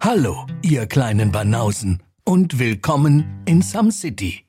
Hallo, 0.00 0.46
ihr 0.62 0.86
kleinen 0.86 1.30
Banausen 1.30 2.02
und 2.24 2.58
willkommen 2.58 3.42
in 3.44 3.62
Some 3.62 3.92
City. 3.92 4.44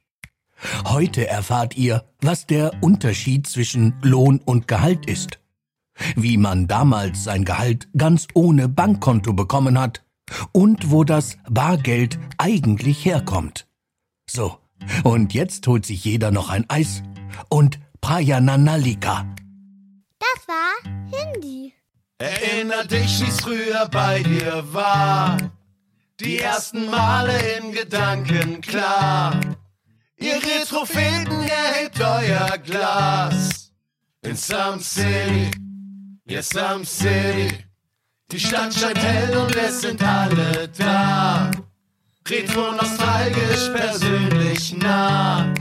Heute 0.86 1.28
erfahrt 1.28 1.78
ihr, 1.78 2.04
was 2.22 2.46
der 2.46 2.72
Unterschied 2.82 3.48
zwischen 3.48 3.94
Lohn 4.02 4.40
und 4.40 4.68
Gehalt 4.68 5.06
ist. 5.06 5.40
Wie 6.16 6.38
man 6.38 6.68
damals 6.68 7.24
sein 7.24 7.46
Gehalt 7.46 7.90
ganz 7.98 8.28
ohne 8.34 8.70
Bankkonto 8.70 9.34
bekommen 9.34 9.80
hat 9.80 10.04
und 10.52 10.92
wo 10.92 11.04
das 11.04 11.38
Bargeld 11.50 12.20
eigentlich 12.38 13.06
herkommt. 13.06 13.68
So, 14.26 14.58
und 15.04 15.34
jetzt 15.34 15.68
holt 15.68 15.86
sich 15.86 16.06
jeder 16.06 16.32
noch 16.32 16.50
ein 16.50 16.70
Eis 16.70 17.04
und 17.50 17.80
Prayananalika. 18.02 19.26
Das 20.20 20.48
war 20.48 20.92
Hindi. 21.12 21.74
Erinner 22.22 22.84
dich, 22.84 23.20
wie's 23.20 23.42
früher 23.42 23.88
bei 23.90 24.22
dir 24.22 24.64
war. 24.72 25.38
Die 26.20 26.38
ersten 26.38 26.88
Male 26.88 27.36
in 27.58 27.72
Gedanken 27.72 28.62
klar. 28.62 29.40
Ihr 30.18 30.36
Retropheten 30.36 31.42
erhebt 31.42 32.00
euer 32.00 32.60
Glas. 32.60 33.72
In 34.22 34.36
Some 34.36 34.80
City, 34.82 35.50
yes, 36.26 36.50
Some 36.50 36.86
City. 36.86 37.66
Die 38.32 38.40
Stadt 38.40 38.72
scheint 38.72 39.00
hell 39.00 39.36
und 39.38 39.56
es 39.56 39.82
sind 39.82 40.04
alle 40.04 40.70
da. 40.78 41.50
Retro 42.30 42.72
nostalgisch, 42.74 43.68
persönlich 43.74 44.78
nah. 44.78 45.52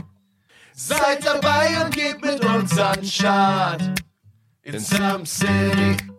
Seid 0.75 1.25
dabei 1.25 1.83
und 1.83 1.95
geht 1.95 2.21
mit 2.21 2.45
uns 2.45 2.77
an 2.77 3.03
Start. 3.03 3.81
In 4.61 4.79
Some 4.79 5.25
City. 5.25 6.10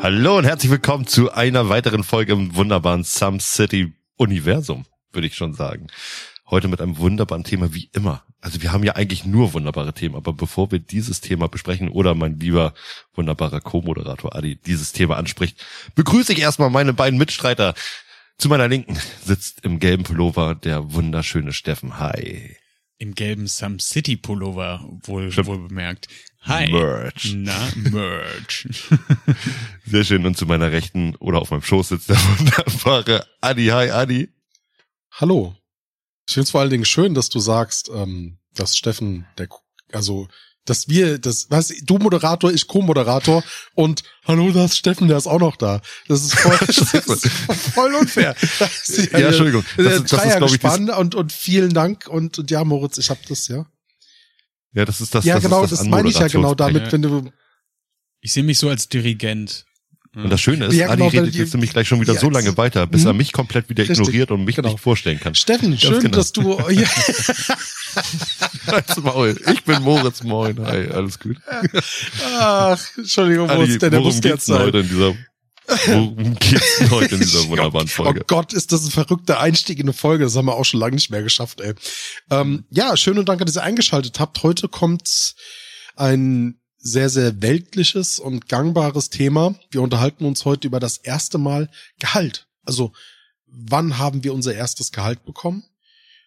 Hallo 0.00 0.36
und 0.36 0.44
herzlich 0.44 0.70
willkommen 0.70 1.06
zu 1.06 1.32
einer 1.32 1.70
weiteren 1.70 2.04
Folge 2.04 2.34
im 2.34 2.54
wunderbaren 2.54 3.04
Some 3.04 3.40
City 3.40 3.94
Universum, 4.16 4.84
würde 5.12 5.26
ich 5.26 5.34
schon 5.34 5.54
sagen. 5.54 5.86
Heute 6.50 6.68
mit 6.68 6.82
einem 6.82 6.98
wunderbaren 6.98 7.42
Thema 7.42 7.72
wie 7.72 7.88
immer. 7.94 8.22
Also 8.40 8.60
wir 8.60 8.72
haben 8.72 8.84
ja 8.84 8.96
eigentlich 8.96 9.24
nur 9.24 9.54
wunderbare 9.54 9.94
Themen, 9.94 10.14
aber 10.14 10.34
bevor 10.34 10.70
wir 10.70 10.78
dieses 10.78 11.22
Thema 11.22 11.48
besprechen 11.48 11.88
oder 11.88 12.14
mein 12.14 12.38
lieber 12.38 12.74
wunderbarer 13.14 13.62
Co-Moderator 13.62 14.36
Adi 14.36 14.56
dieses 14.56 14.92
Thema 14.92 15.16
anspricht, 15.16 15.64
begrüße 15.94 16.34
ich 16.34 16.40
erstmal 16.40 16.68
meine 16.68 16.92
beiden 16.92 17.18
Mitstreiter. 17.18 17.74
Zu 18.36 18.50
meiner 18.50 18.68
Linken 18.68 18.98
sitzt 19.24 19.64
im 19.64 19.78
gelben 19.78 20.02
Pullover 20.02 20.54
der 20.54 20.92
wunderschöne 20.92 21.54
Steffen. 21.54 21.98
Hi. 21.98 22.56
Im 22.98 23.14
gelben 23.14 23.46
Some 23.46 23.80
City 23.80 24.16
Pullover, 24.16 24.88
wohl, 25.02 25.32
Stimmt. 25.32 25.46
wohl 25.48 25.68
bemerkt. 25.68 26.08
Hi. 26.42 26.70
Merch. 26.70 27.34
Na, 27.36 27.68
Merch. 27.74 28.68
Sehr 29.86 30.04
schön. 30.04 30.26
Und 30.26 30.36
zu 30.36 30.46
meiner 30.46 30.70
Rechten 30.72 31.16
oder 31.16 31.40
auf 31.40 31.50
meinem 31.50 31.62
Schoß 31.62 31.88
sitzt 31.88 32.10
der 32.10 32.16
wunderbare 32.16 33.26
Adi. 33.40 33.66
Hi 33.66 33.90
Adi. 33.90 34.28
Hallo. 35.12 35.56
Ich 36.26 36.34
finde 36.34 36.44
es 36.44 36.50
vor 36.50 36.60
allen 36.60 36.70
Dingen 36.70 36.84
schön, 36.84 37.14
dass 37.14 37.28
du 37.28 37.40
sagst, 37.40 37.90
ähm, 37.92 38.38
dass 38.54 38.76
Steffen, 38.76 39.26
der, 39.38 39.48
also, 39.92 40.28
dass 40.64 40.88
wir, 40.88 41.18
das, 41.18 41.46
was, 41.50 41.72
du 41.82 41.98
Moderator, 41.98 42.52
ich 42.52 42.66
Co-Moderator 42.66 43.44
und 43.74 44.02
hallo, 44.26 44.50
da 44.52 44.64
ist 44.64 44.76
Steffen, 44.78 45.08
der 45.08 45.18
ist 45.18 45.26
auch 45.26 45.38
noch 45.40 45.56
da. 45.56 45.80
Das 46.08 46.22
ist 46.24 46.34
voll, 46.38 46.56
das 46.66 46.78
ist 47.24 47.28
voll 47.74 47.94
unfair. 47.94 48.34
Das 48.58 48.88
ist 48.88 49.12
Ja, 49.12 49.18
Entschuldigung. 49.28 49.64
Das 49.76 49.86
ist- 49.94 50.12
das 50.12 50.24
ist, 50.24 50.36
glaub 50.36 50.50
ich, 50.50 50.58
Dreiergespann 50.60 50.90
und, 50.90 51.14
und 51.14 51.32
vielen 51.32 51.74
Dank 51.74 52.06
und, 52.08 52.38
und 52.38 52.50
ja, 52.50 52.64
Moritz, 52.64 52.98
ich 52.98 53.10
hab 53.10 53.24
das, 53.26 53.48
ja. 53.48 53.66
Ja, 54.72 54.84
das 54.84 55.00
ist 55.00 55.14
das. 55.14 55.24
ja, 55.24 55.34
das 55.34 55.44
genau, 55.44 55.62
ist 55.64 55.70
das 55.70 55.78
das 55.80 55.88
meine 55.88 56.08
ich 56.08 56.18
ja 56.18 56.26
genau 56.28 56.54
damit, 56.54 56.86
Ja. 56.86 56.92
wenn 56.92 57.02
du, 57.02 57.30
Ich 58.20 58.32
sehe 58.32 58.42
mich 58.42 58.58
so 58.58 58.68
als 58.68 58.88
Dirigent. 58.88 59.66
Und 60.14 60.30
das 60.30 60.40
Schöne 60.40 60.66
ist, 60.66 60.74
Ja, 60.74 60.94
genau, 60.94 61.06
Adi 61.08 61.18
redet 61.18 61.34
jetzt 61.34 61.54
nämlich 61.54 61.72
gleich 61.72 61.88
schon 61.88 62.00
wieder 62.00 62.14
Ja, 62.14 62.20
so 62.20 62.30
lange 62.30 62.56
weiter, 62.56 62.86
bis 62.86 63.02
Mhm. 63.02 63.06
er 63.08 63.12
mich 63.14 63.32
komplett 63.32 63.68
wieder 63.68 63.82
Richtig, 63.82 63.98
ignoriert 63.98 64.30
und 64.30 64.44
mich 64.44 64.56
genau. 64.56 64.70
nicht 64.70 64.80
vorstellen 64.80 65.18
kann. 65.18 65.34
Steffen, 65.34 65.76
schön, 65.78 66.00
genau. 66.00 66.16
dass 66.16 66.32
du, 66.32 66.58
ja. 66.70 66.88
Ich 69.52 69.64
bin 69.64 69.82
Moritz, 69.82 70.22
moin. 70.22 70.64
Hi, 70.66 70.88
alles 70.88 71.18
gut. 71.18 71.36
ach, 72.38 72.80
Entschuldigung, 72.96 73.46
Moritz, 73.48 73.70
Adi, 73.70 73.78
der, 73.78 73.90
der 73.90 73.98
worum 74.00 74.12
musste 74.12 74.28
geht's 74.28 74.46
jetzt 74.46 74.48
denn 74.48 74.56
sein. 74.56 74.66
heute 74.66 74.78
in 74.78 74.88
dieser, 74.88 75.14
worum 75.86 76.34
geht's 76.38 76.78
denn 76.78 76.90
heute 76.90 77.14
in 77.14 77.20
dieser 77.20 77.44
wunderbaren 77.48 77.86
Oh 77.88 77.90
Folge? 78.04 78.24
Gott, 78.26 78.52
ist 78.52 78.72
das 78.72 78.84
ein 78.84 78.90
verrückter 78.90 79.40
Einstieg 79.40 79.78
in 79.78 79.84
eine 79.86 79.92
Folge. 79.92 80.24
Das 80.24 80.36
haben 80.36 80.46
wir 80.46 80.54
auch 80.54 80.64
schon 80.64 80.80
lange 80.80 80.94
nicht 80.94 81.10
mehr 81.10 81.22
geschafft, 81.22 81.60
ey. 81.60 81.74
Ähm, 82.30 82.64
ja, 82.70 82.96
schön 82.96 83.18
und 83.18 83.28
danke, 83.28 83.44
dass 83.44 83.56
ihr 83.56 83.62
eingeschaltet 83.62 84.20
habt. 84.20 84.42
Heute 84.42 84.68
kommt 84.68 85.34
ein 85.96 86.58
sehr, 86.84 87.08
sehr 87.08 87.40
weltliches 87.40 88.18
und 88.18 88.46
gangbares 88.46 89.08
Thema. 89.08 89.54
Wir 89.70 89.80
unterhalten 89.80 90.26
uns 90.26 90.44
heute 90.44 90.68
über 90.68 90.80
das 90.80 90.98
erste 90.98 91.38
Mal 91.38 91.70
Gehalt. 91.98 92.46
Also, 92.62 92.92
wann 93.46 93.98
haben 93.98 94.22
wir 94.22 94.34
unser 94.34 94.54
erstes 94.54 94.92
Gehalt 94.92 95.24
bekommen? 95.24 95.64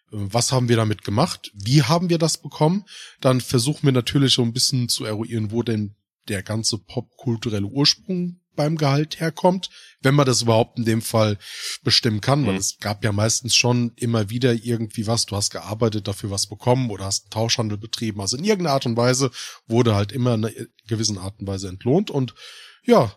Was 0.09 0.51
haben 0.51 0.68
wir 0.68 0.75
damit 0.75 1.03
gemacht? 1.03 1.51
Wie 1.53 1.84
haben 1.84 2.09
wir 2.09 2.18
das 2.18 2.38
bekommen? 2.38 2.85
Dann 3.22 3.40
versuchen 3.40 3.84
wir 3.84 3.91
natürlich 3.91 4.34
so 4.34 4.41
ein 4.41 4.53
bisschen 4.53 4.90
zu 4.90 5.06
eruieren, 5.06 5.51
wo 5.51 5.62
denn 5.62 5.95
der 6.28 6.41
ganze 6.41 6.79
popkulturelle 6.79 7.68
Ursprung 7.68 8.39
beim 8.56 8.78
Gehalt 8.78 9.19
herkommt, 9.19 9.69
wenn 10.02 10.13
man 10.16 10.25
das 10.25 10.41
überhaupt 10.44 10.78
in 10.78 10.85
dem 10.85 11.02
Fall 11.02 11.38
bestimmen 11.84 12.22
kann, 12.22 12.46
weil 12.46 12.53
Mhm. 12.53 12.59
es 12.59 12.78
gab 12.80 13.03
ja 13.03 13.12
meistens 13.12 13.56
schon 13.56 13.94
immer 13.96 14.30
wieder 14.30 14.53
irgendwie 14.53 15.08
was, 15.08 15.25
du 15.25 15.35
hast 15.35 15.50
gearbeitet, 15.52 16.08
dafür 16.08 16.30
was 16.31 16.47
bekommen 16.47 16.90
oder 16.91 17.06
hast 17.06 17.25
einen 17.25 17.31
Tauschhandel 17.31 17.78
betrieben, 17.78 18.22
also 18.22 18.38
in 18.38 18.44
irgendeiner 18.44 18.74
Art 18.75 18.86
und 18.86 18.96
Weise 18.97 19.31
wurde 19.68 19.96
halt 19.96 20.12
immer 20.12 20.36
in 20.36 20.46
einer 20.46 20.53
gewissen 20.88 21.18
Art 21.18 21.40
und 21.40 21.47
Weise 21.47 21.68
entlohnt 21.69 22.12
und 22.12 22.36
ja, 22.84 23.12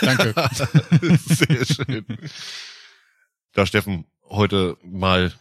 Danke. 0.00 0.34
Sehr 1.24 1.64
schön. 1.64 2.04
Da 3.52 3.64
Steffen 3.64 4.06
heute 4.28 4.76
mal 4.82 5.32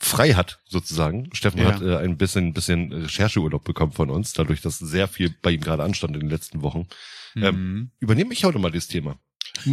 frei 0.00 0.34
hat, 0.34 0.58
sozusagen. 0.66 1.32
Steffen 1.34 1.60
Ja. 1.60 1.66
hat 1.74 1.80
äh, 1.80 1.96
ein 1.98 2.16
bisschen, 2.18 2.52
bisschen 2.52 2.92
Rechercheurlaub 2.92 3.62
bekommen 3.64 3.92
von 3.92 4.10
uns, 4.10 4.32
dadurch, 4.32 4.60
dass 4.60 4.78
sehr 4.80 5.06
viel 5.06 5.30
bei 5.40 5.52
ihm 5.52 5.60
gerade 5.60 5.84
anstand 5.84 6.14
in 6.14 6.20
den 6.22 6.30
letzten 6.30 6.62
Wochen. 6.62 6.88
Mhm. 7.34 7.92
Übernehme 8.00 8.32
ich 8.32 8.44
heute 8.44 8.58
mal 8.58 8.72
das 8.72 8.88
Thema. 8.88 9.18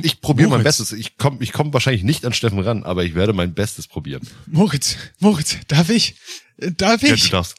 Ich 0.01 0.21
probiere 0.21 0.49
mein. 0.49 0.63
Bestes. 0.63 0.91
Ich 0.91 1.17
komme 1.17 1.37
ich 1.41 1.51
komm 1.51 1.73
wahrscheinlich 1.73 2.03
nicht 2.03 2.25
an 2.25 2.33
Steffen 2.33 2.59
ran, 2.59 2.83
aber 2.83 3.03
ich 3.03 3.15
werde 3.15 3.33
mein 3.33 3.53
Bestes 3.53 3.87
probieren. 3.87 4.27
Moritz, 4.47 4.95
Moritz, 5.19 5.57
darf 5.67 5.89
ich? 5.89 6.15
Äh, 6.57 6.71
Darf 6.71 7.01
Ja, 7.01 7.09
du 7.09 7.15
ich? 7.15 7.29
darfst. 7.29 7.55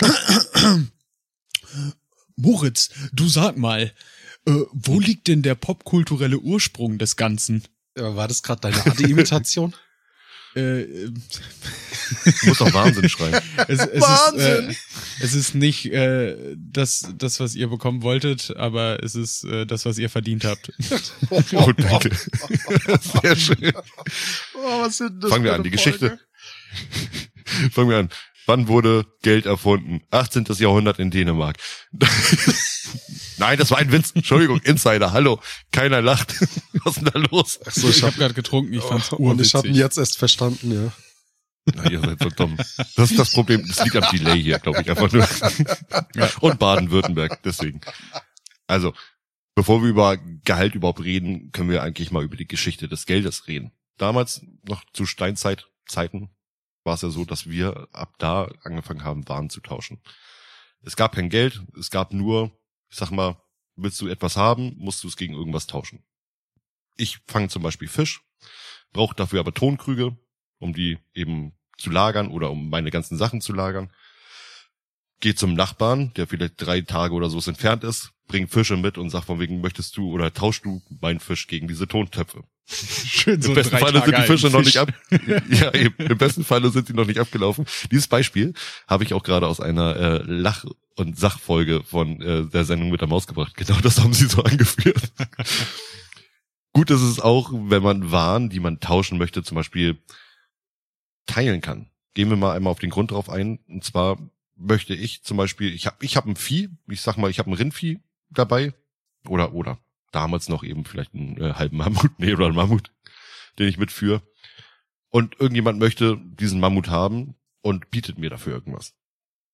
Moritz, 2.36 2.90
du 3.12 3.28
sag 3.28 3.56
mal, 3.56 3.92
äh, 4.46 4.52
wo 4.72 4.98
liegt 5.00 5.28
denn 5.28 5.42
der 5.42 5.54
popkulturelle 5.54 6.38
Ursprung 6.38 6.98
des 6.98 7.16
Ganzen? 7.16 7.62
äh, 7.96 8.02
war 8.02 8.28
das 8.28 8.42
gerade 8.42 8.60
deine 8.62 8.84
Adi-Imitation? 8.86 9.74
Äh, 10.56 10.80
äh, 10.82 11.12
Du 12.40 12.46
musst 12.46 12.60
doch 12.60 12.72
Wahnsinn 12.72 13.08
schreien. 13.08 13.34
es, 13.68 13.80
es 13.80 14.00
Wahnsinn! 14.00 14.70
Ist, 14.70 14.76
äh, 15.20 15.24
es 15.24 15.34
ist 15.34 15.54
nicht 15.54 15.86
äh, 15.92 16.56
das, 16.56 17.12
das, 17.16 17.38
was 17.40 17.54
ihr 17.54 17.68
bekommen 17.68 18.02
wolltet, 18.02 18.56
aber 18.56 19.02
es 19.02 19.14
ist 19.14 19.44
äh, 19.44 19.64
das, 19.64 19.84
was 19.84 19.98
ihr 19.98 20.10
verdient 20.10 20.44
habt. 20.44 20.72
Oh, 21.52 21.72
danke. 21.72 22.10
Sehr 23.22 23.36
schön. 23.36 23.72
Oh, 24.54 24.80
was 24.82 24.96
sind 24.98 25.22
das 25.22 25.30
Fangen 25.30 25.44
wir 25.44 25.54
an, 25.54 25.62
die 25.62 25.68
eine 25.68 25.76
Geschichte. 25.76 26.08
Folge? 26.08 27.70
Fangen 27.72 27.90
wir 27.90 27.98
an. 27.98 28.08
Wann 28.50 28.66
wurde 28.66 29.06
Geld 29.22 29.46
erfunden? 29.46 30.02
18. 30.10 30.44
Jahrhundert 30.58 30.98
in 30.98 31.12
Dänemark. 31.12 31.56
Nein, 33.38 33.56
das 33.56 33.70
war 33.70 33.78
ein 33.78 33.92
Witz. 33.92 34.10
Entschuldigung, 34.12 34.60
Insider, 34.62 35.12
hallo. 35.12 35.38
Keiner 35.70 36.02
lacht. 36.02 36.34
Was 36.82 36.96
ist 36.96 37.06
denn 37.06 37.12
da 37.14 37.28
los? 37.30 37.60
Ach 37.64 37.70
so, 37.70 37.88
ich 37.88 37.98
ich 37.98 38.02
habe 38.02 38.10
hab, 38.10 38.18
gerade 38.18 38.34
getrunken, 38.34 38.72
ich 38.72 38.82
fand's 38.82 39.12
oh, 39.12 39.18
und 39.18 39.40
ich 39.40 39.54
habe 39.54 39.68
ihn 39.68 39.76
jetzt 39.76 39.98
erst 39.98 40.18
verstanden, 40.18 40.72
ja. 40.72 40.92
Na, 41.76 41.88
ihr 41.92 42.00
seid 42.00 42.20
so 42.20 42.28
dumm. 42.30 42.56
Das 42.96 43.12
ist 43.12 43.20
das 43.20 43.30
Problem. 43.30 43.64
Das 43.68 43.84
liegt 43.84 43.94
am 43.94 44.10
Delay 44.10 44.42
hier, 44.42 44.58
glaube 44.58 44.82
ich, 44.82 44.90
einfach 44.90 45.12
nur. 45.12 45.28
Und 46.40 46.58
Baden-Württemberg, 46.58 47.40
deswegen. 47.44 47.80
Also, 48.66 48.94
bevor 49.54 49.80
wir 49.80 49.90
über 49.90 50.16
Gehalt 50.44 50.74
überhaupt 50.74 51.04
reden, 51.04 51.52
können 51.52 51.70
wir 51.70 51.84
eigentlich 51.84 52.10
mal 52.10 52.24
über 52.24 52.36
die 52.36 52.48
Geschichte 52.48 52.88
des 52.88 53.06
Geldes 53.06 53.46
reden. 53.46 53.70
Damals, 53.96 54.44
noch 54.66 54.82
zu 54.92 55.06
Steinzeitzeiten, 55.06 56.30
war 56.84 56.94
es 56.94 57.02
ja 57.02 57.10
so, 57.10 57.24
dass 57.24 57.48
wir 57.48 57.88
ab 57.92 58.14
da 58.18 58.48
angefangen 58.62 59.04
haben, 59.04 59.28
Waren 59.28 59.50
zu 59.50 59.60
tauschen. 59.60 60.00
Es 60.82 60.96
gab 60.96 61.14
kein 61.14 61.30
Geld, 61.30 61.62
es 61.78 61.90
gab 61.90 62.12
nur, 62.12 62.58
ich 62.88 62.96
sag 62.96 63.10
mal, 63.10 63.42
willst 63.76 64.00
du 64.00 64.08
etwas 64.08 64.36
haben, 64.36 64.74
musst 64.76 65.04
du 65.04 65.08
es 65.08 65.16
gegen 65.16 65.34
irgendwas 65.34 65.66
tauschen. 65.66 66.04
Ich 66.96 67.18
fange 67.26 67.48
zum 67.48 67.62
Beispiel 67.62 67.88
Fisch, 67.88 68.22
brauche 68.92 69.14
dafür 69.14 69.40
aber 69.40 69.54
Tonkrüge, 69.54 70.16
um 70.58 70.72
die 70.72 70.98
eben 71.14 71.52
zu 71.76 71.90
lagern 71.90 72.28
oder 72.28 72.50
um 72.50 72.68
meine 72.68 72.90
ganzen 72.90 73.16
Sachen 73.16 73.40
zu 73.40 73.52
lagern. 73.52 73.92
Geh 75.20 75.34
zum 75.34 75.54
Nachbarn, 75.54 76.12
der 76.14 76.26
vielleicht 76.26 76.54
drei 76.56 76.80
Tage 76.80 77.14
oder 77.14 77.28
so 77.28 77.38
entfernt 77.46 77.84
ist, 77.84 78.12
bring 78.26 78.48
Fische 78.48 78.76
mit 78.76 78.96
und 78.96 79.10
sag 79.10 79.24
von 79.24 79.38
wegen, 79.38 79.60
möchtest 79.60 79.96
du 79.96 80.10
oder 80.10 80.32
tauschst 80.32 80.64
du 80.64 80.82
meinen 81.00 81.20
Fisch 81.20 81.46
gegen 81.46 81.68
diese 81.68 81.86
Tontöpfe? 81.86 82.44
Schön 82.66 83.40
Im 83.42 83.54
besten 83.54 83.78
Falle 83.78 84.02
sind 84.04 84.16
die 84.16 84.22
Fische 84.22 84.48
noch 84.48 84.62
nicht 84.62 84.76
ab. 84.76 84.92
Ja, 85.50 85.74
eben. 85.74 85.94
Im 85.98 86.18
besten 86.18 86.44
Falle 86.44 86.70
sind 86.70 86.86
sie 86.86 86.92
noch 86.92 87.06
nicht 87.06 87.18
abgelaufen. 87.18 87.66
Dieses 87.90 88.06
Beispiel 88.06 88.54
habe 88.86 89.02
ich 89.04 89.12
auch 89.12 89.22
gerade 89.22 89.48
aus 89.48 89.60
einer 89.60 89.96
äh, 89.96 90.22
Lach- 90.24 90.66
und 90.96 91.18
Sachfolge 91.18 91.82
von 91.82 92.20
äh, 92.20 92.46
der 92.46 92.64
Sendung 92.64 92.90
mit 92.90 93.00
der 93.00 93.08
Maus 93.08 93.26
gebracht. 93.26 93.56
Genau 93.56 93.78
das 93.80 94.00
haben 94.00 94.12
sie 94.12 94.26
so 94.26 94.42
angeführt. 94.44 95.12
Gut 96.72 96.90
ist 96.90 97.02
es 97.02 97.18
auch, 97.18 97.50
wenn 97.52 97.82
man 97.82 98.12
Waren, 98.12 98.50
die 98.50 98.60
man 98.60 98.78
tauschen 98.78 99.18
möchte, 99.18 99.42
zum 99.42 99.56
Beispiel 99.56 99.98
teilen 101.26 101.60
kann. 101.60 101.90
Gehen 102.14 102.30
wir 102.30 102.36
mal 102.36 102.54
einmal 102.54 102.70
auf 102.70 102.78
den 102.78 102.90
Grund 102.90 103.10
drauf 103.10 103.28
ein. 103.28 103.58
Und 103.68 103.84
zwar 103.84 104.18
möchte 104.56 104.94
ich 104.94 105.24
zum 105.24 105.36
Beispiel, 105.36 105.74
ich 105.74 105.86
habe 105.86 106.04
ich 106.04 106.16
hab 106.16 106.26
ein 106.26 106.36
Vieh, 106.36 106.68
ich 106.88 107.00
sag 107.00 107.16
mal, 107.16 107.30
ich 107.30 107.38
habe 107.40 107.50
ein 107.50 107.54
Rindvieh 107.54 107.98
dabei. 108.30 108.74
Oder, 109.26 109.52
oder 109.52 109.78
damals 110.10 110.48
noch 110.48 110.62
eben 110.62 110.84
vielleicht 110.84 111.14
einen 111.14 111.40
äh, 111.40 111.54
halben 111.54 111.76
Mammut, 111.76 112.18
nee, 112.18 112.32
oder 112.32 112.46
einen 112.46 112.56
Mammut, 112.56 112.92
den 113.58 113.68
ich 113.68 113.78
mitführe. 113.78 114.22
Und 115.08 115.40
irgendjemand 115.40 115.78
möchte 115.78 116.18
diesen 116.18 116.60
Mammut 116.60 116.88
haben 116.88 117.34
und 117.62 117.90
bietet 117.90 118.18
mir 118.18 118.30
dafür 118.30 118.54
irgendwas. 118.54 118.94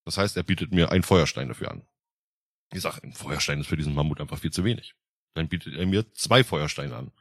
Das 0.04 0.18
heißt, 0.18 0.36
er 0.36 0.42
bietet 0.42 0.72
mir 0.72 0.92
einen 0.92 1.02
Feuerstein 1.02 1.48
dafür 1.48 1.70
an. 1.70 1.82
Ich 2.72 2.82
sage, 2.82 3.02
ein 3.02 3.12
Feuerstein 3.12 3.60
ist 3.60 3.68
für 3.68 3.76
diesen 3.76 3.94
Mammut 3.94 4.20
einfach 4.20 4.38
viel 4.38 4.52
zu 4.52 4.64
wenig. 4.64 4.94
Dann 5.34 5.48
bietet 5.48 5.74
er 5.74 5.86
mir 5.86 6.12
zwei 6.14 6.44
Feuersteine 6.44 6.96
an. 6.96 7.12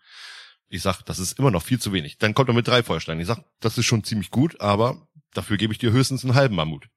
Ich 0.67 0.81
sag, 0.81 1.03
das 1.03 1.19
ist 1.19 1.37
immer 1.37 1.51
noch 1.51 1.63
viel 1.63 1.79
zu 1.79 1.93
wenig. 1.93 2.17
Dann 2.17 2.33
kommt 2.33 2.49
er 2.49 2.55
mit 2.55 2.67
drei 2.67 2.83
Feuersteinen. 2.83 3.21
Ich 3.21 3.27
sag, 3.27 3.43
das 3.59 3.77
ist 3.77 3.85
schon 3.85 4.03
ziemlich 4.03 4.31
gut, 4.31 4.59
aber 4.61 5.07
dafür 5.33 5.57
gebe 5.57 5.73
ich 5.73 5.79
dir 5.79 5.91
höchstens 5.91 6.23
einen 6.23 6.35
halben 6.35 6.55
Mammut. 6.55 6.89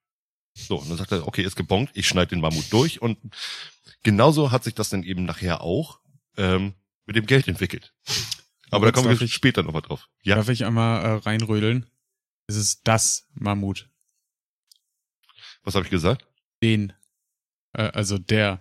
So, 0.54 0.76
und 0.76 0.88
dann 0.88 0.96
sagt 0.96 1.12
er, 1.12 1.26
okay, 1.26 1.42
ist 1.42 1.56
gebongt, 1.56 1.90
ich 1.94 2.08
schneide 2.08 2.30
den 2.30 2.40
Mammut 2.40 2.72
durch 2.72 3.00
und 3.00 3.18
genauso 4.02 4.50
hat 4.50 4.64
sich 4.64 4.74
das 4.74 4.88
dann 4.88 5.02
eben 5.02 5.24
nachher 5.24 5.60
auch 5.60 6.00
ähm, 6.38 6.72
mit 7.06 7.16
dem 7.16 7.26
Geld 7.26 7.46
entwickelt. 7.48 7.94
Aber 8.70 8.86
da 8.86 8.88
Jetzt 8.88 8.94
kommen 8.96 9.08
darf 9.10 9.20
wir 9.20 9.24
ich- 9.26 9.34
später 9.34 9.62
noch 9.62 9.72
mal 9.72 9.80
drauf. 9.82 10.08
Ja, 10.22 10.36
Darf 10.36 10.48
ich 10.48 10.64
einmal 10.64 11.04
äh, 11.04 11.08
reinrödeln? 11.20 11.86
Es 12.46 12.56
ist 12.56 12.80
das 12.84 13.26
Mammut. 13.34 13.90
was 15.62 15.74
habe 15.74 15.84
ich 15.84 15.90
gesagt? 15.90 16.26
Den. 16.62 16.92
Äh, 17.74 17.82
also 17.82 18.16
der. 18.18 18.60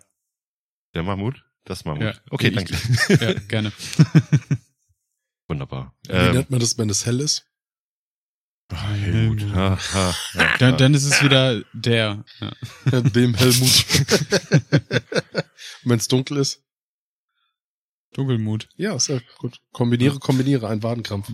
Der 0.93 1.03
Mammut? 1.03 1.43
Das 1.63 1.85
Mammut. 1.85 2.03
Ja, 2.03 2.13
okay, 2.29 2.47
ich- 2.49 2.55
danke. 2.55 2.77
Ja, 3.25 3.33
gerne. 3.47 3.71
Wunderbar. 5.47 5.95
Wie 6.07 6.11
Ähm, 6.13 6.33
nennt 6.35 6.49
man 6.49 6.59
das, 6.59 6.77
wenn 6.77 6.89
es 6.89 7.05
hell 7.05 7.19
ist? 7.21 7.45
Helmut. 8.69 9.41
Ha, 9.55 9.77
ha, 9.93 10.15
ha, 10.33 10.55
Dann, 10.59 10.77
dann 10.77 10.93
ist 10.93 11.05
es 11.05 11.21
wieder 11.23 11.63
der. 11.71 12.25
Ja. 12.41 12.51
Ja, 12.91 13.01
Dem 13.01 13.33
Helmut. 13.33 13.85
wenn 15.83 15.97
es 15.99 16.07
dunkel 16.09 16.37
ist? 16.37 16.61
Dunkelmut. 18.17 18.67
Ja, 18.75 18.97
sehr 18.97 19.21
gut. 19.37 19.61
Kombiniere, 19.71 20.17
kombiniere, 20.17 20.67
ein 20.67 20.81
Wadenkrampf. 20.81 21.31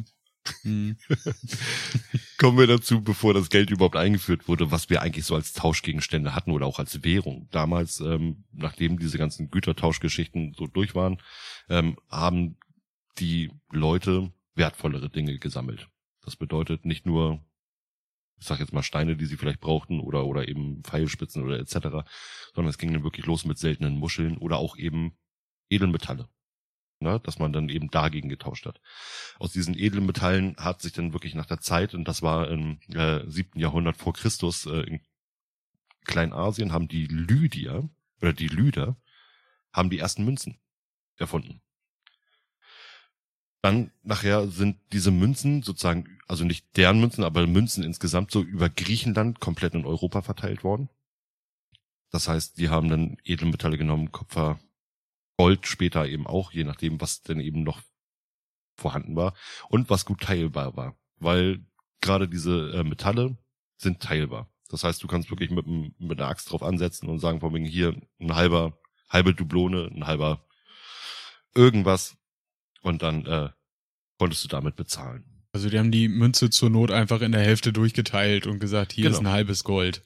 Hm. 0.64 0.98
Kommen 2.38 2.58
wir 2.58 2.68
dazu, 2.68 3.02
bevor 3.02 3.34
das 3.34 3.50
Geld 3.50 3.70
überhaupt 3.70 3.96
eingeführt 3.96 4.50
wurde, 4.50 4.70
was 4.70 4.90
wir 4.90 5.02
eigentlich 5.02 5.26
so 5.26 5.36
als 5.36 5.54
Tauschgegenstände 5.54 6.36
hatten 6.36 6.52
oder 6.52 6.66
auch 6.66 6.80
als 6.80 7.02
Währung. 7.06 7.48
Damals, 7.52 8.02
ähm, 8.02 8.44
nachdem 8.52 9.00
diese 9.00 9.18
ganzen 9.18 9.50
Gütertauschgeschichten 9.50 10.54
so 10.58 10.68
durch 10.68 10.94
waren, 10.94 11.22
ähm, 11.70 11.98
haben 12.10 12.58
die 13.18 13.52
Leute 13.72 14.34
wertvollere 14.56 15.10
Dinge 15.10 15.40
gesammelt. 15.40 15.88
Das 16.22 16.36
bedeutet 16.36 16.84
nicht 16.84 17.06
nur, 17.06 17.46
ich 18.40 18.46
sag 18.46 18.60
jetzt 18.60 18.74
mal 18.74 18.84
Steine, 18.84 19.16
die 19.16 19.26
sie 19.26 19.38
vielleicht 19.38 19.62
brauchten 19.62 20.02
oder 20.02 20.26
oder 20.26 20.50
eben 20.50 20.84
Pfeilspitzen 20.84 21.44
oder 21.44 21.60
etc., 21.60 22.06
sondern 22.54 22.70
es 22.70 22.78
ging 22.78 22.92
dann 22.92 23.04
wirklich 23.04 23.26
los 23.26 23.46
mit 23.46 23.58
seltenen 23.58 23.98
Muscheln 23.98 24.38
oder 24.38 24.58
auch 24.58 24.78
eben 24.78 25.18
Edelmetalle. 25.70 26.28
Ne, 27.04 27.20
dass 27.20 27.38
man 27.38 27.52
dann 27.52 27.68
eben 27.68 27.92
dagegen 27.92 28.30
getauscht 28.30 28.66
hat. 28.66 28.80
Aus 29.38 29.52
diesen 29.52 29.78
edlen 29.78 30.06
Metallen 30.06 30.56
hat 30.56 30.82
sich 30.82 30.94
dann 30.94 31.12
wirklich 31.12 31.36
nach 31.36 31.46
der 31.46 31.60
Zeit, 31.60 31.94
und 31.94 32.08
das 32.08 32.22
war 32.22 32.50
im 32.50 32.80
äh, 32.94 33.30
siebten 33.30 33.60
Jahrhundert 33.60 33.98
vor 33.98 34.14
Christus, 34.14 34.66
äh, 34.66 34.84
in 34.84 35.02
Kleinasien 36.06 36.72
haben 36.72 36.88
die 36.88 37.06
Lydier 37.08 37.90
oder 38.22 38.32
die 38.32 38.48
Lyder 38.48 38.96
haben 39.74 39.90
die 39.90 40.00
ersten 40.00 40.24
Münzen 40.24 40.60
erfunden. 41.18 41.62
Dann 43.62 43.92
nachher 44.02 44.48
sind 44.48 44.78
diese 44.94 45.12
Münzen 45.12 45.62
sozusagen, 45.62 46.20
also 46.28 46.46
nicht 46.46 46.66
deren 46.78 47.02
Münzen, 47.02 47.26
aber 47.26 47.46
Münzen 47.48 47.84
insgesamt 47.84 48.32
so 48.32 48.42
über 48.42 48.70
Griechenland 48.70 49.42
komplett 49.42 49.74
in 49.74 49.86
Europa 49.86 50.22
verteilt 50.22 50.64
worden. 50.64 50.90
Das 52.12 52.30
heißt, 52.30 52.58
die 52.58 52.70
haben 52.70 52.88
dann 52.90 53.18
Edelmetalle 53.26 53.78
genommen, 53.78 54.12
Kupfer, 54.12 54.60
Gold 55.44 55.68
später 55.68 56.08
eben 56.08 56.26
auch, 56.26 56.54
je 56.54 56.64
nachdem, 56.64 57.02
was 57.02 57.22
denn 57.22 57.42
eben 57.42 57.64
noch 57.64 57.82
vorhanden 58.78 59.16
war 59.18 59.34
und 59.70 59.90
was 59.90 60.06
gut 60.06 60.22
teilbar 60.22 60.78
war. 60.78 60.96
Weil 61.18 61.66
gerade 62.02 62.30
diese 62.30 62.72
äh, 62.72 62.84
Metalle 62.84 63.38
sind 63.78 64.00
teilbar. 64.02 64.50
Das 64.70 64.86
heißt, 64.86 65.04
du 65.04 65.08
kannst 65.08 65.30
wirklich 65.30 65.52
mit, 65.52 65.68
mit 65.68 66.20
einer 66.20 66.30
Axt 66.30 66.50
drauf 66.50 66.64
ansetzen 66.64 67.10
und 67.10 67.20
sagen, 67.20 67.42
von 67.42 67.54
wegen 67.54 67.66
hier 67.66 68.00
ein 68.20 68.36
halber, 68.36 68.80
halbe 69.10 69.34
Dublone, 69.34 69.92
ein 69.94 70.08
halber 70.08 70.46
irgendwas 71.54 72.18
und 72.82 73.04
dann 73.04 73.26
äh, 73.26 73.50
konntest 74.18 74.44
du 74.46 74.48
damit 74.48 74.76
bezahlen. 74.76 75.44
Also 75.52 75.70
die 75.70 75.78
haben 75.78 75.92
die 75.92 76.08
Münze 76.08 76.50
zur 76.50 76.70
Not 76.70 76.90
einfach 76.90 77.22
in 77.22 77.32
der 77.34 77.42
Hälfte 77.42 77.74
durchgeteilt 77.74 78.48
und 78.48 78.60
gesagt, 78.60 78.94
hier 78.94 79.04
Genau. 79.04 79.16
ist 79.18 79.20
ein 79.20 79.30
halbes 79.32 79.64
Gold. 79.64 80.04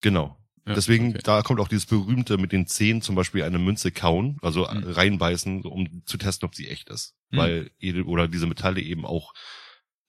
Genau. 0.00 0.39
Ja, 0.66 0.74
Deswegen, 0.74 1.10
okay. 1.10 1.20
da 1.24 1.42
kommt 1.42 1.58
auch 1.60 1.68
dieses 1.68 1.86
berühmte 1.86 2.36
mit 2.36 2.52
den 2.52 2.66
Zehen 2.66 3.00
zum 3.02 3.14
Beispiel 3.14 3.42
eine 3.42 3.58
Münze 3.58 3.90
kauen, 3.90 4.38
also 4.42 4.68
Mhm. 4.70 4.84
reinbeißen, 4.90 5.62
um 5.62 6.02
zu 6.04 6.18
testen, 6.18 6.46
ob 6.46 6.54
sie 6.54 6.68
echt 6.68 6.88
ist. 6.90 7.14
Mhm. 7.30 7.36
Weil 7.38 7.70
Edel 7.78 8.02
oder 8.02 8.28
diese 8.28 8.46
Metalle 8.46 8.80
eben 8.82 9.06
auch 9.06 9.32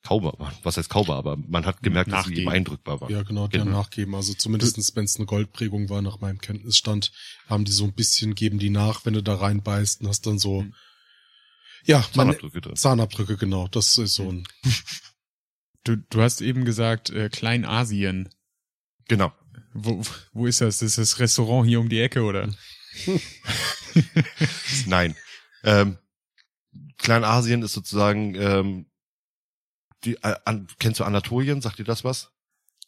kaubar 0.04 0.34
waren. 0.40 0.54
Was 0.64 0.78
heißt 0.78 0.90
kaubar? 0.90 1.18
Aber 1.18 1.38
man 1.38 1.66
hat 1.66 1.82
gemerkt, 1.84 2.12
dass 2.12 2.26
sie 2.26 2.32
eben 2.32 2.44
Nachgeben. 2.46 2.54
eindrückbar 2.54 3.00
waren. 3.02 3.12
Ja, 3.12 3.22
genau, 3.24 3.48
die 3.48 3.60
haben 3.60 3.68
Genau. 3.68 3.80
nachgeben. 3.80 4.14
Also 4.16 4.34
zumindestens, 4.34 4.96
wenn 4.96 5.06
es 5.06 5.16
eine 5.18 5.26
Goldprägung 5.26 5.90
war, 5.90 6.02
nach 6.02 6.20
meinem 6.20 6.40
Kenntnisstand, 6.42 7.12
haben 7.48 7.66
die 7.66 7.72
so 7.72 7.84
ein 7.86 7.94
bisschen, 7.94 8.36
geben 8.36 8.58
die 8.60 8.72
nach, 8.72 9.06
wenn 9.06 9.14
du 9.14 9.22
da 9.24 9.36
reinbeißt 9.36 10.02
und 10.02 10.08
hast 10.08 10.26
dann 10.26 10.40
so, 10.40 10.62
Hm. 10.64 10.74
ja, 11.86 12.00
man, 12.16 12.28
Zahnabdrücke 12.28 12.62
drin. 12.62 12.76
Zahnabdrücke, 12.76 13.38
genau. 13.38 13.68
Das 13.68 13.98
ist 13.98 14.16
so 14.16 14.30
ein, 14.30 14.44
Du, 15.84 15.96
du 15.98 16.22
hast 16.22 16.42
eben 16.42 16.64
gesagt, 16.66 17.10
äh, 17.10 17.30
Kleinasien. 17.30 18.30
Genau. 19.08 19.32
Wo, 19.74 20.02
wo 20.34 20.48
ist 20.48 20.62
das? 20.62 20.80
Das 20.80 20.90
ist 20.90 20.98
das 20.98 21.20
Restaurant 21.20 21.68
hier 21.68 21.80
um 21.80 21.90
die 21.90 22.02
Ecke, 22.02 22.24
oder? 22.24 22.50
Nein. 24.86 25.16
Ähm, 25.64 25.98
Kleinasien 26.98 27.62
ist 27.64 27.74
sozusagen 27.74 28.36
ähm, 28.36 28.86
die, 30.04 30.16
äh, 30.24 30.36
an, 30.46 30.68
kennst 30.80 31.00
du 31.00 31.04
Anatolien? 31.04 31.62
Sagt 31.62 31.80
dir 31.80 31.84
das 31.84 32.04
was? 32.04 32.32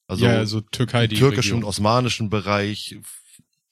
Also 0.08 0.26
ja, 0.26 0.38
also 0.38 0.62
Türkei, 0.62 1.08
die 1.08 1.16
türkischen 1.16 1.58
und 1.58 1.64
osmanischen 1.64 2.30
Bereich 2.30 2.98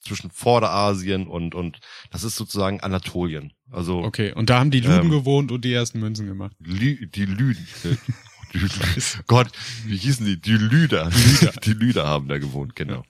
zwischen 0.00 0.30
Vorderasien 0.30 1.26
und 1.28 1.54
und 1.54 1.78
das 2.10 2.24
ist 2.24 2.36
sozusagen 2.36 2.80
Anatolien. 2.80 3.52
Also 3.70 4.02
Okay, 4.02 4.32
und 4.32 4.50
da 4.50 4.58
haben 4.58 4.70
die 4.70 4.80
Lüden 4.80 5.04
Ähm, 5.04 5.10
gewohnt 5.10 5.52
und 5.52 5.64
die 5.64 5.72
ersten 5.72 6.00
Münzen 6.00 6.26
gemacht. 6.26 6.56
Lü 6.58 7.06
die 7.06 7.26
Lüden. 7.26 7.66
Gott, 9.26 9.48
wie 9.86 9.96
hießen 9.96 10.26
die? 10.26 10.40
Die 10.40 10.52
Lüder. 10.52 11.10
Die 11.64 11.72
Lüder 11.72 12.06
haben 12.06 12.28
da 12.28 12.38
gewohnt, 12.38 12.76
genau. 12.76 13.04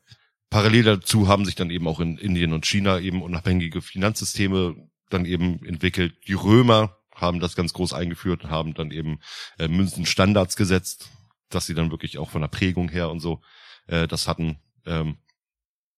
Parallel 0.50 0.82
dazu 0.84 1.28
haben 1.28 1.44
sich 1.44 1.54
dann 1.54 1.70
eben 1.70 1.88
auch 1.88 2.00
in 2.00 2.18
Indien 2.18 2.52
und 2.52 2.66
China 2.66 3.00
eben 3.00 3.22
unabhängige 3.22 3.80
Finanzsysteme 3.80 4.76
dann 5.08 5.24
eben 5.24 5.64
entwickelt. 5.64 6.14
Die 6.28 6.34
Römer 6.34 6.98
haben 7.14 7.40
das 7.40 7.56
ganz 7.56 7.72
groß 7.72 7.92
eingeführt 7.92 8.44
und 8.44 8.50
haben 8.50 8.74
dann 8.74 8.90
eben 8.90 9.20
äh, 9.58 9.68
Münzenstandards 9.68 10.56
gesetzt, 10.56 11.10
dass 11.48 11.66
sie 11.66 11.74
dann 11.74 11.90
wirklich 11.90 12.18
auch 12.18 12.30
von 12.30 12.42
der 12.42 12.48
Prägung 12.48 12.88
her 12.90 13.10
und 13.10 13.20
so 13.20 13.42
äh, 13.86 14.06
das 14.06 14.28
hatten. 14.28 14.58
Ähm, 14.86 15.18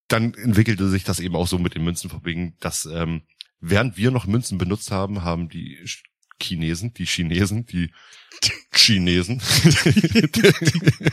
dann 0.09 0.35
entwickelte 0.35 0.89
sich 0.89 1.05
das 1.05 1.21
eben 1.21 1.35
auch 1.37 1.47
so 1.47 1.59
mit 1.59 1.75
den 1.75 1.85
Münzenfabriken, 1.85 2.57
dass 2.61 2.87
ähm, 2.87 3.23
während 3.61 3.97
wir 3.97 4.11
noch 4.11 4.27
Münzen 4.27 4.59
benutzt 4.59 4.91
haben, 4.91 5.25
haben 5.25 5.49
die 5.49 5.79
Ch- 5.85 6.03
Chinesen, 6.41 6.93
die 6.95 7.07
Chinesen, 7.07 7.65
die 7.67 7.91
Chinesen, 8.77 9.41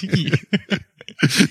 die, 0.01 0.31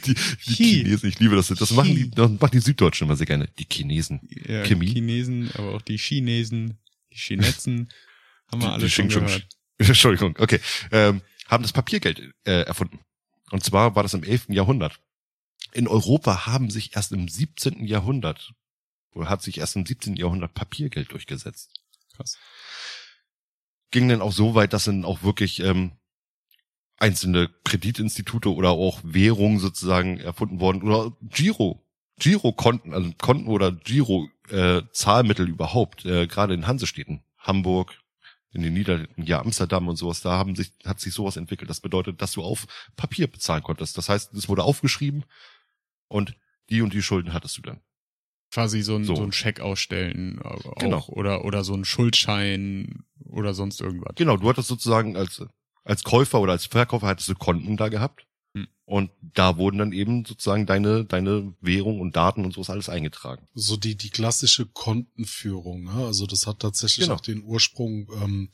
die 0.04 0.14
Chi. 0.14 0.54
Chinesen, 0.82 1.08
ich 1.08 1.18
liebe 1.18 1.36
das. 1.36 1.48
Das 1.48 1.70
machen 1.72 1.94
die, 1.94 2.10
das 2.10 2.30
machen 2.30 2.50
die 2.52 2.60
Süddeutschen 2.60 3.06
immer 3.06 3.16
sehr 3.16 3.26
gerne. 3.26 3.48
Die 3.58 3.66
Chinesen. 3.70 4.20
Ja, 4.46 4.64
Chemie. 4.64 4.86
Chinesen, 4.92 5.50
aber 5.54 5.74
auch 5.74 5.82
die 5.82 5.98
Chinesen, 5.98 6.78
die 7.12 7.16
Chinetzen, 7.18 7.90
haben 8.50 8.60
wir 8.62 8.68
Die- 8.68 8.72
alle 8.74 8.84
die 8.84 8.90
schon 8.90 9.08
gehört. 9.08 9.46
Entschuldigung, 9.78 10.36
okay. 10.38 10.60
Ähm, 10.92 11.22
haben 11.48 11.62
das 11.62 11.72
Papiergeld 11.72 12.20
äh, 12.44 12.62
erfunden. 12.62 13.00
Und 13.50 13.64
zwar 13.64 13.96
war 13.96 14.02
das 14.02 14.14
im 14.14 14.22
11. 14.22 14.46
Jahrhundert. 14.50 15.00
In 15.72 15.88
Europa 15.88 16.46
haben 16.46 16.70
sich 16.70 16.94
erst 16.96 17.12
im 17.12 17.28
17. 17.28 17.86
Jahrhundert, 17.86 18.52
oder 19.14 19.28
hat 19.28 19.42
sich 19.42 19.58
erst 19.58 19.76
im 19.76 19.86
17. 19.86 20.16
Jahrhundert 20.16 20.54
Papiergeld 20.54 21.12
durchgesetzt. 21.12 21.80
Krass. 22.16 22.38
Ging 23.90 24.08
dann 24.08 24.20
auch 24.22 24.32
so 24.32 24.54
weit, 24.54 24.72
dass 24.72 24.84
dann 24.84 25.04
auch 25.04 25.22
wirklich 25.22 25.60
ähm, 25.60 25.92
einzelne 27.00 27.50
Kreditinstitute 27.64 28.54
oder 28.54 28.70
auch 28.70 29.00
Währungen 29.02 29.58
sozusagen 29.58 30.18
erfunden 30.18 30.60
worden 30.60 30.82
oder 30.82 31.12
Giro, 31.22 31.82
Giro-Konten, 32.18 32.92
also 32.94 33.10
Konten 33.18 33.48
oder 33.48 33.72
Giro-Zahlmittel 33.72 35.48
überhaupt, 35.48 36.04
äh, 36.04 36.26
gerade 36.26 36.54
in 36.54 36.66
Hansestädten, 36.66 37.22
Hamburg, 37.38 37.94
in 38.52 38.62
den 38.62 38.74
Niederlanden, 38.74 39.22
ja 39.22 39.40
Amsterdam 39.40 39.88
und 39.88 39.96
sowas, 39.96 40.20
da 40.20 40.32
haben 40.32 40.54
sich, 40.56 40.72
hat 40.84 41.00
sich 41.00 41.14
sowas 41.14 41.36
entwickelt. 41.36 41.70
Das 41.70 41.80
bedeutet, 41.80 42.20
dass 42.20 42.32
du 42.32 42.42
auf 42.42 42.66
Papier 42.96 43.26
bezahlen 43.28 43.62
konntest. 43.62 43.96
Das 43.96 44.08
heißt, 44.08 44.34
es 44.34 44.48
wurde 44.48 44.64
aufgeschrieben 44.64 45.24
und 46.08 46.34
die 46.68 46.82
und 46.82 46.92
die 46.92 47.02
Schulden 47.02 47.32
hattest 47.32 47.56
du 47.58 47.62
dann. 47.62 47.80
Quasi 48.52 48.82
so 48.82 48.96
ein, 48.96 49.04
So. 49.04 49.14
so. 49.14 49.22
ein 49.22 49.32
Scheck 49.32 49.60
ausstellen 49.60 50.42
auch, 50.42 50.74
Genau. 50.78 51.04
oder 51.06 51.44
oder 51.44 51.62
so 51.62 51.72
ein 51.74 51.84
Schuldschein 51.84 53.04
oder 53.24 53.54
sonst 53.54 53.80
irgendwas. 53.80 54.16
Genau, 54.16 54.36
du 54.36 54.48
hattest 54.48 54.68
sozusagen 54.68 55.16
als, 55.16 55.42
als 55.84 56.02
Käufer 56.02 56.40
oder 56.40 56.52
als 56.52 56.66
Verkäufer 56.66 57.06
hattest 57.06 57.28
du 57.28 57.34
Konten 57.34 57.76
da 57.76 57.88
gehabt. 57.88 58.26
Hm. 58.54 58.68
Und 58.84 59.10
da 59.20 59.56
wurden 59.56 59.78
dann 59.78 59.92
eben 59.92 60.24
sozusagen 60.24 60.66
deine, 60.66 61.04
deine 61.04 61.54
Währung 61.60 62.00
und 62.00 62.16
Daten 62.16 62.44
und 62.44 62.52
sowas 62.54 62.70
alles 62.70 62.88
eingetragen. 62.88 63.46
So 63.54 63.76
die, 63.76 63.96
die 63.96 64.10
klassische 64.10 64.66
Kontenführung. 64.66 65.84
Ne? 65.84 66.04
Also 66.06 66.26
das 66.26 66.46
hat 66.46 66.60
tatsächlich 66.60 67.06
Genau. 67.06 67.16
auch 67.16 67.20
den 67.20 67.42
Ursprung 67.42 68.08
ähm, 68.22 68.50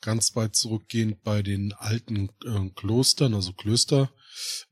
ganz 0.00 0.36
weit 0.36 0.54
zurückgehend 0.54 1.22
bei 1.22 1.42
den 1.42 1.72
alten 1.72 2.28
äh, 2.44 2.70
Klostern, 2.74 3.34
also 3.34 3.52
Klöster. 3.52 4.12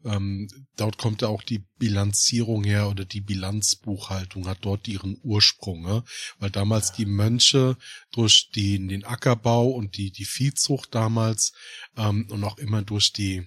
Ähm, 0.04 0.48
dort 0.76 0.98
kommt 0.98 1.22
ja 1.22 1.28
auch 1.28 1.42
die 1.42 1.64
Bilanzierung 1.78 2.64
her 2.64 2.88
oder 2.88 3.04
die 3.04 3.20
Bilanzbuchhaltung 3.20 4.46
hat 4.46 4.58
dort 4.62 4.86
ihren 4.88 5.18
Ursprung, 5.22 5.82
ne? 5.82 6.04
weil 6.38 6.50
damals 6.50 6.92
die 6.92 7.06
Mönche 7.06 7.76
durch 8.12 8.50
die, 8.54 8.86
den 8.86 9.04
Ackerbau 9.04 9.68
und 9.68 9.96
die, 9.96 10.10
die 10.10 10.26
Viehzucht 10.26 10.94
damals 10.94 11.52
ähm, 11.96 12.26
und 12.30 12.44
auch 12.44 12.58
immer 12.58 12.82
durch 12.82 13.12
die 13.12 13.46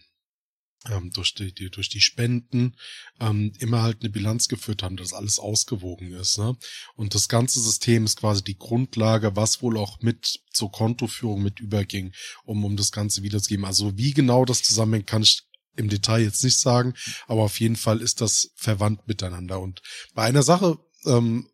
ähm, 0.90 1.12
durch 1.12 1.34
die, 1.34 1.54
die 1.54 1.70
durch 1.70 1.90
die 1.90 2.02
Spenden 2.02 2.76
ähm, 3.20 3.52
immer 3.60 3.82
halt 3.82 4.02
eine 4.02 4.10
Bilanz 4.10 4.48
geführt 4.48 4.84
haben, 4.84 4.98
dass 4.98 5.14
alles 5.14 5.40
ausgewogen 5.40 6.12
ist. 6.14 6.38
Ne? 6.38 6.56
Und 6.96 7.16
das 7.16 7.28
ganze 7.28 7.60
System 7.60 8.06
ist 8.06 8.20
quasi 8.20 8.44
die 8.44 8.58
Grundlage, 8.58 9.36
was 9.36 9.62
wohl 9.62 9.78
auch 9.78 10.02
mit 10.02 10.42
zur 10.54 10.72
Kontoführung 10.72 11.42
mit 11.42 11.60
überging, 11.60 12.14
um 12.44 12.64
um 12.64 12.78
das 12.78 12.92
Ganze 12.92 13.24
wiederzugeben. 13.24 13.66
Also 13.66 13.98
wie 13.98 14.14
genau 14.14 14.46
das 14.46 14.64
zusammenhängt, 14.64 15.08
kann 15.08 15.24
ich 15.24 15.44
im 15.76 15.90
Detail 15.90 16.24
jetzt 16.24 16.44
nicht 16.44 16.58
sagen, 16.58 16.94
aber 17.28 17.44
auf 17.44 17.60
jeden 17.60 17.76
Fall 17.76 18.02
ist 18.02 18.22
das 18.22 18.52
verwandt 18.56 19.08
miteinander. 19.08 19.60
Und 19.60 19.82
bei 20.16 20.24
einer 20.24 20.42
Sache 20.42 20.80
ähm, 21.06 21.50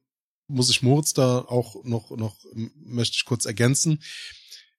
muss 0.47 0.69
ich 0.69 0.81
Moritz 0.81 1.13
da 1.13 1.39
auch 1.39 1.83
noch 1.83 2.11
noch 2.11 2.37
möchte 2.53 3.15
ich 3.15 3.25
kurz 3.25 3.45
ergänzen 3.45 3.99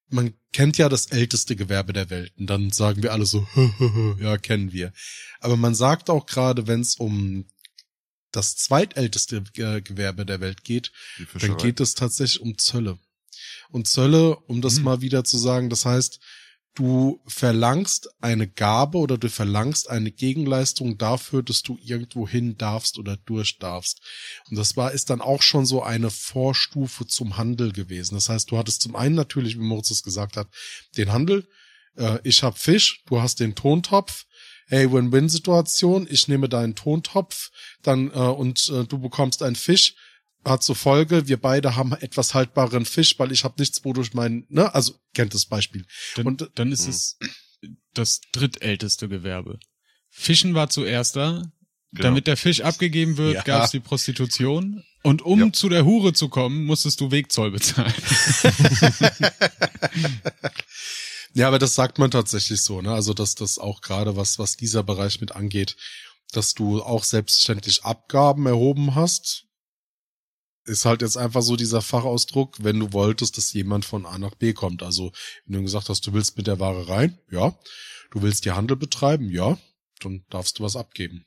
man 0.08 0.34
kennt 0.52 0.78
ja 0.78 0.88
das 0.88 1.06
älteste 1.06 1.56
Gewerbe 1.56 1.92
der 1.92 2.10
Welt. 2.10 2.32
Und 2.38 2.48
dann 2.48 2.70
sagen 2.70 3.02
wir 3.02 3.12
alle 3.12 3.26
so, 3.26 3.46
ja, 4.20 4.38
kennen 4.38 4.72
wir. 4.72 4.92
Aber 5.40 5.56
man 5.56 5.74
sagt 5.74 6.10
auch 6.10 6.26
gerade, 6.26 6.66
wenn 6.66 6.80
es 6.80 6.96
um 6.96 7.46
das 8.30 8.56
zweitälteste 8.56 9.44
äh, 9.56 9.80
Gewerbe 9.80 10.26
der 10.26 10.40
Welt 10.40 10.64
geht, 10.64 10.92
dann 11.40 11.56
geht 11.56 11.80
es 11.80 11.94
tatsächlich 11.94 12.40
um 12.40 12.58
Zölle. 12.58 12.98
Und 13.70 13.88
Zölle, 13.88 14.36
um 14.36 14.60
das 14.60 14.76
Hm. 14.76 14.84
mal 14.84 15.00
wieder 15.00 15.24
zu 15.24 15.38
sagen, 15.38 15.70
das 15.70 15.84
heißt, 15.84 16.20
du 16.74 17.20
verlangst 17.26 18.08
eine 18.20 18.48
Gabe 18.48 18.98
oder 18.98 19.16
du 19.16 19.30
verlangst 19.30 19.88
eine 19.88 20.10
Gegenleistung 20.10 20.98
dafür, 20.98 21.42
dass 21.42 21.62
du 21.62 21.78
irgendwo 21.80 22.28
hin 22.28 22.58
darfst 22.58 22.98
oder 22.98 23.16
durch 23.16 23.58
darfst. 23.58 24.00
Und 24.50 24.56
das 24.58 24.76
war, 24.76 24.92
ist 24.92 25.10
dann 25.10 25.20
auch 25.20 25.42
schon 25.42 25.66
so 25.66 25.82
eine 25.82 26.10
Vorstufe 26.10 27.06
zum 27.06 27.36
Handel 27.36 27.72
gewesen. 27.72 28.14
Das 28.14 28.28
heißt, 28.28 28.50
du 28.50 28.58
hattest 28.58 28.82
zum 28.82 28.96
einen 28.96 29.14
natürlich, 29.14 29.56
wie 29.56 29.62
Moritz 29.62 29.90
es 29.90 30.02
gesagt 30.02 30.36
hat, 30.36 30.48
den 30.96 31.12
Handel. 31.12 31.46
Äh, 31.96 32.18
ich 32.24 32.42
hab 32.42 32.58
Fisch, 32.58 33.02
du 33.06 33.20
hast 33.20 33.40
den 33.40 33.54
Tontopf. 33.54 34.24
Hey, 34.66 34.90
Win-Win-Situation. 34.90 36.08
Ich 36.10 36.26
nehme 36.26 36.48
deinen 36.48 36.74
Tontopf, 36.74 37.50
dann 37.82 38.10
äh, 38.10 38.14
und 38.14 38.68
äh, 38.70 38.84
du 38.84 38.98
bekommst 38.98 39.42
einen 39.42 39.56
Fisch. 39.56 39.94
Hat 40.44 40.62
zur 40.62 40.76
Folge, 40.76 41.26
wir 41.28 41.38
beide 41.40 41.74
haben 41.76 41.92
etwas 41.92 42.34
haltbaren 42.34 42.84
Fisch, 42.84 43.18
weil 43.18 43.32
ich 43.32 43.44
habe 43.44 43.54
nichts, 43.58 43.84
wodurch 43.84 44.12
mein, 44.14 44.44
ne, 44.48 44.74
also 44.74 44.94
kennt 45.14 45.32
das 45.34 45.46
Beispiel. 45.46 45.86
Dann, 46.16 46.26
Und- 46.26 46.50
dann 46.54 46.70
ist 46.72 46.86
es 46.86 47.18
das 47.94 48.20
drittälteste 48.32 49.08
Gewerbe. 49.08 49.58
Fischen 50.10 50.54
war 50.54 50.68
zuerst 50.70 51.16
da. 51.16 51.42
Genau. 51.92 52.08
Damit 52.08 52.26
der 52.26 52.36
Fisch 52.36 52.60
abgegeben 52.60 53.16
wird, 53.16 53.34
Ja. 53.36 53.42
gab 53.42 53.64
es 53.64 53.70
die 53.70 53.78
Prostitution. 53.80 54.82
Und 55.04 55.22
um 55.22 55.38
Ja. 55.40 55.52
zu 55.52 55.68
der 55.68 55.84
Hure 55.84 56.12
zu 56.12 56.28
kommen, 56.28 56.64
musstest 56.64 57.00
du 57.00 57.10
Wegzoll 57.12 57.52
bezahlen. 57.52 57.94
Ja, 61.36 61.48
aber 61.48 61.58
das 61.58 61.74
sagt 61.74 61.98
man 61.98 62.12
tatsächlich 62.12 62.62
so, 62.62 62.80
ne? 62.80 62.92
Also, 62.94 63.12
dass 63.12 63.34
das 63.34 63.58
auch 63.58 63.80
gerade 63.80 64.14
was, 64.16 64.38
was 64.38 64.56
dieser 64.56 64.84
Bereich 64.84 65.20
mit 65.20 65.32
angeht, 65.32 65.76
dass 66.32 66.54
du 66.54 66.80
auch 66.80 67.02
selbstständig 67.02 67.82
Abgaben 67.84 68.46
erhoben 68.46 68.94
hast, 68.94 69.43
ist 70.64 70.84
halt 70.84 71.02
jetzt 71.02 71.16
einfach 71.16 71.42
so 71.42 71.56
dieser 71.56 71.82
Fachausdruck, 71.82 72.56
wenn 72.62 72.80
du 72.80 72.92
wolltest, 72.92 73.36
dass 73.36 73.52
jemand 73.52 73.84
von 73.84 74.06
A 74.06 74.18
nach 74.18 74.34
B 74.34 74.52
kommt. 74.52 74.82
Also, 74.82 75.12
wenn 75.46 75.58
du 75.58 75.62
gesagt 75.62 75.88
hast, 75.88 76.06
du 76.06 76.12
willst 76.12 76.36
mit 76.36 76.46
der 76.46 76.60
Ware 76.60 76.88
rein, 76.88 77.18
ja. 77.30 77.56
Du 78.10 78.22
willst 78.22 78.44
dir 78.44 78.56
Handel 78.56 78.76
betreiben, 78.76 79.30
ja. 79.30 79.58
Dann 80.00 80.24
darfst 80.30 80.58
du 80.58 80.64
was 80.64 80.76
abgeben. 80.76 81.26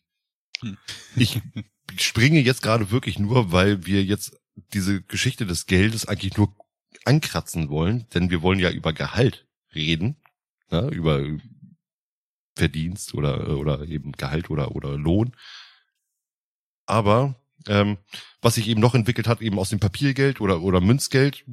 Ich 1.15 1.41
springe 1.97 2.39
jetzt 2.39 2.61
gerade 2.61 2.91
wirklich 2.91 3.19
nur, 3.19 3.51
weil 3.51 3.85
wir 3.85 4.03
jetzt 4.03 4.35
diese 4.73 5.01
Geschichte 5.03 5.45
des 5.45 5.65
Geldes 5.65 6.07
eigentlich 6.07 6.37
nur 6.37 6.55
ankratzen 7.05 7.69
wollen, 7.69 8.07
denn 8.13 8.29
wir 8.29 8.41
wollen 8.41 8.59
ja 8.59 8.71
über 8.71 8.91
Gehalt 8.91 9.47
reden, 9.73 10.17
ja, 10.71 10.89
über 10.89 11.23
Verdienst 12.55 13.13
oder 13.13 13.57
oder 13.57 13.87
eben 13.87 14.13
Gehalt 14.13 14.49
oder 14.49 14.75
oder 14.75 14.97
Lohn. 14.97 15.35
Aber 16.85 17.35
ähm, 17.67 17.97
was 18.41 18.55
sich 18.55 18.67
eben 18.67 18.81
noch 18.81 18.95
entwickelt 18.95 19.27
hat, 19.27 19.41
eben 19.41 19.59
aus 19.59 19.69
dem 19.69 19.79
Papiergeld 19.79 20.41
oder 20.41 20.61
oder 20.61 20.81
Münzgeld, 20.81 21.45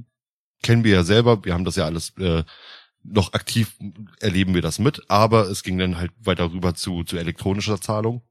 kennen 0.62 0.84
wir 0.84 0.92
ja 0.92 1.04
selber. 1.04 1.44
Wir 1.44 1.54
haben 1.54 1.64
das 1.64 1.76
ja 1.76 1.84
alles 1.84 2.10
äh, 2.18 2.44
noch 3.02 3.32
aktiv 3.34 3.76
erleben 4.20 4.54
wir 4.54 4.62
das 4.62 4.78
mit, 4.78 5.10
aber 5.10 5.48
es 5.48 5.62
ging 5.62 5.78
dann 5.78 5.98
halt 5.98 6.12
weiter 6.18 6.50
rüber 6.52 6.74
zu 6.74 7.04
zu 7.04 7.16
elektronischer 7.18 7.80
Zahlung 7.80 8.22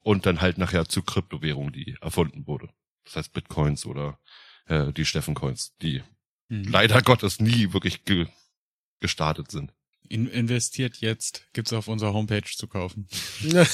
und 0.00 0.26
dann 0.26 0.40
halt 0.40 0.58
nachher 0.58 0.88
zu 0.88 1.02
Kryptowährung, 1.02 1.72
die 1.72 1.96
erfunden 2.00 2.46
wurde. 2.46 2.68
Das 3.04 3.16
heißt 3.16 3.32
Bitcoins 3.32 3.86
oder 3.86 4.18
äh, 4.66 4.92
die 4.92 5.04
Steffencoins, 5.04 5.76
die 5.82 6.02
Hm. 6.48 6.64
leider 6.64 7.02
Gottes 7.02 7.40
nie 7.40 7.72
wirklich 7.72 8.04
ge 8.04 8.26
gestartet 9.00 9.50
sind. 9.50 9.72
In 10.08 10.26
investiert 10.28 10.98
jetzt, 10.98 11.46
gibt's 11.52 11.72
auf 11.72 11.88
unserer 11.88 12.12
Homepage 12.12 12.42
zu 12.42 12.68
kaufen. 12.68 13.08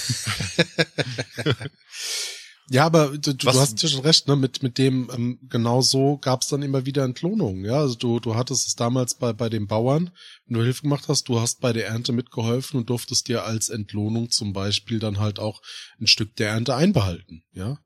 Ja, 2.71 2.87
aber 2.87 3.19
du, 3.19 3.35
du 3.35 3.49
hast 3.49 3.83
ja 3.83 3.89
schon 3.89 4.01
recht, 4.01 4.29
ne? 4.29 4.37
Mit, 4.37 4.63
mit 4.63 4.79
dem, 4.79 5.11
ähm, 5.13 5.39
genau 5.49 5.83
so 5.83 6.19
gab's 6.19 6.49
dann 6.49 6.63
immer 6.63 6.87
wieder 6.87 7.05
Entlohnungen, 7.05 7.65
ja. 7.65 7.79
Also 7.79 7.97
du, 7.97 8.21
du 8.21 8.35
hattest 8.35 8.69
es 8.69 8.77
damals 8.77 9.15
bei, 9.15 9.33
bei 9.33 9.49
den 9.49 9.67
Bauern, 9.67 10.11
wenn 10.47 10.59
du 10.59 10.65
Hilfe 10.65 10.83
gemacht 10.83 11.05
hast, 11.09 11.29
du 11.29 11.41
hast 11.41 11.61
bei 11.61 11.73
der 11.73 11.89
Ernte 11.89 12.13
mitgeholfen 12.13 12.79
und 12.79 12.89
durftest 12.89 13.29
dir 13.29 13.45
als 13.45 13.69
Entlohnung 13.69 14.31
zum 14.31 14.53
Beispiel 14.53 14.99
dann 14.99 15.19
halt 15.19 15.39
auch 15.39 15.61
ein 16.01 16.07
Stück 16.07 16.37
der 16.37 16.51
Ernte 16.51 16.75
einbehalten, 16.75 17.43
ja. 17.53 17.79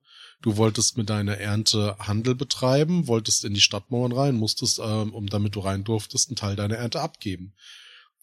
Du 0.42 0.59
wolltest 0.59 0.99
mit 0.99 1.11
deiner 1.11 1.38
Ernte 1.38 1.97
Handel 1.99 2.35
betreiben, 2.35 3.09
wolltest 3.09 3.45
in 3.45 3.54
die 3.54 3.61
Stadtmauern 3.61 4.12
rein, 4.12 4.37
musstest, 4.37 4.78
ähm, 4.78 5.14
um 5.14 5.26
damit 5.26 5.56
du 5.56 5.61
rein 5.61 5.83
durftest, 5.83 6.28
einen 6.28 6.37
Teil 6.37 6.56
deiner 6.56 6.76
Ernte 6.76 7.00
abgeben. 7.00 7.54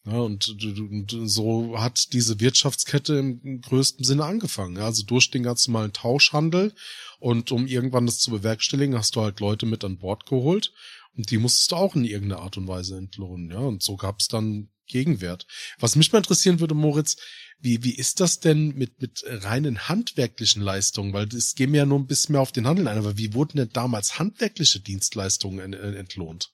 Ja, 0.06 0.18
und 0.18 0.48
und 0.48 1.28
so 1.28 1.78
hat 1.78 2.12
diese 2.12 2.38
Wirtschaftskette 2.38 3.14
im, 3.14 3.60
größten 3.62 4.04
Sinne 4.04 4.24
angefangen. 4.24 4.76
Ja, 4.76 4.84
also 4.84 5.02
durch 5.02 5.30
den 5.30 5.42
ganz 5.42 5.66
normalen 5.66 5.94
Tauschhandel 5.94 6.74
und 7.20 7.52
um 7.52 7.66
irgendwann 7.66 8.04
das 8.04 8.18
zu 8.18 8.30
bewerkstelligen, 8.30 8.96
hast 8.96 9.16
du 9.16 9.22
halt 9.22 9.40
Leute 9.40 9.64
mit 9.64 9.82
an 9.82 9.98
Bord 9.98 10.26
geholt 10.26 10.72
und 11.16 11.30
die 11.30 11.38
musstest 11.38 11.72
du 11.72 11.76
auch 11.76 11.96
in 11.96 12.04
irgendeiner 12.04 12.42
Art 12.42 12.58
und 12.58 12.68
Weise 12.68 12.98
entlohnen. 12.98 13.50
Ja, 13.50 13.58
und 13.60 13.82
so 13.82 13.96
gab 13.96 14.20
es 14.20 14.28
dann 14.28 14.68
Gegenwert. 14.86 15.46
Was 15.78 15.96
mich 15.96 16.12
mal 16.12 16.18
interessieren 16.18 16.60
würde, 16.60 16.74
Moritz, 16.74 17.16
wie, 17.58 17.82
wie 17.82 17.94
ist 17.94 18.20
das 18.20 18.40
denn 18.40 18.74
mit, 18.74 19.00
mit 19.00 19.24
reinen 19.26 19.88
handwerklichen 19.88 20.60
Leistungen? 20.60 21.14
Weil 21.14 21.28
es 21.28 21.54
gehen 21.54 21.72
wir 21.72 21.78
ja 21.78 21.86
nur 21.86 21.98
ein 21.98 22.06
bisschen 22.06 22.32
mehr 22.34 22.42
auf 22.42 22.52
den 22.52 22.66
Handel 22.66 22.88
ein, 22.88 22.98
aber 22.98 23.16
wie 23.16 23.32
wurden 23.32 23.56
denn 23.56 23.70
damals 23.72 24.18
handwerkliche 24.18 24.80
Dienstleistungen 24.80 25.60
en- 25.60 25.72
en- 25.72 25.94
entlohnt? 25.94 26.52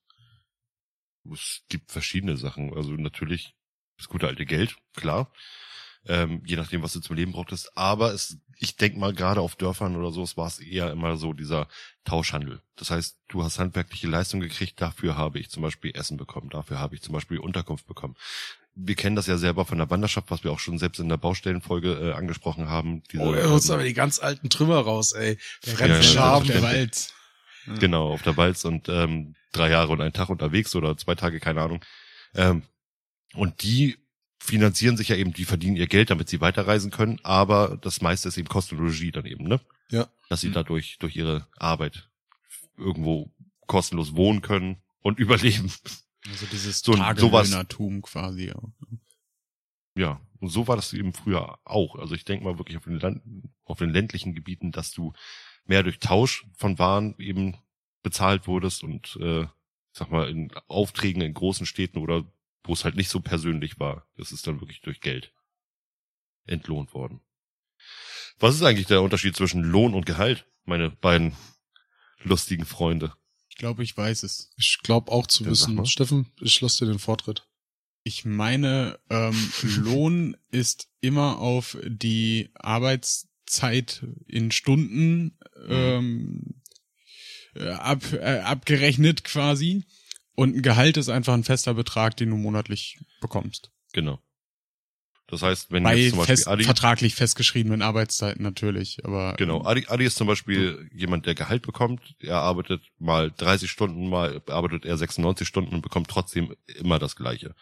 Es 1.33 1.63
gibt 1.69 1.91
verschiedene 1.91 2.37
Sachen. 2.37 2.75
Also 2.75 2.93
natürlich 2.93 3.55
das 3.99 4.09
gute 4.09 4.27
alte 4.27 4.47
Geld, 4.47 4.77
klar. 4.95 5.31
Ähm, 6.07 6.43
je 6.47 6.57
nachdem, 6.57 6.83
was 6.83 6.95
du 6.95 7.01
zum 7.01 7.15
Leben 7.17 7.33
brauchtest. 7.33 7.77
Aber 7.77 8.15
es, 8.15 8.39
ich 8.57 8.77
denk 8.77 8.97
mal, 8.97 9.13
gerade 9.13 9.43
auf 9.43 9.57
Dörfern 9.57 9.97
oder 9.97 10.13
so, 10.13 10.23
es 10.23 10.37
war 10.37 10.47
es 10.47 10.59
eher 10.59 10.91
immer 10.91 11.19
so 11.19 11.35
dieser 11.35 11.69
Tauschhandel. 12.05 12.63
Das 12.77 12.91
heißt, 12.91 13.19
du 13.29 13.45
hast 13.45 13.59
handwerkliche 13.59 14.09
Leistung 14.09 14.41
gekriegt, 14.41 14.81
dafür 14.81 15.19
habe 15.19 15.39
ich 15.39 15.51
zum 15.51 15.63
Beispiel 15.63 15.95
Essen 15.95 16.17
bekommen, 16.17 16.49
dafür 16.49 16.79
habe 16.79 16.95
ich 16.95 17.03
zum 17.03 17.13
Beispiel 17.13 17.39
Unterkunft 17.39 17.87
bekommen. 17.87 18.17
Wir 18.75 18.95
kennen 18.95 19.17
das 19.17 19.27
ja 19.27 19.37
selber 19.37 19.67
von 19.67 19.77
der 19.77 19.91
Wanderschaft, 19.91 20.31
was 20.31 20.43
wir 20.43 20.53
auch 20.53 20.59
schon 20.59 20.79
selbst 20.79 21.01
in 21.01 21.11
der 21.11 21.19
Baustellenfolge 21.19 21.93
äh, 21.93 22.13
angesprochen 22.13 22.71
haben. 22.71 23.03
Diese, 23.13 23.23
Oh, 23.23 23.35
er 23.35 23.51
holt 23.51 23.69
aber 23.69 23.83
die 23.83 23.93
ganz 23.93 24.21
alten 24.21 24.49
Trümmer 24.49 24.79
raus, 24.79 25.13
ey. 25.13 25.37
Der 25.67 25.75
ganze 25.75 26.15
ja, 26.15 26.41
der 26.41 26.89
Genau, 27.79 28.11
auf 28.13 28.23
der 28.23 28.33
Balz 28.33 28.65
und 28.65 28.89
ähm, 28.89 29.35
drei 29.53 29.71
Jahre 29.71 29.93
und 29.93 30.01
einen 30.01 30.13
Tag 30.13 30.29
unterwegs 30.31 30.75
oder 30.75 30.97
zwei 30.97 31.15
Tage, 31.15 31.41
keine 31.41 31.61
Ahnung. 31.63 31.85
Ähm, 32.35 32.63
und 33.35 33.63
die 33.63 33.99
finanzieren 34.43 34.97
sich 34.97 35.09
ja 35.09 35.17
eben, 35.17 35.33
die 35.33 35.45
verdienen 35.45 35.77
ihr 35.77 35.87
Geld, 35.87 36.11
damit 36.11 36.29
sie 36.29 36.41
weiterreisen 36.41 36.91
können, 36.91 37.21
aber 37.23 37.77
das 37.81 38.01
meiste 38.01 38.29
ist 38.29 38.39
eben 38.39 38.49
Kostologie 38.49 39.11
dann 39.13 39.27
eben, 39.27 39.45
ne? 39.45 39.61
Ja. 39.91 40.09
Dass 40.29 40.41
sie 40.41 40.49
Mhm. 40.49 40.55
dadurch 40.55 40.99
durch 40.99 41.15
ihre 41.17 41.47
Arbeit 41.59 42.09
irgendwo 42.79 43.31
kostenlos 43.67 44.15
wohnen 44.17 44.41
können 44.41 44.77
und 45.01 45.19
überleben. 45.19 45.71
Also 46.29 46.47
dieses 46.51 46.81
So- 46.81 46.95
Tagelöhnertum 46.95 48.01
quasi. 48.03 48.53
auch. 48.53 48.71
Ja, 49.97 50.21
und 50.39 50.49
so 50.49 50.67
war 50.69 50.77
das 50.77 50.93
eben 50.93 51.13
früher 51.13 51.59
auch. 51.65 51.97
Also 51.97 52.15
ich 52.15 52.25
denke 52.25 52.45
mal 52.45 52.59
wirklich 52.59 52.77
auf 52.79 52.85
den, 52.85 52.99
Land, 53.01 53.23
auf 53.65 53.79
den 53.79 53.91
ländlichen 53.91 54.35
Gebieten, 54.35 54.73
dass 54.73 54.93
du 54.93 55.13
mehr 55.65 55.83
durch 55.83 55.99
Tausch 55.99 56.47
von 56.57 56.79
Waren 56.79 57.15
eben 57.19 57.57
bezahlt 58.03 58.47
wurdest 58.47 58.83
und 58.83 59.17
äh, 59.21 59.43
ich 59.43 59.99
sag 59.99 60.11
mal 60.11 60.29
in 60.29 60.53
Aufträgen 60.69 61.23
in 61.23 61.35
großen 61.35 61.67
Städten 61.67 61.99
oder 61.99 62.25
wo 62.65 62.73
es 62.73 62.85
halt 62.85 62.97
nicht 62.97 63.09
so 63.09 63.21
persönlich 63.21 63.79
war, 63.81 64.07
das 64.17 64.33
ist 64.33 64.47
dann 64.47 64.61
wirklich 64.61 64.81
durch 64.81 65.01
Geld 65.01 65.33
entlohnt 66.47 66.95
worden. 66.95 67.21
Was 68.39 68.55
ist 68.55 68.63
eigentlich 68.63 68.87
der 68.87 69.03
Unterschied 69.03 69.37
zwischen 69.37 69.63
Lohn 69.63 69.95
und 69.95 70.07
Gehalt, 70.07 70.47
meine 70.65 70.91
beiden 70.91 71.35
lustigen 72.23 72.65
Freunde? 72.65 73.13
Ich 73.49 73.57
glaube, 73.57 73.83
ich 73.83 73.97
weiß 73.97 74.23
es. 74.23 74.51
Ich 74.57 74.79
glaube 74.83 75.13
auch 75.13 75.27
zu 75.27 75.45
sag 75.45 75.51
wissen. 75.51 75.87
Steffen, 75.87 76.33
ich 76.41 76.61
lasse 76.61 76.85
dir 76.85 76.93
den 76.93 76.99
Vortritt. 76.99 77.47
Ich 78.03 78.25
meine, 78.25 78.99
ähm, 79.11 79.53
Lohn 79.77 80.37
ist 80.51 80.89
immer 81.01 81.39
auf 81.39 81.77
die 81.85 82.51
Arbeitszeit 82.55 84.07
in 84.27 84.51
Stunden 84.51 85.39
ähm, 85.69 86.63
äh, 87.55 87.71
ab, 87.71 88.03
äh, 88.13 88.41
abgerechnet 88.41 89.25
quasi. 89.25 89.85
Und 90.35 90.57
ein 90.57 90.63
Gehalt 90.63 90.97
ist 90.97 91.09
einfach 91.09 91.35
ein 91.35 91.45
fester 91.45 91.75
Betrag, 91.75 92.17
den 92.17 92.31
du 92.31 92.37
monatlich 92.37 92.99
bekommst. 93.21 93.71
Genau. 93.93 94.21
Das 95.31 95.43
heißt, 95.43 95.71
wenn 95.71 95.85
Bei 95.85 95.97
jetzt 95.97 96.11
zum 96.11 96.19
Beispiel 96.19 96.37
fest, 96.37 96.49
Adi, 96.49 96.65
vertraglich 96.65 97.15
festgeschriebenen 97.15 97.83
Arbeitszeiten 97.83 98.43
natürlich, 98.43 99.05
aber 99.05 99.35
Genau, 99.39 99.65
Adi, 99.65 99.87
Adi 99.87 100.05
ist 100.05 100.17
zum 100.17 100.27
Beispiel 100.27 100.91
jemand, 100.93 101.27
der 101.27 101.37
Gehalt 101.37 101.63
bekommt. 101.63 102.17
Er 102.19 102.39
arbeitet 102.39 102.83
mal 102.99 103.31
30 103.31 103.71
Stunden, 103.71 104.09
mal 104.09 104.43
arbeitet 104.49 104.85
er 104.85 104.97
96 104.97 105.47
Stunden 105.47 105.75
und 105.75 105.83
bekommt 105.83 106.09
trotzdem 106.09 106.57
immer 106.67 106.99
das 106.99 107.15
Gleiche. 107.15 107.55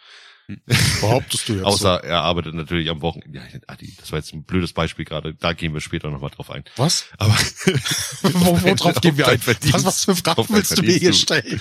Behauptest 1.00 1.48
du 1.48 1.54
jetzt 1.54 1.64
Außer 1.64 2.02
er 2.04 2.22
arbeitet 2.22 2.54
natürlich 2.54 2.88
am 2.88 3.02
Wochenende. 3.02 3.38
Ja, 3.38 3.42
Adi, 3.66 3.94
das 3.98 4.10
war 4.12 4.18
jetzt 4.18 4.32
ein 4.32 4.44
blödes 4.44 4.72
Beispiel 4.72 5.04
gerade. 5.04 5.34
Da 5.34 5.52
gehen 5.52 5.74
wir 5.74 5.80
später 5.80 6.10
nochmal 6.10 6.30
drauf 6.30 6.50
ein. 6.50 6.64
so? 6.74 6.82
Was? 6.82 7.04
Aber 7.18 7.34
Wo, 8.22 8.60
wo 8.62 8.92
gehen 9.00 9.18
wir 9.18 9.28
ein? 9.28 9.40
Was, 9.46 9.84
was 9.84 10.04
für 10.04 10.16
Fragen 10.16 10.46
willst 10.48 10.78
du 10.78 10.82
mir 10.82 10.96
hier 10.96 11.12
stellen? 11.12 11.60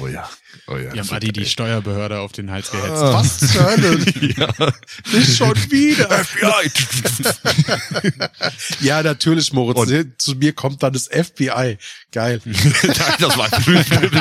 Oh 0.00 0.06
ja, 0.08 0.28
oh 0.66 0.76
ja. 0.76 0.92
die 0.92 1.00
haben 1.00 1.10
Adi 1.10 1.32
die 1.32 1.46
Steuerbehörde 1.46 2.20
auf 2.20 2.32
den 2.32 2.50
Hals 2.50 2.70
gehetzt. 2.70 2.90
Ah. 3.02 3.14
Was 3.14 3.38
zur 3.38 3.64
Hölle? 3.64 3.98
ja. 4.36 4.72
Nicht 5.12 5.36
schon 5.36 5.54
wieder. 5.70 6.08
FBI. 6.10 6.70
Ja, 8.80 9.02
natürlich, 9.02 9.52
Moritz. 9.52 9.78
Und- 9.78 10.20
Zu 10.20 10.34
mir 10.36 10.52
kommt 10.52 10.82
dann 10.82 10.92
das 10.92 11.08
FBI. 11.08 11.78
Geil. 12.12 12.40
Das 13.18 13.36
war 13.36 13.48
ein 13.52 13.62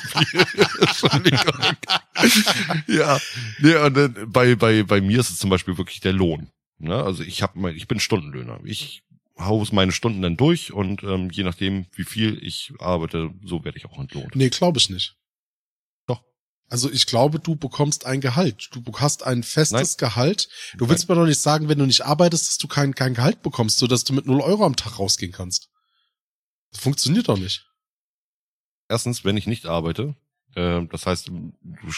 Ja, 2.86 3.18
nee, 3.58 3.74
und 3.76 3.94
dann 3.96 4.30
bei, 4.30 4.54
bei, 4.54 4.82
bei 4.82 5.00
mir 5.00 5.20
ist 5.20 5.30
es 5.30 5.38
zum 5.38 5.50
Beispiel 5.50 5.76
wirklich 5.78 6.00
der 6.00 6.12
Lohn. 6.12 6.50
Ne? 6.78 6.94
Also 6.94 7.22
ich 7.22 7.42
habe 7.42 7.58
mein, 7.58 7.74
ich 7.76 7.88
bin 7.88 8.00
Stundenlöhner. 8.00 8.60
Ich 8.64 9.02
hau 9.38 9.64
meine 9.72 9.92
Stunden 9.92 10.22
dann 10.22 10.36
durch 10.36 10.72
und 10.72 11.02
ähm, 11.02 11.30
je 11.30 11.44
nachdem, 11.44 11.86
wie 11.92 12.04
viel 12.04 12.42
ich 12.42 12.72
arbeite, 12.78 13.30
so 13.44 13.64
werde 13.64 13.78
ich 13.78 13.86
auch 13.86 13.98
entlohnt. 13.98 14.34
Nee, 14.34 14.48
glaube 14.48 14.78
ich 14.78 14.90
nicht. 14.90 15.16
Doch. 16.06 16.22
Also 16.68 16.90
ich 16.90 17.06
glaube, 17.06 17.38
du 17.38 17.56
bekommst 17.56 18.06
ein 18.06 18.20
Gehalt. 18.20 18.70
Du 18.72 18.82
hast 18.98 19.24
ein 19.24 19.42
festes 19.42 19.96
Gehalt. 19.98 20.48
Du 20.76 20.88
willst 20.88 21.08
mir 21.08 21.14
doch 21.14 21.26
nicht 21.26 21.40
sagen, 21.40 21.68
wenn 21.68 21.78
du 21.78 21.86
nicht 21.86 22.06
arbeitest, 22.06 22.48
dass 22.48 22.58
du 22.58 22.66
kein, 22.66 22.94
kein 22.94 23.14
Gehalt 23.14 23.42
bekommst, 23.42 23.78
so 23.78 23.86
dass 23.86 24.04
du 24.04 24.14
mit 24.14 24.26
0 24.26 24.40
Euro 24.40 24.64
am 24.64 24.76
Tag 24.76 24.98
rausgehen 24.98 25.32
kannst. 25.32 25.68
Das 26.70 26.80
funktioniert 26.80 27.28
doch 27.28 27.38
nicht. 27.38 27.66
Erstens, 28.88 29.24
wenn 29.24 29.36
ich 29.36 29.46
nicht 29.46 29.66
arbeite, 29.66 30.16
äh, 30.54 30.82
das 30.86 31.06
heißt, 31.06 31.28
du 31.28 31.52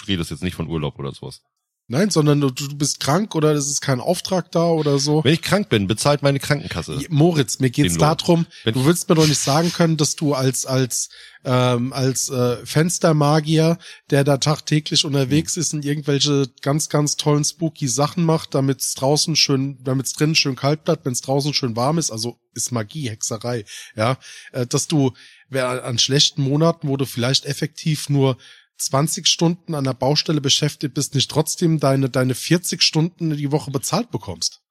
redest 0.06 0.30
jetzt 0.30 0.42
nicht 0.42 0.54
von 0.54 0.68
Urlaub 0.68 0.98
oder 0.98 1.12
sowas. 1.12 1.42
Nein, 1.90 2.10
sondern 2.10 2.42
du, 2.42 2.50
du 2.50 2.76
bist 2.76 3.00
krank 3.00 3.34
oder 3.34 3.52
es 3.52 3.66
ist 3.66 3.80
kein 3.80 4.00
Auftrag 4.00 4.52
da 4.52 4.68
oder 4.68 4.98
so. 4.98 5.24
Wenn 5.24 5.32
ich 5.32 5.40
krank 5.40 5.70
bin, 5.70 5.86
bezahlt 5.86 6.20
meine 6.20 6.38
Krankenkasse. 6.38 7.00
Moritz, 7.08 7.60
mir 7.60 7.70
geht's 7.70 7.96
darum, 7.96 8.46
Wenn 8.64 8.74
du 8.74 8.84
willst 8.84 9.08
mir 9.08 9.14
doch 9.14 9.26
nicht 9.26 9.38
sagen 9.40 9.72
können, 9.72 9.96
dass 9.96 10.14
du 10.14 10.34
als 10.34 10.66
als 10.66 11.08
ähm, 11.46 11.94
als 11.94 12.28
äh, 12.28 12.58
Fenstermagier, 12.66 13.78
der 14.10 14.22
da 14.24 14.36
tagtäglich 14.36 15.06
unterwegs 15.06 15.56
Hm. 15.56 15.60
ist 15.62 15.72
und 15.72 15.84
irgendwelche 15.86 16.50
ganz 16.60 16.90
ganz 16.90 17.16
tollen 17.16 17.44
spooky 17.44 17.88
Sachen 17.88 18.22
macht, 18.22 18.54
damit 18.54 18.82
es 18.82 18.92
draußen 18.92 19.34
schön, 19.34 19.78
damit 19.82 20.06
es 20.06 20.12
drinnen 20.12 20.34
schön 20.34 20.56
kalt 20.56 20.84
bleibt, 20.84 21.06
wenn 21.06 21.12
es 21.12 21.22
draußen 21.22 21.54
schön 21.54 21.74
warm 21.74 21.96
ist, 21.96 22.10
also 22.10 22.38
ist 22.52 22.70
Magie, 22.70 23.08
Hexerei, 23.08 23.64
ja, 23.96 24.18
äh, 24.52 24.66
dass 24.66 24.88
du 24.88 25.12
an 25.50 25.98
schlechten 25.98 26.42
Monaten, 26.42 26.88
wo 26.88 26.98
du 26.98 27.06
vielleicht 27.06 27.46
effektiv 27.46 28.10
nur 28.10 28.36
20 28.78 29.26
Stunden 29.26 29.74
an 29.74 29.84
der 29.84 29.94
Baustelle 29.94 30.40
beschäftigt 30.40 30.94
bist, 30.94 31.14
nicht 31.14 31.30
trotzdem 31.30 31.80
deine 31.80 32.08
deine 32.10 32.34
40 32.34 32.82
Stunden 32.82 33.36
die 33.36 33.52
Woche 33.52 33.70
bezahlt 33.70 34.10
bekommst. 34.10 34.62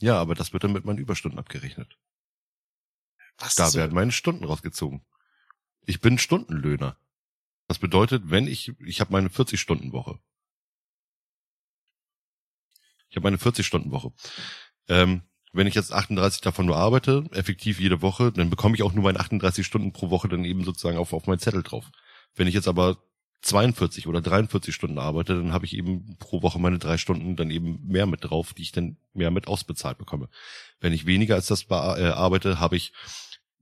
Ja, 0.00 0.20
aber 0.20 0.34
das 0.34 0.52
wird 0.52 0.64
dann 0.64 0.72
mit 0.72 0.84
meinen 0.84 0.98
Überstunden 0.98 1.38
abgerechnet. 1.38 1.98
Was 3.38 3.54
Da 3.56 3.68
so- 3.70 3.78
werden 3.78 3.94
meine 3.94 4.12
Stunden 4.12 4.44
rausgezogen. 4.44 5.04
Ich 5.86 6.00
bin 6.00 6.18
Stundenlöhner. 6.18 6.96
Das 7.66 7.78
bedeutet, 7.78 8.30
wenn 8.30 8.46
ich, 8.46 8.72
ich 8.80 9.00
habe 9.00 9.12
meine 9.12 9.28
40-Stunden-Woche. 9.28 10.18
Ich 13.10 13.16
habe 13.16 13.24
meine 13.24 13.36
40-Stunden-Woche. 13.36 14.12
Ähm, 14.88 15.22
wenn 15.52 15.66
ich 15.66 15.74
jetzt 15.74 15.92
38 15.92 16.40
davon 16.42 16.66
nur 16.66 16.76
arbeite, 16.76 17.24
effektiv 17.32 17.80
jede 17.80 18.02
Woche, 18.02 18.32
dann 18.32 18.50
bekomme 18.50 18.74
ich 18.76 18.82
auch 18.82 18.92
nur 18.92 19.04
meine 19.04 19.18
38 19.20 19.66
Stunden 19.66 19.92
pro 19.92 20.10
Woche 20.10 20.28
dann 20.28 20.44
eben 20.44 20.64
sozusagen 20.64 20.98
auf, 20.98 21.12
auf 21.12 21.26
meinen 21.26 21.38
Zettel 21.38 21.62
drauf. 21.62 21.90
Wenn 22.34 22.46
ich 22.46 22.54
jetzt 22.54 22.68
aber 22.68 23.02
42 23.42 24.06
oder 24.06 24.20
43 24.20 24.74
Stunden 24.74 24.98
arbeite, 24.98 25.34
dann 25.34 25.52
habe 25.52 25.64
ich 25.64 25.76
eben 25.76 26.16
pro 26.18 26.42
Woche 26.42 26.58
meine 26.58 26.78
drei 26.78 26.98
Stunden 26.98 27.36
dann 27.36 27.50
eben 27.50 27.80
mehr 27.86 28.06
mit 28.06 28.24
drauf, 28.24 28.52
die 28.52 28.62
ich 28.62 28.72
dann 28.72 28.96
mehr 29.14 29.30
mit 29.30 29.46
ausbezahlt 29.46 29.98
bekomme. 29.98 30.28
Wenn 30.80 30.92
ich 30.92 31.06
weniger 31.06 31.36
als 31.36 31.46
das 31.46 31.66
äh, 31.70 31.74
arbeite, 31.74 32.58
habe 32.58 32.76
ich, 32.76 32.92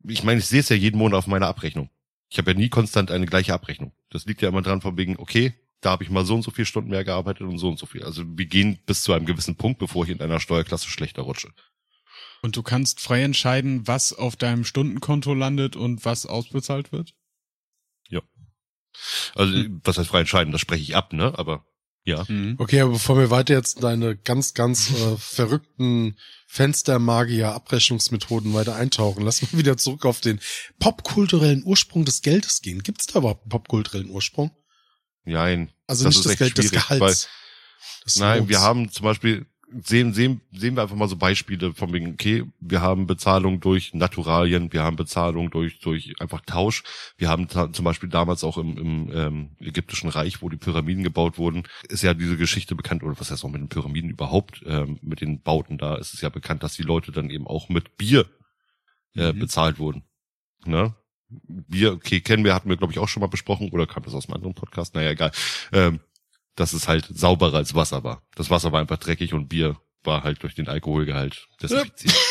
ich 0.05 0.25
meine, 0.25 0.41
ich 0.41 0.47
sehe 0.47 0.61
es 0.61 0.69
ja 0.69 0.77
jeden 0.77 0.99
Monat 0.99 1.19
auf 1.19 1.27
meiner 1.27 1.49
Abrechnung. 1.49 1.91
Ich 2.29 2.39
habe 2.39 2.53
ja 2.53 2.57
nie 2.57 2.69
konstant 2.69 3.11
eine 3.11 3.27
gleiche 3.27 3.55
Abrechnung. 3.55 3.93
Das 4.11 4.25
liegt 4.25 4.43
ja 4.43 4.49
immer 4.49 4.63
dran 4.63 4.81
von 4.81 4.97
wegen, 4.97 5.17
okay, 5.19 5.55
da 5.81 5.91
habe 5.91 6.05
ich 6.05 6.11
mal 6.11 6.25
so 6.25 6.35
und 6.35 6.43
so 6.43 6.51
viele 6.51 6.67
Stunden 6.67 6.91
mehr 6.91 7.05
gearbeitet 7.05 7.47
und 7.47 7.59
so 7.59 7.69
und 7.69 7.79
so 7.79 7.87
viel. 7.87 8.03
Also 8.03 8.25
wir 8.27 8.47
gehen 8.47 8.79
bis 8.87 9.03
zu 9.03 9.13
einem 9.13 9.27
gewissen 9.27 9.57
Punkt, 9.57 9.79
bevor 9.79 10.05
ich 10.05 10.11
in 10.11 10.21
einer 10.21 10.41
Steuerklasse 10.41 10.89
schlechter 10.89 11.23
rutsche. 11.23 11.53
Und 12.43 12.57
du 12.57 12.63
kannst 12.63 13.01
frei 13.01 13.23
entscheiden, 13.23 13.87
was 13.87 14.13
auf 14.13 14.37
deinem 14.37 14.65
Stundenkonto 14.65 15.35
landet 15.35 15.77
und 15.77 16.05
was 16.05 16.27
ausbezahlt 16.27 16.93
wird? 16.93 17.15
Also 19.35 19.53
was 19.85 19.99
heißt 19.99 20.09
frei 20.09 20.21
entscheiden, 20.21 20.53
das 20.53 20.61
spreche 20.61 20.83
ich 20.83 20.97
ab, 20.97 21.13
ne? 21.13 21.33
Aber 21.37 21.65
ja. 22.05 22.25
Okay, 22.59 22.81
aber 22.81 22.93
bevor 22.93 23.19
wir 23.19 23.31
weiter 23.31 23.55
jetzt 23.55 23.77
in 23.77 23.83
deine 23.83 24.17
ganz, 24.17 24.55
ganz 24.55 24.91
äh, 24.91 25.17
verrückten 25.19 26.17
Fenstermagier-Abrechnungsmethoden 26.47 28.55
weiter 28.55 28.77
eintauchen, 28.77 29.25
lass 29.25 29.43
mal 29.43 29.59
wieder 29.59 29.77
zurück 29.77 30.05
auf 30.05 30.21
den 30.21 30.41
popkulturellen 30.79 31.65
Ursprung 31.65 32.05
des 32.05 32.23
Geldes 32.23 32.63
gehen. 32.63 32.83
Gibt's 32.83 33.07
da 33.07 33.19
überhaupt 33.19 33.43
einen 33.43 33.51
popkulturellen 33.51 34.11
Ursprung? 34.11 34.51
Nein. 35.25 35.73
Also 35.89 36.05
Das 36.05 36.15
nicht 36.17 36.27
ist 36.27 36.41
das 36.41 36.55
Geld 36.55 36.73
Gehalts. 36.73 37.29
des 38.05 38.17
Nein, 38.17 38.39
Lohns. 38.39 38.49
wir 38.51 38.61
haben 38.61 38.91
zum 38.93 39.05
Beispiel, 39.05 39.47
sehen, 39.83 40.13
sehen, 40.13 40.41
sehen 40.53 40.77
wir 40.77 40.83
einfach 40.83 40.97
mal 40.97 41.09
so 41.09 41.17
Beispiele 41.17 41.75
von 41.75 41.93
wegen, 41.93 42.13
okay, 42.13 42.45
wir 42.61 42.81
haben 42.81 43.07
Bezahlung 43.07 43.61
durch 43.61 43.95
Naturalien, 43.95 44.73
wir 44.73 44.83
haben 44.83 44.97
Bezahlung 44.97 45.51
durch, 45.51 45.81
durch 45.81 46.15
einfach 46.21 46.41
Tausch. 46.43 46.85
Wir 47.17 47.29
haben 47.29 47.49
zum 47.49 47.85
Beispiel 47.85 48.09
damals 48.09 48.45
auch 48.45 48.59
im, 48.59 48.77
im 48.79 49.11
ähm, 49.13 49.51
ägyptischen 49.61 50.09
Reich, 50.09 50.43
wo 50.43 50.49
die 50.49 50.57
Pyramiden 50.57 51.03
gebaut 51.03 51.39
wurden, 51.39 51.65
ist 51.89 52.03
ja 52.03 52.15
diese 52.15 52.37
Geschichte 52.37 52.75
bekannt, 52.75 53.03
oder 53.03 53.19
was 53.19 53.31
heißt 53.31 53.45
auch 53.45 53.51
mit 53.51 53.61
den 53.61 53.69
Pyramiden 53.69 54.11
überhaupt, 54.11 54.63
ähm, 54.67 54.99
mit 55.03 55.21
den 55.21 55.43
Bauten 55.43 55.79
da 55.79 55.97
ist 55.97 56.15
es 56.15 56.21
ja 56.21 56.29
bekannt, 56.29 56.63
dass 56.63 56.75
die 56.75 56.83
Leute 56.83 57.13
dann 57.13 57.31
eben 57.31 57.47
auch 57.47 57.69
mit 57.69 57.97
Bier 57.97 58.27
äh, 59.17 59.33
Mhm. 59.33 59.39
bezahlt 59.41 59.79
wurden. 59.79 60.05
Ne? 60.65 60.95
Bier, 61.29 61.93
okay, 61.93 62.21
kennen 62.21 62.45
wir, 62.45 62.55
hatten 62.55 62.69
wir, 62.69 62.77
glaube 62.77 62.93
ich, 62.93 62.99
auch 62.99 63.09
schon 63.09 63.21
mal 63.21 63.27
besprochen, 63.27 63.71
oder 63.71 63.87
kam 63.87 64.05
das 64.05 64.15
aus 64.15 64.27
einem 64.27 64.35
anderen 64.37 64.55
Podcast? 64.55 64.95
Naja, 64.95 65.11
egal. 65.11 65.33
Ähm, 65.73 66.01
dass 66.57 66.73
es 66.73 66.89
halt 66.89 67.07
sauberer 67.09 67.59
als 67.59 67.75
Wasser 67.75 68.03
war. 68.03 68.23
Das 68.35 68.51
Wasser 68.51 68.73
war 68.73 68.81
einfach 68.81 68.99
dreckig 68.99 69.35
und 69.35 69.49
Bier 69.49 69.77
war 70.03 70.25
halt 70.25 70.43
durch 70.43 70.55
den 70.55 70.69
Alkoholgehalt 70.69 71.49
desinfiziert. 71.63 72.15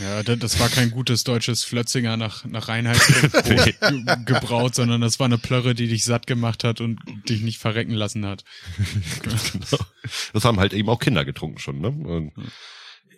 Ja, 0.00 0.22
das, 0.22 0.58
war 0.58 0.70
kein 0.70 0.90
gutes 0.90 1.22
deutsches 1.22 1.64
Flötzinger 1.64 2.16
nach, 2.16 2.46
nach 2.46 2.68
Reinheitsgebot 2.68 3.44
ge 3.44 3.74
gebraut, 4.24 4.74
sondern 4.74 5.02
das 5.02 5.18
war 5.18 5.26
eine 5.26 5.36
Plörre, 5.36 5.74
die 5.74 5.86
dich 5.86 6.04
satt 6.04 6.26
gemacht 6.26 6.64
hat 6.64 6.80
und 6.80 6.98
dich 7.28 7.42
nicht 7.42 7.58
verrecken 7.58 7.92
lassen 7.92 8.24
hat. 8.24 8.44
genau. 9.22 9.84
Das 10.32 10.44
haben 10.44 10.58
halt 10.58 10.72
eben 10.72 10.88
auch 10.88 10.98
Kinder 10.98 11.26
getrunken 11.26 11.58
schon, 11.58 11.80
ne? 11.80 12.32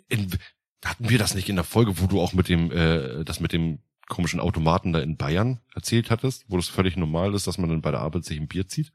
In, 0.08 0.30
hatten 0.84 1.08
wir 1.08 1.18
das 1.18 1.34
nicht 1.34 1.48
in 1.48 1.54
der 1.54 1.64
Folge, 1.64 2.00
wo 2.00 2.08
du 2.08 2.20
auch 2.20 2.32
mit 2.32 2.48
dem, 2.48 2.72
äh, 2.72 3.24
das 3.24 3.38
mit 3.38 3.52
dem 3.52 3.78
komischen 4.08 4.40
Automaten 4.40 4.92
da 4.92 4.98
in 4.98 5.16
Bayern 5.16 5.60
erzählt 5.74 6.10
hattest, 6.10 6.44
wo 6.48 6.56
das 6.56 6.68
völlig 6.68 6.96
normal 6.96 7.34
ist, 7.34 7.46
dass 7.46 7.56
man 7.56 7.70
dann 7.70 7.82
bei 7.82 7.92
der 7.92 8.00
Arbeit 8.00 8.24
sich 8.24 8.38
ein 8.38 8.48
Bier 8.48 8.66
zieht? 8.66 8.92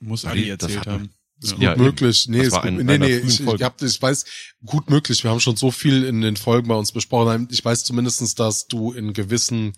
Muss 0.00 0.22
das 0.22 0.34
erzählt 0.36 0.78
hat 0.80 0.86
haben. 0.86 1.10
Ist 1.42 1.50
Ja. 1.50 1.54
gut 1.56 1.62
Ja, 1.62 1.76
möglich. 1.76 2.26
Nee, 2.28 2.38
Das 2.38 2.46
ist 2.46 2.52
war 2.54 2.62
gut. 2.62 2.70
ein- 2.70 2.86
nee, 2.86 2.98
nee, 2.98 3.16
ich, 3.18 3.40
ich, 3.40 3.62
hab, 3.62 3.82
ich 3.82 4.00
weiß, 4.00 4.24
gut 4.64 4.88
möglich. 4.88 5.22
Wir 5.22 5.30
haben 5.30 5.40
schon 5.40 5.56
so 5.56 5.70
viel 5.70 6.04
in 6.04 6.20
den 6.22 6.36
Folgen 6.36 6.68
bei 6.68 6.74
uns 6.74 6.92
besprochen. 6.92 7.46
Ich 7.50 7.62
weiß 7.64 7.84
zumindestens, 7.84 8.34
dass 8.34 8.66
du 8.68 8.92
in 8.92 9.12
gewissen 9.12 9.72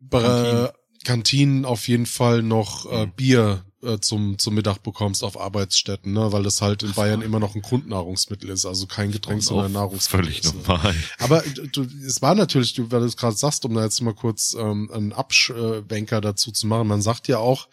Bre 0.00 0.72
Kantinen 1.04 1.64
auf 1.64 1.86
jeden 1.88 2.06
Fall 2.06 2.42
noch 2.42 2.90
äh, 2.90 3.06
Bier 3.06 3.64
äh, 3.82 3.98
zum, 4.00 4.38
zum 4.40 4.54
Mittag 4.56 4.82
bekommst 4.82 5.22
auf 5.22 5.38
Arbeitsstätten, 5.38 6.12
ne? 6.12 6.32
weil 6.32 6.42
das 6.42 6.60
halt 6.62 6.82
in 6.82 6.92
Bayern 6.94 7.22
immer 7.22 7.38
noch 7.38 7.54
ein 7.54 7.62
Grundnahrungsmittel 7.62 8.50
ist, 8.50 8.66
also 8.66 8.86
kein 8.86 9.12
Getränk, 9.12 9.40
sondern 9.42 9.70
Nahrungsmittel. 9.72 10.24
Völlig 10.24 10.44
ist, 10.44 10.54
ne? 10.56 10.62
normal. 10.66 10.94
Aber 11.18 11.44
du, 11.72 11.86
es 12.04 12.20
war 12.22 12.34
natürlich, 12.34 12.74
du, 12.74 12.90
weil 12.90 13.00
du 13.00 13.06
es 13.06 13.16
gerade 13.16 13.36
sagst, 13.36 13.64
um 13.64 13.74
da 13.74 13.84
jetzt 13.84 14.00
mal 14.02 14.14
kurz 14.14 14.56
ähm, 14.58 14.90
einen 14.92 15.12
Abschwenker 15.12 16.20
dazu 16.20 16.50
zu 16.50 16.66
machen, 16.66 16.88
man 16.88 17.02
sagt 17.02 17.28
ja 17.28 17.38
auch, 17.38 17.68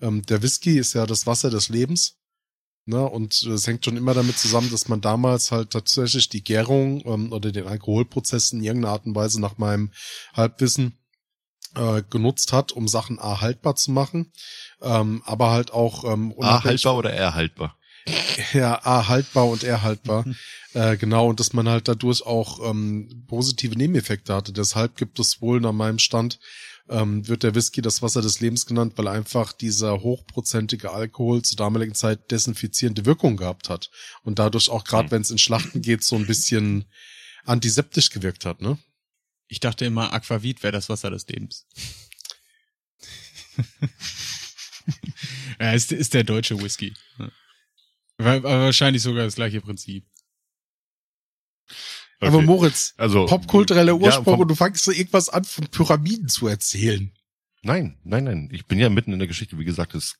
ähm, 0.00 0.22
der 0.22 0.42
Whisky 0.42 0.78
ist 0.78 0.94
ja 0.94 1.06
das 1.06 1.26
Wasser 1.26 1.50
des 1.50 1.68
Lebens. 1.68 2.16
Ne, 2.88 3.04
und 3.04 3.42
es 3.42 3.66
hängt 3.66 3.84
schon 3.84 3.96
immer 3.96 4.14
damit 4.14 4.38
zusammen, 4.38 4.70
dass 4.70 4.86
man 4.86 5.00
damals 5.00 5.50
halt 5.50 5.70
tatsächlich 5.70 6.28
die 6.28 6.44
Gärung 6.44 7.02
ähm, 7.04 7.32
oder 7.32 7.50
den 7.50 7.66
Alkoholprozess 7.66 8.52
in 8.52 8.62
irgendeiner 8.62 8.92
Art 8.92 9.06
und 9.06 9.16
Weise 9.16 9.40
nach 9.40 9.58
meinem 9.58 9.90
Halbwissen 10.34 10.96
äh, 11.74 12.02
genutzt 12.08 12.52
hat, 12.52 12.70
um 12.70 12.86
Sachen 12.86 13.18
A 13.18 13.40
haltbar 13.40 13.74
zu 13.74 13.90
machen, 13.90 14.32
ähm, 14.82 15.20
aber 15.24 15.50
halt 15.50 15.72
auch 15.72 16.04
ähm, 16.04 16.32
A 16.40 16.62
haltbar 16.62 16.96
oder 16.96 17.12
R 17.12 17.34
haltbar? 17.34 17.76
ja, 18.52 18.80
A 18.84 19.08
haltbar 19.08 19.48
und 19.48 19.64
R 19.64 19.82
haltbar. 19.82 20.24
äh, 20.74 20.96
genau, 20.96 21.28
und 21.28 21.40
dass 21.40 21.52
man 21.52 21.68
halt 21.68 21.88
dadurch 21.88 22.24
auch 22.24 22.70
ähm, 22.70 23.24
positive 23.26 23.76
Nebeneffekte 23.76 24.32
hatte. 24.32 24.52
Deshalb 24.52 24.96
gibt 24.96 25.18
es 25.18 25.42
wohl 25.42 25.60
nach 25.60 25.72
meinem 25.72 25.98
Stand, 25.98 26.38
ähm, 26.88 27.26
wird 27.26 27.42
der 27.42 27.54
Whisky 27.54 27.82
das 27.82 28.02
Wasser 28.02 28.22
des 28.22 28.40
Lebens 28.40 28.66
genannt, 28.66 28.94
weil 28.96 29.08
einfach 29.08 29.52
dieser 29.52 30.00
hochprozentige 30.00 30.90
Alkohol 30.90 31.42
zur 31.42 31.56
damaligen 31.56 31.94
Zeit 31.94 32.30
desinfizierende 32.30 33.06
Wirkung 33.06 33.36
gehabt 33.36 33.68
hat. 33.68 33.90
Und 34.22 34.38
dadurch 34.38 34.70
auch 34.70 34.84
gerade, 34.84 35.06
Hm. 35.06 35.10
wenn 35.12 35.22
es 35.22 35.30
in 35.30 35.38
Schlachten 35.38 35.82
geht, 35.82 36.04
so 36.04 36.16
ein 36.16 36.26
bisschen 36.26 36.84
antiseptisch 37.44 38.10
gewirkt 38.10 38.44
hat, 38.44 38.60
ne? 38.60 38.78
Ich 39.48 39.60
dachte 39.60 39.84
immer, 39.84 40.12
Aquavit 40.12 40.62
wäre 40.62 40.72
das 40.72 40.88
Wasser 40.88 41.10
des 41.10 41.26
Lebens. 41.28 41.66
ja, 45.60 45.72
ist, 45.72 45.92
ist 45.92 46.14
der 46.14 46.24
deutsche 46.24 46.60
Whisky. 46.60 46.94
Ja. 47.18 47.30
Wahrscheinlich 48.18 49.02
sogar 49.02 49.24
das 49.24 49.36
gleiche 49.36 49.60
Prinzip. 49.60 50.04
Aber 52.20 52.36
Okay. 52.38 52.46
Moritz, 52.46 52.94
also 52.96 53.26
popkultureller 53.26 53.92
ja, 53.92 53.98
Ursprung 53.98 54.24
vom- 54.24 54.40
und 54.40 54.48
du 54.48 54.54
fangst 54.54 54.84
so 54.84 54.90
irgendwas 54.92 55.28
an 55.28 55.44
von 55.44 55.66
Pyramiden 55.68 56.28
zu 56.28 56.46
erzählen. 56.48 57.12
Nein, 57.62 57.98
nein, 58.04 58.24
nein. 58.24 58.48
Ich 58.52 58.66
bin 58.66 58.78
ja 58.78 58.88
mitten 58.88 59.12
in 59.12 59.18
der 59.18 59.28
Geschichte. 59.28 59.58
Wie 59.58 59.64
gesagt, 59.64 59.94
das 59.94 60.14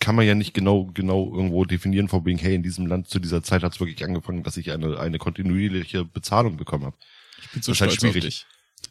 kann 0.00 0.14
man 0.14 0.26
ja 0.26 0.34
nicht 0.34 0.54
genau, 0.54 0.86
genau 0.86 1.30
irgendwo 1.34 1.64
definieren, 1.64 2.08
von 2.08 2.24
wegen, 2.24 2.38
hey, 2.38 2.54
in 2.54 2.62
diesem 2.62 2.86
Land 2.86 3.08
zu 3.08 3.18
dieser 3.18 3.42
Zeit 3.42 3.62
hat 3.62 3.74
es 3.74 3.80
wirklich 3.80 4.02
angefangen, 4.04 4.42
dass 4.42 4.56
ich 4.56 4.70
eine, 4.72 4.98
eine 4.98 5.18
kontinuierliche 5.18 6.04
Bezahlung 6.04 6.56
bekommen 6.56 6.86
habe. 6.86 6.96
Ich 7.42 7.50
bin 7.50 7.62
so 7.62 7.72
Das 7.72 7.80
halt 7.82 7.92
stolz 7.92 8.04
auf 8.04 8.12
schwierig. 8.12 8.24
dich. 8.24 8.46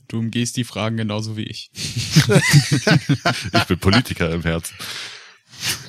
Du 0.07 0.19
umgehst 0.19 0.55
die 0.57 0.63
Fragen 0.63 0.97
genauso 0.97 1.35
wie 1.37 1.43
ich. 1.43 1.69
Ich 3.53 3.63
bin 3.65 3.79
Politiker 3.79 4.31
im 4.31 4.41
Herzen. 4.43 4.75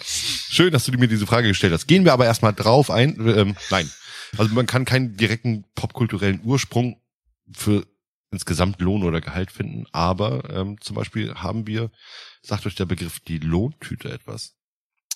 Schön, 0.05 0.73
dass 0.73 0.85
du 0.85 0.93
mir 0.93 1.09
diese 1.09 1.27
Frage 1.27 1.49
gestellt 1.49 1.73
hast. 1.73 1.87
Gehen 1.87 2.05
wir 2.05 2.13
aber 2.13 2.27
erstmal 2.27 2.53
drauf 2.53 2.91
ein. 2.91 3.17
Ähm, 3.27 3.57
nein. 3.71 3.91
Also 4.39 4.55
man 4.55 4.67
kann 4.67 4.85
keinen 4.85 5.17
direkten 5.17 5.65
popkulturellen 5.75 6.41
Ursprung 6.45 7.01
für 7.53 7.87
insgesamt 8.31 8.81
Lohn 8.81 9.03
oder 9.03 9.21
Gehalt 9.21 9.53
finden, 9.53 9.87
aber 9.93 10.49
ähm, 10.51 10.81
zum 10.81 10.97
Beispiel 10.97 11.35
haben 11.35 11.67
wir, 11.67 11.91
sagt 12.41 12.65
euch 12.67 12.75
der 12.75 12.87
Begriff 12.87 13.21
die 13.21 13.39
Lohntüte 13.39 14.11
etwas. 14.11 14.55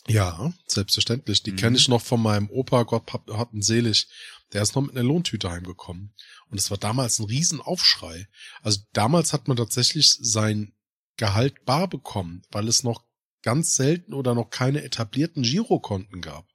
Ja, 0.07 0.53
selbstverständlich. 0.67 1.43
Die 1.43 1.53
Mhm. 1.53 1.57
kenne 1.57 1.77
ich 1.79 1.89
noch 1.89 2.03
von 2.03 2.23
meinem 2.23 2.49
Opa, 2.51 2.83
Gott 2.85 3.11
hat 3.13 3.53
ihn 3.53 3.63
selig. 3.63 4.07
Der 4.53 4.63
ist 4.63 4.77
noch 4.77 4.83
mit 4.83 4.93
einer 4.93 5.03
Lohntüte 5.03 5.51
heimgekommen. 5.51 6.15
Und 6.49 6.59
es 6.59 6.71
war 6.71 6.79
damals 6.79 7.19
ein 7.19 7.25
Riesenaufschrei. 7.27 8.29
Also 8.63 8.81
damals 8.93 9.33
hat 9.33 9.49
man 9.49 9.57
tatsächlich 9.57 10.11
sein 10.21 10.75
Gehalt 11.17 11.65
bar 11.65 11.89
bekommen, 11.89 12.43
weil 12.53 12.69
es 12.69 12.85
noch 12.85 13.03
ganz 13.47 13.77
selten 13.77 14.13
oder 14.13 14.35
noch 14.35 14.51
keine 14.51 14.83
etablierten 14.83 15.45
Girokonten 15.45 16.21
gab. 16.21 16.49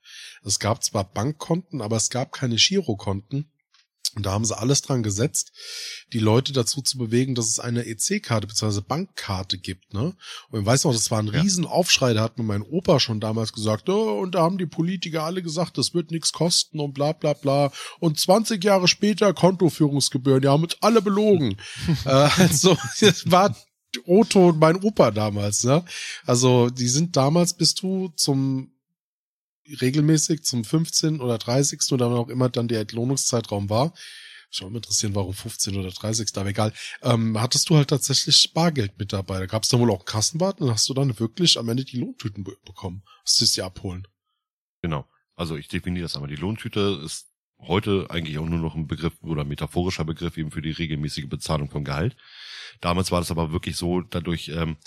Es 0.43 0.59
gab 0.59 0.83
zwar 0.83 1.05
Bankkonten, 1.05 1.81
aber 1.81 1.95
es 1.95 2.09
gab 2.09 2.33
keine 2.33 2.57
Girokonten. 2.57 3.49
Und 4.13 4.25
da 4.25 4.33
haben 4.33 4.43
sie 4.43 4.57
alles 4.57 4.81
dran 4.81 5.01
gesetzt, 5.01 5.53
die 6.11 6.19
Leute 6.19 6.51
dazu 6.51 6.81
zu 6.81 6.97
bewegen, 6.97 7.33
dass 7.33 7.47
es 7.47 7.61
eine 7.61 7.85
EC-Karte 7.85 8.45
bzw. 8.45 8.81
Bankkarte 8.85 9.57
gibt. 9.57 9.93
Ne? 9.93 10.13
Und 10.49 10.59
ich 10.59 10.65
weiß 10.65 10.83
noch, 10.83 10.91
das 10.91 11.09
war 11.11 11.19
ein. 11.19 11.29
Riesenaufschrei, 11.29 12.13
da 12.13 12.23
hat 12.23 12.37
mir 12.37 12.43
mein 12.43 12.61
Opa 12.61 12.99
schon 12.99 13.21
damals 13.21 13.53
gesagt, 13.53 13.87
oh, 13.87 14.19
und 14.19 14.35
da 14.35 14.41
haben 14.41 14.57
die 14.57 14.65
Politiker 14.65 15.23
alle 15.23 15.41
gesagt, 15.41 15.77
das 15.77 15.93
wird 15.93 16.11
nichts 16.11 16.33
kosten 16.33 16.81
und 16.81 16.91
bla 16.91 17.13
bla 17.13 17.31
bla. 17.31 17.71
Und 18.01 18.19
20 18.19 18.61
Jahre 18.61 18.89
später 18.89 19.33
Kontoführungsgebühren, 19.33 20.41
die 20.41 20.49
haben 20.49 20.63
uns 20.63 20.75
alle 20.81 21.01
belogen. 21.01 21.55
äh, 22.05 22.09
also, 22.09 22.77
das 22.99 23.31
war 23.31 23.55
Otto 24.05 24.49
und 24.49 24.59
mein 24.59 24.77
Opa 24.77 25.11
damals. 25.11 25.63
Ne? 25.63 25.83
Also 26.25 26.69
die 26.69 26.87
sind 26.87 27.15
damals, 27.15 27.53
bist 27.53 27.81
du 27.81 28.09
zum 28.15 28.71
regelmäßig 29.79 30.43
zum 30.43 30.63
15. 30.63 31.21
oder 31.21 31.37
30. 31.37 31.79
oder 31.91 32.09
wann 32.09 32.17
auch 32.17 32.29
immer 32.29 32.49
dann 32.49 32.67
der 32.67 32.81
Entlohnungszeitraum 32.81 33.69
war. 33.69 33.93
Schon 34.49 34.73
mal 34.73 34.77
interessieren, 34.79 35.15
warum 35.15 35.33
15 35.33 35.77
oder 35.77 35.91
30. 35.91 36.35
Aber 36.35 36.49
egal. 36.49 36.73
Ähm, 37.01 37.39
hattest 37.39 37.69
du 37.69 37.77
halt 37.77 37.89
tatsächlich 37.89 38.51
Bargeld 38.53 38.97
mit 38.99 39.13
dabei. 39.13 39.39
Da 39.39 39.45
gab 39.45 39.63
es 39.63 39.69
dann 39.69 39.79
wohl 39.79 39.91
auch 39.91 39.99
einen 39.99 40.05
Kassenwart 40.05 40.59
und 40.59 40.69
hast 40.69 40.89
du 40.89 40.93
dann 40.93 41.17
wirklich 41.19 41.57
am 41.57 41.69
Ende 41.69 41.85
die 41.85 41.97
Lohntüten 41.97 42.43
be 42.43 42.57
bekommen. 42.65 43.03
Hast 43.23 43.39
du 43.39 43.45
sie 43.45 43.61
abholen. 43.61 44.07
Genau. 44.81 45.05
Also 45.35 45.55
ich 45.55 45.69
definiere 45.69 46.03
das 46.03 46.15
einmal. 46.15 46.29
Die 46.29 46.35
Lohntüte 46.35 47.01
ist 47.05 47.27
heute 47.59 48.07
eigentlich 48.09 48.39
auch 48.39 48.45
nur 48.45 48.59
noch 48.59 48.75
ein 48.75 48.87
Begriff 48.87 49.13
oder 49.21 49.45
metaphorischer 49.45 50.03
Begriff 50.03 50.37
eben 50.37 50.51
für 50.51 50.61
die 50.61 50.71
regelmäßige 50.71 51.29
Bezahlung 51.29 51.69
vom 51.69 51.85
Gehalt. 51.85 52.17
Damals 52.81 53.11
war 53.11 53.19
das 53.21 53.31
aber 53.31 53.51
wirklich 53.51 53.77
so, 53.77 54.01
dadurch 54.01 54.49
ähm, 54.49 54.77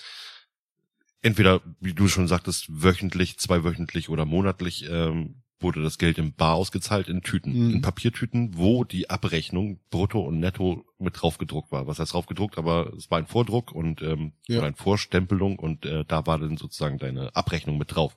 entweder, 1.22 1.61
wie 1.80 1.94
du 1.94 2.09
schon 2.09 2.28
sagtest, 2.28 2.66
wöchentlich, 2.68 3.38
zweiwöchentlich 3.38 4.09
oder 4.09 4.24
monatlich 4.24 4.87
ähm, 4.90 5.42
wurde 5.61 5.83
das 5.83 5.96
Geld 5.96 6.18
in 6.18 6.35
Bar 6.35 6.54
ausgezahlt 6.54 7.09
in 7.09 7.22
Tüten, 7.22 7.52
Mhm. 7.68 7.74
in 7.76 7.80
Papiertüten, 7.80 8.59
wo 8.59 8.85
die 8.85 9.09
Abrechnung 9.09 9.80
brutto 9.88 10.20
und 10.20 10.38
netto 10.40 10.85
mit 10.98 11.22
drauf 11.22 11.38
gedruckt 11.38 11.72
war. 11.72 11.87
Was 11.87 11.98
heißt 11.98 12.12
drauf 12.12 12.26
gedruckt? 12.26 12.59
Aber 12.59 12.92
es 12.94 13.11
war 13.11 13.18
ein 13.18 13.26
Vordruck 13.26 13.72
und 13.72 14.02
ähm, 14.02 14.33
Ja. 14.48 14.62
eine 14.62 14.76
Vorstempelung 14.76 15.59
und 15.59 15.87
äh, 15.87 16.04
da 16.04 16.26
war 16.26 16.38
dann 16.38 16.59
sozusagen 16.59 16.98
deine 16.98 17.35
Abrechnung 17.35 17.78
mit 17.78 17.94
drauf, 17.94 18.16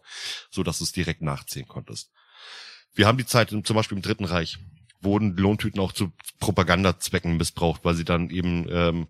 so 0.50 0.64
dass 0.64 0.80
du 0.80 0.84
es 0.84 0.92
direkt 0.92 1.22
nachziehen 1.22 1.68
konntest. 1.68 2.12
Wir 2.94 3.08
haben 3.08 3.18
die 3.18 3.26
Zeit, 3.26 3.50
zum 3.50 3.76
Beispiel 3.76 3.98
im 3.98 4.02
Dritten 4.02 4.26
Reich, 4.26 4.58
wurden 5.00 5.38
Lohntüten 5.38 5.80
auch 5.80 5.92
zu 5.94 6.12
Propagandazwecken 6.40 7.38
missbraucht, 7.38 7.86
weil 7.86 7.96
sie 7.96 8.04
dann 8.06 8.30
eben 8.32 8.66
ähm, 8.70 9.08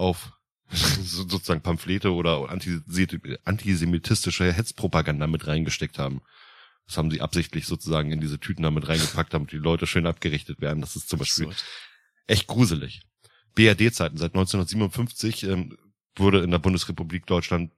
auf 0.00 0.32
so- 0.70 1.28
sozusagen 1.28 1.60
Pamphlete 1.62 2.12
oder 2.12 2.48
antisemitistische 3.44 4.52
Hetzpropaganda 4.52 5.26
mit 5.26 5.46
reingesteckt 5.46 5.98
haben. 5.98 6.22
Das 6.86 6.96
haben 6.96 7.10
sie 7.10 7.20
absichtlich 7.20 7.66
sozusagen 7.66 8.10
in 8.10 8.20
diese 8.20 8.40
Tüten 8.40 8.62
damit 8.64 8.88
reingepackt, 8.88 9.32
damit 9.32 9.52
die 9.52 9.58
Leute 9.58 9.86
schön 9.86 10.06
abgerichtet 10.06 10.60
werden. 10.60 10.80
Das 10.80 10.96
ist 10.96 11.08
zum 11.08 11.20
Beispiel 11.20 11.46
Absurd. 11.46 11.64
echt 12.26 12.46
gruselig. 12.48 13.02
BRD-Zeiten 13.54 14.16
seit 14.16 14.32
1957 14.34 15.44
ähm, 15.44 15.76
wurde 16.16 16.40
in 16.42 16.50
der 16.50 16.58
Bundesrepublik 16.58 17.26
Deutschland 17.26 17.72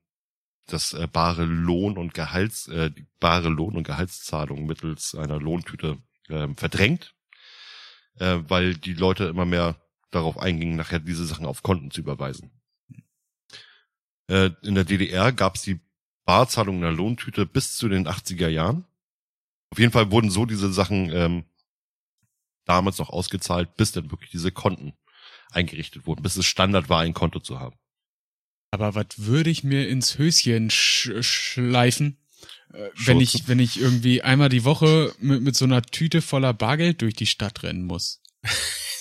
das 0.67 0.93
äh, 0.95 1.07
bare 1.13 1.45
Lohn 1.45 1.99
und 1.99 2.15
Gehalts, 2.15 2.69
äh, 2.69 2.91
die 2.91 3.07
bare 3.21 3.49
Lohn 3.49 3.77
und 3.77 3.85
Gehaltszahlung 3.85 4.65
mittels 4.65 5.15
einer 5.15 5.39
Lohntüte 5.41 5.99
ähm, 6.31 6.57
verdrängt, 6.57 7.15
äh, 8.19 8.39
weil 8.49 8.75
die 8.77 8.95
Leute 8.95 9.25
immer 9.25 9.45
mehr 9.45 9.82
darauf 10.15 10.39
eingingen, 10.39 10.77
nachher 10.77 11.01
diese 11.01 11.27
Sachen 11.27 11.47
auf 11.47 11.63
Konten 11.63 11.91
zu 11.91 12.01
überweisen. 12.01 12.51
Äh, 14.29 14.51
in 14.63 14.75
der 14.75 14.85
DDR 14.85 15.33
gab 15.33 15.57
es 15.57 15.63
die 15.63 15.81
Barzahlung 16.25 16.77
in 16.77 16.83
der 16.83 16.93
Lohntüte 16.93 17.47
bis 17.47 17.77
zu 17.77 17.89
den 17.89 18.07
80er 18.07 18.49
Jahren. 18.49 18.85
Auf 19.71 19.79
jeden 19.79 19.93
Fall 19.93 20.11
wurden 20.11 20.31
so 20.31 20.47
diese 20.47 20.73
Sachen 20.73 21.11
ähm, 21.11 21.45
damals 22.65 22.99
noch 22.99 23.11
ausgezahlt, 23.11 23.77
bis 23.77 23.93
dann 23.93 24.11
wirklich 24.11 24.31
diese 24.31 24.53
Konten 24.53 24.93
eingerichtet 25.51 26.07
wurden, 26.07 26.23
bis 26.23 26.37
es 26.37 26.47
Standard 26.47 26.89
war, 26.89 27.01
ein 27.01 27.15
Konto 27.15 27.41
zu 27.41 27.59
haben. 27.59 27.77
Aber 28.71 28.95
was 28.95 29.07
würde 29.17 29.51
ich 29.51 29.65
mir 29.65 29.89
ins 29.89 30.19
Höschen 30.19 30.71
sch 30.71 31.11
schleifen, 31.21 32.17
äh, 32.73 32.89
wenn 33.05 33.21
ich, 33.21 33.49
wenn 33.49 33.59
ich 33.59 33.81
irgendwie 33.81 34.23
einmal 34.23 34.49
die 34.49 34.65
Woche 34.65 35.15
mit, 35.19 35.43
mit 35.43 35.57
so 35.57 35.65
einer 35.65 35.83
Tüte 35.83 36.23
voller 36.23 36.55
Bargeld 36.55 37.03
durch 37.03 37.15
die 37.15 37.27
Stadt 37.27 37.63
rennen 37.63 37.85
muss? 37.85 38.23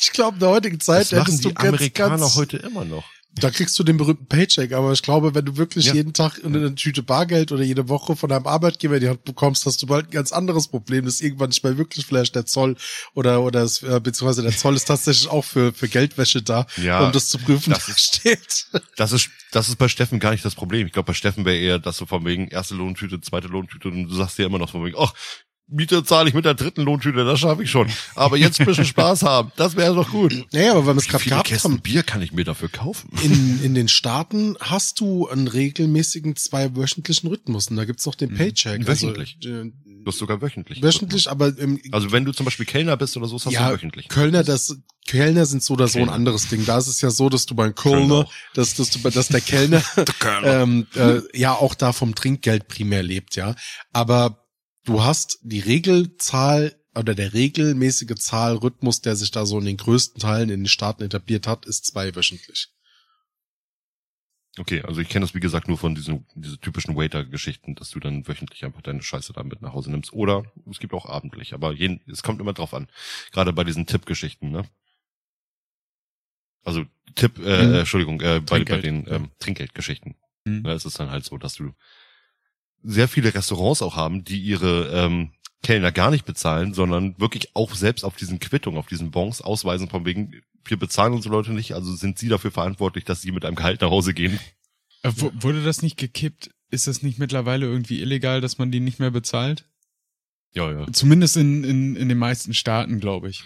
Ich 0.02 0.12
glaube, 0.12 0.36
in 0.36 0.40
der 0.40 0.50
heutigen 0.50 0.80
Zeit 0.80 1.04
Das 1.04 1.12
machen 1.12 1.26
hättest 1.26 1.46
du 1.46 1.50
die 1.50 1.54
ganz, 1.56 1.68
Amerikaner 1.70 2.18
ganz, 2.18 2.36
heute 2.36 2.58
immer 2.58 2.84
noch. 2.86 3.04
Da 3.36 3.50
kriegst 3.50 3.80
du 3.80 3.84
den 3.84 3.96
berühmten 3.96 4.26
Paycheck, 4.26 4.74
aber 4.74 4.92
ich 4.92 5.02
glaube, 5.04 5.34
wenn 5.34 5.46
du 5.46 5.56
wirklich 5.56 5.86
Ja. 5.86 5.94
jeden 5.94 6.12
Tag 6.12 6.44
eine 6.44 6.76
Tüte 6.76 7.02
Bargeld 7.02 7.54
oder 7.54 7.64
jede 7.64 7.88
Woche 7.88 8.18
von 8.18 8.30
deinem 8.30 8.46
Arbeitgeber 8.46 9.00
die 9.00 9.08
Hand 9.08 9.24
bekommst, 9.24 9.66
hast 9.66 9.82
du 9.82 9.88
bald 9.88 10.08
ein 10.08 10.12
ganz 10.12 10.34
anderes 10.34 10.68
Problem, 10.68 11.06
das 11.06 11.22
irgendwann 11.22 11.48
nicht 11.48 11.64
mehr 11.64 11.78
wirklich 11.78 12.06
vielleicht 12.06 12.36
der 12.36 12.46
Zoll 12.46 12.76
oder 13.14 13.42
oder 13.42 13.62
es, 13.64 13.84
äh, 13.84 14.02
beziehungsweise 14.04 14.42
der 14.42 14.52
Zoll 14.58 14.76
ist 14.76 14.84
tatsächlich 14.86 15.30
auch 15.30 15.46
für 15.46 15.72
für 15.72 15.88
Geldwäsche 15.88 16.42
da, 16.42 16.66
Ja, 16.76 17.06
um 17.06 17.14
das 17.14 17.30
zu 17.30 17.38
prüfen. 17.38 17.72
das 17.72 17.86
da 17.86 17.92
ist- 17.94 18.02
steht. 18.16 18.66
Das 18.98 19.14
ist, 19.14 19.30
das 19.54 19.70
ist 19.70 19.78
bei 19.78 19.88
Steffen 19.88 20.20
gar 20.20 20.32
nicht 20.32 20.44
das 20.44 20.56
Problem. 20.56 20.88
Ich 20.88 20.92
glaube, 20.92 21.08
bei 21.08 21.14
Steffen 21.14 21.46
wäre 21.46 21.58
eher, 21.58 21.80
dass 21.80 21.98
du 22.00 22.06
von 22.06 22.26
wegen 22.26 22.50
erste 22.50 22.76
Lohntüte, 22.76 23.22
zweite 23.22 23.48
Lohntüte 23.48 23.88
und 23.88 24.10
du 24.10 24.14
sagst 24.14 24.40
ja 24.40 24.46
immer 24.46 24.60
noch 24.60 24.72
von 24.72 24.84
wegen, 24.84 24.98
ach, 25.00 25.14
Miete 25.72 26.04
zahle 26.04 26.30
ich 26.30 26.36
mit 26.36 26.46
der 26.46 26.54
dritten 26.54 26.82
Lohntüte, 26.84 27.24
das 27.26 27.40
schaffe 27.40 27.64
ich 27.64 27.72
schon. 27.72 27.88
Aber 28.16 28.38
jetzt 28.38 28.60
ein 28.60 28.66
bisschen 28.66 28.86
Spaß 28.94 29.24
haben, 29.24 29.52
das 29.56 29.76
wäre 29.76 29.96
doch 29.96 30.10
gut. 30.10 30.46
Naja, 30.52 30.72
aber 30.74 30.88
wenn 30.88 30.96
wir 30.96 31.02
es 31.02 31.08
gerade 31.08 31.24
gehabt 31.24 31.48
Kästen 31.48 31.72
haben, 31.74 31.82
Bier 31.82 32.04
kann 32.04 32.22
ich 32.22 32.34
mir 32.34 32.44
dafür 32.44 32.70
kaufen? 32.70 33.10
in, 33.24 33.64
in 33.64 33.74
den 33.74 33.88
Staaten 33.88 34.56
hast 34.60 35.00
du 35.00 35.28
einen 35.30 35.48
regelmäßigen 35.48 36.36
zweiwöchentlichen 36.36 37.30
Rhythmus 37.30 37.68
und 37.70 37.78
da 37.78 37.86
gibt's 37.86 38.06
noch 38.06 38.16
den 38.16 38.34
Paycheck. 38.36 38.86
Wöchentlich. 38.86 39.38
Also, 39.44 39.62
äh, 39.64 39.72
Du 40.04 40.08
hast 40.08 40.18
sogar 40.18 40.42
wöchentlich. 40.42 40.82
wöchentlich, 40.82 41.30
aber 41.30 41.56
im, 41.60 41.80
Also 41.92 42.12
wenn 42.12 42.26
du 42.26 42.32
zum 42.32 42.44
Beispiel 42.46 42.66
Kellner 42.66 42.98
bist 42.98 43.16
oder 43.18 43.28
so, 43.28 43.36
hast 43.36 43.52
ja, 43.52 43.68
du 43.70 43.76
wöchentlich. 43.76 44.08
Kölner, 44.10 44.44
das 44.44 44.76
Kellner 45.06 45.46
sind 45.46 45.62
so 45.62 45.76
oder 45.76 45.88
so 45.88 46.00
ein 46.00 46.06
Kellner. 46.06 46.14
anderes 46.16 46.48
Ding. 46.48 46.66
Da 46.66 46.80
ist 46.80 46.88
es 46.88 47.02
ja 47.02 47.12
so, 47.12 47.30
dass 47.30 47.46
du 47.46 47.54
beim 47.54 47.76
Kölner 47.76 48.28
dass, 48.56 48.74
dass 48.74 48.90
du, 48.90 48.98
dass 49.08 49.28
der 49.28 49.42
Kellner 49.42 49.84
ähm, 50.44 50.88
äh, 50.96 51.22
ja 51.38 51.54
auch 51.54 51.76
da 51.76 51.94
vom 51.94 52.16
Trinkgeld 52.16 52.68
primär 52.68 53.04
lebt, 53.04 53.36
ja. 53.36 53.56
Aber 53.94 54.44
du 54.86 55.04
hast 55.04 55.39
die 55.44 55.60
Regelzahl 55.60 56.76
oder 56.96 57.15
der 57.15 57.34
regelmäßige 57.34 58.15
Zahlrhythmus, 58.15 59.02
der 59.02 59.15
sich 59.15 59.32
da 59.32 59.46
so 59.46 59.60
in 59.60 59.65
den 59.65 59.78
größten 59.78 60.20
Teilen 60.20 60.50
in 60.50 60.62
den 60.62 60.67
Staaten 60.67 61.04
etabliert 61.04 61.48
hat, 61.48 61.65
ist 61.65 61.86
zweiwöchentlich. 61.86 62.70
Okay, 64.58 64.82
also 64.82 65.00
ich 65.00 65.08
kenne 65.08 65.26
das 65.26 65.34
wie 65.34 65.39
gesagt 65.39 65.70
nur 65.70 65.78
von 65.78 65.96
diesen 65.96 66.26
diese 66.36 66.60
typischen 66.60 66.98
Waiter-Geschichten, 66.98 67.76
dass 67.76 67.89
du 67.91 68.02
dann 68.02 68.28
wöchentlich 68.28 68.65
einfach 68.65 68.82
deine 68.82 69.02
Scheiße 69.02 69.32
da 69.32 69.44
mit 69.44 69.62
nach 69.62 69.74
Hause 69.74 69.91
nimmst. 69.91 70.12
Oder 70.12 70.44
es 70.70 70.80
gibt 70.80 70.94
auch 70.94 71.06
abendlich, 71.06 71.54
aber 71.54 71.72
jeden, 71.72 72.02
es 72.08 72.22
kommt 72.22 72.41
immer 72.41 72.52
drauf 72.52 72.74
an. 72.74 72.89
Gerade 73.32 73.54
bei 73.54 73.63
diesen 73.63 73.86
Tipp-Geschichten, 73.86 74.52
ne? 74.52 74.65
Also 76.63 76.84
Tipp, 77.15 77.39
äh, 77.39 77.65
Mhm. 77.65 77.74
äh, 77.74 77.80
Entschuldigung, 77.80 78.20
äh, 78.22 78.41
bei, 78.41 78.63
bei 78.65 78.82
den 78.82 79.08
ähm, 79.08 79.32
Trinkgeldgeschichten. 79.39 80.15
Mhm. 80.44 80.63
Ne, 80.63 80.74
es 80.74 80.86
ist 80.86 81.00
dann 81.00 81.10
halt 81.12 81.24
so, 81.24 81.38
dass 81.38 81.56
du 81.56 81.74
sehr 82.84 83.08
viele 83.08 83.34
Restaurants 83.34 83.82
auch 83.82 83.96
haben, 83.96 84.24
die 84.24 84.39
ihre 84.41 84.89
ähm, 84.94 85.32
Kellner 85.63 85.91
gar 85.91 86.10
nicht 86.12 86.26
bezahlen, 86.26 86.74
sondern 86.74 87.20
wirklich 87.20 87.56
auch 87.56 87.76
selbst 87.76 88.04
auf 88.04 88.15
diesen 88.15 88.39
Quittungen, 88.39 88.80
auf 88.80 88.88
diesen 88.88 89.12
Bons 89.12 89.41
ausweisen, 89.41 89.89
von 89.89 90.06
wegen, 90.06 90.41
wir 90.65 90.78
bezahlen 90.78 91.13
unsere 91.13 91.34
Leute 91.36 91.52
nicht, 91.54 91.74
also 91.74 91.96
sind 91.96 92.17
sie 92.17 92.30
dafür 92.30 92.52
verantwortlich, 92.52 93.04
dass 93.06 93.22
sie 93.22 93.32
mit 93.32 93.46
einem 93.46 93.56
Gehalt 93.56 93.82
nach 93.82 93.89
Hause 93.91 94.13
gehen. 94.13 94.39
Äh, 95.04 95.12
wu- 95.15 95.32
Wurde 95.36 95.63
das 95.63 95.82
nicht 95.82 95.98
gekippt? 95.98 96.50
Ist 96.72 96.88
das 96.88 97.02
nicht 97.04 97.20
mittlerweile 97.20 97.65
irgendwie 97.65 98.02
illegal, 98.02 98.41
dass 98.41 98.58
man 98.58 98.72
die 98.72 98.80
nicht 98.80 99.00
mehr 99.00 99.12
bezahlt? 99.12 99.65
Ja, 100.54 100.72
ja. 100.72 100.86
Zumindest 100.91 101.38
in, 101.38 101.63
in, 101.63 101.96
in 101.96 102.10
den 102.10 102.17
meisten 102.17 102.54
Staaten, 102.54 103.00
glaube 103.00 103.30
ich. 103.30 103.44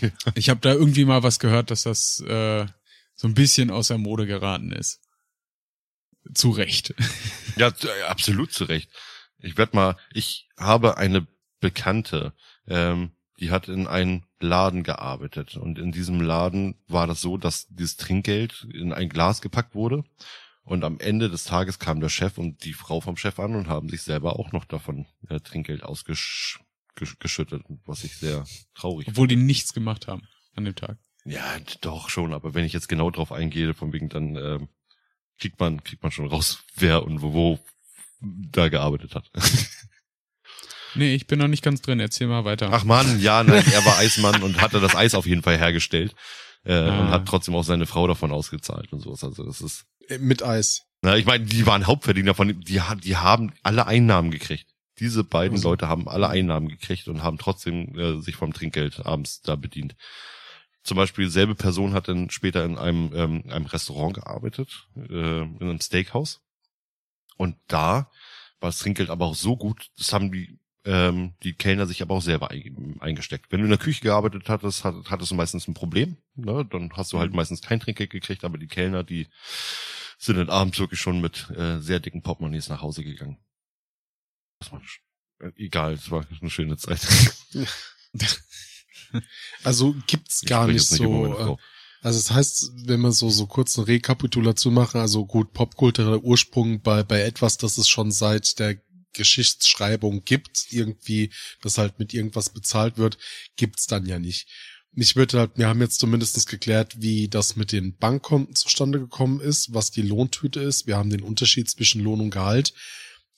Ich 0.34 0.48
habe 0.50 0.60
da 0.60 0.72
irgendwie 0.72 1.04
mal 1.04 1.22
was 1.22 1.38
gehört, 1.38 1.70
dass 1.70 1.82
das 1.82 2.20
äh, 2.20 2.66
so 3.14 3.28
ein 3.28 3.34
bisschen 3.34 3.70
aus 3.70 3.88
der 3.88 3.98
Mode 3.98 4.26
geraten 4.26 4.72
ist. 4.72 5.00
Zu 6.34 6.50
Recht. 6.50 6.94
Ja, 7.56 7.72
absolut 8.06 8.52
zu 8.52 8.64
Recht. 8.64 8.90
Ich 9.38 9.58
werd 9.58 9.74
mal, 9.74 9.96
ich 10.14 10.48
habe 10.56 10.96
eine 10.96 11.26
Bekannte, 11.58 12.32
ähm, 12.66 13.10
die 13.38 13.50
hat 13.50 13.68
in 13.68 13.86
einem 13.86 14.22
Laden 14.38 14.82
gearbeitet 14.82 15.56
und 15.56 15.78
in 15.78 15.92
diesem 15.92 16.22
Laden 16.22 16.76
war 16.86 17.06
das 17.06 17.20
so, 17.20 17.36
dass 17.36 17.66
dieses 17.68 17.96
Trinkgeld 17.96 18.66
in 18.72 18.94
ein 18.94 19.10
Glas 19.10 19.42
gepackt 19.42 19.74
wurde 19.74 20.04
und 20.62 20.84
am 20.84 21.00
Ende 21.00 21.28
des 21.28 21.44
Tages 21.44 21.78
kam 21.78 22.00
der 22.00 22.08
Chef 22.08 22.38
und 22.38 22.64
die 22.64 22.72
Frau 22.72 23.00
vom 23.00 23.16
Chef 23.16 23.38
an 23.40 23.54
und 23.54 23.68
haben 23.68 23.88
sich 23.88 24.02
selber 24.02 24.38
auch 24.38 24.52
noch 24.52 24.64
davon 24.64 25.06
äh, 25.28 25.40
Trinkgeld 25.40 25.82
ausgeschüttet, 25.82 27.64
was 27.84 28.04
ich 28.04 28.16
sehr 28.16 28.44
traurig 28.74 29.08
Obwohl 29.08 29.28
die 29.28 29.36
nichts 29.36 29.74
gemacht 29.74 30.06
haben 30.06 30.22
an 30.54 30.64
dem 30.64 30.76
Tag. 30.76 30.98
Ja, 31.24 31.58
doch 31.80 32.08
schon, 32.08 32.32
aber 32.32 32.54
wenn 32.54 32.64
ich 32.64 32.72
jetzt 32.72 32.88
genau 32.88 33.10
drauf 33.10 33.32
eingehe, 33.32 33.74
von 33.74 33.92
wegen 33.92 34.08
dann 34.08 34.36
ähm, 34.36 34.68
kriegt 35.40 35.58
man 35.58 35.82
kriegt 35.82 36.02
man 36.02 36.12
schon 36.12 36.26
raus, 36.28 36.62
wer 36.76 37.02
und 37.02 37.22
wo, 37.22 37.32
wo 37.34 37.58
da 38.20 38.68
gearbeitet 38.68 39.14
hat. 39.14 39.30
Nee, 40.96 41.14
ich 41.14 41.26
bin 41.28 41.38
noch 41.38 41.46
nicht 41.48 41.62
ganz 41.62 41.82
drin. 41.82 42.00
Erzähl 42.00 42.26
mal 42.26 42.44
weiter. 42.44 42.70
Ach 42.72 42.82
man, 42.84 43.20
ja, 43.20 43.44
nein, 43.44 43.64
er 43.72 43.84
war 43.84 43.98
Eismann 43.98 44.42
und 44.42 44.60
hatte 44.60 44.80
das 44.80 44.96
Eis 44.96 45.14
auf 45.14 45.24
jeden 45.26 45.42
Fall 45.42 45.56
hergestellt 45.56 46.14
äh, 46.64 46.72
Ah. 46.74 47.00
und 47.00 47.10
hat 47.10 47.26
trotzdem 47.26 47.54
auch 47.54 47.62
seine 47.62 47.86
Frau 47.86 48.06
davon 48.08 48.32
ausgezahlt 48.32 48.92
und 48.92 49.00
sowas. 49.00 49.22
Also 49.22 49.44
das 49.44 49.60
ist, 49.60 49.84
Äh, 50.08 50.18
Mit 50.18 50.42
Eis. 50.42 50.82
na, 51.02 51.16
ich 51.16 51.26
meine, 51.26 51.44
die 51.44 51.64
waren 51.64 51.86
Hauptverdiener 51.86 52.34
von, 52.34 52.60
die, 52.60 52.80
die 53.04 53.16
haben 53.16 53.52
alle 53.62 53.86
Einnahmen 53.86 54.32
gekriegt. 54.32 54.66
Diese 54.98 55.22
beiden 55.22 55.58
Also. 55.58 55.70
Leute 55.70 55.86
haben 55.86 56.08
alle 56.08 56.28
Einnahmen 56.28 56.68
gekriegt 56.68 57.06
und 57.06 57.22
haben 57.22 57.38
trotzdem 57.38 57.96
äh, 57.96 58.20
sich 58.20 58.34
vom 58.34 58.52
Trinkgeld 58.52 59.06
abends 59.06 59.40
da 59.42 59.54
bedient. 59.54 59.94
Zum 60.90 60.96
Beispiel 60.96 61.26
dieselbe 61.26 61.54
Person 61.54 61.92
hat 61.92 62.08
dann 62.08 62.30
später 62.30 62.64
in 62.64 62.76
einem, 62.76 63.12
ähm, 63.14 63.44
einem 63.48 63.66
Restaurant 63.66 64.12
gearbeitet, 64.12 64.88
äh, 64.96 65.42
in 65.42 65.58
einem 65.60 65.80
Steakhouse. 65.80 66.40
Und 67.36 67.54
da 67.68 68.10
war 68.58 68.70
das 68.70 68.80
Trinkgeld 68.80 69.08
aber 69.08 69.26
auch 69.26 69.36
so 69.36 69.56
gut, 69.56 69.88
das 69.96 70.12
haben 70.12 70.32
die, 70.32 70.58
ähm, 70.84 71.34
die 71.44 71.52
Kellner 71.52 71.86
sich 71.86 72.02
aber 72.02 72.16
auch 72.16 72.22
selber 72.22 72.50
ein, 72.50 72.96
eingesteckt. 72.98 73.52
Wenn 73.52 73.60
du 73.60 73.66
in 73.66 73.70
der 73.70 73.78
Küche 73.78 74.00
gearbeitet 74.00 74.48
hattest, 74.48 74.82
hat, 74.82 74.96
hattest 75.08 75.30
du 75.30 75.36
meistens 75.36 75.68
ein 75.68 75.74
Problem. 75.74 76.16
Ne? 76.34 76.66
Dann 76.68 76.90
hast 76.96 77.12
du 77.12 77.20
halt 77.20 77.32
meistens 77.34 77.62
kein 77.62 77.78
Trinkgeld 77.78 78.10
gekriegt, 78.10 78.42
aber 78.42 78.58
die 78.58 78.66
Kellner, 78.66 79.04
die 79.04 79.28
sind 80.18 80.38
dann 80.38 80.50
abends 80.50 80.80
wirklich 80.80 80.98
schon 80.98 81.20
mit 81.20 81.50
äh, 81.50 81.78
sehr 81.78 82.00
dicken 82.00 82.22
Portemonnaies 82.22 82.68
nach 82.68 82.82
Hause 82.82 83.04
gegangen. 83.04 83.38
Das 84.58 84.72
war 84.72 84.82
äh, 85.38 85.52
egal, 85.54 85.92
es 85.92 86.10
war 86.10 86.26
eine 86.40 86.50
schöne 86.50 86.76
Zeit. 86.78 87.06
Also 89.64 89.94
gibt's 90.06 90.42
Ich 90.42 90.48
gar 90.48 90.66
nicht 90.66 90.86
so. 90.86 91.26
äh. 91.26 91.56
Also 92.02 92.18
das 92.18 92.30
heißt, 92.30 92.72
wenn 92.86 93.00
wir 93.00 93.12
so 93.12 93.28
so 93.28 93.46
kurz 93.46 93.76
eine 93.76 93.86
Rekapitulation 93.86 94.72
machen, 94.72 95.00
also 95.00 95.26
gut, 95.26 95.52
popkultureller 95.52 96.22
Ursprung 96.22 96.80
bei 96.80 97.02
bei 97.02 97.20
etwas, 97.22 97.58
das 97.58 97.76
es 97.76 97.88
schon 97.88 98.10
seit 98.10 98.58
der 98.58 98.76
Geschichtsschreibung 99.12 100.24
gibt, 100.24 100.66
irgendwie, 100.70 101.32
das 101.62 101.78
halt 101.78 101.98
mit 101.98 102.14
irgendwas 102.14 102.50
bezahlt 102.50 102.96
wird, 102.96 103.18
gibt's 103.56 103.86
dann 103.86 104.06
ja 104.06 104.18
nicht. 104.18 104.48
Mich 104.92 105.14
würde 105.14 105.38
halt, 105.38 105.52
wir 105.56 105.68
haben 105.68 105.80
jetzt 105.80 106.00
zumindestens 106.00 106.46
geklärt, 106.46 107.00
wie 107.00 107.28
das 107.28 107.54
mit 107.54 107.70
den 107.70 107.96
Bankkonten 107.96 108.56
zustande 108.56 108.98
gekommen 108.98 109.40
ist, 109.40 109.72
was 109.72 109.90
die 109.90 110.02
Lohntüte 110.02 110.60
ist. 110.60 110.86
Wir 110.86 110.96
haben 110.96 111.10
den 111.10 111.22
Unterschied 111.22 111.70
zwischen 111.70 112.02
Lohn 112.02 112.20
und 112.20 112.30
Gehalt. 112.30 112.72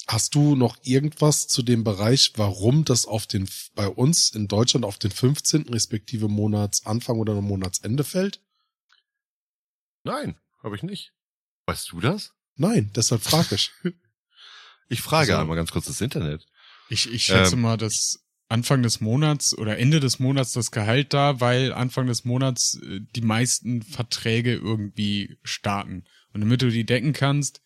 Hast 0.09 0.35
du 0.35 0.57
noch 0.57 0.77
irgendwas 0.83 1.47
zu 1.47 1.63
dem 1.63 1.85
Bereich, 1.85 2.33
warum 2.37 2.85
das 2.85 3.07
auf 3.07 3.27
den, 3.27 3.49
bei 3.75 3.87
uns 3.89 4.31
in 4.31 4.49
Deutschland 4.49 4.85
auf 4.85 4.99
den 4.99 5.11
15. 5.13 5.69
respektive 5.69 6.29
Monatsanfang 6.29 7.19
oder 7.19 7.41
Monatsende 7.41 8.03
fällt? 8.05 8.41
Nein, 10.05 10.37
habe 10.63 10.77
ich 10.77 10.83
nicht. 10.83 11.13
Weißt 11.67 11.93
du 11.93 12.01
das? 12.01 12.33
Nein, 12.57 12.91
deshalb 12.95 13.23
frage 13.23 13.55
ich. 13.55 13.71
Ich 14.89 15.01
frage 15.01 15.33
Also- 15.33 15.41
einmal 15.41 15.57
ganz 15.57 15.71
kurz 15.71 15.87
das 15.87 16.03
Internet. 16.03 16.47
Ich, 16.91 17.11
ich 17.11 17.25
schätze 17.25 17.55
Ähm. 17.55 17.63
mal, 17.63 17.79
dass 17.79 18.27
Anfang 18.51 18.83
des 18.83 19.01
Monats 19.01 19.57
oder 19.57 19.79
Ende 19.79 20.01
des 20.01 20.19
Monats 20.19 20.53
das 20.53 20.71
Gehalt 20.71 21.15
da, 21.15 21.41
weil 21.41 21.73
Anfang 21.73 22.07
des 22.09 22.27
Monats 22.27 22.75
äh, 22.83 23.01
die 23.17 23.23
meisten 23.23 23.81
Verträge 23.81 24.53
irgendwie 24.55 25.39
starten. 25.45 26.05
Und 26.35 26.43
damit 26.43 26.61
du 26.61 26.69
die 26.71 26.85
decken 26.85 27.15
kannst, 27.15 27.62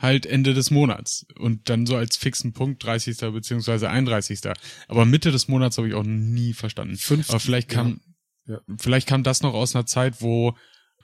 halt 0.00 0.26
Ende 0.26 0.54
des 0.54 0.70
Monats. 0.72 1.26
Und 1.38 1.68
dann 1.68 1.86
so 1.86 1.94
als 1.96 2.16
fixen 2.16 2.52
Punkt 2.52 2.82
30. 2.84 3.18
beziehungsweise 3.32 3.88
31. 3.90 4.40
Aber 4.88 5.04
Mitte 5.04 5.30
des 5.30 5.46
Monats 5.46 5.76
habe 5.78 5.88
ich 5.88 5.94
auch 5.94 6.02
nie 6.04 6.52
verstanden. 6.54 6.96
Fünf- 6.96 7.30
Aber 7.30 7.38
vielleicht 7.38 7.68
kam, 7.68 8.00
Ja. 8.46 8.60
vielleicht 8.78 9.06
kam 9.06 9.22
das 9.22 9.42
noch 9.42 9.54
aus 9.54 9.76
einer 9.76 9.86
Zeit, 9.86 10.20
wo 10.22 10.56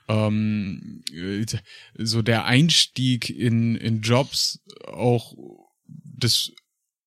ähm, 0.09 1.03
äh, 1.13 1.45
so 1.97 2.21
der 2.21 2.45
Einstieg 2.45 3.29
in, 3.29 3.75
in 3.75 4.01
Jobs 4.01 4.59
auch 4.85 5.33
des 5.85 6.51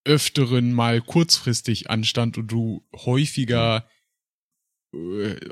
öfteren 0.05 0.73
mal 0.73 1.01
kurzfristig 1.03 1.91
anstand 1.91 2.39
und 2.39 2.49
du 2.49 2.87
häufiger 2.95 3.87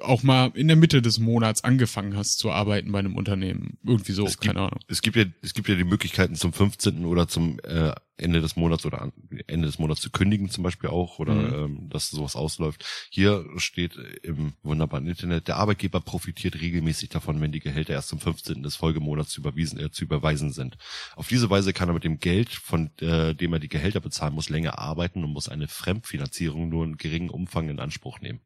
auch 0.02 0.22
mal 0.24 0.50
in 0.54 0.66
der 0.66 0.76
Mitte 0.76 1.00
des 1.00 1.18
Monats 1.20 1.62
angefangen 1.62 2.16
hast 2.16 2.38
zu 2.38 2.50
arbeiten 2.50 2.90
bei 2.90 2.98
einem 2.98 3.14
Unternehmen. 3.14 3.78
Irgendwie 3.84 4.12
so, 4.12 4.26
Es 4.26 4.38
gibt- 4.40 4.46
keine 4.54 4.66
Ahnung. 4.66 4.80
Es 4.88 5.00
gibt 5.00 5.16
ja, 5.16 5.24
es 5.42 5.54
gibt 5.54 5.68
ja 5.68 5.76
die 5.76 5.84
Möglichkeiten 5.84 6.34
zum 6.34 6.52
15. 6.52 7.04
oder 7.04 7.28
zum 7.28 7.60
äh, 7.60 7.92
Ende 8.16 8.40
des 8.40 8.56
Monats 8.56 8.84
oder 8.84 9.00
an, 9.00 9.12
Ende 9.46 9.68
des 9.68 9.78
Monats 9.78 10.00
zu 10.00 10.10
kündigen 10.10 10.50
zum 10.50 10.64
Beispiel 10.64 10.90
auch 10.90 11.20
oder 11.20 11.34
Mhm. 11.34 11.54
ähm, 11.82 11.88
dass 11.88 12.08
sowas 12.10 12.34
ausläuft. 12.34 12.84
Hier 13.10 13.44
steht 13.58 13.94
im 14.24 14.54
wunderbaren 14.64 15.06
Internet, 15.06 15.46
der 15.46 15.56
Arbeitgeber 15.56 16.00
profitiert 16.00 16.60
regelmäßig 16.60 17.10
davon, 17.10 17.40
wenn 17.40 17.52
die 17.52 17.60
Gehälter 17.60 17.92
erst 17.92 18.08
zum 18.08 18.18
15. 18.18 18.64
des 18.64 18.74
Folgemonats 18.74 19.30
zu 19.30 19.40
überwiesen, 19.40 19.78
äh, 19.78 19.92
zu 19.92 20.02
überweisen 20.02 20.50
sind. 20.50 20.76
Auf 21.14 21.28
diese 21.28 21.48
Weise 21.48 21.72
kann 21.72 21.88
er 21.88 21.94
mit 21.94 22.02
dem 22.02 22.18
Geld, 22.18 22.48
von 22.50 22.90
äh, 23.00 23.36
dem 23.36 23.52
er 23.52 23.60
die 23.60 23.68
Gehälter 23.68 24.00
bezahlen 24.00 24.34
muss, 24.34 24.48
länger 24.48 24.80
arbeiten 24.80 25.22
und 25.22 25.30
muss 25.32 25.48
eine 25.48 25.68
Fremdfinanzierung 25.68 26.68
nur 26.68 26.84
in 26.84 26.96
geringen 26.96 27.30
Umfang 27.30 27.68
in 27.68 27.78
Anspruch 27.78 28.18
nehmen. 28.20 28.40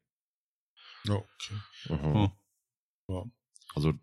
Ja, 1.04 1.14
okay. 1.14 1.54
Mhm. 1.88 2.14
Oh. 2.16 2.30
Ja. 3.08 3.24
Also 3.74 3.94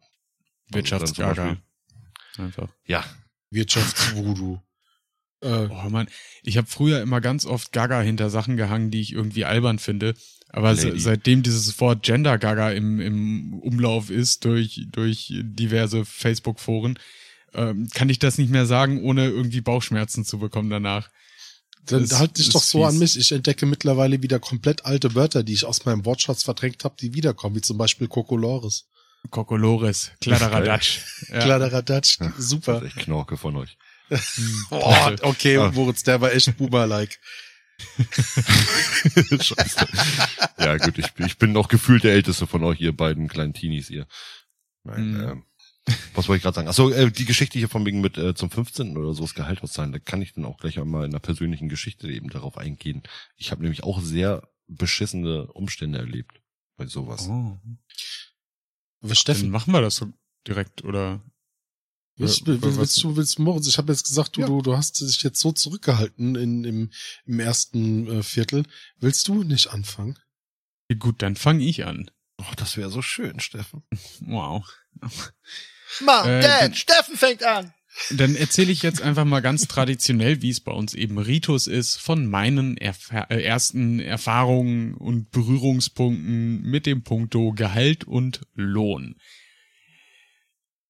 Wirtschaftsgaga. 0.71 1.57
Einfach. 2.37 2.69
ja, 2.85 3.03
Wirtschaftsvoodoo. 3.49 4.59
äh, 5.41 5.67
Oh 5.69 5.89
Mann, 5.89 6.07
ich 6.43 6.57
habe 6.57 6.67
früher 6.67 7.01
immer 7.01 7.21
ganz 7.21 7.45
oft 7.45 7.71
Gaga 7.71 8.01
hinter 8.01 8.29
Sachen 8.29 8.57
gehangen, 8.57 8.91
die 8.91 9.01
ich 9.01 9.13
irgendwie 9.13 9.45
albern 9.45 9.79
finde. 9.79 10.15
Aber 10.49 10.75
se 10.75 10.97
seitdem 10.99 11.43
dieses 11.43 11.79
Wort 11.79 12.03
Gender 12.03 12.37
Gaga 12.39 12.71
im, 12.71 12.99
im 12.99 13.53
Umlauf 13.59 14.09
ist 14.09 14.45
durch, 14.45 14.87
durch 14.91 15.31
diverse 15.41 16.05
Facebook-Foren, 16.05 16.97
ähm, 17.53 17.87
kann 17.93 18.09
ich 18.09 18.19
das 18.19 18.37
nicht 18.37 18.49
mehr 18.49 18.65
sagen, 18.65 19.01
ohne 19.03 19.27
irgendwie 19.27 19.61
Bauchschmerzen 19.61 20.25
zu 20.25 20.39
bekommen 20.39 20.69
danach. 20.69 21.09
Dann 21.85 22.07
halt 22.19 22.37
dich 22.37 22.49
doch 22.49 22.61
so 22.61 22.85
an 22.85 22.91
fies. 22.91 22.99
mich. 22.99 23.17
Ich 23.19 23.31
entdecke 23.31 23.65
mittlerweile 23.65 24.21
wieder 24.21 24.39
komplett 24.39 24.85
alte 24.85 25.15
Wörter, 25.15 25.43
die 25.43 25.53
ich 25.53 25.65
aus 25.65 25.85
meinem 25.85 26.05
Wortschatz 26.05 26.43
verdrängt 26.43 26.83
habe, 26.83 26.95
die 26.99 27.13
wiederkommen, 27.13 27.55
wie 27.55 27.61
zum 27.61 27.77
Beispiel 27.77 28.07
Kokolores. 28.07 28.85
Kokolores, 29.31 30.11
Kladderadatsch. 30.21 30.99
Ja. 31.29 31.39
Kladderadatsch, 31.39 32.19
Das 32.19 32.37
super. 32.37 32.77
ist 32.77 32.95
echt 32.95 33.05
Knorke 33.05 33.37
von 33.37 33.55
euch. 33.57 33.77
Oh, 34.71 34.95
okay, 35.21 35.57
Ah. 35.57 35.71
Moritz, 35.71 36.03
der 36.03 36.21
war 36.21 36.31
echt 36.31 36.55
Boomer-like. 36.57 37.19
Scheiße. 39.41 39.87
Ja, 40.59 40.77
gut, 40.77 40.97
ich, 40.97 41.11
bin- 41.13 41.25
ich 41.25 41.37
bin 41.37 41.51
noch 41.51 41.67
gefühlt 41.67 42.03
der 42.03 42.13
älteste 42.13 42.47
von 42.47 42.63
euch, 42.63 42.79
ihr 42.81 42.95
beiden 42.95 43.27
kleinen 43.27 43.53
Teenies, 43.53 43.89
ihr. 43.89 44.07
Nein, 44.83 45.11
Mhm. 45.11 45.21
ähm, 45.29 45.43
was 46.13 46.27
wollte 46.27 46.37
ich 46.37 46.43
gerade 46.43 46.55
sagen? 46.55 46.67
Achso, 46.67 46.89
äh, 46.91 47.11
die 47.11 47.25
Geschichte 47.25 47.57
hier 47.57 47.69
von 47.69 47.85
wegen 47.85 48.01
mit 48.01 48.17
äh, 48.17 48.35
zum 48.35 48.51
15. 48.51 48.97
oder 48.97 49.13
so 49.13 49.23
das 49.23 49.33
Gehalt 49.33 49.61
auszahlen, 49.63 49.91
da 49.91 49.99
kann 49.99 50.21
ich 50.21 50.33
dann 50.33 50.45
auch 50.45 50.57
gleich 50.57 50.79
einmal 50.79 51.05
in 51.05 51.11
einer 51.11 51.19
persönlichen 51.19 51.69
Geschichte 51.69 52.09
eben 52.11 52.29
darauf 52.29 52.57
eingehen. 52.57 53.03
Ich 53.37 53.51
habe 53.51 53.61
nämlich 53.61 53.83
auch 53.83 54.01
sehr 54.01 54.47
beschissene 54.67 55.47
Umstände 55.53 55.97
erlebt 55.99 56.41
bei 56.77 56.85
sowas. 56.85 57.27
Oh. 57.27 57.59
Aber 59.01 59.07
Dann 59.07 59.15
Steffen, 59.15 59.49
machen 59.49 59.71
wir 59.73 59.81
das 59.81 59.95
so 59.95 60.11
direkt, 60.47 60.83
oder? 60.83 61.23
willst, 62.17 62.45
will, 62.45 62.61
was- 62.61 62.77
willst 62.77 63.03
du, 63.03 63.15
willst 63.15 63.37
du, 63.37 63.43
Moritz, 63.43 63.67
ich 63.67 63.77
habe 63.77 63.91
jetzt 63.93 64.03
gesagt, 64.05 64.35
du, 64.35 64.41
Ja. 64.41 64.47
du, 64.47 64.61
du 64.61 64.75
hast 64.75 64.99
dich 64.99 65.23
jetzt 65.23 65.39
so 65.39 65.53
zurückgehalten 65.53 66.35
in, 66.35 66.63
im, 66.65 66.91
im 67.25 67.39
ersten 67.39 68.07
äh, 68.07 68.23
Viertel. 68.23 68.63
Willst 68.97 69.27
du 69.29 69.43
nicht 69.43 69.67
anfangen? 69.67 70.19
Gut, 70.99 71.21
dann 71.21 71.35
fange 71.35 71.63
ich 71.63 71.85
an. 71.85 72.11
Oh, 72.39 72.53
das 72.55 72.77
wäre 72.77 72.89
so 72.89 73.01
schön, 73.01 73.39
Steffen. 73.39 73.83
Wow. 74.21 74.65
Mom, 76.01 76.25
Äh, 76.25 76.41
Dad, 76.41 76.61
dann- 76.61 76.73
Steffen 76.75 77.17
fängt 77.17 77.43
an. 77.43 77.73
Dann 78.11 78.35
erzähle 78.35 78.71
ich 78.71 78.81
jetzt 78.83 79.01
einfach 79.01 79.25
mal 79.25 79.41
ganz 79.41 79.67
traditionell, 79.67 80.41
wie 80.41 80.51
es 80.51 80.61
bei 80.61 80.71
uns 80.71 80.93
eben 80.93 81.17
Ritus 81.17 81.67
ist, 81.67 81.97
von 81.97 82.27
meinen 82.27 82.77
Erfa 82.77 83.23
äh, 83.29 83.41
ersten 83.41 83.99
Erfahrungen 83.99 84.93
und 84.93 85.31
Berührungspunkten 85.31 86.61
mit 86.61 86.85
dem 86.85 87.03
Punkto 87.03 87.51
Gehalt 87.51 88.05
und 88.05 88.41
Lohn. 88.53 89.15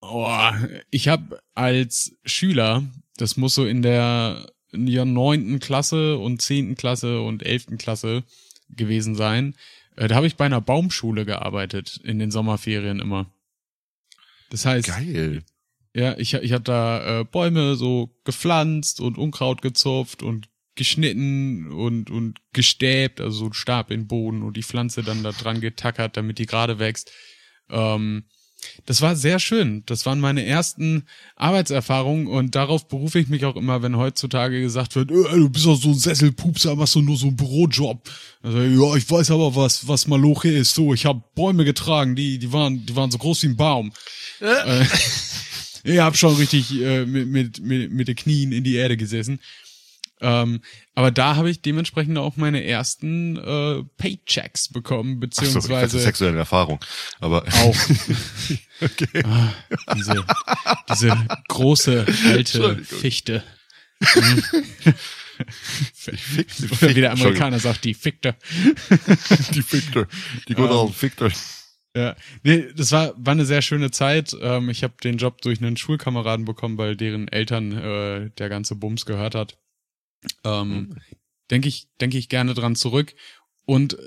Oh, 0.01 0.51
ich 0.91 1.07
habe 1.07 1.41
als 1.55 2.13
Schüler, 2.25 2.83
das 3.17 3.37
muss 3.37 3.55
so 3.55 3.65
in 3.65 3.81
der 3.81 4.51
neunten 4.71 5.59
Klasse 5.59 6.17
und 6.17 6.41
zehnten 6.41 6.75
Klasse 6.75 7.21
und 7.21 7.43
elften 7.43 7.77
Klasse 7.77 8.23
gewesen 8.69 9.15
sein, 9.15 9.55
da 10.07 10.15
habe 10.15 10.27
ich 10.27 10.37
bei 10.37 10.45
einer 10.45 10.61
Baumschule 10.61 11.25
gearbeitet 11.25 11.99
in 12.03 12.19
den 12.19 12.31
Sommerferien 12.31 12.99
immer. 12.99 13.31
Das 14.49 14.65
heißt, 14.65 14.87
Geil. 14.87 15.43
ja, 15.93 16.17
ich, 16.17 16.33
ich 16.33 16.53
habe 16.53 16.63
da 16.63 17.19
äh, 17.19 17.23
Bäume 17.25 17.75
so 17.75 18.15
gepflanzt 18.23 19.01
und 19.01 19.17
Unkraut 19.17 19.61
gezupft 19.61 20.23
und 20.23 20.49
geschnitten 20.75 21.71
und, 21.71 22.09
und 22.09 22.39
gestäbt, 22.53 23.19
also 23.19 23.39
so 23.39 23.45
ein 23.47 23.53
Stab 23.53 23.91
in 23.91 24.01
den 24.01 24.07
Boden 24.07 24.43
und 24.43 24.55
die 24.55 24.63
Pflanze 24.63 25.03
dann 25.03 25.23
da 25.23 25.31
dran 25.33 25.59
getackert, 25.59 26.15
damit 26.15 26.39
die 26.39 26.45
gerade 26.45 26.79
wächst. 26.79 27.11
Ähm, 27.69 28.23
das 28.85 29.01
war 29.01 29.15
sehr 29.15 29.39
schön. 29.39 29.83
Das 29.85 30.05
waren 30.05 30.19
meine 30.19 30.45
ersten 30.45 31.03
Arbeitserfahrungen 31.35 32.27
und 32.27 32.55
darauf 32.55 32.87
berufe 32.87 33.19
ich 33.19 33.27
mich 33.27 33.45
auch 33.45 33.55
immer, 33.55 33.81
wenn 33.81 33.97
heutzutage 33.97 34.61
gesagt 34.61 34.95
wird, 34.95 35.11
äh, 35.11 35.13
du 35.13 35.49
bist 35.49 35.65
doch 35.65 35.75
so 35.75 35.89
ein 35.89 35.95
Sesselpupser, 35.95 36.75
machst 36.75 36.95
du 36.95 37.01
nur 37.01 37.17
so 37.17 37.27
einen 37.27 37.35
Bürojob. 37.35 38.09
Also, 38.41 38.61
ja, 38.61 38.95
ich 38.95 39.09
weiß 39.09 39.31
aber, 39.31 39.55
was, 39.55 39.87
was 39.87 40.07
Maloche 40.07 40.49
ist. 40.49 40.73
So, 40.73 40.93
ich 40.93 41.05
habe 41.05 41.21
Bäume 41.35 41.65
getragen, 41.65 42.15
die, 42.15 42.39
die 42.39 42.51
waren, 42.51 42.85
die 42.85 42.95
waren 42.95 43.11
so 43.11 43.17
groß 43.17 43.43
wie 43.43 43.47
ein 43.47 43.57
Baum. 43.57 43.91
Äh, 44.39 44.85
ich 45.83 45.99
hab 45.99 46.17
schon 46.17 46.35
richtig 46.35 46.71
äh, 46.81 47.05
mit, 47.05 47.27
mit, 47.27 47.61
mit, 47.61 47.91
mit 47.91 48.07
den 48.07 48.15
Knien 48.15 48.51
in 48.51 48.63
die 48.63 48.75
Erde 48.75 48.97
gesessen. 48.97 49.39
Ähm, 50.21 50.61
aber 50.95 51.11
da 51.11 51.35
habe 51.35 51.49
ich 51.49 51.61
dementsprechend 51.61 52.17
auch 52.17 52.35
meine 52.35 52.63
ersten 52.63 53.37
äh, 53.37 53.83
Paychecks 53.97 54.69
bekommen, 54.69 55.11
Ach 55.11 55.15
so, 55.15 55.19
beziehungsweise 55.19 55.99
sexuelle 55.99 56.37
Erfahrung. 56.37 56.79
Aber 57.19 57.43
auch 57.53 57.75
okay. 58.81 59.23
ah, 59.23 59.53
diese, 59.95 60.25
diese 60.91 61.17
große 61.47 62.05
alte. 62.25 62.83
Fichte. 62.83 63.43
Fick, 65.93 66.47
Oder 66.81 66.95
wie 66.95 67.01
der 67.01 67.11
Amerikaner 67.11 67.59
sagt, 67.59 67.85
die 67.85 67.93
Fichte. 67.93 68.35
Die 69.53 69.61
Fickte. 69.61 70.07
Die 70.47 70.53
gute 70.53 70.73
Ähm, 70.73 70.93
Fickte. 70.93 71.31
Ja, 71.95 72.15
nee, 72.43 72.67
das 72.75 72.91
war 72.91 73.13
war 73.17 73.31
eine 73.31 73.45
sehr 73.45 73.61
schöne 73.61 73.89
Zeit. 73.91 74.35
Ähm, 74.41 74.69
ich 74.69 74.83
habe 74.83 74.93
den 75.03 75.17
Job 75.17 75.41
durch 75.41 75.59
einen 75.61 75.75
Schulkameraden 75.75 76.45
bekommen, 76.45 76.77
weil 76.77 76.95
deren 76.95 77.27
Eltern 77.27 77.71
äh, 77.71 78.29
der 78.37 78.49
ganze 78.49 78.75
Bums 78.75 79.05
gehört 79.05 79.33
hat. 79.35 79.57
Ähm, 80.43 80.97
Denke 81.51 81.67
ich, 81.67 81.87
denke 81.99 82.17
ich 82.17 82.29
gerne 82.29 82.53
dran 82.53 82.75
zurück. 82.75 83.15
Und 83.65 83.97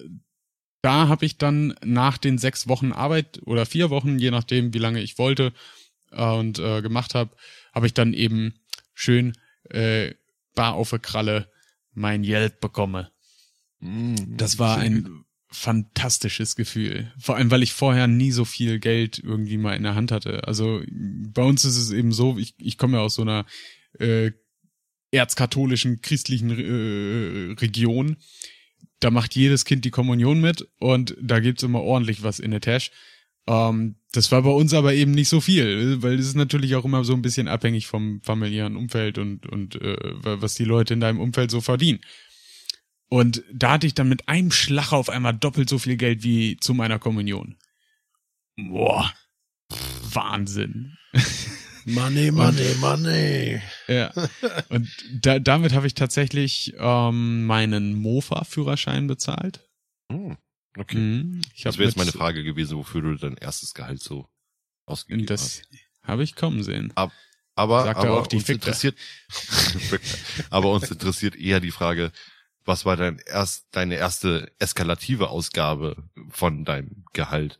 da 0.81 1.09
habe 1.09 1.25
ich 1.25 1.38
dann 1.38 1.75
nach 1.85 2.18
den 2.18 2.38
sechs 2.38 2.68
Wochen 2.68 2.92
Arbeit 2.92 3.40
oder 3.44 3.66
vier 3.66 3.90
Wochen, 3.90 4.18
je 4.18 4.31
nachdem, 4.31 4.75
wie 4.75 4.79
lange 4.79 5.01
ich 5.01 5.18
wollte 5.18 5.53
äh, 6.11 6.25
und 6.25 6.59
äh, 6.59 6.83
gemacht 6.83 7.14
habe, 7.14 7.35
habe 7.72 7.87
ich 7.87 7.94
dann 7.94 8.12
eben 8.12 8.55
schön 8.94 9.37
äh, 9.70 10.14
bar 10.55 10.75
auf 10.75 10.90
der 10.90 10.98
Kralle 10.98 11.51
mein 11.94 12.22
Geld 12.22 12.61
bekomme. 12.61 13.11
Mm, 13.81 14.14
Das 14.37 14.59
war 14.59 14.79
ein 14.79 15.25
fantastisches 15.48 16.57
Gefühl. 16.57 17.12
Vor 17.18 17.37
allem, 17.37 17.51
weil 17.51 17.62
ich 17.62 17.72
vorher 17.72 18.07
nie 18.07 18.33
so 18.33 18.44
viel 18.44 18.79
Geld 18.79 19.18
irgendwie 19.18 19.59
mal 19.59 19.77
in 19.77 19.83
der 19.83 19.94
Hand 19.94 20.11
hatte. 20.11 20.46
Also 20.48 20.83
bei 20.90 21.42
uns 21.42 21.64
ist 21.64 21.77
es 21.77 21.90
eben 21.90 22.12
so, 22.12 22.38
ich, 22.38 22.55
ich 22.59 22.79
komme 22.79 22.96
ja 22.98 23.03
aus 23.03 23.14
so 23.14 23.22
einer 23.22 23.46
äh, 23.98 24.33
erzkatholischen, 25.12 26.01
christlichen 26.01 26.51
äh, 26.51 27.53
Region. 27.61 28.16
Da 28.98 29.11
macht 29.11 29.37
jedes 29.37 29.64
Kind 29.64 29.85
die 29.85 29.90
Kommunion 29.90 30.40
mit 30.40 30.68
und 30.79 31.16
da 31.20 31.40
gibt's 31.40 31.62
immer 31.62 31.83
ordentlich 31.83 32.22
was 32.22 32.40
in 32.40 32.51
der 32.51 32.61
Tasche. 32.61 32.90
Ähm, 33.46 33.96
das 34.12 34.31
war 34.33 34.42
bei 34.42 34.51
uns 34.51 34.75
aber 34.75 34.94
eben 34.94 35.12
nicht 35.12 35.29
so 35.29 35.40
viel, 35.40 36.03
weil 36.03 36.18
es 36.18 36.27
ist 36.27 36.37
natürlich 36.37 36.75
auch 36.75 36.85
immer 36.85 37.05
so 37.05 37.12
ein 37.12 37.22
bisschen 37.22 37.48
abhängig 37.48 37.87
vom 37.87 38.20
familiären 38.22 38.77
Umfeld 38.77 39.18
und, 39.18 39.46
und 39.46 39.77
äh, 39.77 39.96
was 40.22 40.55
die 40.55 40.64
Leute 40.64 40.94
in 40.94 41.01
deinem 41.01 41.20
Umfeld 41.20 41.51
so 41.51 41.61
verdienen. 41.61 42.01
Und 43.09 43.42
da 43.53 43.72
hatte 43.72 43.87
ich 43.87 43.94
dann 43.94 44.09
mit 44.09 44.29
einem 44.29 44.51
Schlag 44.51 44.92
auf 44.92 45.11
einmal 45.11 45.35
doppelt 45.35 45.68
so 45.68 45.79
viel 45.79 45.96
Geld 45.96 46.22
wie 46.22 46.57
zu 46.59 46.72
meiner 46.72 46.98
Kommunion. 46.98 47.57
Boah. 48.57 49.12
Wahnsinn. 50.12 50.96
Money, 51.85 52.31
money, 52.31 52.75
money. 52.81 53.61
Ja. 53.92 54.12
Und 54.68 54.88
da, 55.20 55.38
damit 55.38 55.72
habe 55.74 55.87
ich 55.87 55.94
tatsächlich 55.94 56.74
ähm, 56.78 57.44
meinen 57.46 57.94
Mofa-Führerschein 57.94 59.07
bezahlt. 59.07 59.68
Mm, 60.09 60.33
Okay. 60.78 60.96
Mhm. 60.96 61.42
Das 61.64 61.76
wäre 61.76 61.87
jetzt 61.88 61.98
meine 61.98 62.12
Frage 62.12 62.42
gewesen, 62.44 62.78
wofür 62.78 63.02
du 63.02 63.14
dein 63.16 63.37
erstes 63.37 63.74
Gehalt 63.74 64.00
so 64.02 64.26
ausgegeben 64.87 65.26
Das 65.26 65.42
hast. 65.42 65.68
habe 66.02 66.22
ich 66.24 66.35
kommen 66.35 66.62
sehen. 66.62 66.92
Aber, 67.55 67.85
sagt 67.85 67.98
er 67.98 68.09
aber 68.09 68.20
auch, 68.20 68.26
die 68.26 68.37
uns 68.37 68.46
Fickte. 68.46 68.70
interessiert, 68.70 68.96
aber 70.50 70.70
uns 70.72 70.90
interessiert 70.90 71.37
eher 71.37 71.61
die 71.61 71.70
Frage, 71.72 72.11
was 72.64 72.87
war 72.87 72.96
dein 72.96 73.18
erst, 73.26 73.66
deine 73.72 73.96
erste 73.96 74.50
eskalative 74.59 75.28
Ausgabe 75.28 76.09
von 76.31 76.64
deinem 76.64 77.05
Gehalt? 77.12 77.59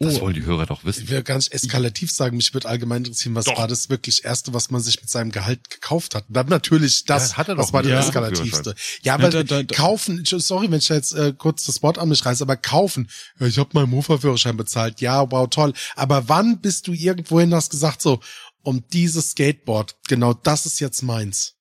Das 0.00 0.14
Oh. 0.16 0.20
wollen 0.20 0.34
die 0.34 0.44
Hörer 0.44 0.64
doch 0.66 0.80
Ich 0.80 0.84
wissen. 0.86 1.08
will 1.08 1.24
gar 1.24 1.36
nicht 1.38 1.50
eskalativ 1.52 2.12
sagen, 2.12 2.36
mich 2.36 2.54
würde 2.54 2.68
allgemein 2.68 2.98
interessieren, 3.04 3.34
was 3.34 3.46
Doch. 3.46 3.58
war 3.58 3.66
das 3.66 3.88
wirklich 3.90 4.24
Erste, 4.24 4.54
was 4.54 4.70
man 4.70 4.80
sich 4.80 5.00
mit 5.00 5.10
seinem 5.10 5.32
Gehalt 5.32 5.70
gekauft 5.70 6.14
hat? 6.14 6.24
Dann 6.28 6.46
natürlich 6.46 7.04
das, 7.04 7.32
Ja, 7.32 7.36
hat 7.38 7.48
er 7.48 7.56
was 7.58 7.66
doch 7.66 7.72
war 7.72 7.82
das 7.82 7.90
Ja. 7.90 7.98
Eskalativste. 8.00 8.70
Ja, 8.70 8.76
Ja, 9.02 9.14
aber 9.14 9.30
da- 9.30 9.42
da- 9.42 9.64
da- 9.64 9.74
kaufen, 9.74 10.24
sorry, 10.24 10.70
wenn 10.70 10.78
ich 10.78 10.88
jetzt 10.88 11.14
äh, 11.14 11.34
kurz 11.36 11.64
das 11.64 11.82
Wort 11.82 11.98
an 11.98 12.10
mich 12.10 12.24
reiße, 12.24 12.44
aber 12.44 12.56
kaufen, 12.56 13.10
ja, 13.40 13.48
ich 13.48 13.58
habe 13.58 13.70
meinen 13.72 13.90
Mofa-Führerschein 13.90 14.56
bezahlt, 14.56 15.00
ja, 15.00 15.28
wow, 15.32 15.48
toll. 15.50 15.72
Aber 15.96 16.28
wann 16.28 16.60
bist 16.60 16.86
du 16.86 16.92
irgendwohin, 16.92 17.52
hast 17.52 17.70
gesagt 17.70 18.00
so, 18.00 18.20
um 18.62 18.84
dieses 18.92 19.30
Skateboard, 19.30 19.96
genau 20.06 20.32
das 20.32 20.64
ist 20.64 20.78
jetzt 20.78 21.02
meins. 21.02 21.54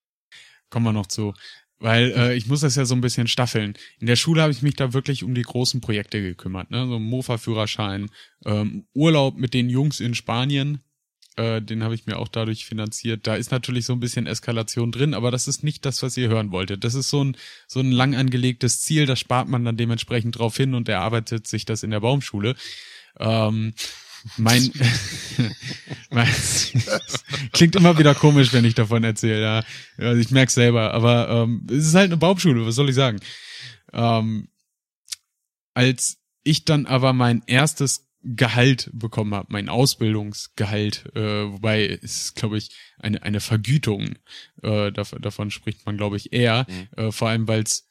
Kommen 0.69 0.85
wir 0.85 0.93
noch 0.93 1.07
zu. 1.07 1.33
Weil 1.79 2.11
äh, 2.15 2.35
ich 2.35 2.47
muss 2.47 2.61
das 2.61 2.75
ja 2.75 2.85
so 2.85 2.95
ein 2.95 3.01
bisschen 3.01 3.27
staffeln. 3.27 3.75
In 3.99 4.07
der 4.07 4.15
Schule 4.15 4.41
habe 4.41 4.51
ich 4.51 4.63
mich 4.63 4.75
da 4.75 4.93
wirklich 4.93 5.23
um 5.23 5.35
die 5.35 5.43
großen 5.43 5.79
Projekte 5.79 6.21
gekümmert. 6.21 6.71
Ne? 6.71 6.87
So 6.87 6.95
ein 6.95 7.03
Mofa-Führerschein, 7.03 8.09
ähm, 8.45 8.87
Urlaub 8.93 9.37
mit 9.37 9.53
den 9.53 9.69
Jungs 9.69 9.99
in 9.99 10.15
Spanien, 10.15 10.81
äh, 11.37 11.61
den 11.61 11.83
habe 11.83 11.93
ich 11.93 12.07
mir 12.07 12.17
auch 12.17 12.27
dadurch 12.27 12.65
finanziert. 12.65 13.27
Da 13.27 13.35
ist 13.35 13.51
natürlich 13.51 13.85
so 13.85 13.93
ein 13.93 13.99
bisschen 13.99 14.25
Eskalation 14.25 14.91
drin, 14.91 15.13
aber 15.13 15.29
das 15.29 15.47
ist 15.47 15.63
nicht 15.63 15.85
das, 15.85 16.01
was 16.01 16.17
ihr 16.17 16.29
hören 16.29 16.51
wolltet. 16.51 16.83
Das 16.83 16.95
ist 16.95 17.09
so 17.09 17.23
ein, 17.23 17.37
so 17.67 17.79
ein 17.79 17.91
lang 17.91 18.15
angelegtes 18.15 18.81
Ziel, 18.81 19.05
das 19.05 19.19
spart 19.19 19.47
man 19.47 19.63
dann 19.63 19.77
dementsprechend 19.77 20.39
drauf 20.39 20.57
hin 20.57 20.73
und 20.73 20.89
erarbeitet 20.89 21.45
sich 21.45 21.65
das 21.65 21.83
in 21.83 21.91
der 21.91 21.99
Baumschule. 21.99 22.55
Ähm, 23.19 23.73
mein, 24.37 24.71
mein 26.09 26.27
klingt 27.53 27.75
immer 27.75 27.97
wieder 27.97 28.15
komisch, 28.15 28.53
wenn 28.53 28.65
ich 28.65 28.75
davon 28.75 29.03
erzähle. 29.03 29.41
Ja. 29.41 29.63
Also 29.97 30.19
ich 30.19 30.31
merk's 30.31 30.55
selber, 30.55 30.93
aber 30.93 31.29
ähm, 31.29 31.65
es 31.69 31.87
ist 31.87 31.95
halt 31.95 32.11
eine 32.11 32.17
Baumschule, 32.17 32.65
was 32.65 32.75
soll 32.75 32.89
ich 32.89 32.95
sagen? 32.95 33.19
Ähm, 33.93 34.49
als 35.73 36.17
ich 36.43 36.65
dann 36.65 36.85
aber 36.85 37.13
mein 37.13 37.43
erstes 37.47 38.05
Gehalt 38.23 38.89
bekommen 38.93 39.33
habe, 39.35 39.47
mein 39.51 39.69
Ausbildungsgehalt, 39.69 41.05
äh, 41.15 41.51
wobei 41.51 41.99
es 42.01 42.33
glaube 42.33 42.57
ich 42.57 42.71
eine 42.97 43.21
eine 43.23 43.39
Vergütung 43.39 44.15
äh, 44.63 44.91
davon, 44.91 45.21
davon 45.21 45.51
spricht 45.51 45.85
man 45.85 45.97
glaube 45.97 46.17
ich 46.17 46.33
eher, 46.33 46.65
Mhm. 46.67 46.87
äh, 46.97 47.11
vor 47.11 47.29
allem 47.29 47.47
weil 47.47 47.61
es 47.63 47.86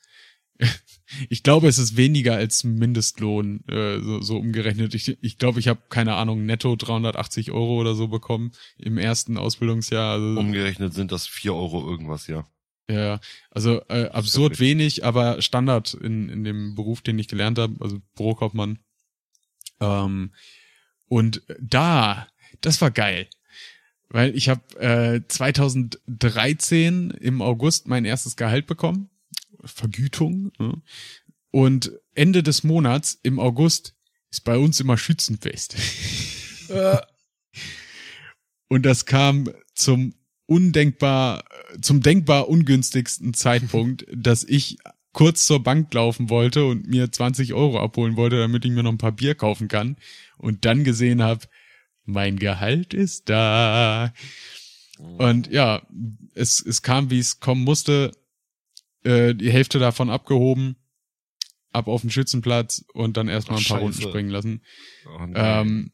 ich 1.29 1.43
glaube 1.43 1.69
es 1.69 1.79
ist 1.79 1.97
weniger 1.97 2.35
als 2.35 2.65
Mindestlohn 2.65 3.65
äh, 3.69 4.01
so, 4.01 4.21
so 4.21 4.37
umgerechnet. 4.39 4.95
Ich 4.95 5.17
ich 5.23 5.39
glaube 5.39 5.61
ich 5.61 5.69
habe 5.69 5.81
keine 5.89 6.15
Ahnung 6.15 6.47
netto 6.47 6.77
380 6.77 7.53
Euro 7.53 7.81
oder 7.81 7.95
so 7.95 8.09
bekommen 8.09 8.53
im 8.79 8.99
ersten 8.99 9.37
Ausbildungsjahr. 9.37 10.15
Also, 10.15 10.41
Umgerechnet 10.41 10.95
sind 10.95 11.13
das 11.13 11.27
vier 11.27 11.55
Euro 11.55 11.89
irgendwas, 11.89 12.27
ja. 12.27 12.47
ja, 12.91 13.21
also 13.51 13.81
äh, 13.89 14.09
absurd 14.09 14.61
wenig, 14.61 15.05
aber 15.05 15.43
Standard 15.43 15.95
in, 15.95 16.29
in 16.29 16.45
dem 16.45 16.75
Beruf, 16.75 17.03
den 17.03 17.19
ich 17.19 17.29
gelernt 17.29 17.59
habe, 17.59 17.75
also 17.81 17.99
Bürokaufmann. 18.15 18.79
Ähm, 19.81 20.33
und 21.09 21.43
da, 21.61 22.27
das 22.61 22.81
war 22.81 22.91
geil. 22.91 23.29
Weil 24.09 24.37
ich 24.37 24.49
habe 24.49 24.63
äh, 24.79 25.21
2013 25.27 27.11
im 27.11 27.43
August 27.43 27.89
mein 27.89 28.05
erstes 28.05 28.37
Gehalt 28.37 28.67
bekommen. 28.67 29.11
Vergütung. 29.67 30.53
Ne? 30.59 30.81
Und 31.51 31.93
Ende 32.15 32.43
des 32.43 32.65
Monats 32.65 33.19
im 33.23 33.39
August 33.39 33.95
ist 34.31 34.45
bei 34.45 34.59
uns 34.59 34.81
immer 34.81 34.99
Schützenfest. 34.99 35.77
Und 38.69 38.85
das 38.85 39.07
kam 39.07 39.49
zum 39.75 40.15
undenkbar, 40.47 41.45
zum 41.81 42.03
denkbar 42.03 42.49
ungünstigsten 42.49 43.35
Zeitpunkt, 43.35 44.07
dass 44.13 44.45
ich 44.45 44.79
kurz 45.13 45.47
zur 45.47 45.63
Bank 45.63 45.93
laufen 45.95 46.29
wollte 46.29 46.67
und 46.67 46.87
mir 46.87 47.11
20 47.11 47.55
Euro 47.55 47.81
abholen 47.81 48.17
wollte, 48.17 48.39
damit 48.39 48.65
ich 48.65 48.71
mir 48.71 48.83
noch 48.83 48.93
ein 48.93 48.99
paar 48.99 49.13
Bier 49.13 49.35
kaufen 49.35 49.69
kann. 49.69 49.97
Und 50.37 50.65
dann 50.65 50.85
gesehen 50.85 51.23
habe, 51.23 51.47
mein 52.05 52.39
Gehalt 52.39 52.93
ist 52.93 53.29
da. 53.29 54.13
Und 54.99 55.51
ja, 55.51 55.83
es, 56.35 56.65
es 56.65 56.83
kam, 56.83 57.11
wie 57.11 57.19
es 57.19 57.41
kommen 57.41 57.65
musste. 57.65 58.13
Äh, 59.07 59.35
die 59.35 59.51
Hälfte 59.51 59.79
davon 59.79 60.11
abgehoben, 60.11 60.77
ab 61.73 61.89
auf 61.89 62.01
den 62.01 62.11
Schützenplatz 62.11 62.85
und 62.93 63.17
dann 63.17 63.29
erstmal 63.29 63.59
ein 63.59 63.65
paar 63.65 63.79
Runden 63.79 63.95
Scheiße. 63.95 64.09
springen 64.09 64.31
lassen. 64.31 64.63
Oh. 65.07 65.27
Ähm, 65.35 65.93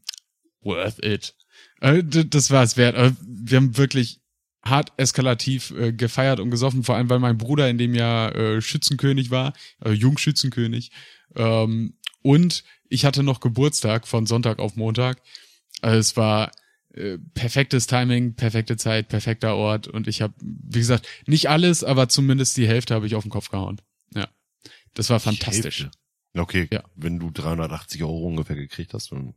worth 0.60 1.04
it. 1.04 1.34
Äh, 1.80 2.02
das 2.04 2.50
war 2.50 2.62
es 2.62 2.76
wert. 2.76 2.96
Äh, 2.96 3.12
Wir 3.20 3.56
haben 3.58 3.76
wirklich 3.76 4.20
hart 4.64 4.92
eskalativ 4.96 5.72
äh, 5.72 5.92
gefeiert 5.92 6.40
und 6.40 6.50
gesoffen, 6.50 6.84
vor 6.84 6.94
allem 6.96 7.10
weil 7.10 7.18
mein 7.18 7.36
Bruder 7.36 7.68
in 7.68 7.78
dem 7.78 7.94
Jahr 7.94 8.34
äh, 8.34 8.62
Schützenkönig 8.62 9.30
war, 9.30 9.52
äh, 9.84 9.90
Jungschützenkönig. 9.90 10.92
Ähm, 11.34 11.94
und 12.22 12.62
ich 12.88 13.04
hatte 13.04 13.22
noch 13.22 13.40
Geburtstag 13.40 14.06
von 14.06 14.26
Sonntag 14.26 14.60
auf 14.60 14.76
Montag. 14.76 15.20
Also 15.80 15.98
es 15.98 16.16
war 16.16 16.52
äh, 16.94 17.18
perfektes 17.34 17.86
Timing, 17.86 18.34
perfekte 18.34 18.76
Zeit, 18.76 19.08
perfekter 19.08 19.54
Ort 19.56 19.88
und 19.88 20.06
ich 20.08 20.22
habe, 20.22 20.34
wie 20.40 20.78
gesagt, 20.78 21.06
nicht 21.26 21.48
alles, 21.48 21.84
aber 21.84 22.08
zumindest 22.08 22.56
die 22.56 22.66
Hälfte 22.68 22.94
habe 22.94 23.06
ich 23.06 23.14
auf 23.14 23.24
den 23.24 23.30
Kopf 23.30 23.48
gehauen. 23.50 23.80
Ja, 24.14 24.28
das 24.94 25.10
war 25.10 25.20
fantastisch. 25.20 25.88
Okay, 26.34 26.66
Ja. 26.72 26.82
wenn 26.94 27.18
du 27.18 27.30
380 27.30 28.02
Euro 28.04 28.26
ungefähr 28.26 28.56
gekriegt 28.56 28.94
hast, 28.94 29.12
dann 29.12 29.34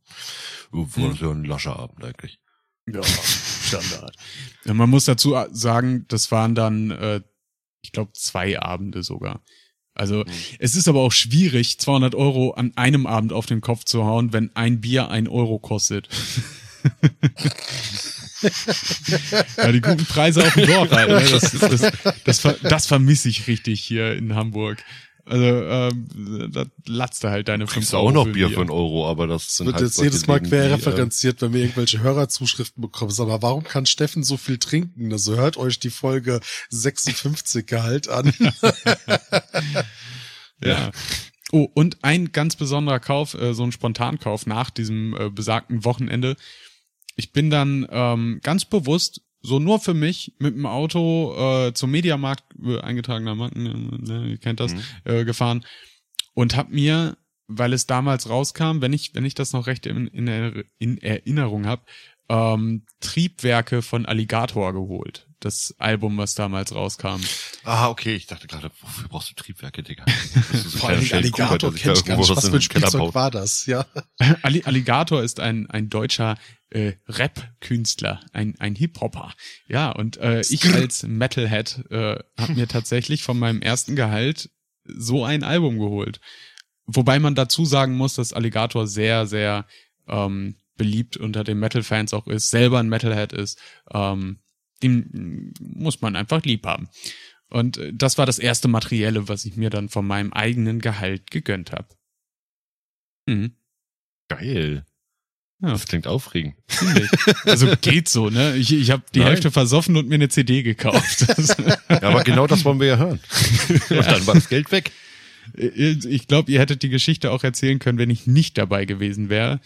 war 0.71 1.09
das 1.09 1.19
ja 1.19 1.29
ein 1.31 1.43
lascher 1.43 1.77
Abend 1.77 2.03
eigentlich. 2.03 2.39
Ja, 2.87 3.01
Standard. 3.03 4.15
Ja, 4.63 4.73
man 4.73 4.89
muss 4.89 5.05
dazu 5.05 5.35
sagen, 5.51 6.05
das 6.07 6.31
waren 6.31 6.55
dann, 6.55 6.91
äh, 6.91 7.21
ich 7.81 7.91
glaube, 7.91 8.13
zwei 8.13 8.59
Abende 8.61 9.01
sogar. 9.03 9.41
Also 9.93 10.19
Mhm. 10.19 10.31
es 10.59 10.75
ist 10.75 10.87
aber 10.87 10.99
auch 11.01 11.11
schwierig, 11.11 11.79
200 11.79 12.15
Euro 12.15 12.51
an 12.51 12.73
einem 12.75 13.07
Abend 13.07 13.33
auf 13.33 13.45
den 13.45 13.61
Kopf 13.61 13.85
zu 13.85 14.03
hauen, 14.05 14.33
wenn 14.33 14.55
ein 14.55 14.81
Bier 14.81 15.09
ein 15.09 15.27
Euro 15.27 15.57
kostet. 15.59 16.07
ja, 19.57 19.71
die 19.71 19.81
guten 19.81 20.05
Preise 20.05 20.43
auf 20.43 20.53
dem 20.53 20.67
Dorf 20.67 20.91
halt. 20.91 21.09
Ne? 21.09 21.23
Das, 21.31 21.51
das, 21.51 21.91
das, 22.23 22.59
das 22.61 22.87
vermisse 22.87 23.29
ich 23.29 23.47
richtig 23.47 23.81
hier 23.81 24.13
in 24.15 24.35
Hamburg. 24.35 24.83
Also 25.27 25.43
ähm, 25.43 26.51
da 26.53 26.65
latzt 26.85 27.23
du 27.23 27.29
halt 27.29 27.47
deine 27.47 27.65
5 27.65 27.73
Kriegst 27.73 27.93
du 27.93 27.97
Euro 27.97 28.09
auch 28.09 28.11
noch 28.11 28.27
Bier 28.31 28.51
für 28.51 28.61
einen 28.61 28.69
Euro, 28.69 29.09
aber 29.09 29.25
das 29.25 29.57
sind 29.57 29.65
wird 29.65 29.77
halt 29.77 29.85
jetzt 29.85 29.99
jedes 29.99 30.27
Mal 30.27 30.39
Dinge, 30.39 30.49
quer 30.49 30.65
die, 30.65 30.69
äh, 30.69 30.73
referenziert, 30.75 31.41
wenn 31.41 31.51
wir 31.53 31.61
irgendwelche 31.61 32.01
Hörerzuschriften 32.01 32.79
bekommen. 32.79 33.09
Sag 33.09 33.27
mal, 33.27 33.41
warum 33.41 33.63
kann 33.63 33.87
Steffen 33.87 34.21
so 34.21 34.37
viel 34.37 34.59
trinken? 34.59 35.11
Also 35.11 35.35
hört 35.35 35.57
euch 35.57 35.79
die 35.79 35.89
Folge 35.89 36.41
56 36.69 37.65
Gehalt 37.65 38.07
an. 38.07 38.31
Ja. 40.63 40.91
Oh, 41.51 41.67
und 41.73 42.03
ein 42.03 42.31
ganz 42.31 42.55
besonderer 42.55 42.99
Kauf, 42.99 43.33
äh, 43.35 43.53
so 43.53 43.63
ein 43.63 43.71
Spontankauf 43.71 44.45
nach 44.45 44.69
diesem 44.69 45.15
äh, 45.15 45.29
besagten 45.29 45.85
Wochenende. 45.85 46.35
Ich 47.15 47.31
bin 47.31 47.49
dann 47.49 47.87
ähm, 47.89 48.39
ganz 48.43 48.65
bewusst 48.65 49.21
so 49.41 49.59
nur 49.59 49.79
für 49.79 49.93
mich 49.93 50.33
mit 50.39 50.55
dem 50.55 50.65
Auto 50.65 51.35
äh, 51.67 51.73
zum 51.73 51.91
Mediamarkt 51.91 52.43
äh, 52.63 52.79
eingetragener 52.79 53.35
Marken, 53.35 53.63
ne, 54.03 54.27
ihr 54.31 54.37
kennt 54.37 54.59
das, 54.59 54.73
Mhm. 54.73 54.81
äh, 55.05 55.23
gefahren 55.25 55.65
und 56.33 56.55
hab 56.55 56.69
mir, 56.71 57.17
weil 57.47 57.73
es 57.73 57.85
damals 57.85 58.29
rauskam, 58.29 58.81
wenn 58.81 58.91
ich 58.91 59.13
wenn 59.13 59.23
ich 59.25 59.35
das 59.35 59.53
noch 59.53 59.67
recht 59.67 59.85
in, 59.85 60.07
in, 60.07 60.63
in 60.79 60.97
Erinnerung 60.97 61.67
habe, 61.67 61.83
ähm, 62.27 62.85
Triebwerke 63.01 63.81
von 63.83 64.05
Alligator 64.07 64.73
geholt. 64.73 65.24
Das 65.39 65.75
Album, 65.77 66.17
was 66.17 66.33
damals 66.35 66.73
rauskam. 66.73 67.19
Ah, 67.63 67.89
okay, 67.89 68.15
ich 68.15 68.25
dachte 68.25 68.47
gerade, 68.47 68.71
wofür 68.81 69.07
brauchst 69.09 69.29
du 69.29 69.35
Triebwerke, 69.35 69.83
Digga? 69.83 70.05
Das 70.33 70.65
ist 70.65 70.71
so 70.71 70.77
Vor 70.79 70.89
allem 70.89 71.07
Alligator 71.11 71.73
kennt 71.73 71.97
ich 71.97 72.05
gar 72.05 72.17
nicht. 72.17 72.29
was 72.29 72.47
für 72.47 72.55
ein 72.55 72.61
Spielzeug 72.61 73.13
war 73.13 73.31
das? 73.31 73.65
Ja. 73.65 73.85
Alli 74.41 74.63
Alligator 74.63 75.21
ist 75.21 75.39
ein, 75.39 75.69
ein 75.69 75.89
deutscher 75.89 76.37
äh, 76.69 76.93
Rap-Künstler, 77.07 78.21
ein, 78.33 78.55
ein 78.59 78.75
Hip-Hopper. 78.75 79.33
Ja, 79.67 79.91
und 79.91 80.17
äh, 80.17 80.41
ich 80.41 80.65
als 80.73 81.03
Metalhead 81.03 81.85
äh, 81.89 82.17
habe 82.37 82.53
mir 82.53 82.67
tatsächlich 82.67 83.23
von 83.23 83.37
meinem 83.37 83.61
ersten 83.61 83.95
Gehalt 83.95 84.49
so 84.85 85.23
ein 85.23 85.43
Album 85.43 85.79
geholt. 85.79 86.19
Wobei 86.85 87.19
man 87.19 87.35
dazu 87.35 87.65
sagen 87.65 87.95
muss, 87.97 88.15
dass 88.15 88.33
Alligator 88.33 88.87
sehr, 88.87 89.25
sehr 89.25 89.65
ähm, 90.07 90.55
beliebt 90.77 91.17
unter 91.17 91.43
den 91.43 91.59
Metal-Fans 91.59 92.13
auch 92.13 92.27
ist, 92.27 92.49
selber 92.49 92.79
ein 92.79 92.89
Metalhead 92.89 93.33
ist. 93.33 93.59
Ähm, 93.91 94.39
den 94.85 95.53
muss 95.59 96.01
man 96.01 96.15
einfach 96.15 96.43
lieb 96.43 96.65
haben. 96.65 96.89
Und 97.49 97.77
äh, 97.77 97.91
das 97.93 98.17
war 98.17 98.25
das 98.25 98.39
erste 98.39 98.67
Materielle, 98.67 99.27
was 99.27 99.45
ich 99.45 99.55
mir 99.55 99.69
dann 99.69 99.89
von 99.89 100.05
meinem 100.05 100.33
eigenen 100.33 100.79
Gehalt 100.79 101.31
gegönnt 101.31 101.71
habe. 101.71 101.87
Mhm. 103.27 103.55
Geil. 104.27 104.85
Ja. 105.61 105.69
Das 105.69 105.87
klingt 105.87 106.05
aufregend. 106.05 106.55
Also 107.45 107.73
geht 107.81 108.09
so, 108.09 108.29
ne? 108.29 108.57
Ich, 108.57 108.73
ich 108.73 108.91
habe 108.91 109.03
die 109.13 109.19
Nein. 109.19 109.29
Hälfte 109.29 109.51
versoffen 109.51 109.95
und 109.95 110.07
mir 110.09 110.15
eine 110.15 110.29
CD 110.29 110.63
gekauft. 110.63 111.25
Ja, 111.87 112.09
aber 112.09 112.23
genau 112.23 112.45
das 112.45 112.65
wollen 112.65 112.79
wir 112.79 112.87
ja 112.87 112.97
hören. 112.97 113.19
Und 113.89 114.05
dann 114.05 114.27
war 114.27 114.33
das 114.33 114.49
Geld 114.49 114.71
weg. 114.71 114.91
ich 115.53 116.27
glaube, 116.27 116.51
ihr 116.51 116.59
hättet 116.59 116.83
die 116.83 116.89
Geschichte 116.89 117.31
auch 117.31 117.43
erzählen 117.43 117.79
können, 117.79 117.97
wenn 117.97 118.09
ich 118.09 118.27
nicht 118.27 118.57
dabei 118.57 118.85
gewesen 118.85 119.29
wäre. 119.29 119.61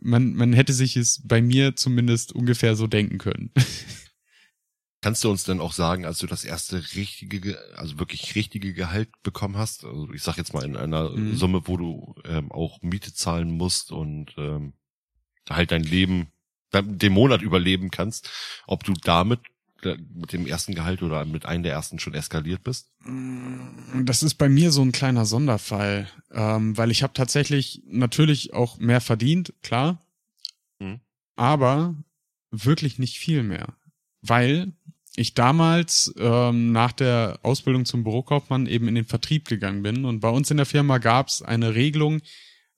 Man, 0.00 0.34
man 0.34 0.52
hätte 0.52 0.72
sich 0.72 0.96
es 0.96 1.22
bei 1.24 1.40
mir 1.40 1.74
zumindest 1.74 2.32
ungefähr 2.32 2.76
so 2.76 2.86
denken 2.86 3.18
können. 3.18 3.50
Kannst 5.02 5.24
du 5.24 5.30
uns 5.30 5.44
denn 5.44 5.60
auch 5.60 5.72
sagen, 5.72 6.06
als 6.06 6.18
du 6.18 6.26
das 6.26 6.44
erste 6.44 6.76
richtige, 6.94 7.40
Ge- 7.40 7.56
also 7.74 7.98
wirklich 7.98 8.34
richtige 8.36 8.72
Gehalt 8.72 9.10
bekommen 9.22 9.56
hast, 9.58 9.84
also 9.84 10.10
ich 10.12 10.22
sag 10.22 10.36
jetzt 10.38 10.54
mal 10.54 10.64
in 10.64 10.76
einer 10.76 11.10
Mhm. 11.10 11.34
Summe, 11.34 11.62
wo 11.66 11.76
du 11.76 12.14
ähm, 12.24 12.50
auch 12.52 12.80
Miete 12.82 13.12
zahlen 13.12 13.50
musst 13.50 13.90
und 13.92 14.32
ähm, 14.38 14.72
halt 15.50 15.72
dein 15.72 15.82
Leben, 15.82 16.28
den 16.72 17.12
Monat 17.12 17.42
überleben 17.42 17.90
kannst, 17.90 18.30
ob 18.66 18.84
du 18.84 18.94
damit 19.02 19.40
mit 20.14 20.32
dem 20.32 20.46
ersten 20.46 20.74
Gehalt 20.76 21.02
oder 21.02 21.24
mit 21.24 21.44
einem 21.44 21.64
der 21.64 21.72
ersten 21.72 21.98
schon 21.98 22.14
eskaliert 22.14 22.62
bist? 22.62 22.88
Das 24.04 24.22
ist 24.22 24.34
bei 24.34 24.48
mir 24.48 24.70
so 24.70 24.80
ein 24.82 24.92
kleiner 24.92 25.26
Sonderfall, 25.26 26.08
ähm, 26.30 26.78
weil 26.78 26.92
ich 26.92 27.02
habe 27.02 27.12
tatsächlich 27.14 27.82
natürlich 27.86 28.54
auch 28.54 28.78
mehr 28.78 29.00
verdient, 29.00 29.52
klar, 29.62 30.00
Mhm. 30.78 31.00
aber 31.34 31.96
wirklich 32.52 33.00
nicht 33.00 33.18
viel 33.18 33.42
mehr, 33.42 33.76
weil 34.20 34.72
ich 35.16 35.34
damals 35.34 36.12
ähm, 36.18 36.72
nach 36.72 36.92
der 36.92 37.38
Ausbildung 37.42 37.84
zum 37.84 38.02
Bürokaufmann 38.04 38.66
eben 38.66 38.88
in 38.88 38.94
den 38.94 39.04
Vertrieb 39.04 39.46
gegangen 39.48 39.82
bin 39.82 40.04
und 40.04 40.20
bei 40.20 40.30
uns 40.30 40.50
in 40.50 40.56
der 40.56 40.66
Firma 40.66 40.98
gab 40.98 41.28
es 41.28 41.42
eine 41.42 41.74
Regelung, 41.74 42.20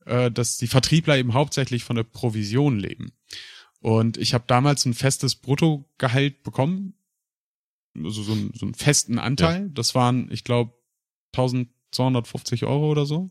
äh, 0.06 0.30
dass 0.30 0.56
die 0.56 0.66
Vertriebler 0.66 1.16
eben 1.16 1.32
hauptsächlich 1.34 1.84
von 1.84 1.96
der 1.96 2.02
Provision 2.04 2.78
leben. 2.78 3.12
Und 3.80 4.16
ich 4.16 4.34
habe 4.34 4.44
damals 4.46 4.84
ein 4.86 4.94
festes 4.94 5.36
Bruttogehalt 5.36 6.42
bekommen, 6.42 6.94
also 7.96 8.22
so, 8.22 8.32
einen- 8.32 8.52
so 8.54 8.66
einen 8.66 8.74
festen 8.74 9.18
Anteil. 9.18 9.70
Das 9.70 9.94
waren, 9.94 10.28
ich 10.32 10.42
glaube, 10.42 10.72
1250 11.36 12.64
Euro 12.64 12.90
oder 12.90 13.06
so. 13.06 13.30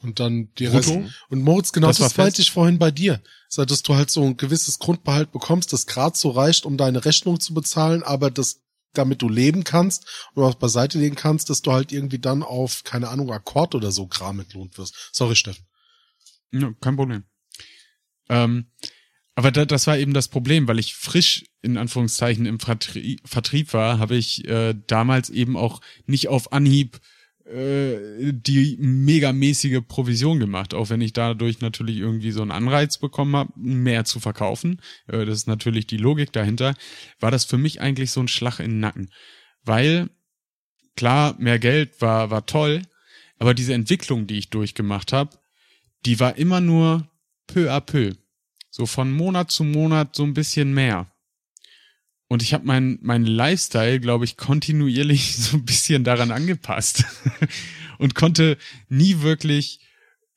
Und 0.00 0.20
dann 0.20 0.52
die 0.58 0.66
Rest. 0.66 0.90
Und 1.28 1.42
Moritz, 1.42 1.72
genau 1.72 1.88
Das 1.88 1.98
das, 1.98 2.16
meinte 2.16 2.40
ich 2.40 2.52
vorhin 2.52 2.78
bei 2.78 2.90
dir. 2.90 3.20
So, 3.48 3.64
dass 3.64 3.82
du 3.82 3.96
halt 3.96 4.10
so 4.10 4.22
ein 4.24 4.36
gewisses 4.36 4.78
Grundbehalt 4.78 5.32
bekommst, 5.32 5.72
das 5.72 5.86
gerade 5.86 6.16
so 6.16 6.30
reicht, 6.30 6.66
um 6.66 6.76
deine 6.76 7.04
Rechnung 7.04 7.40
zu 7.40 7.52
bezahlen, 7.52 8.02
aber 8.02 8.30
das, 8.30 8.60
damit 8.92 9.22
du 9.22 9.28
leben 9.28 9.64
kannst 9.64 10.06
und 10.34 10.44
was 10.44 10.56
beiseite 10.56 10.98
legen 10.98 11.16
kannst, 11.16 11.50
dass 11.50 11.62
du 11.62 11.72
halt 11.72 11.90
irgendwie 11.90 12.20
dann 12.20 12.42
auf, 12.42 12.84
keine 12.84 13.08
Ahnung, 13.08 13.32
Akkord 13.32 13.74
oder 13.74 13.90
so 13.90 14.06
Kram 14.06 14.38
entlohnt 14.38 14.78
wirst. 14.78 15.10
Sorry, 15.12 15.34
Steffen. 15.34 15.64
Ja, 16.52 16.72
kein 16.80 16.96
Problem. 16.96 17.24
Ähm, 18.28 18.70
aber 19.34 19.52
da, 19.52 19.64
das 19.64 19.86
war 19.86 19.98
eben 19.98 20.14
das 20.14 20.28
Problem, 20.28 20.68
weil 20.68 20.78
ich 20.78 20.94
frisch 20.94 21.44
in 21.62 21.76
Anführungszeichen 21.76 22.46
im 22.46 22.60
Vertrie 22.60 23.20
Vertrieb 23.24 23.72
war, 23.72 23.98
habe 23.98 24.16
ich 24.16 24.46
äh, 24.46 24.74
damals 24.86 25.30
eben 25.30 25.56
auch 25.56 25.80
nicht 26.06 26.28
auf 26.28 26.52
Anhieb 26.52 27.00
äh, 27.48 28.32
die 28.32 28.76
megamäßige 28.78 29.80
Provision 29.86 30.38
gemacht, 30.38 30.74
auch 30.74 30.90
wenn 30.90 31.00
ich 31.00 31.12
dadurch 31.12 31.60
natürlich 31.60 31.96
irgendwie 31.96 32.30
so 32.30 32.42
einen 32.42 32.50
Anreiz 32.50 32.98
bekommen 32.98 33.36
habe, 33.36 33.52
mehr 33.56 34.04
zu 34.04 34.20
verkaufen. 34.20 34.80
Äh, 35.06 35.24
das 35.24 35.38
ist 35.38 35.46
natürlich 35.46 35.86
die 35.86 35.96
Logik 35.96 36.32
dahinter. 36.32 36.74
War 37.20 37.30
das 37.30 37.44
für 37.44 37.58
mich 37.58 37.80
eigentlich 37.80 38.10
so 38.10 38.20
ein 38.20 38.28
Schlag 38.28 38.60
in 38.60 38.72
den 38.72 38.80
Nacken, 38.80 39.10
weil 39.64 40.10
klar 40.96 41.36
mehr 41.38 41.58
Geld 41.58 42.00
war 42.00 42.30
war 42.30 42.46
toll, 42.46 42.82
aber 43.38 43.54
diese 43.54 43.74
Entwicklung, 43.74 44.26
die 44.26 44.38
ich 44.38 44.50
durchgemacht 44.50 45.12
habe, 45.12 45.38
die 46.04 46.20
war 46.20 46.36
immer 46.36 46.60
nur 46.60 47.08
peu 47.46 47.72
à 47.72 47.80
peu. 47.80 48.14
So 48.70 48.86
von 48.86 49.10
Monat 49.10 49.50
zu 49.50 49.64
Monat 49.64 50.14
so 50.14 50.22
ein 50.22 50.34
bisschen 50.34 50.74
mehr. 50.74 51.10
Und 52.28 52.42
ich 52.42 52.52
habe 52.52 52.66
mein, 52.66 52.98
mein 53.00 53.24
Lifestyle, 53.24 54.00
glaube 54.00 54.24
ich, 54.26 54.36
kontinuierlich 54.36 55.36
so 55.38 55.56
ein 55.56 55.64
bisschen 55.64 56.04
daran 56.04 56.30
angepasst. 56.30 57.04
und 57.98 58.14
konnte 58.14 58.58
nie 58.88 59.20
wirklich 59.22 59.80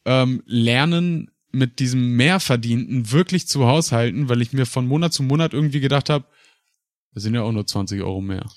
ähm, 0.06 0.42
lernen, 0.46 1.30
mit 1.54 1.80
diesem 1.80 2.16
Mehrverdienten 2.16 3.12
wirklich 3.12 3.46
zu 3.46 3.66
haushalten, 3.68 4.30
weil 4.30 4.42
ich 4.42 4.54
mir 4.54 4.66
von 4.66 4.88
Monat 4.88 5.12
zu 5.14 5.22
Monat 5.22 5.54
irgendwie 5.54 5.82
gedacht 5.82 6.10
habe, 6.10 6.26
das 7.14 7.24
sind 7.24 7.36
ja 7.36 7.42
auch 7.42 7.52
nur 7.52 7.68
20 7.68 8.02
Euro 8.02 8.22
mehr. 8.22 8.50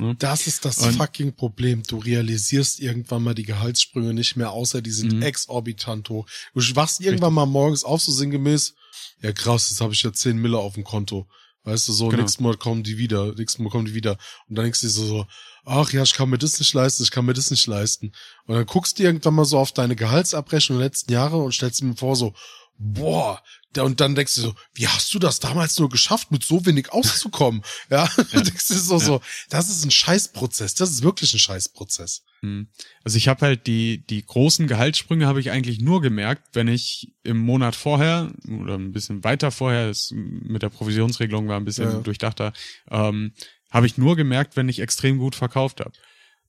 Ne? 0.00 0.16
Das 0.18 0.48
ist 0.48 0.64
das 0.64 0.78
Und- 0.78 0.96
fucking 0.96 1.34
Problem. 1.36 1.84
Du 1.84 1.98
realisierst 1.98 2.80
irgendwann 2.80 3.22
mal 3.22 3.34
die 3.36 3.44
Gehaltssprünge 3.44 4.12
nicht 4.12 4.34
mehr, 4.34 4.50
außer 4.50 4.82
die 4.82 4.90
sind 4.90 5.12
Mhm. 5.14 5.22
exorbitant 5.22 6.10
hoch. 6.10 6.26
Du 6.52 6.60
wachst 6.74 7.00
irgendwann 7.00 7.32
mal 7.32 7.46
morgens 7.46 7.84
auf, 7.84 8.02
so 8.02 8.10
sinngemäß, 8.10 8.74
ja 9.22 9.30
krass, 9.32 9.70
jetzt 9.70 9.80
habe 9.80 9.92
ich 9.94 10.02
ja 10.02 10.12
10 10.12 10.36
Mille 10.36 10.58
auf 10.58 10.74
dem 10.74 10.82
Konto. 10.84 11.28
Weißt 11.66 11.88
du, 11.88 11.92
so, 11.92 12.08
Genau. 12.08 12.22
nächstes 12.22 12.40
Mal 12.40 12.56
kommen 12.56 12.84
die 12.84 12.96
wieder, 12.96 13.34
nächstes 13.34 13.58
Mal 13.58 13.70
kommen 13.70 13.86
die 13.86 13.94
wieder. 13.94 14.12
Und 14.48 14.56
dann 14.56 14.64
denkst 14.64 14.80
du 14.80 14.86
dir 14.86 14.92
so, 14.92 15.04
so, 15.04 15.26
ach 15.64 15.92
ja, 15.92 16.04
ich 16.04 16.14
kann 16.14 16.30
mir 16.30 16.38
das 16.38 16.58
nicht 16.60 16.72
leisten, 16.72 17.02
ich 17.02 17.10
kann 17.10 17.26
mir 17.26 17.34
das 17.34 17.50
nicht 17.50 17.66
leisten. 17.66 18.12
Und 18.46 18.54
dann 18.54 18.66
guckst 18.66 18.98
du 18.98 19.02
irgendwann 19.02 19.34
mal 19.34 19.44
so 19.44 19.58
auf 19.58 19.72
deine 19.72 19.96
Gehaltsabrechnung 19.96 20.78
der 20.78 20.86
letzten 20.86 21.12
Jahre 21.12 21.38
und 21.38 21.52
stellst 21.52 21.80
dir 21.82 21.92
vor 21.96 22.14
so, 22.14 22.34
boah, 22.78 23.42
da, 23.72 23.82
und 23.82 24.00
dann 24.00 24.14
denkst 24.14 24.34
du 24.36 24.40
so, 24.40 24.54
wie 24.74 24.88
hast 24.88 25.12
du 25.12 25.18
das 25.18 25.40
damals 25.40 25.78
nur 25.78 25.88
geschafft, 25.88 26.30
mit 26.30 26.42
so 26.42 26.64
wenig 26.66 26.92
auszukommen? 26.92 27.62
ja, 27.90 28.08
ja. 28.16 28.24
denkst 28.42 28.68
du 28.68 28.74
so, 28.74 28.98
so, 28.98 29.20
das 29.50 29.68
ist 29.68 29.84
ein 29.84 29.90
Scheißprozess, 29.90 30.74
das 30.74 30.90
ist 30.90 31.02
wirklich 31.02 31.32
ein 31.34 31.38
Scheißprozess. 31.38 32.22
Hm. 32.40 32.68
Also 33.04 33.16
ich 33.16 33.28
habe 33.28 33.46
halt 33.46 33.66
die 33.66 34.04
die 34.06 34.24
großen 34.24 34.66
Gehaltssprünge 34.66 35.26
habe 35.26 35.40
ich 35.40 35.50
eigentlich 35.50 35.80
nur 35.80 36.00
gemerkt, 36.02 36.48
wenn 36.54 36.68
ich 36.68 37.12
im 37.22 37.38
Monat 37.38 37.76
vorher 37.76 38.32
oder 38.48 38.74
ein 38.74 38.92
bisschen 38.92 39.24
weiter 39.24 39.50
vorher, 39.50 39.88
das 39.88 40.10
mit 40.14 40.62
der 40.62 40.68
Provisionsregelung 40.68 41.48
war 41.48 41.56
ein 41.58 41.64
bisschen 41.64 41.90
Ja. 41.90 42.00
durchdachter, 42.00 42.52
ähm, 42.90 43.32
habe 43.70 43.86
ich 43.86 43.98
nur 43.98 44.16
gemerkt, 44.16 44.56
wenn 44.56 44.68
ich 44.68 44.80
extrem 44.80 45.18
gut 45.18 45.34
verkauft 45.34 45.80
habe. 45.80 45.92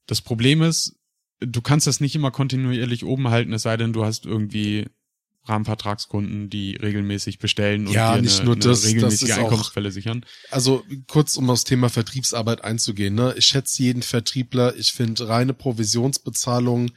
Das 0.08 0.22
Problem 0.22 0.62
ist, 0.62 0.96
du 1.40 1.62
kannst 1.62 1.88
das 1.88 2.00
nicht 2.00 2.16
immer 2.16 2.32
kontinuierlich 2.32 3.06
oben 3.06 3.30
halten, 3.30 3.54
es 3.54 3.64
sei 3.64 3.78
denn, 3.78 3.94
du 3.94 4.06
hast 4.06 4.26
irgendwie 4.26 4.88
Rahmenvertragskunden, 5.50 6.50
die 6.50 6.76
regelmäßig 6.76 7.40
bestellen 7.40 7.88
und 7.88 7.94
Ja, 7.94 8.18
nicht 8.20 8.38
eine, 8.38 8.46
nur 8.46 8.56
eine 8.56 8.64
das, 8.64 8.82
das 8.82 8.90
regelmäßige 8.90 9.32
auch- 9.34 9.38
Einkommensquelle 9.38 9.92
sichern. 9.92 10.26
Also 10.52 10.84
kurz, 11.08 11.38
um 11.38 11.50
aufs 11.50 11.64
Thema 11.64 11.90
Vertriebsarbeit 11.90 12.64
einzugehen. 12.64 13.16
Ne? 13.16 13.34
Ich 13.38 13.46
schätze 13.48 13.84
jeden 13.84 14.02
Vertriebler. 14.02 14.76
Ich 14.76 14.92
finde 14.94 15.28
reine 15.28 15.54
Provisionsbezahlung 15.54 16.92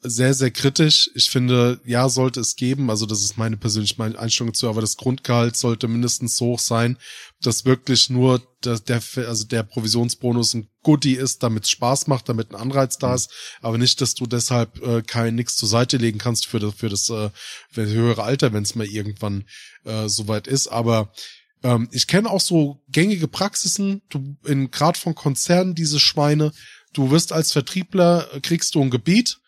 sehr, 0.00 0.34
sehr 0.34 0.50
kritisch. 0.50 1.10
Ich 1.14 1.30
finde, 1.30 1.80
ja, 1.84 2.08
sollte 2.08 2.40
es 2.40 2.56
geben. 2.56 2.90
Also 2.90 3.06
das 3.06 3.22
ist 3.22 3.38
meine 3.38 3.56
persönliche 3.56 4.00
Einstellung 4.02 4.52
dazu. 4.52 4.68
Aber 4.68 4.80
das 4.80 4.96
Grundgehalt 4.96 5.56
sollte 5.56 5.88
mindestens 5.88 6.36
so 6.36 6.46
hoch 6.46 6.58
sein, 6.58 6.98
dass 7.40 7.64
wirklich 7.64 8.10
nur 8.10 8.40
der, 8.64 8.78
der, 8.78 9.02
also 9.26 9.44
der 9.44 9.62
Provisionsbonus 9.62 10.54
ein 10.54 10.68
Goodie 10.82 11.14
ist, 11.14 11.42
damit 11.42 11.64
es 11.64 11.70
Spaß 11.70 12.06
macht, 12.06 12.28
damit 12.28 12.50
ein 12.50 12.56
Anreiz 12.56 12.98
da 12.98 13.14
ist. 13.14 13.30
Aber 13.60 13.78
nicht, 13.78 14.00
dass 14.00 14.14
du 14.14 14.26
deshalb 14.26 14.80
äh, 14.82 15.02
kein 15.02 15.34
nix 15.34 15.56
zur 15.56 15.68
Seite 15.68 15.96
legen 15.96 16.18
kannst 16.18 16.46
für 16.46 16.58
das, 16.58 16.74
für 16.74 16.88
das, 16.88 17.08
äh, 17.08 17.30
für 17.70 17.84
das 17.84 17.90
höhere 17.90 18.22
Alter, 18.22 18.52
wenn 18.52 18.62
es 18.62 18.74
mal 18.74 18.86
irgendwann 18.86 19.44
äh, 19.84 20.08
soweit 20.08 20.46
ist. 20.46 20.68
Aber 20.68 21.12
ähm, 21.62 21.88
ich 21.90 22.06
kenne 22.06 22.30
auch 22.30 22.40
so 22.40 22.82
gängige 22.88 23.28
Praxisen, 23.28 24.02
du 24.08 24.36
in 24.44 24.70
gerade 24.70 24.98
von 24.98 25.14
Konzernen 25.14 25.74
diese 25.74 25.98
Schweine, 25.98 26.52
du 26.92 27.10
wirst 27.10 27.32
als 27.32 27.52
Vertriebler 27.52 28.28
äh, 28.32 28.40
kriegst 28.40 28.74
du 28.74 28.82
ein 28.82 28.90
Gebiet, 28.90 29.38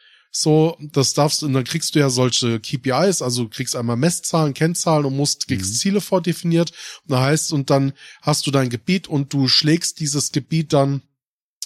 so 0.42 0.76
das 0.80 1.14
darfst 1.14 1.42
du 1.42 1.46
und 1.46 1.52
dann 1.52 1.64
kriegst 1.64 1.94
du 1.94 1.98
ja 1.98 2.10
solche 2.10 2.60
KPIs, 2.60 3.22
also 3.22 3.44
du 3.44 3.48
kriegst 3.48 3.74
einmal 3.74 3.96
Messzahlen, 3.96 4.54
Kennzahlen 4.54 5.04
und 5.04 5.16
musst 5.16 5.48
kriegst 5.48 5.80
Ziele 5.80 6.00
vordefiniert. 6.00 6.72
Und 7.04 7.12
da 7.12 7.22
heißt 7.22 7.52
und 7.52 7.70
dann 7.70 7.92
hast 8.22 8.46
du 8.46 8.50
dein 8.50 8.68
Gebiet 8.68 9.08
und 9.08 9.32
du 9.32 9.48
schlägst 9.48 10.00
dieses 10.00 10.32
Gebiet 10.32 10.72
dann 10.72 11.02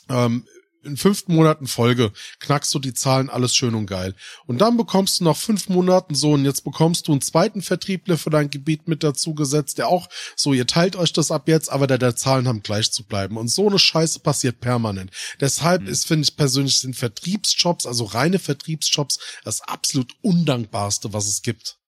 ähm, 0.09 0.47
in 0.85 0.97
fünf 0.97 1.29
Monaten 1.29 1.67
Folge 1.67 2.13
knackst 2.41 2.75
du 2.75 2.79
die 2.79 2.95
Zahlen, 2.95 3.31
alles 3.31 3.55
schön 3.55 3.75
und 3.75 3.87
geil. 3.87 4.15
Und 4.47 4.59
dann 4.59 4.77
bekommst 4.77 5.21
du 5.21 5.25
nach 5.25 5.37
fünf 5.37 5.69
Monaten 5.69 6.15
so, 6.15 6.33
und 6.33 6.45
jetzt 6.45 6.65
bekommst 6.65 7.09
du 7.09 7.13
einen 7.13 7.21
zweiten 7.21 7.63
Vertriebler 7.63 8.19
für 8.19 8.31
dein 8.31 8.51
Gebiet 8.51 8.89
mit 8.89 9.03
dazu 9.03 9.35
gesetzt, 9.35 9.79
der 9.79 9.89
auch 9.89 10.09
so, 10.37 10.53
ihr 10.53 10.67
teilt 10.67 10.97
euch 10.97 11.13
das 11.13 11.31
ab 11.31 11.49
jetzt, 11.49 11.71
aber 11.71 11.87
der, 11.87 11.99
der 11.99 12.17
Zahlen 12.17 12.49
haben 12.49 12.63
gleich 12.63 12.93
zu 12.93 13.05
bleiben. 13.05 13.37
Und 13.37 13.49
so 13.49 13.69
eine 13.69 13.79
Scheiße 13.79 14.21
passiert 14.21 14.61
permanent. 14.61 15.11
Deshalb 15.41 15.87
ist, 15.87 16.07
finde 16.07 16.25
ich 16.25 16.37
persönlich, 16.37 16.79
sind 16.79 16.97
Vertriebsjobs, 16.97 17.87
also 17.87 18.05
reine 18.05 18.39
Vertriebsjobs, 18.39 19.19
das 19.45 19.61
absolut 19.63 20.13
undankbarste, 20.23 21.13
was 21.13 21.27
es 21.27 21.43
gibt. 21.43 21.79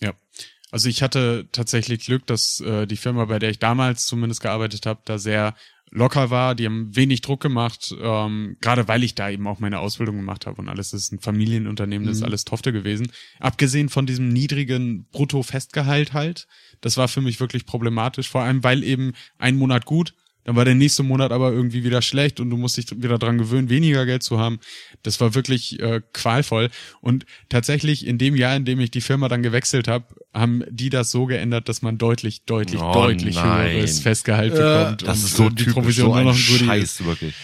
Ja. 0.00 0.14
Also 0.70 0.88
ich 0.88 1.02
hatte 1.02 1.48
tatsächlich 1.52 2.06
Glück, 2.06 2.26
dass 2.26 2.60
äh, 2.60 2.86
die 2.86 2.96
Firma, 2.96 3.26
bei 3.26 3.38
der 3.38 3.50
ich 3.50 3.58
damals 3.58 4.06
zumindest 4.06 4.40
gearbeitet 4.40 4.86
habe, 4.86 5.02
da 5.04 5.18
sehr 5.18 5.54
locker 5.92 6.30
war. 6.30 6.54
Die 6.54 6.64
haben 6.66 6.94
wenig 6.96 7.20
Druck 7.20 7.40
gemacht, 7.40 7.94
ähm, 8.00 8.56
gerade 8.60 8.88
weil 8.88 9.04
ich 9.04 9.14
da 9.14 9.30
eben 9.30 9.46
auch 9.46 9.60
meine 9.60 9.78
Ausbildung 9.78 10.16
gemacht 10.16 10.46
habe 10.46 10.60
und 10.60 10.68
alles. 10.68 10.90
Das 10.90 11.02
ist 11.02 11.12
ein 11.12 11.20
Familienunternehmen, 11.20 12.06
das 12.06 12.16
ist 12.16 12.22
Mhm. 12.22 12.26
alles 12.28 12.44
Tofte 12.44 12.72
gewesen. 12.72 13.12
Abgesehen 13.38 13.88
von 13.88 14.06
diesem 14.06 14.28
niedrigen 14.28 15.06
Brutto-Festgehalt 15.12 16.12
halt. 16.12 16.46
Das 16.80 16.96
war 16.96 17.08
für 17.08 17.20
mich 17.20 17.38
wirklich 17.40 17.66
problematisch, 17.66 18.28
vor 18.28 18.42
allem 18.42 18.64
weil 18.64 18.82
eben 18.82 19.12
ein 19.38 19.56
Monat 19.56 19.84
gut, 19.84 20.14
dann 20.44 20.56
war 20.56 20.64
der 20.64 20.74
nächste 20.74 21.02
Monat 21.02 21.30
aber 21.32 21.52
irgendwie 21.52 21.84
wieder 21.84 22.02
schlecht 22.02 22.40
und 22.40 22.50
du 22.50 22.56
musst 22.56 22.76
dich 22.76 22.86
wieder 23.02 23.18
dran 23.18 23.38
gewöhnen, 23.38 23.68
weniger 23.68 24.04
Geld 24.06 24.22
zu 24.22 24.38
haben. 24.38 24.58
Das 25.02 25.20
war 25.20 25.34
wirklich 25.34 25.78
äh, 25.80 26.00
qualvoll. 26.12 26.70
Und 27.00 27.26
tatsächlich 27.48 28.06
in 28.06 28.18
dem 28.18 28.34
Jahr, 28.34 28.56
in 28.56 28.64
dem 28.64 28.80
ich 28.80 28.90
die 28.90 29.00
Firma 29.00 29.28
dann 29.28 29.42
gewechselt 29.42 29.86
habe, 29.88 30.06
haben 30.34 30.64
die 30.68 30.90
das 30.90 31.10
so 31.10 31.26
geändert, 31.26 31.68
dass 31.68 31.82
man 31.82 31.98
deutlich, 31.98 32.42
deutlich, 32.44 32.80
Oh 32.80 32.92
deutlich 32.92 33.36
nein. 33.36 33.70
höheres 33.72 34.00
Festgehalt 34.00 34.52
Äh, 34.52 34.56
bekommt. 34.56 35.02
Das 35.02 35.18
und 35.20 35.24
ist 35.26 35.36
so 35.36 35.48
die 35.48 35.56
typisch, 35.56 35.72
Provision 35.74 36.08
so 36.08 36.14
nur 36.14 36.24
noch 36.24 36.32
ein. 36.32 36.36
Scheiß, 36.38 37.04
wirklich. 37.04 37.34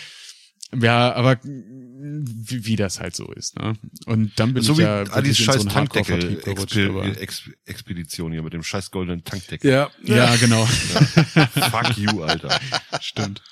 Ja, 0.74 1.14
aber 1.14 1.38
wie, 1.42 2.66
wie 2.66 2.76
das 2.76 3.00
halt 3.00 3.16
so 3.16 3.32
ist. 3.32 3.56
Ne? 3.58 3.74
Und 4.06 4.38
dann 4.38 4.52
bin 4.54 4.62
so 4.62 4.72
ich 4.72 4.78
wie 4.78 4.82
ja 4.82 5.06
wirklich 5.14 5.38
in 5.40 5.44
scheiß 5.46 5.62
so 5.62 5.70
Hardcore-Vertrieb 5.74 6.44
gerutscht. 6.44 6.76
aber- 6.76 7.02
Tankdeckel-Expedition 7.04 8.32
hier 8.32 8.42
mit 8.42 8.52
dem 8.52 8.62
scheiß 8.62 8.90
goldenen 8.90 9.24
Tankdeckel. 9.24 9.70
Ja, 9.70 9.90
Ja, 10.04 10.36
genau. 10.36 10.64
Fuck 10.66 11.96
you, 11.96 12.22
Alter. 12.22 12.60
Stimmt. 13.00 13.42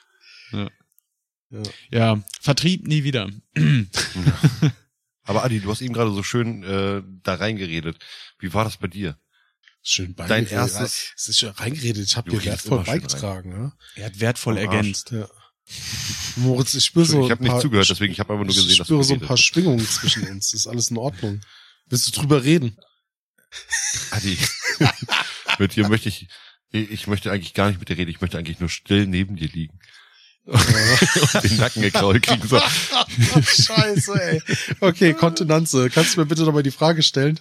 Ja. 0.52 0.68
Ja. 1.50 1.62
ja, 1.90 2.22
Vertrieb 2.40 2.86
nie 2.86 3.04
wieder. 3.04 3.30
Aber 5.24 5.44
Adi, 5.44 5.60
du 5.60 5.70
hast 5.70 5.80
eben 5.80 5.94
gerade 5.94 6.12
so 6.12 6.22
schön 6.22 6.62
äh, 6.62 7.02
da 7.22 7.34
reingeredet. 7.34 7.98
Wie 8.38 8.52
war 8.54 8.64
das 8.64 8.76
bei 8.76 8.86
dir? 8.88 9.16
Schön 9.82 10.14
Dein 10.16 10.28
beigeredet. 10.28 10.52
erstes- 10.52 11.12
Es 11.16 11.28
ist 11.28 11.38
schon 11.40 11.50
reingeredet, 11.50 12.04
ich 12.06 12.16
habe 12.16 12.30
dir 12.30 12.44
wertvoll 12.44 12.82
beigetragen. 12.84 13.52
Ja? 13.52 13.72
Er 13.94 14.06
hat 14.06 14.20
wertvoll 14.20 14.58
Arsch. 14.58 14.64
ergänzt. 14.66 15.10
Ja. 15.12 15.28
Moritz, 16.36 16.74
ich 16.74 16.84
spüre 16.84 17.06
so. 17.06 17.24
ich 17.24 17.30
habe 17.30 17.42
nicht 17.42 17.60
zugehört, 17.60 17.88
deswegen 17.88 18.12
ich 18.12 18.20
habe 18.20 18.32
einfach 18.32 18.44
nur 18.44 18.54
gesehen, 18.54 18.70
ich 18.70 18.78
dass 18.78 18.86
spüre 18.86 19.00
du 19.00 19.04
so 19.04 19.14
ein 19.14 19.20
paar. 19.20 19.36
Schwingungen 19.36 19.86
zwischen 19.86 20.26
uns. 20.28 20.50
Das 20.50 20.60
ist 20.60 20.66
alles 20.66 20.90
in 20.90 20.98
Ordnung. 20.98 21.40
Willst 21.86 22.06
du 22.08 22.20
drüber 22.20 22.44
reden? 22.44 22.76
Adi, 24.10 24.38
mit 25.58 25.74
dir 25.76 25.88
möchte 25.88 26.08
ich, 26.08 26.28
ich 26.70 27.06
möchte 27.06 27.32
eigentlich 27.32 27.54
gar 27.54 27.68
nicht 27.68 27.78
mit 27.78 27.88
dir 27.88 27.96
reden, 27.96 28.10
ich 28.10 28.20
möchte 28.20 28.38
eigentlich 28.38 28.60
nur 28.60 28.68
still 28.68 29.06
neben 29.06 29.36
dir 29.36 29.48
liegen. 29.48 29.78
und 30.46 31.42
den 31.42 31.56
Nacken 31.56 31.82
gekrault 31.82 32.22
kriegen. 32.22 32.46
So. 32.46 32.60
Scheiße, 33.42 34.14
ey. 34.14 34.42
Okay, 34.78 35.12
Kontenanze. 35.12 35.90
Kannst 35.90 36.14
du 36.14 36.20
mir 36.20 36.26
bitte 36.26 36.42
nochmal 36.42 36.62
die 36.62 36.70
Frage 36.70 37.02
stellen? 37.02 37.40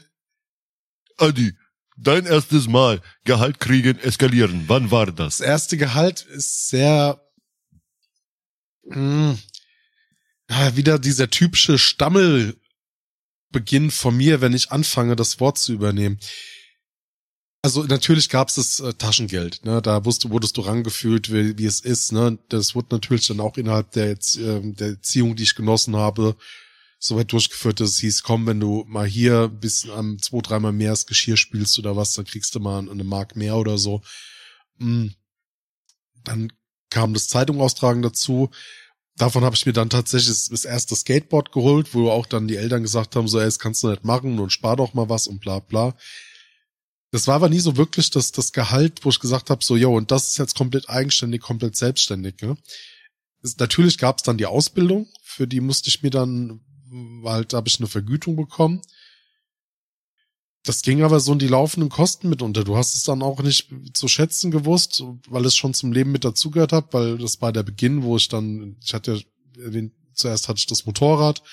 Adi, 1.17 1.53
dein 1.97 2.25
erstes 2.25 2.67
Mal 2.67 3.01
Gehalt 3.23 3.59
kriegen, 3.59 3.99
eskalieren. 3.99 4.63
Wann 4.67 4.89
war 4.89 5.05
das? 5.11 5.37
Das 5.37 5.47
erste 5.47 5.77
Gehalt 5.77 6.21
ist 6.21 6.69
sehr 6.69 7.21
mh, 8.85 9.37
ja, 10.49 10.75
wieder 10.75 10.99
dieser 10.99 11.29
typische 11.29 11.77
Stammelbeginn 11.77 13.91
von 13.91 14.15
mir, 14.15 14.41
wenn 14.41 14.53
ich 14.53 14.71
anfange, 14.71 15.15
das 15.15 15.39
Wort 15.39 15.57
zu 15.57 15.73
übernehmen. 15.73 16.19
Also 17.65 17.83
natürlich 17.83 18.29
gab 18.29 18.49
es 18.49 18.55
das 18.55 18.79
äh, 18.79 18.93
Taschengeld, 18.93 19.65
ne? 19.65 19.81
Da 19.81 20.05
wusste, 20.05 20.29
wurdest 20.29 20.55
du 20.57 20.61
rangefühlt, 20.61 21.33
wie, 21.33 21.57
wie 21.57 21.65
es 21.65 21.79
ist, 21.79 22.11
ne? 22.11 22.37
Das 22.49 22.75
wurde 22.75 22.89
natürlich 22.91 23.25
dann 23.25 23.39
auch 23.39 23.57
innerhalb 23.57 23.89
der, 23.93 24.15
ähm, 24.37 24.75
der 24.75 24.89
Erziehung, 24.89 25.35
die 25.35 25.41
ich 25.41 25.55
genossen 25.55 25.95
habe, 25.95 26.35
so 26.99 27.17
weit 27.17 27.31
durchgeführt, 27.31 27.79
dass 27.79 27.89
es 27.89 27.99
hieß, 27.99 28.21
komm, 28.21 28.45
wenn 28.45 28.59
du 28.59 28.85
mal 28.87 29.07
hier 29.07 29.47
bis 29.47 29.89
am 29.89 30.21
zwei, 30.21 30.41
dreimal 30.41 30.73
mehr 30.73 30.91
das 30.91 31.07
Geschirr 31.07 31.37
spielst 31.37 31.79
oder 31.79 31.95
was, 31.95 32.13
dann 32.13 32.25
kriegst 32.25 32.53
du 32.53 32.59
mal 32.59 32.87
eine 32.87 33.03
Mark 33.03 33.35
mehr 33.35 33.55
oder 33.55 33.79
so. 33.79 34.03
Mm. 34.77 35.07
Dann 36.23 36.53
kam 36.95 37.13
das 37.13 37.27
Zeitung 37.27 37.59
dazu. 38.01 38.49
Davon 39.17 39.43
habe 39.43 39.53
ich 39.53 39.65
mir 39.65 39.73
dann 39.73 39.89
tatsächlich 39.89 40.47
das 40.49 40.63
erste 40.63 40.95
Skateboard 40.95 41.51
geholt, 41.51 41.93
wo 41.93 42.09
auch 42.09 42.25
dann 42.25 42.47
die 42.47 42.55
Eltern 42.55 42.83
gesagt 42.83 43.17
haben, 43.17 43.27
so, 43.27 43.37
ey, 43.37 43.45
das 43.45 43.59
kannst 43.59 43.83
du 43.83 43.89
nicht 43.89 44.05
machen 44.05 44.39
und 44.39 44.51
spar 44.51 44.77
doch 44.77 44.93
mal 44.93 45.09
was 45.09 45.27
und 45.27 45.41
bla 45.41 45.59
bla. 45.59 45.93
Das 47.11 47.27
war 47.27 47.35
aber 47.35 47.49
nie 47.49 47.59
so 47.59 47.75
wirklich 47.75 48.11
das, 48.11 48.31
das 48.31 48.53
Gehalt, 48.53 49.03
wo 49.03 49.09
ich 49.09 49.19
gesagt 49.19 49.49
habe, 49.49 49.63
so, 49.63 49.75
yo, 49.75 49.93
und 49.93 50.09
das 50.09 50.29
ist 50.29 50.37
jetzt 50.37 50.55
komplett 50.55 50.89
eigenständig, 50.89 51.41
komplett 51.41 51.75
selbstständig. 51.75 52.35
Ne? 52.41 52.57
Es, 53.43 53.57
natürlich 53.57 53.97
gab 53.97 54.17
es 54.17 54.23
dann 54.23 54.37
die 54.37 54.45
Ausbildung, 54.45 55.07
für 55.21 55.47
die 55.47 55.59
musste 55.59 55.89
ich 55.89 56.01
mir 56.01 56.11
dann, 56.11 56.61
halt, 57.25 57.51
da 57.51 57.57
habe 57.57 57.67
ich 57.67 57.77
eine 57.79 57.87
Vergütung 57.87 58.37
bekommen. 58.37 58.81
Das 60.65 60.81
ging 60.81 61.03
aber 61.03 61.19
so 61.19 61.33
in 61.33 61.39
die 61.39 61.47
laufenden 61.47 61.89
Kosten 61.89 62.27
mit 62.27 62.41
unter. 62.41 62.63
Du 62.63 62.75
hast 62.75 62.95
es 62.95 63.03
dann 63.03 63.21
auch 63.21 63.41
nicht 63.41 63.69
zu 63.93 64.07
schätzen 64.07 64.49
gewusst, 64.49 65.03
weil 65.29 65.45
es 65.45 65.55
schon 65.55 65.75
zum 65.75 65.91
Leben 65.91 66.11
mit 66.11 66.25
dazugehört 66.25 66.73
hat, 66.73 66.93
weil 66.93 67.19
das 67.19 67.41
war 67.41 67.53
der 67.53 67.63
Beginn, 67.63 68.03
wo 68.03 68.17
ich 68.17 68.27
dann, 68.29 68.75
ich 68.83 68.93
hatte 68.93 69.21
erwähnt, 69.63 69.93
zuerst 70.13 70.49
hatte 70.49 70.57
ich 70.57 70.65
das 70.65 70.85
Motorrad. 70.85 71.43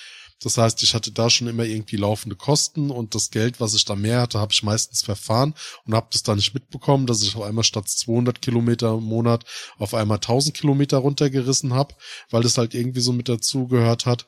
Das 0.43 0.59
heißt, 0.59 0.83
ich 0.83 0.95
hatte 0.95 1.13
da 1.13 1.31
schon 1.31 1.47
immer 1.47 1.65
irgendwie 1.65 1.97
laufende 1.97 2.35
Kosten 2.35 2.91
und 2.91 3.15
das 3.15 3.31
Geld, 3.31 3.61
was 3.61 3.75
ich 3.75 3.85
da 3.85 3.95
mehr 3.95 4.23
hatte, 4.23 4.41
habe 4.41 4.53
ich 4.53 4.63
meistens 4.63 5.03
verfahren 5.03 5.55
und 5.85 5.95
habe 5.95 6.09
das 6.11 6.25
dann 6.25 6.37
nicht 6.37 6.53
mitbekommen, 6.53 7.07
dass 7.07 7.23
ich 7.23 7.37
auf 7.37 7.43
einmal 7.43 7.65
statt 7.65 7.89
200 7.89 8.43
Kilometer 8.43 8.95
im 8.95 9.05
Monat 9.05 9.45
auf 9.79 9.95
einmal 9.95 10.17
1000 10.17 10.57
Kilometer 10.57 10.99
runtergerissen 10.99 11.75
habe, 11.75 11.95
weil 12.31 12.43
das 12.43 12.59
halt 12.59 12.75
irgendwie 12.75 13.01
so 13.01 13.13
mit 13.13 13.29
dazugehört 13.29 14.07
hat. 14.07 14.27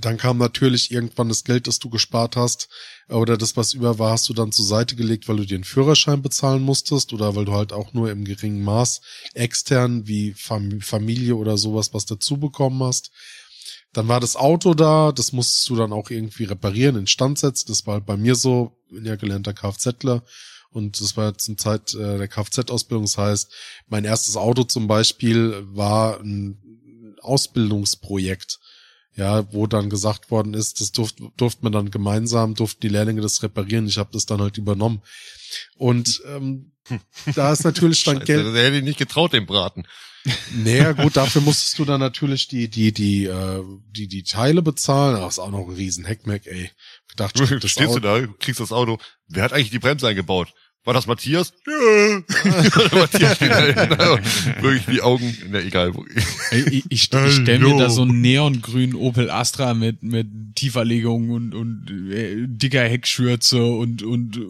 Dann 0.00 0.16
kam 0.16 0.38
natürlich 0.38 0.90
irgendwann 0.90 1.28
das 1.28 1.44
Geld, 1.44 1.66
das 1.66 1.78
du 1.78 1.90
gespart 1.90 2.36
hast, 2.36 2.68
oder 3.08 3.36
das, 3.36 3.56
was 3.56 3.72
über 3.72 3.98
war, 3.98 4.12
hast 4.12 4.28
du 4.28 4.34
dann 4.34 4.52
zur 4.52 4.66
Seite 4.66 4.94
gelegt, 4.96 5.28
weil 5.28 5.36
du 5.36 5.54
einen 5.54 5.64
Führerschein 5.64 6.20
bezahlen 6.20 6.62
musstest 6.62 7.12
oder 7.12 7.34
weil 7.34 7.46
du 7.46 7.52
halt 7.52 7.72
auch 7.72 7.94
nur 7.94 8.10
im 8.10 8.24
geringen 8.24 8.62
Maß 8.62 9.00
extern 9.34 10.06
wie 10.06 10.34
Familie 10.34 11.36
oder 11.36 11.56
sowas 11.56 11.94
was 11.94 12.04
dazu 12.04 12.36
bekommen 12.36 12.82
hast. 12.82 13.10
Dann 13.94 14.08
war 14.08 14.20
das 14.20 14.36
Auto 14.36 14.74
da, 14.74 15.12
das 15.12 15.32
musstest 15.32 15.68
du 15.70 15.76
dann 15.76 15.92
auch 15.92 16.10
irgendwie 16.10 16.44
reparieren, 16.44 16.96
instand 16.96 17.38
setzen. 17.38 17.68
Das 17.68 17.86
war 17.86 17.94
halt 17.94 18.06
bei 18.06 18.18
mir 18.18 18.34
so, 18.34 18.76
bin 18.90 19.06
ja 19.06 19.16
gelernter 19.16 19.54
Kfzler. 19.54 20.22
Und 20.70 21.00
das 21.00 21.16
war 21.16 21.36
zum 21.38 21.56
Zeit 21.56 21.94
äh, 21.94 22.18
der 22.18 22.28
Kfz-Ausbildung. 22.28 23.06
Das 23.06 23.16
heißt, 23.16 23.52
mein 23.86 24.04
erstes 24.04 24.36
Auto 24.36 24.64
zum 24.64 24.86
Beispiel 24.86 25.64
war 25.72 26.20
ein 26.20 27.16
Ausbildungsprojekt 27.22 28.58
ja, 29.18 29.52
wo 29.52 29.66
dann 29.66 29.90
gesagt 29.90 30.30
worden 30.30 30.54
ist, 30.54 30.80
das 30.80 30.92
durft, 30.92 31.18
durfte 31.36 31.64
man 31.64 31.72
dann 31.72 31.90
gemeinsam, 31.90 32.54
durften 32.54 32.82
die 32.82 32.88
Lehrlinge 32.88 33.20
das 33.20 33.42
reparieren. 33.42 33.88
Ich 33.88 33.98
habe 33.98 34.10
das 34.12 34.26
dann 34.26 34.40
halt 34.40 34.58
übernommen. 34.58 35.02
Und 35.76 36.22
ähm, 36.26 36.72
da 37.34 37.52
ist 37.52 37.64
natürlich 37.64 38.04
dann 38.04 38.20
Geld. 38.20 38.54
Der 38.54 38.64
hätte 38.64 38.76
ich 38.76 38.84
nicht 38.84 38.98
getraut, 38.98 39.32
den 39.32 39.46
Braten. 39.46 39.86
Naja, 40.54 40.92
gut, 40.92 41.16
dafür 41.16 41.42
musstest 41.42 41.78
du 41.78 41.84
dann 41.84 42.00
natürlich 42.00 42.46
die, 42.46 42.68
die, 42.68 42.92
die, 42.92 43.24
äh, 43.24 43.64
die, 43.90 44.06
die 44.06 44.22
Teile 44.22 44.62
bezahlen. 44.62 45.16
Das 45.16 45.34
ist 45.34 45.38
auch 45.40 45.50
noch 45.50 45.66
ein 45.66 45.74
riesen 45.74 46.04
Heckmeck, 46.04 46.46
ey. 46.46 46.70
Ich 47.08 47.16
dachte, 47.16 47.44
du 47.58 47.68
stehst 47.68 47.96
du 47.96 48.00
da, 48.00 48.24
kriegst 48.38 48.60
das 48.60 48.72
Auto. 48.72 48.98
Wer 49.26 49.42
hat 49.42 49.52
eigentlich 49.52 49.70
die 49.70 49.80
Bremse 49.80 50.06
eingebaut? 50.06 50.54
War 50.84 50.94
das 50.94 51.06
Matthias? 51.06 51.52
Ja. 51.66 52.22
Matthias 52.98 53.36
steht 53.36 53.50
da 53.50 54.18
wirklich 54.60 54.86
die 54.86 55.02
Augen, 55.02 55.36
na 55.50 55.60
egal. 55.60 55.92
Ich, 56.50 56.66
ich, 56.66 56.84
ich 56.88 57.02
stelle 57.02 57.58
mir 57.58 57.76
da 57.76 57.90
so 57.90 58.02
einen 58.02 58.20
neongrünen 58.20 58.94
Opel 58.94 59.30
Astra 59.30 59.74
mit 59.74 60.02
mit 60.02 60.26
Tieferlegung 60.54 61.30
und 61.30 61.54
und 61.54 61.90
äh, 62.10 62.46
dicker 62.46 62.82
Heckschürze 62.82 63.62
und 63.62 64.02
und 64.02 64.40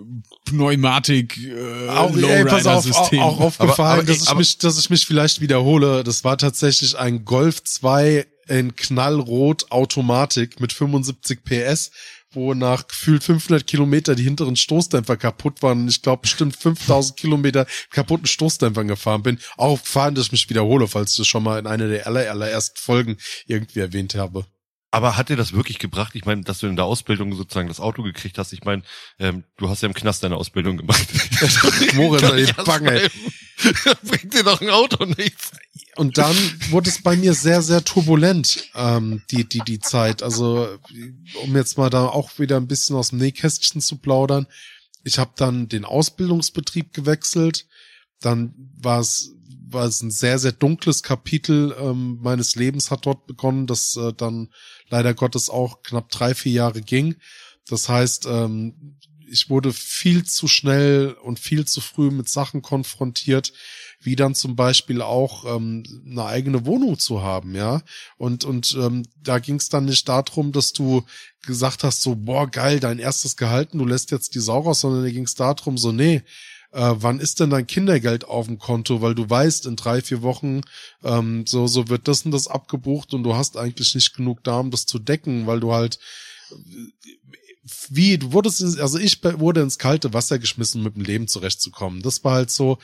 Pneumatik 0.44 1.38
äh, 1.38 1.88
auch, 1.88 2.16
ey, 2.16 2.44
pass 2.44 2.66
auf, 2.66 2.88
auch, 2.90 3.12
auch 3.12 3.40
aufgefallen, 3.40 3.78
aber, 3.78 4.02
aber, 4.02 4.02
dass 4.04 4.22
ich 4.22 4.34
mich 4.34 4.58
dass 4.58 4.78
ich 4.78 4.90
mich 4.90 5.06
vielleicht 5.06 5.40
wiederhole. 5.40 6.04
Das 6.04 6.22
war 6.22 6.38
tatsächlich 6.38 6.96
ein 6.96 7.24
Golf 7.24 7.64
2 7.64 8.26
in 8.48 8.76
Knallrot 8.76 9.70
Automatik 9.70 10.60
mit 10.60 10.72
75 10.72 11.44
PS 11.44 11.90
wo 12.30 12.54
nach 12.54 12.86
gefühlt 12.88 13.22
500 13.24 13.66
Kilometer 13.66 14.14
die 14.14 14.24
hinteren 14.24 14.56
Stoßdämpfer 14.56 15.16
kaputt 15.16 15.62
waren 15.62 15.82
und 15.82 15.88
ich 15.88 16.02
glaube 16.02 16.22
bestimmt 16.22 16.56
5000 16.56 17.18
Kilometer 17.18 17.66
kaputten 17.90 18.26
Stoßdämpfern 18.26 18.88
gefahren 18.88 19.22
bin. 19.22 19.38
Auch 19.56 19.80
gefahren, 19.80 20.14
dass 20.14 20.26
ich 20.26 20.32
mich 20.32 20.50
wiederhole, 20.50 20.88
falls 20.88 21.12
ich 21.12 21.18
das 21.18 21.26
schon 21.26 21.42
mal 21.42 21.58
in 21.58 21.66
einer 21.66 21.88
der 21.88 22.06
aller, 22.06 22.30
allerersten 22.30 22.78
Folgen 22.78 23.16
irgendwie 23.46 23.80
erwähnt 23.80 24.14
habe. 24.14 24.46
Aber 24.90 25.18
hat 25.18 25.28
dir 25.28 25.36
das 25.36 25.52
wirklich 25.52 25.78
gebracht? 25.78 26.14
Ich 26.14 26.24
meine, 26.24 26.42
dass 26.42 26.60
du 26.60 26.66
in 26.66 26.76
der 26.76 26.86
Ausbildung 26.86 27.34
sozusagen 27.34 27.68
das 27.68 27.78
Auto 27.78 28.02
gekriegt 28.02 28.38
hast. 28.38 28.54
Ich 28.54 28.64
meine, 28.64 28.82
ähm, 29.18 29.44
du 29.58 29.68
hast 29.68 29.82
ja 29.82 29.88
im 29.88 29.94
Knast 29.94 30.22
deine 30.22 30.36
Ausbildung 30.36 30.78
gemacht. 30.78 31.06
Moritz, 31.94 32.22
ey, 32.22 32.64
Bange. 32.64 33.10
Bringt 34.02 34.32
dir 34.32 34.44
doch 34.44 34.62
ein 34.62 34.70
Auto 34.70 35.04
nichts. 35.04 35.52
Und 35.98 36.16
dann 36.16 36.36
wurde 36.70 36.90
es 36.90 37.02
bei 37.02 37.16
mir 37.16 37.34
sehr, 37.34 37.60
sehr 37.60 37.84
turbulent, 37.84 38.70
ähm, 38.74 39.22
die, 39.30 39.48
die, 39.48 39.60
die 39.60 39.80
Zeit. 39.80 40.22
Also, 40.22 40.78
um 41.42 41.56
jetzt 41.56 41.76
mal 41.76 41.90
da 41.90 42.06
auch 42.06 42.38
wieder 42.38 42.56
ein 42.56 42.68
bisschen 42.68 42.94
aus 42.94 43.10
dem 43.10 43.18
Nähkästchen 43.18 43.80
zu 43.80 43.98
plaudern. 43.98 44.46
Ich 45.02 45.18
habe 45.18 45.32
dann 45.36 45.68
den 45.68 45.84
Ausbildungsbetrieb 45.84 46.92
gewechselt. 46.92 47.66
Dann 48.20 48.54
war 48.80 49.00
es 49.00 49.34
war 49.70 49.84
es 49.84 50.00
ein 50.00 50.10
sehr, 50.10 50.38
sehr 50.38 50.52
dunkles 50.52 51.02
Kapitel 51.02 51.76
ähm, 51.78 52.18
meines 52.22 52.54
Lebens 52.54 52.90
hat 52.90 53.04
dort 53.04 53.26
begonnen, 53.26 53.66
das 53.66 53.96
äh, 53.96 54.14
dann 54.14 54.48
leider 54.88 55.12
Gottes 55.12 55.50
auch 55.50 55.82
knapp 55.82 56.08
drei, 56.10 56.34
vier 56.34 56.52
Jahre 56.52 56.80
ging. 56.80 57.16
Das 57.68 57.88
heißt, 57.88 58.26
ähm, 58.26 58.96
ich 59.30 59.50
wurde 59.50 59.72
viel 59.72 60.24
zu 60.24 60.48
schnell 60.48 61.12
und 61.22 61.38
viel 61.38 61.66
zu 61.66 61.80
früh 61.80 62.10
mit 62.10 62.28
Sachen 62.28 62.62
konfrontiert, 62.62 63.52
wie 64.00 64.16
dann 64.16 64.34
zum 64.34 64.54
Beispiel 64.56 65.02
auch 65.02 65.44
ähm, 65.44 65.82
eine 66.06 66.24
eigene 66.24 66.66
Wohnung 66.66 66.98
zu 66.98 67.22
haben, 67.22 67.54
ja. 67.54 67.82
Und 68.16 68.44
und 68.44 68.76
ähm, 68.80 69.04
da 69.22 69.38
ging 69.38 69.56
es 69.56 69.68
dann 69.68 69.86
nicht 69.86 70.08
darum, 70.08 70.52
dass 70.52 70.72
du 70.72 71.04
gesagt 71.42 71.84
hast, 71.84 72.02
so 72.02 72.14
boah 72.14 72.48
geil, 72.48 72.80
dein 72.80 72.98
erstes 72.98 73.36
Gehalten, 73.36 73.78
du 73.78 73.84
lässt 73.84 74.10
jetzt 74.10 74.34
die 74.34 74.40
Sau 74.40 74.60
raus, 74.60 74.80
sondern 74.80 75.02
da 75.04 75.10
ging 75.10 75.24
es 75.24 75.34
darum, 75.34 75.78
so 75.78 75.92
nee, 75.92 76.22
äh, 76.72 76.94
wann 76.96 77.20
ist 77.20 77.40
denn 77.40 77.50
dein 77.50 77.66
Kindergeld 77.66 78.24
auf 78.24 78.46
dem 78.46 78.58
Konto, 78.58 79.00
weil 79.00 79.14
du 79.14 79.28
weißt, 79.28 79.66
in 79.66 79.76
drei, 79.76 80.00
vier 80.02 80.22
Wochen 80.22 80.60
ähm, 81.02 81.46
so, 81.46 81.66
so 81.66 81.88
wird 81.88 82.08
das 82.08 82.24
und 82.24 82.32
das 82.32 82.46
abgebucht 82.46 83.14
und 83.14 83.22
du 83.22 83.34
hast 83.34 83.56
eigentlich 83.56 83.94
nicht 83.94 84.14
genug 84.14 84.44
da, 84.44 84.60
um 84.60 84.70
das 84.70 84.86
zu 84.86 84.98
decken, 84.98 85.46
weil 85.46 85.60
du 85.60 85.72
halt 85.72 85.98
wie, 87.90 88.18
du 88.18 88.32
wurdest, 88.32 88.80
also 88.80 88.98
ich 88.98 89.22
wurde 89.22 89.60
ins 89.60 89.78
kalte 89.78 90.14
Wasser 90.14 90.38
geschmissen, 90.38 90.82
mit 90.82 90.96
dem 90.96 91.04
Leben 91.04 91.28
zurechtzukommen. 91.28 92.02
Das 92.02 92.24
war 92.24 92.34
halt 92.34 92.50
so, 92.50 92.78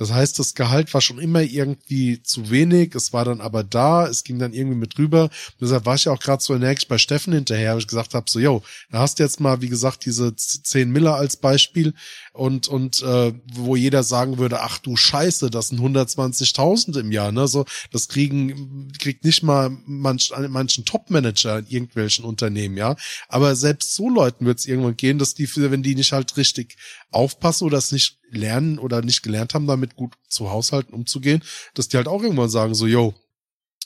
das 0.00 0.10
heißt, 0.10 0.38
das 0.38 0.54
Gehalt 0.54 0.94
war 0.94 1.02
schon 1.02 1.18
immer 1.18 1.42
irgendwie 1.42 2.22
zu 2.22 2.48
wenig, 2.48 2.94
es 2.94 3.12
war 3.12 3.26
dann 3.26 3.42
aber 3.42 3.62
da, 3.62 4.06
es 4.06 4.24
ging 4.24 4.38
dann 4.38 4.54
irgendwie 4.54 4.78
mit 4.78 4.98
rüber. 4.98 5.28
deshalb 5.60 5.84
war 5.84 5.94
ich 5.94 6.08
auch 6.08 6.18
gerade 6.18 6.42
so 6.42 6.54
energisch 6.54 6.88
bei 6.88 6.96
Steffen 6.96 7.34
hinterher, 7.34 7.72
weil 7.72 7.80
ich 7.80 7.86
gesagt 7.86 8.14
habe, 8.14 8.24
so, 8.26 8.38
yo, 8.38 8.62
da 8.90 9.00
hast 9.00 9.18
du 9.18 9.24
jetzt 9.24 9.40
mal, 9.40 9.60
wie 9.60 9.68
gesagt, 9.68 10.06
diese 10.06 10.34
10 10.34 10.90
Miller 10.90 11.16
als 11.16 11.36
Beispiel 11.36 11.92
und, 12.32 12.66
und 12.66 13.02
äh, 13.02 13.34
wo 13.52 13.76
jeder 13.76 14.02
sagen 14.02 14.38
würde, 14.38 14.62
ach 14.62 14.78
du 14.78 14.96
Scheiße, 14.96 15.50
das 15.50 15.68
sind 15.68 15.80
120.000 15.80 16.98
im 16.98 17.12
Jahr, 17.12 17.30
ne? 17.30 17.46
So, 17.46 17.66
das 17.92 18.08
kriegen, 18.08 18.90
kriegt 18.98 19.22
nicht 19.26 19.42
mal 19.42 19.68
manch, 19.84 20.32
manchen 20.48 20.86
Top-Manager 20.86 21.58
in 21.58 21.66
irgendwelchen 21.66 22.24
Unternehmen, 22.24 22.78
ja. 22.78 22.96
Aber 23.28 23.54
selbst 23.54 23.92
so 23.92 24.08
Leuten 24.08 24.46
wird 24.46 24.60
es 24.60 24.64
irgendwann 24.64 24.96
gehen, 24.96 25.18
dass 25.18 25.34
die, 25.34 25.46
wenn 25.56 25.82
die 25.82 25.94
nicht 25.94 26.12
halt 26.12 26.38
richtig 26.38 26.78
aufpassen 27.10 27.66
oder 27.66 27.76
es 27.76 27.92
nicht 27.92 28.20
lernen 28.30 28.78
oder 28.78 29.02
nicht 29.02 29.22
gelernt 29.22 29.54
haben, 29.54 29.66
damit 29.66 29.89
gut 29.96 30.14
zu 30.28 30.50
Haushalten 30.50 30.94
umzugehen, 30.94 31.42
dass 31.74 31.88
die 31.88 31.96
halt 31.96 32.08
auch 32.08 32.22
irgendwann 32.22 32.50
sagen, 32.50 32.74
so, 32.74 32.86
yo, 32.86 33.14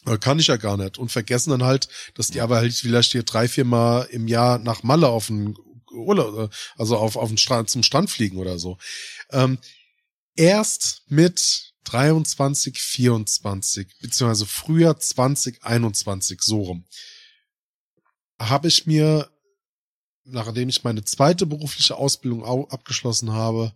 äh, 0.06 0.18
kann 0.18 0.38
ich 0.38 0.48
ja 0.48 0.56
gar 0.56 0.76
nicht. 0.76 0.98
Und 0.98 1.10
vergessen 1.10 1.50
dann 1.50 1.64
halt, 1.64 1.88
dass 2.14 2.28
die 2.28 2.40
aber 2.40 2.56
halt 2.56 2.74
vielleicht 2.74 3.12
hier 3.12 3.22
drei, 3.22 3.48
vier 3.48 3.64
Mal 3.64 4.02
im 4.10 4.28
Jahr 4.28 4.58
nach 4.58 4.82
Malle 4.82 5.08
auf 5.08 5.28
den 5.28 5.56
Urlaub, 5.90 6.38
äh, 6.38 6.54
also 6.76 6.96
auf, 6.96 7.16
auf 7.16 7.28
den 7.28 7.38
Strand, 7.38 7.70
zum 7.70 7.82
Strand 7.82 8.10
fliegen 8.10 8.38
oder 8.38 8.58
so. 8.58 8.78
Ähm, 9.30 9.58
erst 10.36 11.02
mit 11.08 11.72
23, 11.84 12.78
24, 12.78 13.98
beziehungsweise 14.00 14.46
früher 14.46 14.98
2021, 14.98 16.40
so 16.42 16.62
rum, 16.62 16.84
habe 18.38 18.68
ich 18.68 18.86
mir 18.86 19.30
nachdem 20.24 20.68
ich 20.68 20.84
meine 20.84 21.04
zweite 21.04 21.46
berufliche 21.46 21.96
Ausbildung 21.96 22.44
abgeschlossen 22.70 23.32
habe, 23.32 23.74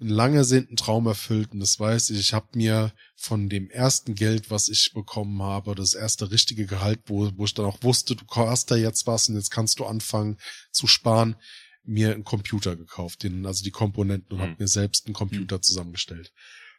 einen 0.00 0.10
lang 0.10 0.34
ersehnten 0.34 0.76
Traum 0.76 1.06
erfüllt. 1.06 1.52
Und 1.52 1.60
das 1.60 1.78
weiß 1.78 2.10
ich, 2.10 2.18
ich 2.18 2.32
habe 2.32 2.48
mir 2.54 2.92
von 3.16 3.48
dem 3.48 3.70
ersten 3.70 4.14
Geld, 4.14 4.50
was 4.50 4.68
ich 4.68 4.92
bekommen 4.94 5.42
habe, 5.42 5.74
das 5.74 5.94
erste 5.94 6.30
richtige 6.30 6.66
Gehalt, 6.66 7.00
wo, 7.06 7.30
wo 7.36 7.44
ich 7.44 7.54
dann 7.54 7.66
auch 7.66 7.82
wusste, 7.82 8.16
du 8.16 8.24
hast 8.34 8.70
da 8.70 8.76
jetzt 8.76 9.06
was 9.06 9.28
und 9.28 9.36
jetzt 9.36 9.50
kannst 9.50 9.78
du 9.78 9.84
anfangen 9.84 10.38
zu 10.72 10.86
sparen, 10.86 11.36
mir 11.82 12.14
einen 12.14 12.24
Computer 12.24 12.76
gekauft, 12.76 13.22
den, 13.22 13.46
also 13.46 13.62
die 13.64 13.70
Komponenten 13.70 14.32
und 14.32 14.38
mhm. 14.38 14.42
habe 14.42 14.56
mir 14.58 14.68
selbst 14.68 15.06
einen 15.06 15.14
Computer 15.14 15.56
mhm. 15.56 15.62
zusammengestellt. 15.62 16.32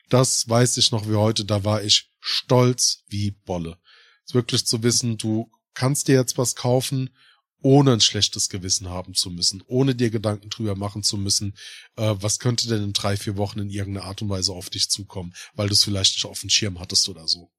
Das 0.10 0.48
weiß 0.48 0.78
ich 0.78 0.92
noch 0.92 1.08
wie 1.08 1.16
heute, 1.16 1.46
da 1.46 1.64
war 1.64 1.84
ich 1.84 2.12
stolz 2.20 3.04
wie 3.08 3.32
Bolle. 3.32 3.78
Wirklich 4.32 4.66
zu 4.66 4.82
wissen, 4.84 5.18
du 5.18 5.52
kannst 5.74 6.08
dir 6.08 6.16
jetzt 6.16 6.38
was 6.38 6.56
kaufen, 6.56 7.10
ohne 7.62 7.94
ein 7.94 8.02
schlechtes 8.02 8.50
Gewissen 8.50 8.90
haben 8.90 9.14
zu 9.14 9.30
müssen, 9.30 9.64
ohne 9.68 9.96
dir 9.96 10.10
Gedanken 10.10 10.50
drüber 10.50 10.76
machen 10.76 11.04
zu 11.04 11.18
müssen, 11.18 11.56
äh, 11.96 12.16
was 12.18 12.40
könnte 12.40 12.68
denn 12.68 12.84
in 12.84 12.94
drei, 12.94 13.18
vier 13.18 13.38
Wochen 13.38 13.60
in 13.60 13.70
irgendeiner 13.70 14.06
Art 14.08 14.22
und 14.22 14.30
Weise 14.30 14.52
auf 14.54 14.70
dich 14.70 14.90
zukommen, 14.90 15.34
weil 15.54 15.68
du 15.68 15.74
es 15.74 15.84
vielleicht 15.84 16.16
nicht 16.16 16.26
auf 16.26 16.40
dem 16.42 16.50
Schirm 16.50 16.80
hattest 16.80 17.08
oder 17.10 17.28
so. 17.28 17.52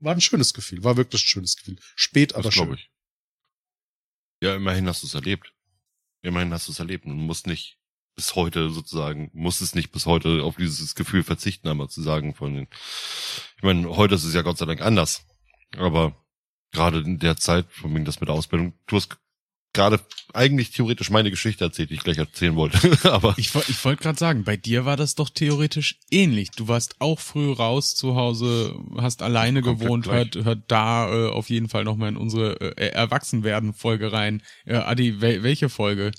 War 0.00 0.14
ein 0.14 0.20
schönes 0.20 0.52
Gefühl, 0.52 0.84
war 0.84 0.96
wirklich 0.96 1.22
ein 1.22 1.26
schönes 1.28 1.56
Gefühl. 1.56 1.78
Spät, 1.94 2.34
aber 2.34 2.44
Das 2.44 2.54
schön. 2.54 2.64
glaube 2.64 2.76
ich. 2.76 2.90
Ja, 4.42 4.56
immerhin 4.56 4.86
hast 4.88 5.02
du 5.02 5.06
es 5.06 5.14
erlebt. 5.14 5.52
Immerhin 6.22 6.52
hast 6.52 6.68
du 6.68 6.72
es 6.72 6.78
erlebt 6.78 7.04
und 7.06 7.16
musst 7.16 7.46
nicht 7.46 7.78
bis 8.14 8.34
heute 8.34 8.70
sozusagen, 8.70 9.30
musst 9.32 9.62
es 9.62 9.74
nicht 9.74 9.90
bis 9.92 10.06
heute 10.06 10.42
auf 10.42 10.56
dieses 10.56 10.94
Gefühl 10.94 11.22
verzichten, 11.22 11.68
einmal 11.68 11.88
zu 11.88 12.02
sagen 12.02 12.34
von 12.34 12.54
den, 12.54 12.68
ich 13.56 13.62
meine, 13.62 13.88
heute 13.96 14.16
ist 14.16 14.24
es 14.24 14.34
ja 14.34 14.42
Gott 14.42 14.58
sei 14.58 14.66
Dank 14.66 14.82
anders. 14.82 15.24
Aber 15.76 16.14
gerade 16.72 17.00
in 17.00 17.18
der 17.18 17.36
Zeit, 17.36 17.70
von 17.72 17.94
wegen 17.94 18.04
das 18.04 18.20
mit 18.20 18.28
der 18.28 18.34
Ausbildung, 18.34 18.74
du 18.86 18.96
hast 18.96 19.16
gerade 19.72 20.00
eigentlich 20.34 20.70
theoretisch 20.70 21.10
meine 21.10 21.30
Geschichte 21.30 21.64
erzählt, 21.64 21.90
die 21.90 21.94
ich 21.94 22.02
gleich 22.02 22.18
erzählen 22.18 22.56
wollte. 22.56 22.78
Aber 23.10 23.34
Ich, 23.36 23.54
ich 23.54 23.84
wollte 23.84 24.02
gerade 24.02 24.18
sagen, 24.18 24.44
bei 24.44 24.56
dir 24.56 24.84
war 24.84 24.96
das 24.96 25.14
doch 25.14 25.30
theoretisch 25.30 25.98
ähnlich. 26.10 26.50
Du 26.50 26.68
warst 26.68 26.96
auch 27.00 27.20
früh 27.20 27.52
raus 27.52 27.94
zu 27.94 28.14
Hause, 28.14 28.78
hast 28.96 29.22
alleine 29.22 29.62
gewohnt, 29.62 30.04
gleich. 30.04 30.34
hört, 30.34 30.44
hört 30.44 30.62
da 30.68 31.08
äh, 31.12 31.30
auf 31.30 31.50
jeden 31.50 31.68
Fall 31.68 31.84
nochmal 31.84 32.10
in 32.10 32.16
unsere 32.16 32.60
äh, 32.76 32.88
Erwachsenwerden-Folge 32.88 34.12
rein. 34.12 34.42
Äh, 34.64 34.76
Adi, 34.76 35.20
wel 35.20 35.42
welche 35.42 35.68
Folge? 35.68 36.12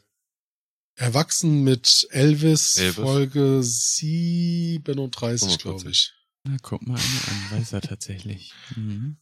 Erwachsen 0.96 1.64
mit 1.64 2.08
Elvis, 2.12 2.78
Elvis. 2.78 2.96
Folge 2.96 3.64
37, 3.64 5.58
glaube 5.58 5.80
45. 5.80 5.90
ich. 5.90 6.23
Na, 6.46 6.58
guck 6.62 6.86
mal 6.86 6.96
einer 6.96 7.52
an, 7.54 7.60
weiß 7.60 7.74
er 7.74 7.82
tatsächlich. 7.82 8.54
Mhm. 8.76 9.18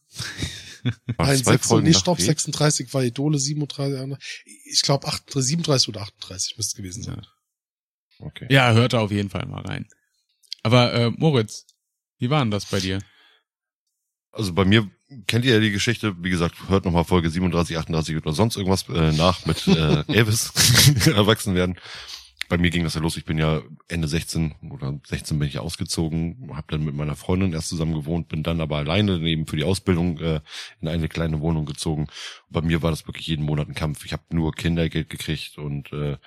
Nein, 0.82 1.38
zwei 1.38 1.52
6, 1.52 1.68
Folgen 1.68 1.86
nee, 1.86 1.94
stopp, 1.94 2.18
Weg. 2.18 2.26
36 2.26 2.92
war 2.92 3.04
Idole, 3.04 3.38
37, 3.38 3.98
andere. 4.00 4.18
ich 4.44 4.82
glaube 4.82 5.08
37 5.08 5.88
oder 5.88 6.00
38 6.00 6.56
müsste 6.56 6.76
gewesen 6.76 7.04
sein. 7.04 7.26
Okay. 8.18 8.46
Ja, 8.50 8.72
hört 8.72 8.92
da 8.92 9.00
auf 9.00 9.12
jeden 9.12 9.30
Fall 9.30 9.46
mal 9.46 9.62
rein. 9.62 9.86
Aber 10.62 10.92
äh, 10.92 11.10
Moritz, 11.10 11.66
wie 12.18 12.30
war 12.30 12.40
denn 12.40 12.50
das 12.50 12.66
bei 12.66 12.80
dir? 12.80 13.00
Also 14.32 14.52
bei 14.52 14.64
mir 14.64 14.90
kennt 15.26 15.44
ihr 15.44 15.54
ja 15.54 15.60
die 15.60 15.70
Geschichte, 15.70 16.14
wie 16.22 16.30
gesagt, 16.30 16.68
hört 16.68 16.84
nochmal 16.84 17.04
Folge 17.04 17.30
37, 17.30 17.76
38 17.76 18.16
oder 18.16 18.32
sonst 18.32 18.56
irgendwas 18.56 18.88
äh, 18.88 19.12
nach 19.12 19.44
mit 19.46 19.66
äh, 19.68 20.04
Elvis 20.12 20.52
erwachsen 21.06 21.54
werden. 21.54 21.78
Bei 22.52 22.58
mir 22.58 22.68
ging 22.68 22.84
das 22.84 22.92
ja 22.92 23.00
los, 23.00 23.16
ich 23.16 23.24
bin 23.24 23.38
ja 23.38 23.62
Ende 23.88 24.06
16 24.06 24.56
oder 24.68 25.00
16 25.06 25.38
bin 25.38 25.48
ich 25.48 25.58
ausgezogen, 25.58 26.50
habe 26.52 26.66
dann 26.68 26.84
mit 26.84 26.94
meiner 26.94 27.16
Freundin 27.16 27.54
erst 27.54 27.70
zusammen 27.70 27.94
gewohnt, 27.94 28.28
bin 28.28 28.42
dann 28.42 28.60
aber 28.60 28.76
alleine 28.76 29.18
eben 29.26 29.46
für 29.46 29.56
die 29.56 29.64
Ausbildung 29.64 30.18
äh, 30.18 30.40
in 30.82 30.88
eine 30.88 31.08
kleine 31.08 31.40
Wohnung 31.40 31.64
gezogen. 31.64 32.02
Und 32.02 32.50
bei 32.50 32.60
mir 32.60 32.82
war 32.82 32.90
das 32.90 33.06
wirklich 33.06 33.26
jeden 33.26 33.46
Monat 33.46 33.68
ein 33.68 33.74
Kampf. 33.74 34.04
Ich 34.04 34.12
habe 34.12 34.24
nur 34.32 34.52
Kindergeld 34.52 35.08
gekriegt 35.08 35.56
und 35.56 35.94
äh, 35.94 36.18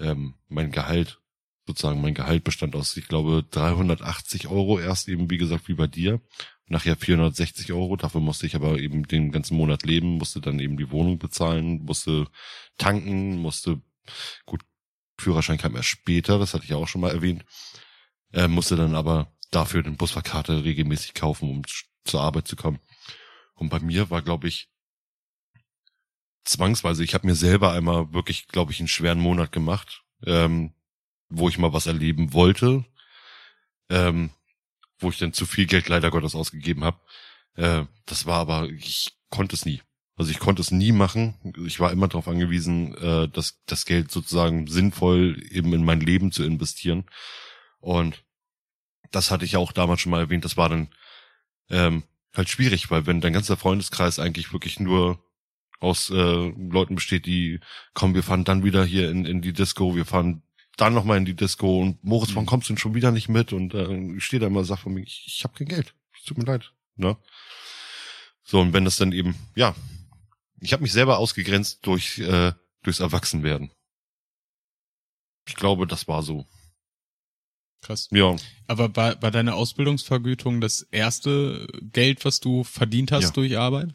ähm, 0.00 0.34
mein 0.48 0.72
Gehalt, 0.72 1.20
sozusagen 1.64 2.00
mein 2.00 2.14
Gehalt 2.14 2.42
bestand 2.42 2.74
aus, 2.74 2.96
ich 2.96 3.06
glaube, 3.06 3.44
380 3.48 4.48
Euro 4.48 4.80
erst 4.80 5.08
eben, 5.08 5.30
wie 5.30 5.38
gesagt, 5.38 5.68
wie 5.68 5.74
bei 5.74 5.86
dir 5.86 6.20
nachher 6.66 6.96
460 6.96 7.72
Euro. 7.72 7.94
Dafür 7.94 8.20
musste 8.20 8.48
ich 8.48 8.56
aber 8.56 8.80
eben 8.80 9.06
den 9.06 9.30
ganzen 9.30 9.56
Monat 9.56 9.84
leben, 9.84 10.18
musste 10.18 10.40
dann 10.40 10.58
eben 10.58 10.76
die 10.76 10.90
Wohnung 10.90 11.20
bezahlen, 11.20 11.84
musste 11.84 12.26
tanken, 12.78 13.36
musste, 13.36 13.80
gut, 14.44 14.62
Führerschein 15.22 15.58
kam 15.58 15.76
erst 15.76 15.88
später, 15.88 16.38
das 16.38 16.54
hatte 16.54 16.64
ich 16.64 16.70
ja 16.70 16.76
auch 16.76 16.88
schon 16.88 17.00
mal 17.00 17.12
erwähnt, 17.12 17.44
äh, 18.32 18.48
musste 18.48 18.76
dann 18.76 18.94
aber 18.94 19.32
dafür 19.50 19.82
den 19.82 19.96
Busfahrkarte 19.96 20.64
regelmäßig 20.64 21.14
kaufen, 21.14 21.48
um 21.48 21.62
zur 22.04 22.20
Arbeit 22.20 22.48
zu 22.48 22.56
kommen. 22.56 22.80
Und 23.54 23.68
bei 23.68 23.80
mir 23.80 24.10
war, 24.10 24.22
glaube 24.22 24.48
ich, 24.48 24.68
zwangsweise, 26.44 27.04
ich 27.04 27.14
habe 27.14 27.26
mir 27.26 27.34
selber 27.34 27.72
einmal 27.72 28.12
wirklich, 28.12 28.48
glaube 28.48 28.72
ich, 28.72 28.80
einen 28.80 28.88
schweren 28.88 29.20
Monat 29.20 29.52
gemacht, 29.52 30.02
ähm, 30.26 30.74
wo 31.28 31.48
ich 31.48 31.58
mal 31.58 31.72
was 31.72 31.86
erleben 31.86 32.32
wollte, 32.32 32.84
ähm, 33.88 34.30
wo 34.98 35.10
ich 35.10 35.18
dann 35.18 35.32
zu 35.32 35.46
viel 35.46 35.66
Geld 35.66 35.88
leider 35.88 36.10
Gottes 36.10 36.34
ausgegeben 36.34 36.84
habe. 36.84 37.00
Äh, 37.54 37.84
das 38.06 38.26
war 38.26 38.40
aber, 38.40 38.68
ich 38.68 39.12
konnte 39.30 39.54
es 39.54 39.64
nie. 39.64 39.82
Also 40.22 40.30
ich 40.30 40.38
konnte 40.38 40.62
es 40.62 40.70
nie 40.70 40.92
machen. 40.92 41.34
Ich 41.66 41.80
war 41.80 41.90
immer 41.90 42.06
darauf 42.06 42.28
angewiesen, 42.28 42.96
äh, 42.96 43.28
das, 43.28 43.58
das 43.66 43.86
Geld 43.86 44.12
sozusagen 44.12 44.68
sinnvoll 44.68 45.42
eben 45.50 45.72
in 45.72 45.84
mein 45.84 45.98
Leben 45.98 46.30
zu 46.30 46.44
investieren. 46.44 47.06
Und 47.80 48.22
das 49.10 49.32
hatte 49.32 49.44
ich 49.44 49.52
ja 49.52 49.58
auch 49.58 49.72
damals 49.72 50.00
schon 50.00 50.10
mal 50.12 50.20
erwähnt. 50.20 50.44
Das 50.44 50.56
war 50.56 50.68
dann 50.68 50.86
ähm, 51.70 52.04
halt 52.36 52.48
schwierig, 52.48 52.88
weil 52.92 53.04
wenn 53.06 53.20
dein 53.20 53.32
ganzer 53.32 53.56
Freundeskreis 53.56 54.20
eigentlich 54.20 54.52
wirklich 54.52 54.78
nur 54.78 55.18
aus 55.80 56.08
äh, 56.10 56.14
Leuten 56.14 56.94
besteht, 56.94 57.26
die 57.26 57.58
kommen, 57.92 58.14
wir 58.14 58.22
fahren 58.22 58.44
dann 58.44 58.62
wieder 58.62 58.84
hier 58.84 59.10
in, 59.10 59.24
in 59.24 59.42
die 59.42 59.52
Disco, 59.52 59.96
wir 59.96 60.06
fahren 60.06 60.44
dann 60.76 60.94
nochmal 60.94 61.18
in 61.18 61.24
die 61.24 61.34
Disco 61.34 61.80
und 61.80 62.04
Moritz, 62.04 62.30
warum 62.30 62.44
Mhm. 62.44 62.48
kommst 62.48 62.68
du 62.68 62.74
denn 62.74 62.78
schon 62.78 62.94
wieder 62.94 63.10
nicht 63.10 63.28
mit? 63.28 63.52
Und 63.52 63.74
äh, 63.74 63.92
ich 64.16 64.24
stehe 64.24 64.38
da 64.38 64.46
immer 64.46 64.60
und 64.60 64.66
sag 64.66 64.78
von 64.78 64.94
mir, 64.94 65.02
ich, 65.02 65.24
ich 65.26 65.42
habe 65.42 65.54
kein 65.58 65.66
Geld. 65.66 65.94
Es 66.16 66.22
tut 66.22 66.38
mir 66.38 66.44
leid. 66.44 66.70
Ne? 66.94 67.16
So, 68.44 68.60
und 68.60 68.72
wenn 68.72 68.84
das 68.84 68.98
dann 68.98 69.10
eben, 69.10 69.34
ja, 69.56 69.74
ich 70.62 70.72
habe 70.72 70.82
mich 70.82 70.92
selber 70.92 71.18
ausgegrenzt 71.18 71.80
durch 71.86 72.18
äh, 72.18 72.52
durchs 72.82 73.00
Erwachsenwerden. 73.00 73.70
Ich 75.48 75.56
glaube, 75.56 75.86
das 75.86 76.06
war 76.08 76.22
so. 76.22 76.46
Krass. 77.84 78.08
Ja, 78.12 78.36
Aber 78.68 78.88
bei, 78.88 79.16
bei 79.16 79.30
deiner 79.32 79.56
Ausbildungsvergütung 79.56 80.60
das 80.60 80.82
erste 80.82 81.66
Geld, 81.82 82.24
was 82.24 82.38
du 82.38 82.62
verdient 82.62 83.10
hast 83.10 83.24
Ja. 83.24 83.30
durch 83.30 83.58
Arbeit? 83.58 83.94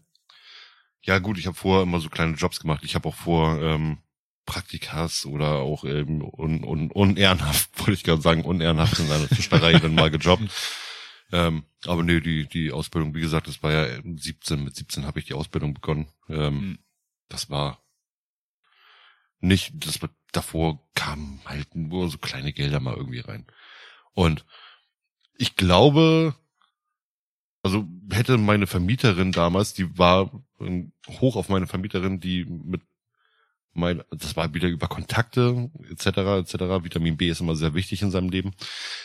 ja 1.03 1.19
gut, 1.19 1.37
ich 1.37 1.47
habe 1.47 1.55
vorher 1.55 1.83
immer 1.83 2.01
so 2.01 2.09
kleine 2.09 2.35
Jobs 2.35 2.59
gemacht. 2.59 2.83
Ich 2.83 2.95
habe 2.95 3.07
auch 3.07 3.15
vor 3.15 3.61
ähm, 3.61 3.99
Praktikas 4.45 5.25
oder 5.25 5.59
auch 5.59 5.85
ähm, 5.85 6.21
un, 6.21 6.65
un, 6.65 6.91
unehrenhaft, 6.91 7.69
wollte 7.79 7.93
ich 7.93 8.03
gerade 8.03 8.21
sagen, 8.21 8.43
unehrenhaft 8.43 8.99
in 8.99 9.09
einer 9.09 9.29
Tischlerei 9.29 9.73
dann 9.79 9.95
mal 9.95 10.11
gejobbt. 10.11 10.43
Ähm, 11.31 11.63
aber 11.85 12.03
nee, 12.03 12.21
die, 12.21 12.47
die 12.47 12.71
Ausbildung, 12.71 13.13
wie 13.13 13.21
gesagt, 13.21 13.47
das 13.47 13.61
war 13.61 13.71
ja 13.71 14.01
17, 14.03 14.63
mit 14.63 14.75
17 14.75 15.05
habe 15.05 15.19
ich 15.19 15.25
die 15.25 15.33
Ausbildung 15.33 15.73
begonnen. 15.73 16.07
Ähm, 16.29 16.59
Mhm. 16.59 16.79
Das 17.29 17.49
war 17.49 17.83
nicht, 19.39 19.73
das 19.75 20.01
war, 20.01 20.09
davor 20.31 20.87
kamen 20.95 21.41
halt 21.45 21.75
nur 21.75 22.09
so 22.09 22.17
kleine 22.17 22.53
Gelder 22.53 22.79
mal 22.79 22.95
irgendwie 22.95 23.19
rein. 23.19 23.45
Und 24.13 24.45
ich 25.37 25.55
glaube, 25.55 26.35
also 27.61 27.85
hätte 28.11 28.37
meine 28.37 28.65
Vermieterin 28.65 29.31
damals, 29.31 29.73
die 29.73 29.97
war 29.97 30.31
hoch 31.07 31.35
auf 31.35 31.49
meine 31.49 31.67
Vermieterin, 31.67 32.19
die 32.19 32.45
mit 32.45 32.81
mein, 33.77 34.03
das 34.11 34.35
war 34.35 34.53
wieder 34.53 34.67
über 34.67 34.87
Kontakte 34.87 35.69
etc. 35.91 36.05
etc. 36.07 36.53
Vitamin 36.83 37.17
B 37.17 37.29
ist 37.29 37.41
immer 37.41 37.55
sehr 37.55 37.73
wichtig 37.73 38.01
in 38.01 38.11
seinem 38.11 38.29
Leben. 38.29 38.53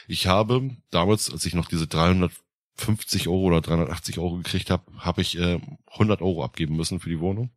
Ich 0.08 0.26
habe 0.26 0.70
damals, 0.90 1.30
als 1.32 1.44
ich 1.46 1.54
noch 1.54 1.68
diese 1.68 1.86
350 1.86 3.28
Euro 3.28 3.42
oder 3.46 3.60
380 3.60 4.18
Euro 4.18 4.36
gekriegt 4.38 4.70
habe, 4.70 4.84
habe 4.98 5.20
ich 5.22 5.38
äh, 5.38 5.60
100 5.92 6.22
Euro 6.22 6.44
abgeben 6.44 6.76
müssen 6.76 7.00
für 7.00 7.10
die 7.10 7.20
Wohnung. 7.20 7.50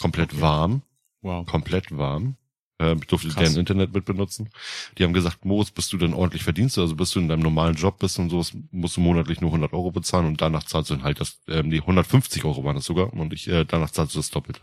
Komplett 0.00 0.32
Okay. 0.32 0.42
warm, 0.42 0.82
Wow. 1.22 1.46
komplett 1.46 1.96
warm. 1.96 2.36
Äh, 2.78 2.94
ich 2.96 3.06
durfte 3.06 3.28
Krass. 3.28 3.38
deren 3.38 3.56
Internet 3.56 3.94
mit 3.94 4.04
benutzen. 4.04 4.50
Die 4.98 5.04
haben 5.04 5.14
gesagt, 5.14 5.44
Moritz, 5.46 5.70
bist 5.70 5.92
du 5.92 5.96
denn 5.96 6.12
ordentlich 6.12 6.42
verdienst, 6.42 6.76
also 6.76 6.94
bist 6.94 7.14
du 7.14 7.20
in 7.20 7.28
deinem 7.28 7.40
normalen 7.40 7.74
Job 7.74 7.98
bist 7.98 8.18
und 8.18 8.28
so, 8.28 8.44
musst 8.70 8.96
du 8.98 9.00
monatlich 9.00 9.40
nur 9.40 9.48
100 9.50 9.72
Euro 9.72 9.90
bezahlen 9.92 10.26
und 10.26 10.40
danach 10.42 10.64
zahlst 10.64 10.90
du 10.90 10.94
dann 10.96 11.04
halt 11.04 11.18
das, 11.20 11.40
ähm, 11.48 11.70
die 11.70 11.80
150 11.80 12.44
Euro 12.44 12.64
waren 12.64 12.76
das 12.76 12.84
sogar 12.84 13.12
und 13.14 13.32
ich, 13.32 13.48
äh, 13.48 13.64
danach 13.64 13.90
zahlst 13.90 14.14
du 14.14 14.18
das 14.18 14.30
Doppelte. 14.30 14.60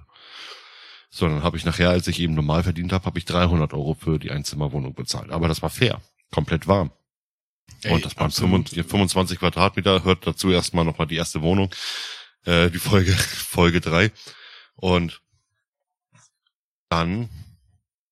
So, 1.16 1.28
dann 1.28 1.44
habe 1.44 1.58
ich 1.58 1.64
nachher, 1.64 1.92
als 1.92 2.08
ich 2.08 2.20
eben 2.20 2.34
normal 2.34 2.64
verdient 2.64 2.92
habe, 2.92 3.06
habe 3.06 3.20
ich 3.20 3.26
300 3.26 3.72
Euro 3.74 3.94
für 3.94 4.18
die 4.18 4.32
Einzimmerwohnung 4.32 4.96
bezahlt. 4.96 5.30
Aber 5.30 5.48
das 5.48 5.62
war 5.62 5.70
fair, 5.70 6.02
komplett 6.32 6.68
warm. 6.68 6.90
Ey, 7.84 7.94
und 7.94 8.04
das 8.04 8.16
waren 8.18 8.26
absolut. 8.26 8.70
25, 8.70 8.90
25 8.90 9.40
Quadratmeter, 9.40 10.04
hört 10.04 10.26
dazu 10.26 10.50
erstmal 10.50 10.86
nochmal 10.86 11.06
die 11.06 11.18
erste 11.18 11.44
Wohnung, 11.44 11.70
äh, 12.46 12.72
die 12.72 12.80
Folge, 12.80 13.12
Folge 13.14 13.80
drei 13.80 14.12
Und 14.74 15.22
dann, 16.90 17.30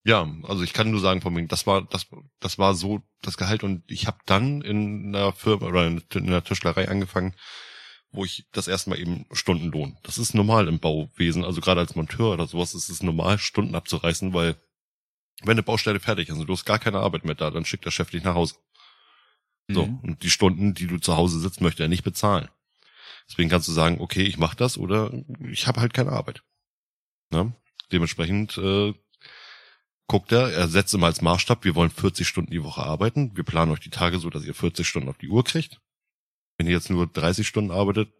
ja, 0.03 0.31
also 0.43 0.61
ich 0.61 0.73
kann 0.73 0.91
nur 0.91 0.99
sagen 0.99 1.21
von 1.21 1.33
mir, 1.33 1.47
das 1.47 1.65
war, 1.65 1.81
das, 1.81 2.05
das 2.39 2.59
war 2.59 2.75
so 2.75 3.01
das 3.23 3.35
Gehalt 3.35 3.63
und 3.63 3.81
ich 3.89 4.05
habe 4.05 4.19
dann 4.27 4.61
in 4.61 5.15
einer 5.15 5.33
Firma 5.33 5.65
oder 5.65 5.87
in 5.87 6.03
einer 6.13 6.43
Tischlerei 6.43 6.87
angefangen, 6.87 7.33
wo 8.11 8.25
ich 8.25 8.45
das 8.51 8.67
erste 8.67 8.89
Mal 8.89 8.99
eben 8.99 9.25
Stundenlohn. 9.31 9.97
Das 10.03 10.17
ist 10.17 10.33
normal 10.33 10.67
im 10.67 10.79
Bauwesen, 10.79 11.45
also 11.45 11.61
gerade 11.61 11.79
als 11.79 11.95
Monteur 11.95 12.33
oder 12.33 12.47
sowas 12.47 12.73
ist 12.73 12.89
es 12.89 13.01
normal, 13.03 13.37
Stunden 13.39 13.75
abzureißen, 13.75 14.33
weil 14.33 14.55
wenn 15.43 15.51
eine 15.51 15.63
Baustelle 15.63 15.99
fertig 15.99 16.29
ist 16.29 16.37
und 16.37 16.47
du 16.47 16.53
hast 16.53 16.65
gar 16.65 16.79
keine 16.79 16.99
Arbeit 16.99 17.25
mehr 17.25 17.35
da, 17.35 17.49
dann 17.51 17.65
schickt 17.65 17.85
der 17.85 17.91
Chef 17.91 18.11
dich 18.11 18.23
nach 18.23 18.35
Hause. 18.35 18.55
So, 19.69 19.85
Mhm. 19.85 19.99
und 20.03 20.23
die 20.23 20.29
Stunden, 20.29 20.73
die 20.73 20.87
du 20.87 20.97
zu 20.97 21.15
Hause 21.15 21.39
sitzt, 21.39 21.61
möchte 21.61 21.83
er 21.83 21.89
nicht 21.89 22.03
bezahlen. 22.03 22.49
Deswegen 23.29 23.49
kannst 23.49 23.67
du 23.67 23.71
sagen, 23.71 24.01
okay, 24.01 24.23
ich 24.23 24.37
mache 24.37 24.57
das 24.57 24.77
oder 24.77 25.11
ich 25.49 25.67
habe 25.67 25.79
halt 25.79 25.93
keine 25.93 26.11
Arbeit. 26.11 26.43
Ne? 27.31 27.53
Dementsprechend 27.91 28.57
äh, 28.57 28.93
guckt 30.07 30.31
er, 30.33 30.51
er 30.51 30.67
setzt 30.67 30.93
immer 30.93 31.05
als 31.07 31.21
Maßstab, 31.21 31.63
wir 31.63 31.75
wollen 31.75 31.89
40 31.91 32.27
Stunden 32.27 32.51
die 32.51 32.63
Woche 32.63 32.83
arbeiten. 32.83 33.35
Wir 33.37 33.45
planen 33.45 33.71
euch 33.71 33.79
die 33.79 33.89
Tage 33.89 34.19
so, 34.19 34.29
dass 34.29 34.43
ihr 34.43 34.53
40 34.53 34.85
Stunden 34.85 35.07
auf 35.07 35.17
die 35.17 35.29
Uhr 35.29 35.43
kriegt. 35.45 35.79
Wenn 36.61 36.67
ihr 36.67 36.73
jetzt 36.73 36.91
nur 36.91 37.07
30 37.07 37.47
Stunden 37.47 37.71
arbeitet, 37.71 38.13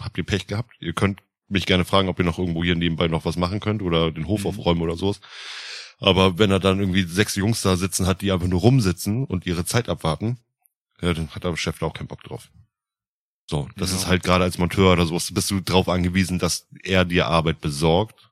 habt 0.00 0.18
ihr 0.18 0.24
Pech 0.24 0.48
gehabt. 0.48 0.72
Ihr 0.80 0.94
könnt 0.94 1.22
mich 1.46 1.64
gerne 1.64 1.84
fragen, 1.84 2.08
ob 2.08 2.18
ihr 2.18 2.24
noch 2.24 2.40
irgendwo 2.40 2.64
hier 2.64 2.74
nebenbei 2.74 3.06
noch 3.06 3.24
was 3.24 3.36
machen 3.36 3.60
könnt 3.60 3.82
oder 3.82 4.10
den 4.10 4.26
Hof 4.26 4.40
Mhm. 4.40 4.46
aufräumen 4.48 4.82
oder 4.82 4.96
sowas. 4.96 5.20
Aber 6.00 6.36
wenn 6.36 6.50
er 6.50 6.58
dann 6.58 6.80
irgendwie 6.80 7.04
sechs 7.04 7.36
Jungs 7.36 7.62
da 7.62 7.76
sitzen 7.76 8.08
hat, 8.08 8.20
die 8.20 8.32
einfach 8.32 8.48
nur 8.48 8.58
rumsitzen 8.62 9.24
und 9.26 9.46
ihre 9.46 9.64
Zeit 9.64 9.88
abwarten, 9.88 10.40
ja, 11.00 11.14
dann 11.14 11.30
hat 11.30 11.44
der 11.44 11.56
Chef 11.56 11.78
da 11.78 11.86
auch 11.86 11.94
keinen 11.94 12.08
Bock 12.08 12.24
drauf. 12.24 12.50
So, 13.48 13.68
das 13.76 13.92
Ja. 13.92 13.98
ist 13.98 14.06
halt 14.08 14.24
gerade 14.24 14.42
als 14.42 14.58
Monteur 14.58 14.94
oder 14.94 15.06
sowas, 15.06 15.32
bist 15.32 15.52
du 15.52 15.60
drauf 15.60 15.88
angewiesen, 15.88 16.40
dass 16.40 16.66
er 16.82 17.04
dir 17.04 17.28
Arbeit 17.28 17.60
besorgt. 17.60 18.28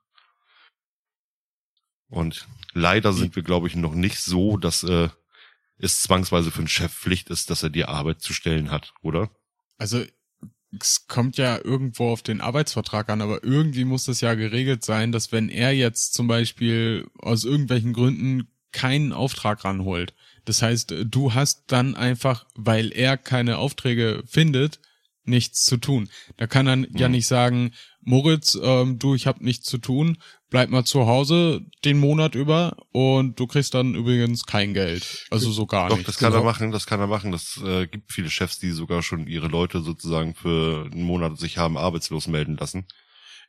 Und 2.09 2.49
leider 2.73 3.13
sind 3.13 3.37
wir, 3.37 3.43
glaube 3.43 3.67
ich, 3.67 3.77
noch 3.77 3.93
nicht 3.95 4.19
so, 4.19 4.57
dass 4.57 4.83
äh, 4.83 5.07
es 5.77 6.01
zwangsweise 6.01 6.51
für 6.51 6.59
einen 6.59 6.67
Chef 6.67 6.93
Pflicht 6.93 7.29
ist, 7.29 7.49
dass 7.49 7.63
er 7.63 7.69
dir 7.69 7.87
Arbeit 7.87 8.19
zu 8.19 8.33
stellen 8.33 8.69
hat, 8.69 8.93
oder? 9.01 9.29
Also 9.77 10.03
es 10.79 11.07
kommt 11.07 11.37
ja 11.37 11.59
irgendwo 11.63 12.09
auf 12.09 12.21
den 12.21 12.41
Arbeitsvertrag 12.41 13.09
an, 13.09 13.21
aber 13.21 13.43
irgendwie 13.43 13.85
muss 13.85 14.05
das 14.05 14.21
ja 14.21 14.33
geregelt 14.33 14.83
sein, 14.83 15.11
dass 15.11 15.31
wenn 15.31 15.49
er 15.49 15.71
jetzt 15.71 16.13
zum 16.13 16.27
Beispiel 16.27 17.07
aus 17.19 17.43
irgendwelchen 17.43 17.93
Gründen 17.93 18.47
keinen 18.71 19.13
Auftrag 19.13 19.63
ranholt, 19.65 20.13
das 20.45 20.61
heißt, 20.61 20.95
du 21.05 21.33
hast 21.33 21.65
dann 21.67 21.95
einfach, 21.95 22.45
weil 22.55 22.91
er 22.91 23.17
keine 23.17 23.57
Aufträge 23.57 24.23
findet, 24.25 24.79
nichts 25.25 25.63
zu 25.63 25.77
tun. 25.77 26.09
Da 26.37 26.47
kann 26.47 26.67
er 26.67 26.77
ja 26.97 27.07
Mhm. 27.07 27.13
nicht 27.13 27.27
sagen, 27.27 27.71
Moritz, 28.01 28.57
ähm, 28.61 28.99
du, 28.99 29.15
ich 29.15 29.27
hab 29.27 29.39
nichts 29.41 29.67
zu 29.69 29.77
tun, 29.77 30.17
bleib 30.49 30.69
mal 30.69 30.83
zu 30.83 31.07
Hause 31.07 31.61
den 31.85 31.99
Monat 31.99 32.35
über 32.35 32.75
und 32.91 33.39
du 33.39 33.47
kriegst 33.47 33.73
dann 33.73 33.95
übrigens 33.95 34.45
kein 34.45 34.73
Geld. 34.73 35.25
Also 35.31 35.51
so 35.51 35.65
gar 35.65 35.89
Doch, 35.89 35.95
nicht. 35.97 36.07
das 36.07 36.17
kann 36.17 36.33
er 36.33 36.39
genau. 36.39 36.43
machen, 36.51 36.71
das 36.71 36.85
kann 36.85 36.99
er 36.99 37.07
machen. 37.07 37.31
Das 37.31 37.59
äh, 37.63 37.87
gibt 37.87 38.11
viele 38.11 38.29
Chefs, 38.29 38.59
die 38.59 38.71
sogar 38.71 39.01
schon 39.01 39.27
ihre 39.27 39.47
Leute 39.47 39.81
sozusagen 39.81 40.35
für 40.35 40.89
einen 40.91 41.03
Monat 41.03 41.39
sich 41.39 41.57
haben 41.57 41.77
arbeitslos 41.77 42.27
melden 42.27 42.57
lassen. 42.57 42.85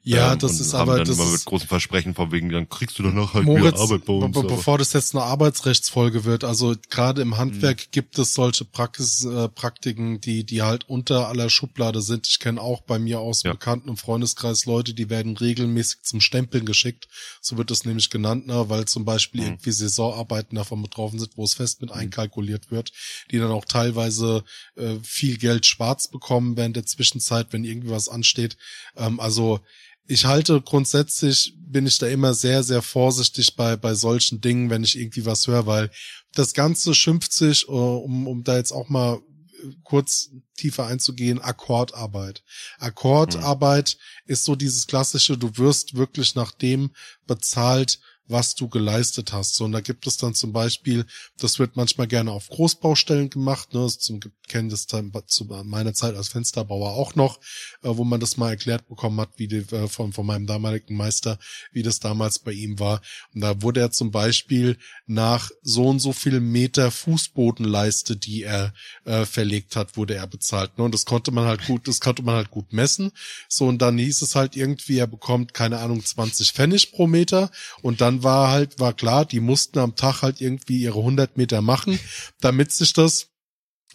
Ja, 0.07 0.35
Ähm, 0.35 0.39
das 0.39 0.61
ist 0.61 0.75
aber, 0.75 0.99
dann 0.99 1.07
das 1.07 1.17
immer 1.19 1.31
mit 1.31 1.45
großen 1.47 1.67
Versprechen 1.67 2.15
von 2.15 2.31
wegen, 2.31 2.51
dann 2.51 2.69
kriegst 2.69 2.99
du 2.99 3.03
danach 3.03 3.33
halt 3.33 3.47
Moritz, 3.47 3.73
wieder 3.73 3.81
Arbeit 3.81 4.05
bei 4.05 4.13
uns. 4.13 4.35
be- 4.39 4.47
bevor 4.47 4.77
das 4.77 4.93
jetzt 4.93 5.15
eine 5.15 5.25
Arbeitsrechtsfolge 5.25 6.25
wird, 6.25 6.45
also 6.45 6.75
gerade 6.91 7.23
im 7.23 7.39
Handwerk 7.39 7.79
Mhm. 7.81 7.91
gibt 7.91 8.19
es 8.19 8.35
solche 8.35 8.67
Praxis, 8.67 9.25
äh, 9.25 9.49
Praktiken, 9.49 10.21
die, 10.21 10.45
die 10.45 10.61
halt 10.61 10.87
unter 10.91 11.29
aller 11.29 11.49
Schublade 11.49 12.03
sind. 12.03 12.27
Ich 12.29 12.39
kenne 12.39 12.61
auch 12.61 12.83
bei 12.83 12.99
mir 12.99 13.21
aus 13.21 13.45
Ja. 13.45 13.53
Bekannten- 13.53 13.89
und 13.89 13.97
Freundeskreis 13.97 14.67
Leute, 14.67 14.93
die 14.93 15.09
werden 15.09 15.39
regelmäßig 15.39 16.03
zum 16.03 16.21
Stempeln 16.21 16.67
geschickt. 16.67 17.09
So 17.41 17.57
wird 17.57 17.71
es 17.71 17.87
nämlich 17.87 18.11
genannt, 18.11 18.47
ne, 18.47 18.69
weil 18.69 18.85
zum 18.85 19.07
Beispiel 19.07 19.41
Mhm. 19.41 19.47
irgendwie 19.47 19.73
Saisonarbeiten 19.73 20.55
davon 20.57 20.83
betroffen 20.83 21.19
sind, 21.19 21.31
wo 21.37 21.45
es 21.45 21.55
fest 21.55 21.81
mit 21.81 21.91
einkalkuliert 21.91 22.71
wird, 22.71 22.93
die 23.31 23.39
dann 23.39 23.51
auch 23.51 23.65
teilweise 23.65 24.45
äh, 24.77 24.97
viel 25.03 25.39
Geld 25.39 25.65
schwarz 25.65 26.09
bekommen 26.09 26.59
während 26.59 26.77
der 26.77 26.85
Zwischenzeit, 26.85 27.47
wenn 27.53 27.65
irgendwie 27.65 27.89
was 27.91 28.11
ansteht. 28.11 28.59
Ähm, 28.99 29.19
also 29.19 29.61
ich 30.07 30.27
halte 30.27 30.61
grundsätzlich, 30.61 31.55
bin 31.59 31.87
ich 31.87 31.99
da 31.99 32.07
immer 32.07 32.35
sehr, 32.35 32.63
sehr 32.63 32.83
vorsichtig 32.83 33.57
bei, 33.57 33.77
bei 33.77 33.95
solchen 33.95 34.41
Dingen, 34.41 34.71
wenn 34.71 34.85
ich 34.85 34.99
irgendwie 34.99 35.27
was 35.27 35.47
höre, 35.47 35.67
weil 35.67 35.91
das 36.35 36.53
Ganze 36.53 36.95
schimpft 36.95 37.33
sich, 37.33 37.69
äh, 37.69 37.71
um, 37.71 38.27
um 38.27 38.45
da 38.45 38.57
jetzt 38.57 38.73
auch 38.73 38.89
mal 38.89 39.17
äh, 39.17 39.71
kurz 39.83 40.31
tiefer 40.57 40.87
einzugehen, 40.87 41.41
Akkordarbeit. 41.41 42.43
Akkordarbeit 42.79 43.97
ist 44.27 44.45
so 44.45 44.55
dieses 44.55 44.87
klassische, 44.87 45.39
du 45.39 45.57
wirst 45.57 45.95
wirklich 45.95 46.35
nach 46.35 46.53
dem 46.53 46.91
bezahlt, 47.27 47.99
was 48.27 48.55
du 48.55 48.69
geleistet 48.69 49.33
hast. 49.33 49.55
So, 49.55 49.65
und 49.65 49.73
da 49.73 49.81
gibt 49.81 50.07
es 50.07 50.17
dann 50.17 50.35
zum 50.35 50.53
Beispiel, 50.53 51.07
das 51.39 51.59
wird 51.59 51.77
manchmal 51.77 52.07
gerne 52.07 52.33
auf 52.33 52.49
Großbaustellen 52.49 53.31
gemacht, 53.31 53.75
ne, 53.75 53.87
zum 53.89 54.21
kennen 54.49 54.69
das 54.69 54.87
dann 54.87 55.13
zu 55.27 55.45
meiner 55.45 55.95
Zeit 55.95 56.15
als 56.15 56.29
Fensterbauer 56.29 56.93
auch 56.93 57.15
noch, 57.15 57.39
äh, 57.83 57.89
wo 57.89 58.05
man 58.05 58.21
das 58.21 58.37
mal 58.37 58.51
erklärt 58.51 58.89
bekommen 58.89 59.21
hat, 59.21 59.31
wie 59.37 59.49
die, 59.49 59.65
äh, 59.75 59.89
von, 59.89 60.13
von 60.13 60.27
meinem 60.27 60.47
damaligen 60.47 60.97
Meister, 60.97 61.39
wie 61.73 61.83
das 61.83 62.01
damals 62.01 62.39
bei 62.39 62.53
ihm 62.53 62.79
war. 62.79 63.01
Und 63.35 63.41
da 63.41 63.63
wurde 63.63 63.81
er 63.81 63.91
zum 63.91 64.11
Beispiel 64.11 64.77
nach 65.07 65.51
so 65.63 65.87
und 65.87 66.01
so 66.01 66.13
viel 66.13 66.41
Meter 66.41 66.91
Fußbodenleiste, 66.91 68.17
die 68.17 68.43
er 68.43 68.75
äh, 69.05 69.25
verlegt 69.25 69.77
hat, 69.77 69.97
wurde 69.97 70.15
er 70.15 70.27
bezahlt. 70.27 70.77
Ne? 70.79 70.85
Und 70.85 70.95
das 70.95 71.05
konnte 71.05 71.31
man 71.31 71.47
halt 71.47 71.67
gut, 71.67 71.89
das 71.89 72.01
konnte 72.01 72.23
man 72.23 72.37
halt 72.37 72.51
gut 72.51 72.73
messen. 72.73 73.13
So, 73.49 73.67
und 73.67 73.81
dann 73.81 73.99
hieß 73.99 74.23
es 74.23 74.35
halt 74.35 74.57
irgendwie, 74.57 74.99
er 74.99 75.07
bekommt, 75.07 75.55
keine 75.55 75.79
Ahnung, 75.79 76.05
20 76.05 76.53
Pfennig 76.53 76.93
pro 76.93 77.07
Meter. 77.07 77.51
Und 77.83 78.01
dann 78.01 78.14
war 78.23 78.51
halt, 78.51 78.79
war 78.79 78.93
klar, 78.93 79.25
die 79.25 79.41
mussten 79.41 79.79
am 79.79 79.97
Tag 79.97 80.23
halt 80.23 80.41
irgendwie 80.41 80.79
ihre 80.79 80.99
100 80.99 81.37
Meter 81.37 81.63
machen, 81.63 81.99
damit 82.41 82.73
sich 82.73 82.93
das 82.93 83.29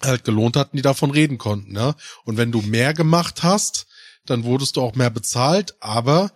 halt 0.01 0.23
gelohnt 0.23 0.55
hat 0.55 0.71
und 0.71 0.77
die 0.77 0.83
davon 0.83 1.11
reden 1.11 1.37
konnten. 1.37 1.73
Ne? 1.73 1.95
Und 2.23 2.37
wenn 2.37 2.51
du 2.51 2.61
mehr 2.61 2.93
gemacht 2.93 3.43
hast, 3.43 3.87
dann 4.25 4.43
wurdest 4.43 4.75
du 4.75 4.81
auch 4.81 4.95
mehr 4.95 5.09
bezahlt, 5.09 5.75
aber 5.79 6.31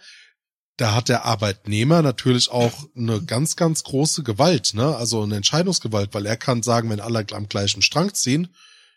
da 0.77 0.95
hat 0.95 1.09
der 1.09 1.25
Arbeitnehmer 1.25 2.01
natürlich 2.01 2.49
auch 2.49 2.87
eine 2.95 3.21
ganz, 3.21 3.55
ganz 3.55 3.83
große 3.83 4.23
Gewalt, 4.23 4.73
ne? 4.73 4.95
Also 4.95 5.21
eine 5.21 5.35
Entscheidungsgewalt, 5.35 6.13
weil 6.13 6.25
er 6.25 6.37
kann 6.37 6.63
sagen, 6.63 6.89
wenn 6.89 6.99
alle 6.99 7.25
am 7.31 7.47
gleichen 7.47 7.83
Strang 7.83 8.13
ziehen, 8.13 8.53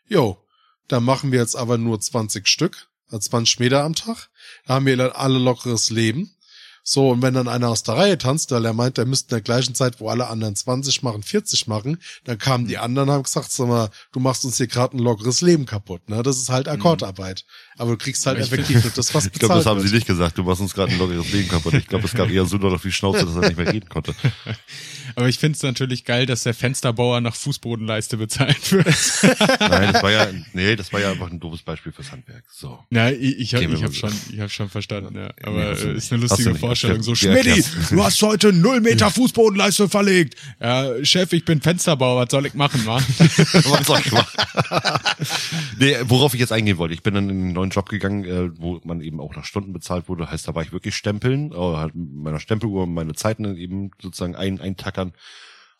jo, 0.08 0.42
dann 0.88 1.04
machen 1.04 1.32
wir 1.32 1.40
jetzt 1.40 1.56
aber 1.56 1.76
nur 1.76 2.00
20 2.00 2.48
Stück, 2.48 2.88
also 3.08 3.28
20 3.28 3.60
Meter 3.60 3.84
am 3.84 3.94
Tag, 3.94 4.30
da 4.66 4.74
haben 4.74 4.86
wir 4.86 4.96
dann 4.96 5.12
alle 5.12 5.38
lockeres 5.38 5.90
Leben. 5.90 6.35
So, 6.88 7.10
und 7.10 7.20
wenn 7.20 7.34
dann 7.34 7.48
einer 7.48 7.68
aus 7.68 7.82
der 7.82 7.96
Reihe 7.96 8.16
tanzt, 8.16 8.52
weil 8.52 8.64
er 8.64 8.72
meint, 8.72 8.96
er 8.96 9.06
müsste 9.06 9.26
in 9.26 9.38
der 9.38 9.40
gleichen 9.40 9.74
Zeit, 9.74 9.98
wo 9.98 10.08
alle 10.08 10.28
anderen 10.28 10.54
20 10.54 11.02
machen, 11.02 11.24
40 11.24 11.66
machen, 11.66 12.00
dann 12.22 12.38
kamen 12.38 12.68
die 12.68 12.78
anderen 12.78 13.08
und 13.08 13.14
haben 13.16 13.22
gesagt, 13.24 13.50
sag 13.50 13.66
mal, 13.66 13.90
du 14.12 14.20
machst 14.20 14.44
uns 14.44 14.58
hier 14.58 14.68
gerade 14.68 14.96
ein 14.96 15.00
lockeres 15.00 15.40
Leben 15.40 15.66
kaputt, 15.66 16.08
ne? 16.08 16.22
Das 16.22 16.36
ist 16.36 16.48
halt 16.48 16.68
Akkordarbeit. 16.68 17.44
Aber 17.78 17.92
du 17.92 17.96
kriegst 17.98 18.24
halt 18.26 18.38
ich 18.38 18.46
effektiv 18.46 18.82
das, 18.94 19.14
was 19.14 19.26
ich 19.32 19.32
glaube, 19.32 19.54
das 19.54 19.66
haben 19.66 19.78
wird. 19.78 19.88
sie 19.88 19.94
nicht 19.94 20.06
gesagt. 20.06 20.38
Du 20.38 20.42
machst 20.44 20.60
uns 20.60 20.72
gerade 20.74 20.92
ein 20.92 20.98
lockeres 20.98 21.30
Leben 21.32 21.48
kaputt. 21.48 21.74
Ich 21.74 21.86
glaube, 21.86 22.06
es 22.06 22.14
gab 22.14 22.30
eher 22.30 22.44
so 22.46 22.56
doll 22.58 22.74
auf 22.74 22.82
die 22.82 22.92
Schnauze, 22.92 23.26
dass 23.26 23.34
er 23.34 23.42
nicht 23.42 23.56
mehr 23.58 23.72
reden 23.72 23.88
konnte. 23.88 24.14
Aber 25.14 25.28
ich 25.28 25.38
finde 25.38 25.56
es 25.56 25.62
natürlich 25.62 26.04
geil, 26.04 26.26
dass 26.26 26.42
der 26.42 26.52
Fensterbauer 26.54 27.20
nach 27.20 27.34
Fußbodenleiste 27.36 28.16
bezahlt 28.16 28.72
wird. 28.72 28.86
Nein, 29.60 29.92
das 29.92 30.02
war 30.02 30.10
ja, 30.10 30.26
nee, 30.52 30.74
das 30.76 30.92
war 30.92 31.00
ja 31.00 31.12
einfach 31.12 31.30
ein 31.30 31.38
doofes 31.38 31.62
Beispiel 31.62 31.92
fürs 31.92 32.10
Handwerk. 32.12 32.44
So. 32.52 32.78
Na, 32.90 33.10
ich, 33.12 33.38
ich 33.38 33.52
ich 33.54 33.82
hab 33.82 33.94
schon, 33.94 34.12
ich 34.32 34.40
hab 34.40 34.50
schon 34.50 34.68
verstanden, 34.68 35.16
ja. 35.16 35.30
Aber 35.42 35.74
Nee, 35.74 35.90
äh, 35.90 35.96
ist 35.96 36.12
eine 36.12 36.22
lustige. 36.22 36.54
Vorstellung. 36.54 37.02
So, 37.02 37.14
Schmidti, 37.14 37.62
du 37.90 38.02
hast 38.04 38.20
heute 38.22 38.52
null 38.52 38.80
Meter 38.80 39.10
Fußbodenleiste 39.10 39.88
verlegt. 39.88 40.36
Ja, 40.60 41.04
Chef, 41.04 41.32
ich 41.32 41.44
bin 41.44 41.60
Fensterbauer, 41.60 42.22
was 42.22 42.30
soll 42.30 42.46
ich 42.46 42.54
machen, 42.54 42.84
wa? 42.86 42.96
Was 42.96 43.86
soll 43.86 44.00
ich 44.04 44.12
machen? 44.12 44.26
nee, 45.78 45.96
worauf 46.04 46.34
ich 46.34 46.40
jetzt 46.40 46.52
eingehen 46.52 46.78
wollte. 46.78 46.94
Ich 46.94 47.02
bin 47.02 47.14
dann 47.14 47.30
in 47.30 47.40
einen 47.40 47.56
neuen 47.66 47.70
Job 47.70 47.88
gegangen, 47.88 48.24
äh, 48.24 48.58
wo 48.60 48.80
man 48.84 49.00
eben 49.00 49.20
auch 49.20 49.34
nach 49.34 49.44
Stunden 49.44 49.72
bezahlt 49.72 50.08
wurde. 50.08 50.30
Heißt, 50.30 50.46
da 50.48 50.54
war 50.54 50.62
ich 50.62 50.72
wirklich 50.72 50.94
stempeln, 50.94 51.52
äh, 51.52 51.56
halt 51.56 51.94
meiner 51.94 52.40
Stempeluhr 52.40 52.86
meine 52.86 53.14
Zeiten 53.14 53.42
dann 53.42 53.56
eben 53.56 53.90
sozusagen 54.00 54.36
ein, 54.36 54.60
eintackern. 54.60 55.12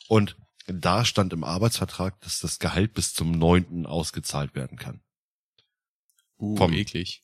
Und 0.08 0.36
da 0.66 1.04
stand 1.04 1.32
im 1.32 1.44
Arbeitsvertrag, 1.44 2.20
dass 2.20 2.40
das 2.40 2.58
Gehalt 2.58 2.94
bis 2.94 3.14
zum 3.14 3.32
neunten 3.32 3.86
ausgezahlt 3.86 4.54
werden 4.54 4.78
kann. 4.78 5.00
Uh, 6.38 6.56
Vom- 6.56 6.72
eklig. 6.72 7.22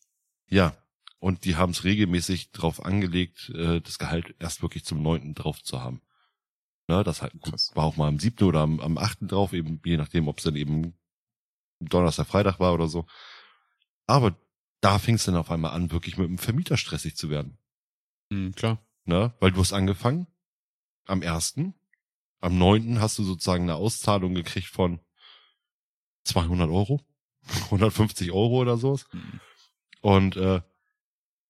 Ja. 0.48 0.76
Und 1.18 1.44
die 1.44 1.54
haben 1.54 1.70
es 1.70 1.84
regelmäßig 1.84 2.50
drauf 2.50 2.84
angelegt, 2.84 3.50
äh, 3.50 3.80
das 3.80 3.98
Gehalt 3.98 4.34
erst 4.40 4.62
wirklich 4.62 4.84
zum 4.84 5.02
neunten 5.02 5.34
drauf 5.34 5.62
zu 5.62 5.80
haben. 5.80 6.02
Ne, 6.88 7.04
das 7.04 7.22
halt, 7.22 7.40
gut, 7.40 7.54
war 7.74 7.84
auch 7.84 7.96
mal 7.96 8.08
am 8.08 8.18
siebten 8.18 8.42
oder 8.42 8.60
am, 8.60 8.80
am 8.80 8.98
achten 8.98 9.28
drauf, 9.28 9.52
eben 9.52 9.80
je 9.84 9.96
nachdem, 9.96 10.26
ob 10.26 10.38
es 10.38 10.44
dann 10.44 10.56
eben 10.56 10.94
Donnerstag, 11.78 12.26
Freitag 12.26 12.58
war 12.58 12.74
oder 12.74 12.88
so. 12.88 13.06
Aber 14.08 14.36
da 14.82 14.98
fing 14.98 15.14
es 15.14 15.24
dann 15.24 15.36
auf 15.36 15.50
einmal 15.50 15.70
an, 15.70 15.90
wirklich 15.90 16.18
mit 16.18 16.28
dem 16.28 16.38
Vermieter 16.38 16.76
stressig 16.76 17.16
zu 17.16 17.30
werden. 17.30 17.56
Hm, 18.30 18.54
klar. 18.54 18.84
Ne? 19.04 19.32
Weil 19.40 19.52
du 19.52 19.60
hast 19.60 19.72
angefangen 19.72 20.26
am 21.06 21.22
ersten, 21.22 21.74
am 22.40 22.58
neunten 22.58 23.00
hast 23.00 23.18
du 23.18 23.24
sozusagen 23.24 23.62
eine 23.62 23.76
Auszahlung 23.76 24.34
gekriegt 24.34 24.68
von 24.68 25.00
200 26.24 26.68
Euro, 26.68 27.00
150 27.64 28.32
Euro 28.32 28.60
oder 28.60 28.76
sowas. 28.76 29.06
Hm. 29.12 29.40
Und 30.00 30.36
äh, 30.36 30.60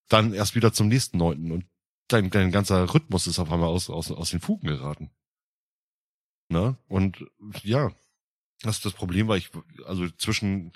dann 0.09 0.35
erst 0.35 0.55
wieder 0.55 0.75
zum 0.75 0.89
nächsten 0.89 1.17
neunten 1.17 1.53
und 1.53 1.65
dein, 2.09 2.31
dein 2.31 2.53
ganzer 2.53 2.93
Rhythmus 2.93 3.27
ist 3.27 3.39
auf 3.39 3.51
einmal 3.51 3.69
aus, 3.69 3.89
aus, 3.89 4.11
aus 4.11 4.31
den 4.31 4.41
Fugen 4.41 4.67
geraten. 4.67 5.11
Ne? 6.49 6.77
Und 6.87 7.25
ja, 7.63 7.93
das 8.61 8.83
das 8.83 8.93
Problem 8.93 9.27
war, 9.29 9.39
ich, 9.39 9.51
also 9.87 10.09
zwischen, 10.11 10.73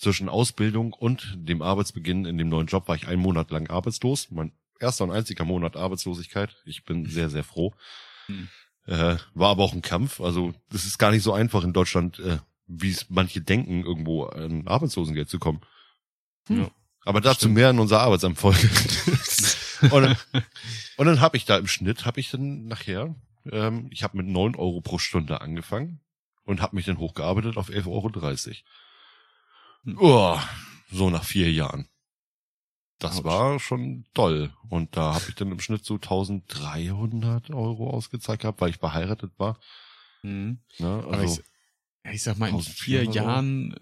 zwischen 0.00 0.28
Ausbildung 0.30 0.94
und 0.94 1.34
dem 1.36 1.60
Arbeitsbeginn 1.60 2.24
in 2.24 2.38
dem 2.38 2.48
neuen 2.48 2.66
Job 2.66 2.88
war 2.88 2.96
ich 2.96 3.06
einen 3.06 3.20
Monat 3.20 3.50
lang 3.50 3.68
arbeitslos. 3.68 4.30
Mein 4.30 4.52
erster 4.80 5.04
und 5.04 5.10
einziger 5.10 5.44
Monat 5.44 5.76
Arbeitslosigkeit. 5.76 6.56
Ich 6.64 6.84
bin 6.84 7.04
sehr, 7.04 7.28
sehr 7.28 7.44
froh. 7.44 7.74
Hm. 8.26 8.48
Äh, 8.86 9.16
war 9.34 9.50
aber 9.50 9.62
auch 9.62 9.74
ein 9.74 9.82
Kampf. 9.82 10.20
Also 10.22 10.54
das 10.70 10.86
ist 10.86 10.98
gar 10.98 11.10
nicht 11.10 11.22
so 11.22 11.34
einfach 11.34 11.64
in 11.64 11.74
Deutschland, 11.74 12.18
äh, 12.18 12.38
wie 12.66 12.90
es 12.90 13.10
manche 13.10 13.42
denken, 13.42 13.84
irgendwo 13.84 14.24
an 14.24 14.66
Arbeitslosengeld 14.66 15.28
zu 15.28 15.38
kommen. 15.38 15.60
Ja. 16.48 16.70
Aber 17.04 17.20
dazu 17.20 17.40
Stimmt. 17.40 17.54
mehr 17.54 17.70
in 17.70 17.78
unserer 17.78 18.00
Arbeitsamtfolge. 18.00 18.70
und, 19.90 20.02
dann- 20.02 20.16
und 20.96 21.06
dann 21.06 21.20
habe 21.20 21.36
ich 21.36 21.44
da 21.44 21.58
im 21.58 21.66
Schnitt, 21.66 22.06
habe 22.06 22.20
ich 22.20 22.30
dann 22.30 22.66
nachher, 22.66 23.14
ähm, 23.50 23.88
ich 23.90 24.02
habe 24.02 24.16
mit 24.16 24.26
neun 24.26 24.56
Euro 24.56 24.80
pro 24.80 24.98
Stunde 24.98 25.42
angefangen 25.42 26.00
und 26.44 26.62
habe 26.62 26.76
mich 26.76 26.86
dann 26.86 26.98
hochgearbeitet 26.98 27.58
auf 27.58 27.68
11,30 27.68 27.86
Euro. 27.86 28.08
Oh, 29.98 30.38
so 30.90 31.10
nach 31.10 31.24
vier 31.24 31.50
Jahren. 31.52 31.88
das 32.98 33.18
Autsch. 33.18 33.24
war 33.24 33.58
schon 33.60 34.04
doll. 34.14 34.52
Und 34.68 34.96
da 34.96 35.14
habe 35.14 35.24
ich 35.28 35.34
dann 35.34 35.50
im 35.50 35.60
Schnitt 35.60 35.84
so 35.84 35.94
1300 35.94 37.50
Euro 37.50 37.90
ausgezahlt 37.90 38.40
gehabt, 38.40 38.60
weil 38.60 38.70
ich 38.70 38.76
verheiratet 38.78 39.32
war. 39.38 39.58
Mhm. 40.22 40.60
Ne? 40.78 41.04
Also, 41.10 41.40
ich, 42.04 42.12
ich 42.12 42.22
sag 42.22 42.38
mal, 42.38 42.48
in 42.48 42.56
1400 42.56 42.78
vier 42.78 43.00
Euro. 43.00 43.12
Jahren 43.12 43.72
äh, 43.74 43.78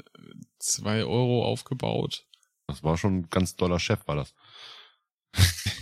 zwei 0.59 1.05
Euro 1.05 1.45
aufgebaut. 1.45 2.27
das 2.67 2.83
war 2.85 2.97
schon 2.97 3.19
ein 3.19 3.31
ganz 3.31 3.57
doller 3.57 3.81
Chef, 3.81 4.07
war 4.07 4.17
das. 4.17 4.35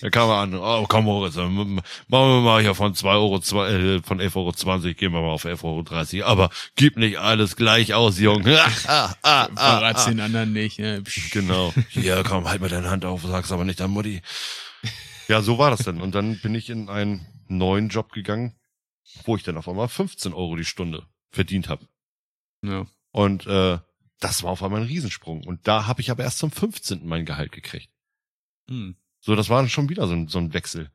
Da 0.00 0.08
kam 0.08 0.30
er 0.30 0.36
an, 0.36 0.54
oh 0.54 0.86
komm 0.88 1.04
Moritz, 1.04 1.34
dann 1.34 1.52
machen 1.54 1.82
wir 2.08 2.40
mal 2.40 2.62
hier 2.62 2.74
von 2.74 2.94
2 2.94 3.08
Euro, 3.10 3.38
zwei, 3.40 3.68
äh, 3.68 4.02
von 4.02 4.18
11,20 4.18 4.36
Euro, 4.36 4.94
gehen 4.94 5.12
wir 5.12 5.20
mal 5.20 5.28
auf 5.28 5.44
11,30 5.44 6.20
Euro. 6.20 6.30
Aber 6.30 6.50
gib 6.74 6.96
nicht 6.96 7.18
alles 7.18 7.54
gleich 7.56 7.92
aus, 7.92 8.18
Junge. 8.18 8.58
ah, 8.86 9.14
ah, 9.22 9.48
Verrat's 9.54 10.06
den 10.06 10.20
anderen 10.20 10.54
nicht. 10.54 10.78
Ne? 10.78 11.02
Genau. 11.32 11.74
Hier, 11.90 12.22
komm, 12.26 12.48
halt 12.48 12.62
mir 12.62 12.70
deine 12.70 12.88
Hand 12.88 13.04
auf, 13.04 13.22
sag's 13.24 13.52
aber 13.52 13.64
nicht 13.64 13.80
an 13.82 13.90
Mutti. 13.90 14.22
Ja, 15.28 15.42
so 15.42 15.58
war 15.58 15.70
das 15.70 15.80
dann. 15.80 16.00
Und 16.00 16.14
dann 16.14 16.38
bin 16.40 16.54
ich 16.54 16.70
in 16.70 16.88
einen 16.88 17.26
neuen 17.48 17.88
Job 17.90 18.12
gegangen, 18.12 18.54
wo 19.24 19.36
ich 19.36 19.42
dann 19.42 19.58
auf 19.58 19.68
einmal 19.68 19.88
15 19.88 20.32
Euro 20.32 20.56
die 20.56 20.64
Stunde 20.64 21.06
verdient 21.30 21.68
habe. 21.68 21.86
Ja. 22.62 22.86
Und 23.10 23.46
äh, 23.46 23.78
das 24.20 24.42
war 24.42 24.52
auf 24.52 24.62
einmal 24.62 24.80
ein 24.80 24.86
Riesensprung. 24.86 25.44
Und 25.46 25.68
da 25.68 25.86
habe 25.86 26.00
ich 26.00 26.10
aber 26.10 26.24
erst 26.24 26.38
zum 26.38 26.50
15. 26.50 27.06
mein 27.06 27.26
Gehalt 27.26 27.52
gekriegt. 27.52 27.90
Hm. 28.68 28.96
So, 29.24 29.34
das 29.34 29.48
war 29.48 29.62
dann 29.62 29.70
schon 29.70 29.88
wieder 29.88 30.06
so 30.06 30.12
ein, 30.12 30.28
so 30.28 30.38
ein 30.38 30.52
Wechsel. 30.52 30.90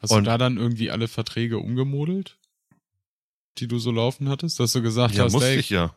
Hast 0.00 0.10
Und- 0.12 0.24
du 0.24 0.30
da 0.30 0.36
dann 0.38 0.58
irgendwie 0.58 0.90
alle 0.90 1.08
Verträge 1.08 1.58
umgemodelt, 1.58 2.38
die 3.56 3.66
du 3.68 3.78
so 3.78 3.90
laufen 3.90 4.28
hattest, 4.28 4.60
dass 4.60 4.72
du 4.72 4.82
gesagt 4.82 5.14
Ja, 5.14 5.24
hast, 5.24 5.32
musste 5.32 5.48
ey, 5.48 5.58
ich 5.58 5.70
ja. 5.70 5.96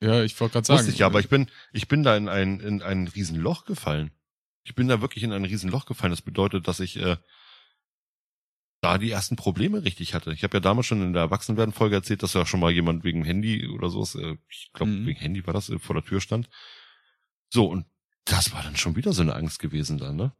ja, 0.00 0.22
ich 0.22 0.38
wollte 0.38 0.52
gerade 0.52 0.66
sagen, 0.66 0.78
Musste 0.78 0.92
ich 0.92 0.98
ja, 0.98 1.06
aber 1.06 1.18
ich 1.20 1.28
bin, 1.30 1.50
ich 1.72 1.88
bin 1.88 2.02
da 2.02 2.14
in 2.16 2.28
ein, 2.28 2.60
in 2.60 2.82
ein 2.82 3.08
Riesenloch 3.08 3.64
gefallen. 3.64 4.10
Ich 4.64 4.74
bin 4.74 4.86
da 4.86 5.00
wirklich 5.00 5.24
in 5.24 5.32
ein 5.32 5.44
Riesenloch 5.46 5.86
gefallen. 5.86 6.12
Das 6.12 6.20
bedeutet, 6.22 6.68
dass 6.68 6.78
ich 6.78 6.96
äh, 6.98 7.16
da 8.82 8.98
die 8.98 9.10
ersten 9.10 9.36
Probleme 9.36 9.82
richtig 9.84 10.12
hatte. 10.14 10.32
Ich 10.32 10.44
habe 10.44 10.58
ja 10.58 10.60
damals 10.60 10.86
schon 10.86 11.02
in 11.02 11.12
der 11.14 11.22
Erwachsenwerden-Folge 11.22 11.96
erzählt, 11.96 12.22
dass 12.22 12.34
ja 12.34 12.44
schon 12.46 12.60
mal 12.60 12.70
jemand 12.70 13.02
wegen 13.02 13.24
Handy 13.24 13.66
oder 13.68 13.88
sowas, 13.88 14.14
äh, 14.14 14.36
ich 14.50 14.70
glaube 14.74 14.92
Mhm. 14.92 15.06
wegen 15.06 15.18
Handy 15.20 15.46
war 15.46 15.54
das, 15.54 15.70
äh, 15.70 15.78
vor 15.78 15.94
der 15.94 16.04
Tür 16.04 16.20
stand. 16.20 16.50
So, 17.48 17.66
und 17.66 17.86
das 18.24 18.52
war 18.52 18.62
dann 18.62 18.76
schon 18.76 18.94
wieder 18.94 19.12
so 19.12 19.22
eine 19.22 19.34
Angst 19.34 19.58
gewesen 19.58 19.98
dann, 19.98 20.16
ne? 20.16 20.32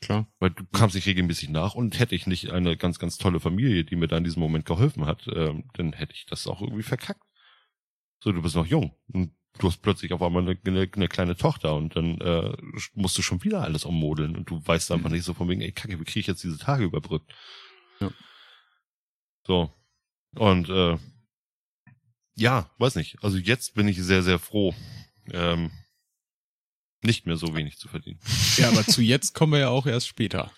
Klar. 0.00 0.26
Weil 0.38 0.50
du 0.50 0.64
kamst 0.72 0.94
nicht 0.94 1.06
regelmäßig 1.06 1.48
nach 1.48 1.74
und 1.74 1.98
hätte 1.98 2.14
ich 2.14 2.26
nicht 2.26 2.50
eine 2.50 2.76
ganz, 2.76 2.98
ganz 2.98 3.18
tolle 3.18 3.40
Familie, 3.40 3.84
die 3.84 3.96
mir 3.96 4.08
da 4.08 4.16
in 4.16 4.24
diesem 4.24 4.40
Moment 4.40 4.66
geholfen 4.66 5.06
hat, 5.06 5.26
ähm, 5.28 5.68
dann 5.74 5.92
hätte 5.92 6.14
ich 6.14 6.26
das 6.26 6.46
auch 6.46 6.60
irgendwie 6.60 6.82
verkackt. 6.82 7.22
So, 8.22 8.32
du 8.32 8.42
bist 8.42 8.56
noch 8.56 8.66
jung 8.66 8.94
und 9.08 9.32
du 9.58 9.68
hast 9.68 9.78
plötzlich 9.78 10.12
auf 10.12 10.22
einmal 10.22 10.42
eine, 10.42 10.58
eine, 10.66 10.88
eine 10.92 11.08
kleine 11.08 11.36
Tochter 11.36 11.74
und 11.74 11.96
dann 11.96 12.20
äh, 12.20 12.56
musst 12.94 13.16
du 13.16 13.22
schon 13.22 13.42
wieder 13.44 13.62
alles 13.62 13.84
ummodeln 13.84 14.36
und 14.36 14.50
du 14.50 14.60
weißt 14.66 14.90
einfach 14.92 15.10
nicht 15.10 15.24
so 15.24 15.34
von 15.34 15.48
wegen, 15.48 15.60
ey 15.60 15.72
Kacke, 15.72 15.98
wie 15.98 16.04
kriege 16.04 16.20
ich 16.20 16.26
jetzt 16.26 16.44
diese 16.44 16.58
Tage 16.58 16.84
überbrückt? 16.84 17.32
Ja. 18.00 18.10
So. 19.46 19.72
Und 20.34 20.68
äh, 20.68 20.98
ja, 22.34 22.70
weiß 22.78 22.96
nicht. 22.96 23.22
Also 23.22 23.38
jetzt 23.38 23.74
bin 23.74 23.88
ich 23.88 24.02
sehr, 24.02 24.22
sehr 24.22 24.38
froh, 24.38 24.74
ähm, 25.32 25.70
nicht 27.02 27.26
mehr 27.26 27.36
so 27.36 27.54
wenig 27.54 27.78
zu 27.78 27.88
verdienen. 27.88 28.18
Ja, 28.56 28.68
aber 28.68 28.84
zu 28.86 29.02
jetzt 29.02 29.34
kommen 29.34 29.52
wir 29.52 29.60
ja 29.60 29.68
auch 29.68 29.86
erst 29.86 30.08
später. 30.08 30.50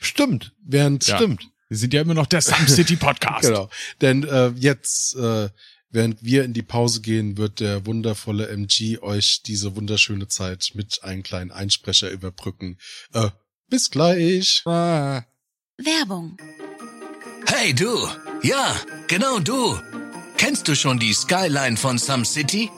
Stimmt, 0.00 0.52
Während, 0.64 1.06
Ja. 1.06 1.16
stimmt. 1.16 1.48
Wir 1.68 1.78
sind 1.78 1.94
ja 1.94 2.02
immer 2.02 2.14
noch 2.14 2.26
der 2.26 2.40
Sam 2.42 2.68
City 2.68 2.96
Podcast. 2.96 3.42
genau. 3.48 3.70
Denn 4.00 4.22
äh, 4.24 4.48
jetzt, 4.56 5.16
äh, 5.16 5.48
während 5.90 6.22
wir 6.22 6.44
in 6.44 6.52
die 6.52 6.62
Pause 6.62 7.00
gehen, 7.00 7.36
wird 7.38 7.60
der 7.60 7.86
wundervolle 7.86 8.48
MG 8.48 8.98
euch 9.00 9.42
diese 9.42 9.74
wunderschöne 9.74 10.28
Zeit 10.28 10.72
mit 10.74 11.02
einem 11.02 11.22
kleinen 11.22 11.50
Einsprecher 11.50 12.10
überbrücken. 12.10 12.78
Äh, 13.12 13.30
bis 13.68 13.90
gleich. 13.90 14.62
Werbung. 14.64 16.36
Hey 17.46 17.74
du! 17.74 18.08
Ja, 18.42 18.76
genau 19.08 19.38
du! 19.38 19.78
Kennst 20.36 20.68
du 20.68 20.76
schon 20.76 20.98
die 20.98 21.12
Skyline 21.14 21.76
von 21.76 21.98
Some 21.98 22.24
City? 22.24 22.70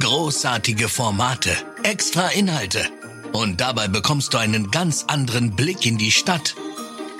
Großartige 0.00 0.88
Formate, 0.88 1.50
extra 1.82 2.28
Inhalte. 2.28 2.80
Und 3.32 3.60
dabei 3.60 3.88
bekommst 3.88 4.32
du 4.32 4.38
einen 4.38 4.70
ganz 4.70 5.04
anderen 5.08 5.56
Blick 5.56 5.84
in 5.84 5.98
die 5.98 6.12
Stadt. 6.12 6.54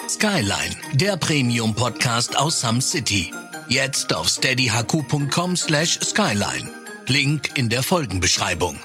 Skyline, 0.09 0.77
der 0.95 1.17
Premium-Podcast 1.17 2.39
aus 2.39 2.61
Some 2.61 2.81
City. 2.81 3.35
Jetzt 3.69 4.15
auf 4.15 4.29
steadyhq.com 4.29 5.57
slash 5.57 5.99
skyline. 6.01 6.71
Link 7.09 7.59
in 7.59 7.69
der 7.69 7.83
Folgenbeschreibung. 7.83 8.79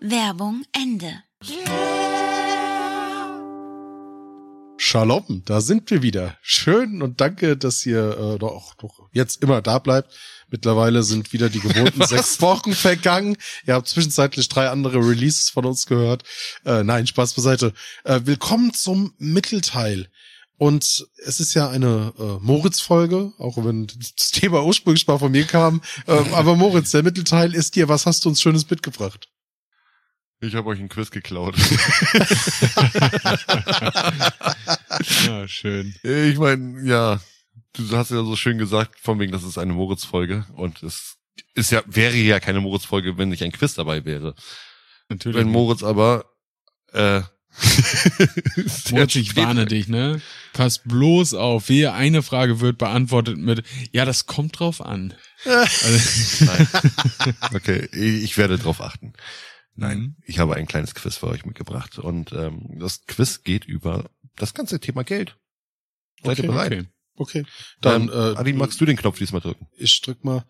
Werbung 0.00 0.62
Ende. 0.72 1.22
Shalom, 4.78 5.42
da 5.44 5.60
sind 5.60 5.90
wir 5.90 6.02
wieder. 6.02 6.36
Schön 6.40 7.02
und 7.02 7.20
danke, 7.20 7.56
dass 7.56 7.84
ihr 7.84 8.16
äh, 8.16 8.38
doch, 8.38 8.74
doch 8.74 9.08
jetzt 9.12 9.42
immer 9.42 9.60
da 9.60 9.80
bleibt. 9.80 10.14
Mittlerweile 10.48 11.02
sind 11.02 11.32
wieder 11.32 11.48
die 11.48 11.60
gewohnten 11.60 12.02
sechs 12.06 12.40
Wochen 12.40 12.72
vergangen. 12.74 13.36
Ihr 13.66 13.74
habt 13.74 13.88
zwischenzeitlich 13.88 14.48
drei 14.48 14.68
andere 14.68 14.98
Releases 14.98 15.50
von 15.50 15.64
uns 15.64 15.86
gehört. 15.86 16.22
Äh, 16.64 16.84
nein, 16.84 17.06
Spaß 17.06 17.34
beiseite. 17.34 17.72
Äh, 18.04 18.20
willkommen 18.24 18.72
zum 18.72 19.12
Mittelteil. 19.18 20.08
Und 20.58 21.06
es 21.24 21.40
ist 21.40 21.52
ja 21.54 21.68
eine 21.68 22.14
äh, 22.18 22.38
Moritz-Folge, 22.40 23.32
auch 23.38 23.62
wenn 23.62 23.88
das 23.88 24.30
Thema 24.30 24.64
ursprünglich 24.64 25.06
mal 25.06 25.18
von 25.18 25.32
mir 25.32 25.44
kam. 25.44 25.82
Äh, 26.06 26.12
aber 26.32 26.56
Moritz, 26.56 26.92
der 26.92 27.02
Mittelteil 27.02 27.54
ist 27.54 27.74
dir. 27.76 27.88
Was 27.88 28.06
hast 28.06 28.24
du 28.24 28.30
uns 28.30 28.40
Schönes 28.40 28.70
mitgebracht? 28.70 29.28
Ich 30.40 30.54
habe 30.54 30.68
euch 30.68 30.78
ein 30.78 30.88
Quiz 30.88 31.10
geklaut. 31.10 31.56
Ja, 35.26 35.46
schön. 35.46 35.94
ich 36.02 36.38
meine, 36.38 36.82
ja, 36.88 37.20
du 37.76 37.96
hast 37.96 38.10
ja 38.10 38.22
so 38.24 38.36
schön 38.36 38.58
gesagt, 38.58 38.98
von 39.00 39.18
wegen, 39.20 39.32
das 39.32 39.42
ist 39.44 39.58
eine 39.58 39.72
Moritz-Folge. 39.72 40.46
Und 40.54 40.82
es 40.82 41.16
ist 41.54 41.70
ja, 41.72 41.82
wäre 41.86 42.16
ja 42.16 42.40
keine 42.40 42.60
Moritz-Folge, 42.60 43.18
wenn 43.18 43.28
nicht 43.28 43.42
ein 43.42 43.52
Quiz 43.52 43.74
dabei 43.74 44.04
wäre. 44.04 44.34
Natürlich. 45.08 45.36
Wenn 45.36 45.48
Moritz 45.48 45.82
aber, 45.82 46.24
äh, 46.92 47.22
Moritz, 48.90 49.16
ich 49.16 49.34
warne 49.36 49.64
dich, 49.66 49.88
ne? 49.88 50.20
Pass 50.52 50.80
bloß 50.84 51.34
auf, 51.34 51.68
wehe, 51.68 51.92
eine 51.92 52.22
Frage 52.22 52.60
wird 52.60 52.76
beantwortet 52.78 53.38
mit, 53.38 53.64
ja, 53.92 54.04
das 54.04 54.26
kommt 54.26 54.58
drauf 54.58 54.80
an. 54.80 55.14
Also. 55.44 56.46
Okay, 57.54 57.88
ich 57.92 58.36
werde 58.36 58.58
drauf 58.58 58.80
achten. 58.80 59.12
Nein, 59.74 59.98
Mhm. 59.98 60.16
ich 60.24 60.38
habe 60.38 60.54
ein 60.56 60.66
kleines 60.66 60.94
Quiz 60.94 61.16
für 61.16 61.28
euch 61.28 61.44
mitgebracht. 61.44 61.98
Und 61.98 62.32
ähm, 62.32 62.76
das 62.78 63.04
Quiz 63.06 63.42
geht 63.42 63.64
über 63.64 64.10
das 64.36 64.54
ganze 64.54 64.80
Thema 64.80 65.04
Geld. 65.04 65.36
Seid 66.24 66.38
ihr 66.38 66.44
Okay, 66.44 66.52
bereit? 66.52 66.72
okay. 66.72 66.86
Okay, 67.16 67.44
dann 67.80 68.08
Dann, 68.08 68.34
äh, 68.34 68.38
Adi, 68.38 68.52
magst 68.52 68.80
du 68.80 68.84
den 68.84 68.96
Knopf 68.96 69.18
diesmal 69.18 69.40
drücken? 69.40 69.66
ich 69.76 70.00
drück 70.02 70.22
mal. 70.24 70.44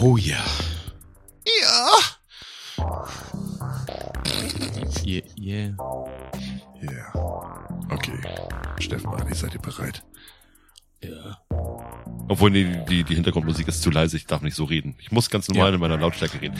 Oh 0.00 0.16
ja. 0.16 0.42
Ja. 1.62 1.90
Yeah, 5.04 5.22
yeah. 5.38 5.76
Ja. 6.82 7.12
Okay. 7.90 8.18
Steffen, 8.80 9.08
Adi, 9.14 9.34
seid 9.34 9.54
ihr 9.54 9.60
bereit? 9.60 10.04
Ja. 11.02 11.38
Obwohl, 12.28 12.50
nee, 12.50 12.84
die, 12.88 13.02
die 13.04 13.14
Hintergrundmusik 13.14 13.66
ist 13.68 13.82
zu 13.82 13.90
leise, 13.90 14.16
ich 14.16 14.26
darf 14.26 14.42
nicht 14.42 14.54
so 14.54 14.64
reden. 14.64 14.96
Ich 15.00 15.10
muss 15.10 15.30
ganz 15.30 15.48
normal 15.48 15.68
Ja. 15.70 15.74
in 15.74 15.80
meiner 15.80 15.98
Lautstärke 15.98 16.40
reden. 16.40 16.56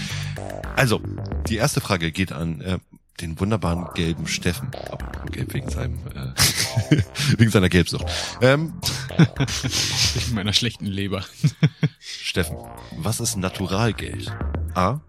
Also, 0.77 1.01
die 1.49 1.57
erste 1.57 1.81
Frage 1.81 2.11
geht 2.13 2.33
an 2.33 2.61
äh, 2.61 2.79
den 3.23 3.39
wunderbaren 3.39 3.87
gelben 3.95 4.27
Steffen. 4.27 4.71
Aber 4.91 5.07
gelb 5.31 5.55
wegen 5.55 5.71
seinem, 5.71 5.99
äh, 6.15 7.03
wegen 7.39 7.51
seiner 7.51 7.69
Gelbsucht. 7.69 8.05
Ähm, 8.41 8.75
Wegen 10.15 10.35
meiner 10.35 10.53
schlechten 10.53 10.87
Leber. 10.87 11.25
Steffen, 11.99 12.57
was 12.97 13.21
ist 13.21 13.37
Naturalgeld? 13.37 14.35
A. 14.75 15.01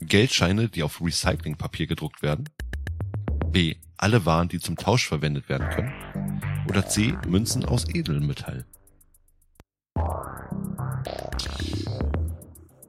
Geldscheine, 0.00 0.68
die 0.68 0.82
auf 0.82 1.00
Recyclingpapier 1.00 1.86
gedruckt 1.86 2.22
werden. 2.22 2.48
B. 3.50 3.76
Alle 3.96 4.26
Waren, 4.26 4.48
die 4.48 4.58
zum 4.58 4.76
Tausch 4.76 5.06
verwendet 5.06 5.48
werden 5.48 5.68
können. 5.70 5.92
Oder 6.68 6.86
C. 6.88 7.16
Münzen 7.28 7.64
aus 7.64 7.88
Edelmetall. 7.88 8.66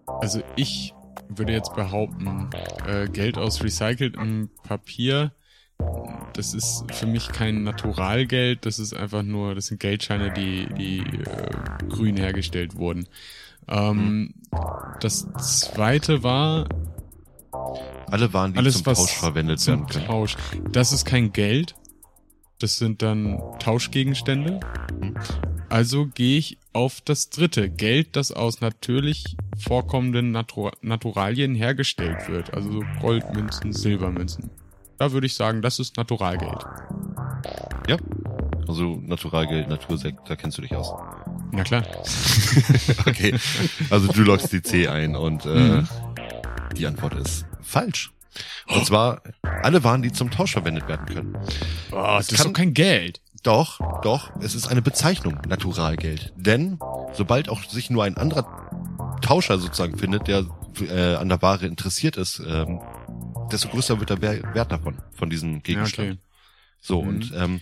Also 0.05 0.41
ich 0.55 0.93
würde 1.29 1.53
jetzt 1.53 1.75
behaupten, 1.75 2.49
äh, 2.87 3.07
Geld 3.07 3.37
aus 3.37 3.63
recyceltem 3.63 4.49
Papier, 4.63 5.31
das 6.33 6.53
ist 6.53 6.85
für 6.91 7.05
mich 7.05 7.27
kein 7.29 7.63
Naturalgeld, 7.63 8.65
das 8.65 8.79
ist 8.79 8.93
einfach 8.93 9.23
nur, 9.23 9.55
das 9.55 9.67
sind 9.67 9.79
Geldscheine, 9.79 10.31
die, 10.31 10.67
die 10.77 10.99
äh, 10.99 11.87
grün 11.89 12.17
hergestellt 12.17 12.75
wurden. 12.75 13.07
Ähm, 13.67 14.33
das 14.99 15.27
zweite 15.33 16.23
war 16.23 16.67
Alle 18.07 18.33
Waren, 18.33 18.53
die 18.53 18.59
alles, 18.59 18.77
zum 18.77 18.85
was 18.85 18.99
Tausch 18.99 19.13
verwendet 19.13 19.59
zum 19.59 19.73
werden 19.73 19.87
können. 19.87 20.05
Tausch. 20.05 20.35
Das 20.71 20.91
ist 20.91 21.05
kein 21.05 21.33
Geld, 21.33 21.75
das 22.59 22.77
sind 22.77 23.01
dann 23.01 23.39
Tauschgegenstände. 23.59 24.59
Mhm. 24.99 25.15
Also 25.69 26.07
gehe 26.07 26.37
ich 26.37 26.57
auf 26.71 27.01
das 27.01 27.29
dritte. 27.29 27.69
Geld, 27.69 28.15
das 28.15 28.31
aus 28.31 28.61
natürlich 28.61 29.37
vorkommenden 29.57 30.31
Natu 30.31 30.69
Naturalien 30.81 31.55
hergestellt 31.55 32.27
wird. 32.29 32.53
Also 32.53 32.71
so 32.71 32.81
Goldmünzen, 33.01 33.73
Silbermünzen. 33.73 34.49
Da 34.97 35.11
würde 35.11 35.27
ich 35.27 35.35
sagen, 35.35 35.61
das 35.61 35.79
ist 35.79 35.97
Naturalgeld. 35.97 36.63
Ja. 37.87 37.97
Also 38.67 38.99
Naturalgeld, 39.05 39.67
Natursekt, 39.67 40.19
da 40.29 40.35
kennst 40.35 40.57
du 40.57 40.61
dich 40.61 40.75
aus. 40.75 40.93
Na 41.51 41.63
klar. 41.63 41.83
Okay. 43.07 43.35
Also 43.89 44.07
du 44.11 44.21
loggst 44.23 44.51
die 44.53 44.61
C 44.61 44.87
ein 44.87 45.15
und 45.15 45.45
äh, 45.45 45.49
Mhm. 45.49 45.87
die 46.77 46.87
Antwort 46.87 47.13
ist 47.15 47.45
falsch. 47.61 48.11
Und 48.67 48.85
zwar 48.85 49.21
alle 49.61 49.83
Waren, 49.83 50.01
die 50.01 50.11
zum 50.11 50.31
Tausch 50.31 50.53
verwendet 50.53 50.87
werden 50.87 51.05
können. 51.05 51.37
Oh, 51.91 52.15
das 52.17 52.31
ist 52.31 52.37
kann- 52.37 52.47
doch 52.47 52.53
kein 52.53 52.73
Geld. 52.73 53.21
Doch, 53.43 53.79
doch, 54.03 54.31
es 54.39 54.55
ist 54.55 54.67
eine 54.67 54.81
Bezeichnung, 54.81 55.37
Naturalgeld. 55.47 56.31
Denn 56.37 56.79
sobald 57.11 57.49
auch 57.49 57.61
sich 57.65 57.89
nur 57.89 58.05
ein 58.05 58.15
anderer 58.17 58.72
Tauscher 59.23 59.57
sozusagen 59.57 59.97
findet, 59.97 60.27
der 60.27 60.45
äh, 60.81 61.15
an 61.15 61.29
der 61.29 61.41
Ware 61.41 61.65
interessiert 61.65 62.17
ist, 62.17 62.39
ähm, 62.45 62.79
desto 63.51 63.69
größer 63.69 63.99
wird 63.99 64.09
der 64.09 64.21
Wer- 64.21 64.53
Wert 64.53 64.71
davon, 64.71 64.97
von 65.15 65.29
diesem 65.29 65.55
Ja, 65.55 65.59
Gegenstand. 65.61 66.11
okay. 66.11 66.19
So, 66.81 67.01
Mhm. 67.01 67.07
und 67.09 67.33
ähm, 67.35 67.61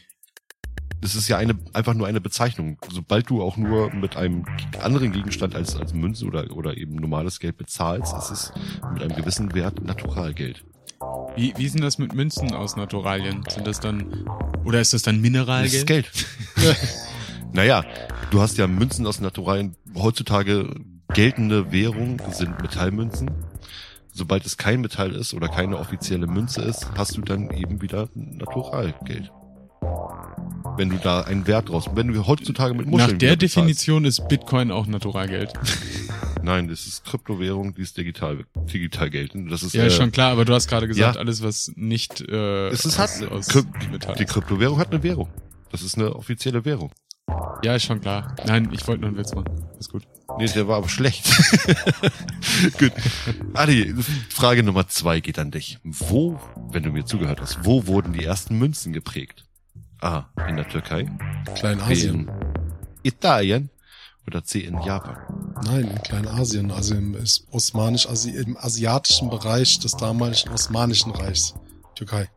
es 1.03 1.15
ist 1.15 1.27
ja 1.27 1.37
eine 1.37 1.57
einfach 1.73 1.93
nur 1.93 2.07
eine 2.07 2.21
Bezeichnung. 2.21 2.77
Sobald 2.91 3.29
du 3.29 3.41
auch 3.41 3.57
nur 3.57 3.93
mit 3.93 4.15
einem 4.17 4.45
anderen 4.81 5.11
Gegenstand 5.11 5.55
als, 5.55 5.75
als 5.75 5.93
Münze 5.93 6.25
oder, 6.25 6.51
oder 6.55 6.77
eben 6.77 6.95
normales 6.95 7.39
Geld 7.39 7.57
bezahlst, 7.57 8.13
ist 8.17 8.29
es 8.31 8.51
mit 8.91 9.01
einem 9.01 9.15
gewissen 9.15 9.53
Wert 9.55 9.83
Naturalgeld. 9.83 10.63
Wie, 11.35 11.53
wie 11.57 11.65
ist 11.65 11.73
denn 11.75 11.81
das 11.81 11.97
mit 11.97 12.13
Münzen 12.13 12.53
aus 12.53 12.75
Naturalien? 12.75 13.43
Sind 13.49 13.65
das 13.65 13.79
dann, 13.79 14.25
oder 14.63 14.81
ist 14.81 14.93
das 14.93 15.01
dann 15.01 15.15
Das 15.15 15.21
Mineralgeld? 15.21 15.73
ist 15.73 15.87
Geld. 15.87 16.11
naja, 17.53 17.83
du 18.31 18.41
hast 18.41 18.57
ja 18.57 18.67
Münzen 18.67 19.07
aus 19.07 19.19
Naturalien. 19.21 19.75
Heutzutage 19.95 20.69
geltende 21.13 21.71
Währung 21.71 22.21
sind 22.31 22.61
Metallmünzen. 22.61 23.31
Sobald 24.13 24.45
es 24.45 24.57
kein 24.57 24.81
Metall 24.81 25.13
ist 25.15 25.33
oder 25.33 25.47
keine 25.47 25.77
offizielle 25.77 26.27
Münze 26.27 26.61
ist, 26.61 26.87
hast 26.97 27.15
du 27.15 27.21
dann 27.21 27.49
eben 27.51 27.81
wieder 27.81 28.09
Naturalgeld. 28.13 29.31
Wenn 30.77 30.89
du 30.89 30.97
da 30.97 31.21
einen 31.21 31.47
Wert 31.47 31.69
draus, 31.69 31.89
wenn 31.95 32.07
du 32.07 32.27
heutzutage 32.27 32.73
mit 32.73 32.87
Muscheln 32.87 33.11
Nach 33.11 33.17
der. 33.17 33.35
Definition 33.35 34.05
ist 34.05 34.27
Bitcoin 34.27 34.71
auch 34.71 34.85
Naturalgeld. 34.87 35.53
Nein, 36.43 36.67
das 36.67 36.87
ist 36.87 37.05
Kryptowährung, 37.05 37.73
die 37.75 37.81
ist 37.81 37.97
digital, 37.97 38.45
digital 38.73 39.09
gelten. 39.09 39.47
Das 39.49 39.63
ist, 39.63 39.73
Ja, 39.73 39.83
äh, 39.83 39.87
ist 39.87 39.95
schon 39.95 40.11
klar, 40.11 40.31
aber 40.31 40.43
du 40.45 40.53
hast 40.53 40.67
gerade 40.67 40.87
gesagt, 40.87 41.15
ja. 41.15 41.19
alles, 41.21 41.43
was 41.43 41.71
nicht 41.75 42.21
äh, 42.21 42.69
es 42.69 42.83
ist 42.85 42.99
aus, 42.99 43.21
aus 43.23 43.49
Kryp- 43.49 43.91
Metall 43.91 44.15
die. 44.15 44.25
Kryptowährung 44.25 44.79
hat 44.79 44.91
eine 44.91 45.03
Währung. 45.03 45.29
Das 45.71 45.81
ist 45.83 45.97
eine 45.97 46.15
offizielle 46.15 46.65
Währung. 46.65 46.91
Ja, 47.63 47.75
ist 47.75 47.83
schon 47.83 48.01
klar. 48.01 48.35
Nein, 48.45 48.69
ich 48.71 48.87
wollte 48.87 49.01
nur 49.01 49.09
einen 49.09 49.17
Witz 49.17 49.33
machen. 49.33 49.65
Ist 49.79 49.91
gut. 49.91 50.03
Nee, 50.37 50.47
der 50.47 50.67
war 50.67 50.77
aber 50.77 50.89
schlecht. 50.89 51.25
Gut. 52.79 52.93
Adi, 53.53 53.93
Frage 54.29 54.63
Nummer 54.63 54.87
zwei 54.87 55.19
geht 55.19 55.37
an 55.37 55.51
dich. 55.51 55.79
Wo, 55.83 56.39
wenn 56.71 56.83
du 56.83 56.91
mir 56.91 57.05
zugehört 57.05 57.41
hast, 57.41 57.65
wo 57.65 57.85
wurden 57.87 58.13
die 58.13 58.23
ersten 58.23 58.57
Münzen 58.57 58.93
geprägt? 58.93 59.45
A. 59.99 60.25
In 60.47 60.55
der 60.55 60.67
Türkei. 60.67 61.03
B. 61.45 61.51
Kleinasien. 61.53 62.27
In 62.27 62.31
Italien. 63.03 63.69
Oder 64.25 64.43
C. 64.43 64.59
In 64.59 64.81
Japan. 64.81 65.17
Nein, 65.65 65.87
in 65.87 66.01
Kleinasien, 66.01 66.71
also 66.71 66.95
im 66.95 67.15
ist 67.15 67.47
osmanisch, 67.51 68.07
also 68.07 68.29
im 68.29 68.57
asiatischen 68.57 69.29
Bereich 69.29 69.79
des 69.79 69.91
damaligen 69.93 70.49
Osmanischen 70.49 71.11
Reichs. 71.11 71.55
Türkei. 71.95 72.29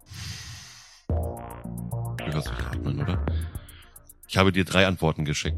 Du 1.09 2.33
hörst 2.33 2.51
mich 2.51 2.67
atmen, 2.67 3.01
oder? 3.01 3.25
Ich 4.35 4.39
habe 4.39 4.51
dir 4.51 4.65
drei 4.65 4.89
Antworten 4.89 5.25
geschickt. 5.25 5.57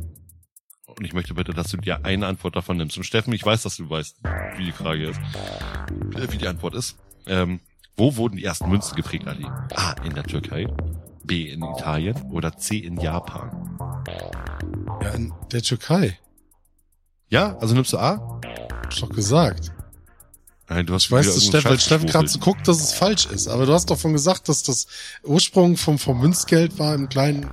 Und 0.85 1.03
ich 1.03 1.15
möchte 1.15 1.33
bitte, 1.33 1.55
dass 1.55 1.71
du 1.71 1.79
dir 1.79 2.05
eine 2.05 2.27
Antwort 2.27 2.57
davon 2.57 2.77
nimmst. 2.77 2.99
Und 2.99 3.05
Steffen, 3.05 3.33
ich 3.33 3.43
weiß, 3.43 3.63
dass 3.63 3.79
du 3.79 3.89
weißt, 3.89 4.19
wie 4.59 4.67
die 4.67 4.73
Frage 4.73 5.09
ist. 5.09 5.21
Äh, 6.15 6.31
Wie 6.31 6.37
die 6.37 6.47
Antwort 6.47 6.75
ist. 6.75 6.99
Ähm, 7.27 7.61
wo 7.97 8.17
wurden 8.17 8.37
die 8.37 8.45
ersten 8.45 8.69
Münzen 8.69 8.95
geprägt, 8.95 9.27
Ali? 9.27 9.47
A. 9.75 9.93
In 10.05 10.13
der 10.13 10.25
Türkei. 10.25 10.67
B. 11.25 11.49
In 11.49 11.63
Italien. 11.63 12.21
Oder 12.31 12.59
C. 12.59 12.77
In 12.77 13.01
Japan. 13.01 13.79
Ja, 15.01 15.09
in 15.13 15.33
der 15.51 15.63
Türkei. 15.63 16.19
Ja, 17.31 17.57
also 17.57 17.75
nimmst 17.75 17.95
du 17.95 17.99
A? 17.99 18.41
Hab 18.45 18.93
ich 18.93 19.01
doch 19.01 19.09
gesagt. 19.09 19.73
Nein, 20.69 20.85
du 20.85 20.93
hast 20.93 21.07
Ich 21.07 21.13
weiß, 21.13 21.35
dass 21.35 21.47
Steffen, 21.47 21.71
weil 21.71 21.81
Steffen 21.81 22.09
gerade 22.09 22.29
so 22.29 22.41
guckt, 22.41 22.69
dass 22.69 22.83
es 22.83 22.93
falsch 22.93 23.25
ist. 23.25 23.49
Aber 23.49 23.65
du 23.65 23.73
hast 23.73 23.89
doch 23.89 23.99
von 23.99 24.13
gesagt, 24.13 24.51
dass 24.51 24.63
das 24.65 24.87
Ursprung 25.23 25.79
vom, 25.79 25.99
vom 25.99 26.21
Münzgeld 26.21 26.79
war 26.79 26.95
im 26.95 27.09
kleinen. 27.09 27.49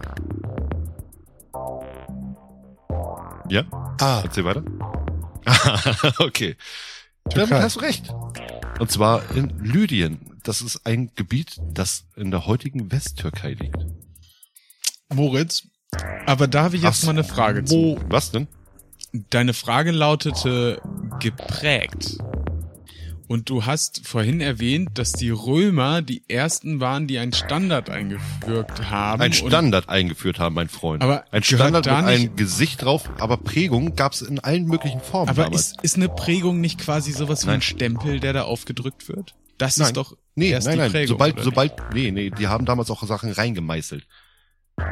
Ja? 3.50 3.64
Ah, 4.00 4.22
Erzähl 4.24 4.46
weiter. 4.46 4.64
okay. 6.20 6.56
Türkei. 7.30 7.50
Damit 7.50 7.64
hast 7.64 7.76
du 7.78 7.80
recht. 7.82 8.14
Und 8.80 8.92
zwar 8.92 9.24
in 9.36 9.60
Lydien. 9.60 10.40
Das 10.44 10.62
ist 10.62 10.86
ein 10.86 11.12
Gebiet, 11.16 11.58
das 11.74 12.06
in 12.16 12.32
der 12.32 12.46
heutigen 12.46 12.92
Westtürkei 12.92 13.54
liegt. 13.54 13.78
Moritz, 15.14 15.68
aber 16.26 16.48
da 16.48 16.64
habe 16.64 16.76
ich 16.76 16.84
jetzt 16.84 17.04
Ach, 17.04 17.08
mal 17.08 17.12
eine 17.12 17.24
Frage 17.24 17.64
zu. 17.64 18.00
Was 18.10 18.32
denn? 18.32 18.48
Deine 19.30 19.54
Frage 19.54 19.92
lautete 19.92 20.82
geprägt. 21.20 22.18
Und 23.34 23.50
du 23.50 23.66
hast 23.66 24.08
vorhin 24.08 24.42
erwähnt, 24.42 24.92
dass 25.00 25.12
die 25.12 25.32
Römer 25.32 26.04
die 26.04 26.22
ersten 26.28 26.80
waren, 26.80 27.08
die 27.08 27.18
einen 27.18 27.34
Standard 27.34 27.90
eingeführt 27.90 28.92
haben. 28.92 29.24
Ein 29.24 29.34
Standard 29.34 29.90
eingeführt 29.90 30.38
haben, 30.38 30.54
mein 30.54 30.70
Freund. 30.70 31.02
Aber 31.02 31.26
ein 31.32 31.42
Standard 31.42 31.88
da 31.88 31.98
mit 31.98 32.06
einem 32.06 32.36
Gesicht 32.36 32.84
drauf, 32.84 33.10
aber 33.18 33.38
Prägung 33.38 33.96
gab 33.96 34.14
es 34.14 34.22
in 34.22 34.38
allen 34.38 34.66
möglichen 34.66 35.02
Formen 35.02 35.30
Aber 35.30 35.46
damals. 35.46 35.72
ist, 35.72 35.82
ist 35.82 35.96
eine 35.96 36.10
Prägung 36.10 36.62
nicht 36.62 36.80
quasi 36.80 37.12
sowas 37.12 37.48
wie 37.48 37.50
ein 37.50 37.64
Stempel, 37.64 38.20
der 38.20 38.34
da 38.34 38.44
aufgedrückt 38.44 39.10
wird? 39.10 39.34
Das 39.58 39.78
Nein. 39.78 39.88
ist 39.88 39.98
doch 39.98 40.16
nee, 40.36 40.50
erst 40.50 40.68
nein, 40.68 40.76
die 40.76 40.82
nein. 40.82 40.92
Prägung. 40.92 41.08
sobald, 41.08 41.40
sobald, 41.40 41.74
nee, 41.92 42.12
nee, 42.12 42.30
die 42.30 42.46
haben 42.46 42.66
damals 42.66 42.92
auch 42.92 43.02
Sachen 43.02 43.32
reingemeißelt. 43.32 44.06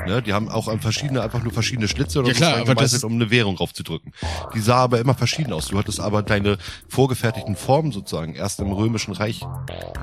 Ne, 0.04 0.22
die 0.22 0.34
haben 0.34 0.50
auch 0.50 0.68
an 0.68 0.80
verschiedene, 0.80 1.22
einfach 1.22 1.42
nur 1.44 1.52
verschiedene 1.54 1.88
Schlitze 1.88 2.20
oder 2.20 2.30
Ja, 2.30 2.34
so 2.34 2.38
klar, 2.40 2.56
aber 2.58 2.76
das- 2.76 3.04
um 3.04 3.14
eine 3.14 3.30
Währung 3.30 3.58
raufzudrücken. 3.58 4.14
Die 4.54 4.60
sah 4.60 4.78
aber 4.78 5.00
immer 5.00 5.14
verschieden 5.14 5.54
aus. 5.54 5.68
Du 5.68 5.78
hattest 5.78 6.00
aber 6.00 6.24
deine 6.24 6.58
vorgefertigten 6.88 7.56
Formen 7.56 7.92
sozusagen 7.92 8.34
erst 8.34 8.60
im 8.60 8.72
Römischen 8.72 9.14
Reich, 9.14 9.42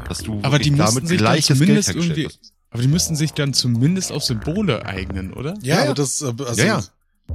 dass 0.08 0.18
du 0.18 0.40
Aber 0.42 0.58
die 0.58 0.70
müssten 0.70 1.06
sich 1.06 1.18
dann 1.18 1.26
gleiches 1.26 1.58
Geld 1.58 1.86
hergestellt 1.86 2.26
hast. 2.26 2.52
aber 2.70 2.82
die 2.82 2.88
müssten 2.88 3.16
sich 3.16 3.32
dann 3.34 3.54
zumindest 3.54 4.12
auf 4.12 4.22
Symbole 4.24 4.84
eignen, 4.86 5.32
oder? 5.32 5.54
ja, 5.62 5.84
ja. 5.86 5.94
das, 5.94 6.22
äh, 6.22 6.26
also, 6.26 6.54
Ja, 6.54 6.64
ja. 6.64 6.82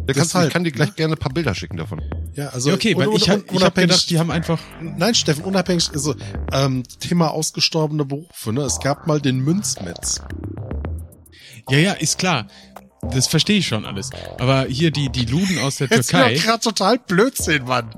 Der 0.07 0.15
kannst, 0.15 0.31
Deshalb, 0.31 0.47
ich 0.47 0.53
kann 0.53 0.63
dir 0.63 0.71
gleich 0.71 0.95
gerne 0.95 1.13
ein 1.13 1.19
paar 1.19 1.31
Bilder 1.31 1.53
schicken 1.53 1.77
davon. 1.77 2.01
ja, 2.33 2.47
also, 2.49 2.69
Ja, 2.69 2.75
okay, 2.75 2.95
weil 2.97 3.09
ich, 3.15 3.29
hab, 3.29 3.39
ich 3.51 3.73
gedacht, 3.75 4.09
die 4.09 4.17
haben 4.19 4.31
einfach, 4.31 4.59
Nein, 4.81 5.13
Steffen, 5.15 5.43
unabhängig, 5.43 5.91
also 5.93 6.15
ähm, 6.51 6.83
Thema 6.99 7.29
ausgestorbene 7.29 8.03
Berufe, 8.03 8.51
ne? 8.53 8.61
Es 8.61 8.79
gab 8.79 9.05
mal 9.05 9.21
den 9.21 9.39
Münzmetz. 9.39 10.19
Ja, 11.69 11.77
ja, 11.77 11.91
ist 11.93 12.17
klar. 12.19 12.47
Das 13.11 13.27
verstehe 13.27 13.57
ich 13.57 13.67
schon 13.67 13.85
alles. 13.85 14.11
Aber 14.39 14.65
hier 14.69 14.89
die, 14.91 15.09
die 15.09 15.25
Luden 15.25 15.59
aus 15.59 15.75
der 15.77 15.87
Jetzt 15.89 16.09
Türkei. 16.11 16.35
gerade 16.35 16.59
total 16.63 16.99
Blödsinn, 16.99 17.65
Mann. 17.65 17.89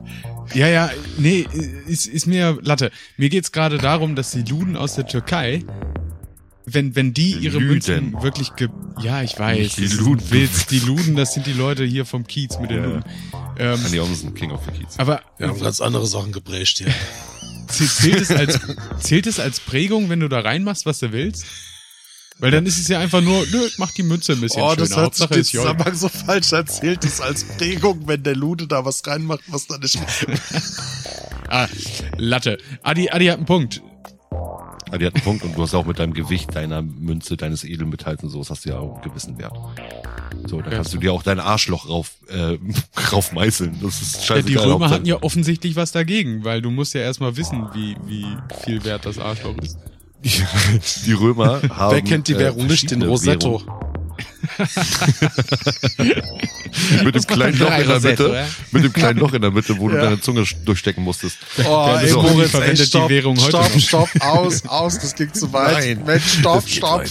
Ja, 0.56 0.68
ja, 0.68 0.90
nee, 1.18 1.46
ist, 1.88 2.08
ist 2.08 2.26
mir 2.26 2.58
Latte. 2.62 2.92
Mir 3.18 3.30
geht's 3.30 3.52
gerade 3.52 3.78
darum, 3.78 4.16
dass 4.16 4.32
die 4.32 4.42
Luden 4.44 4.76
aus 4.76 4.96
der 4.96 5.06
Türkei, 5.06 5.64
wenn, 6.66 6.96
wenn 6.96 7.14
die 7.14 7.34
ihre 7.34 7.60
Lüden. 7.60 7.70
Münzen 8.12 8.24
wirklich 8.24 8.56
ge 8.56 8.70
ja, 9.02 9.22
ich 9.22 9.38
weiß, 9.38 9.76
die 9.76 9.84
das 9.84 9.92
ist 9.94 10.00
Luden. 10.00 10.32
Witz. 10.32 10.66
Die 10.68 10.80
Luden, 10.80 11.16
das 11.16 11.34
sind 11.34 11.46
die 11.46 11.54
Leute 11.54 11.84
hier 11.84 12.06
vom 12.06 12.26
Kiez 12.26 12.58
mit 12.60 12.72
den 12.72 12.78
Ja. 12.80 12.86
Luden. 12.86 13.04
Ähm, 13.60 13.86
Andy 13.86 14.00
Omsen, 14.00 14.34
King 14.34 14.52
of 14.52 14.62
the 14.66 14.72
Kids. 14.80 14.98
aber 14.98 15.22
Wir 15.38 15.50
haben 15.50 15.60
ganz 15.60 15.82
andere 15.82 16.08
Sachen 16.08 16.32
geprägt 16.32 16.80
hier. 16.80 16.94
zählt, 17.68 17.90
zählt, 17.92 18.22
es 18.22 18.32
als, 18.32 18.60
zählt 19.02 19.28
es 19.28 19.40
als 19.40 19.60
Prägung, 19.60 20.10
wenn 20.10 20.20
du 20.22 20.30
da 20.30 20.40
reinmachst, 20.40 20.86
was 20.88 21.00
du 21.00 21.12
willst? 21.12 21.46
Weil 22.40 22.52
dann 22.52 22.66
ist 22.66 22.78
es 22.80 22.88
ja 22.90 23.00
einfach 23.00 23.22
nur, 23.22 23.46
nö, 23.52 23.68
mach 23.78 23.92
die 23.92 24.04
Mütze 24.04 24.34
ein 24.34 24.42
bisschen 24.42 24.62
Oh, 24.62 24.70
schöner. 24.72 24.82
das 24.82 24.90
hört 24.98 25.16
sich 25.16 25.24
Hauptsache 25.24 25.34
den 25.36 25.42
ist. 25.42 25.52
Zusammenhang 25.52 25.96
so 25.96 26.10
falsch 26.10 26.52
erzählt 26.52 27.06
ist 27.06 27.22
als 27.22 27.46
Prägung, 27.46 28.08
wenn 28.08 28.24
der 28.24 28.36
Lude 28.36 28.68
da 28.68 28.84
was 28.84 29.06
reinmacht, 29.08 29.42
was 29.48 29.68
da 29.68 29.78
nicht... 29.78 29.98
Ah, 31.48 31.68
Latte. 32.18 32.58
Adi, 32.82 33.10
Adi 33.12 33.28
hat 33.28 33.38
einen 33.38 33.46
Punkt. 33.46 33.82
Die 35.00 35.06
hat 35.06 35.14
einen 35.16 35.24
Punkt 35.24 35.44
und 35.44 35.56
du 35.56 35.62
hast 35.62 35.76
auch 35.76 35.86
mit 35.86 36.00
deinem 36.00 36.14
Gewicht 36.14 36.56
deiner 36.56 36.82
Münze, 36.82 37.38
deines 37.38 37.64
Edelmetalls 37.64 38.24
und 38.24 38.30
sowas 38.32 38.50
hast 38.50 38.66
du 38.66 38.70
ja 38.70 38.80
auch 38.80 38.96
einen 38.96 39.04
gewissen 39.04 39.38
Wert. 39.38 39.54
So, 40.48 40.62
da 40.62 40.72
Ja. 40.72 40.78
kannst 40.78 40.94
du 40.94 40.98
dir 40.98 41.14
auch 41.14 41.22
dein 41.22 41.40
Arschloch 41.40 41.88
rauf, 41.88 42.14
äh, 42.30 42.58
rauf 43.12 43.32
meißeln. 43.32 43.78
Das 43.82 44.02
ist 44.02 44.16
Ja, 44.16 44.22
scheißegal. 44.24 44.44
die 44.44 44.56
Römer 44.70 44.90
hatten 44.90 45.06
ja 45.06 45.22
offensichtlich 45.22 45.76
was 45.76 45.92
dagegen, 45.92 46.44
weil 46.44 46.62
du 46.64 46.72
musst 46.72 46.94
ja 46.96 47.02
erstmal 47.02 47.38
wissen, 47.38 47.68
wie, 47.74 47.96
wie 48.08 48.26
viel 48.64 48.84
wert 48.84 49.06
das 49.06 49.20
Arschloch 49.20 49.58
ist. 49.60 49.78
Die, 50.26 50.32
die 51.06 51.14
Römer 51.14 51.62
haben. 51.70 51.94
Wer 51.96 52.02
kennt 52.02 52.28
die 52.28 52.34
äh, 52.34 52.40
Währung 52.40 52.68
nicht? 52.68 52.92
Den 52.92 53.04
Rosetto. 53.04 53.62
Mit 57.04 57.16
dem 57.16 57.28
kleinen 57.28 57.58
Loch 57.60 57.72
in 57.78 57.88
der 57.88 57.96
Rosetto, 57.96 58.24
Mitte. 58.24 58.36
ja? 58.36 58.48
Mit 58.72 58.84
dem 58.84 58.94
kleinen 58.94 59.20
Loch 59.20 59.34
in 59.34 59.42
der 59.42 59.52
Mitte, 59.52 59.78
wo 59.78 59.90
du 59.90 59.96
Ja. 59.96 60.04
deine 60.04 60.22
Zunge 60.22 60.44
durchstecken 60.66 61.04
musstest. 61.04 61.38
Oh, 61.66 61.86
Der 61.88 62.02
ey, 62.02 62.10
Sony 62.10 62.30
Moritz, 62.30 62.44
ey, 62.46 62.50
verwendet 62.50 62.80
die 62.80 62.86
stopp, 62.86 63.10
Währung 63.10 63.38
heute 63.38 63.50
stopp, 63.50 63.82
stopp, 63.82 64.10
aus, 64.22 64.66
aus, 64.66 65.00
das 65.00 65.16
ging 65.16 65.34
zu 65.34 65.52
weit. 65.54 65.98
Nein, 65.98 66.04
Mensch, 66.06 66.40
stopp, 66.40 66.68
stopp. 66.68 67.04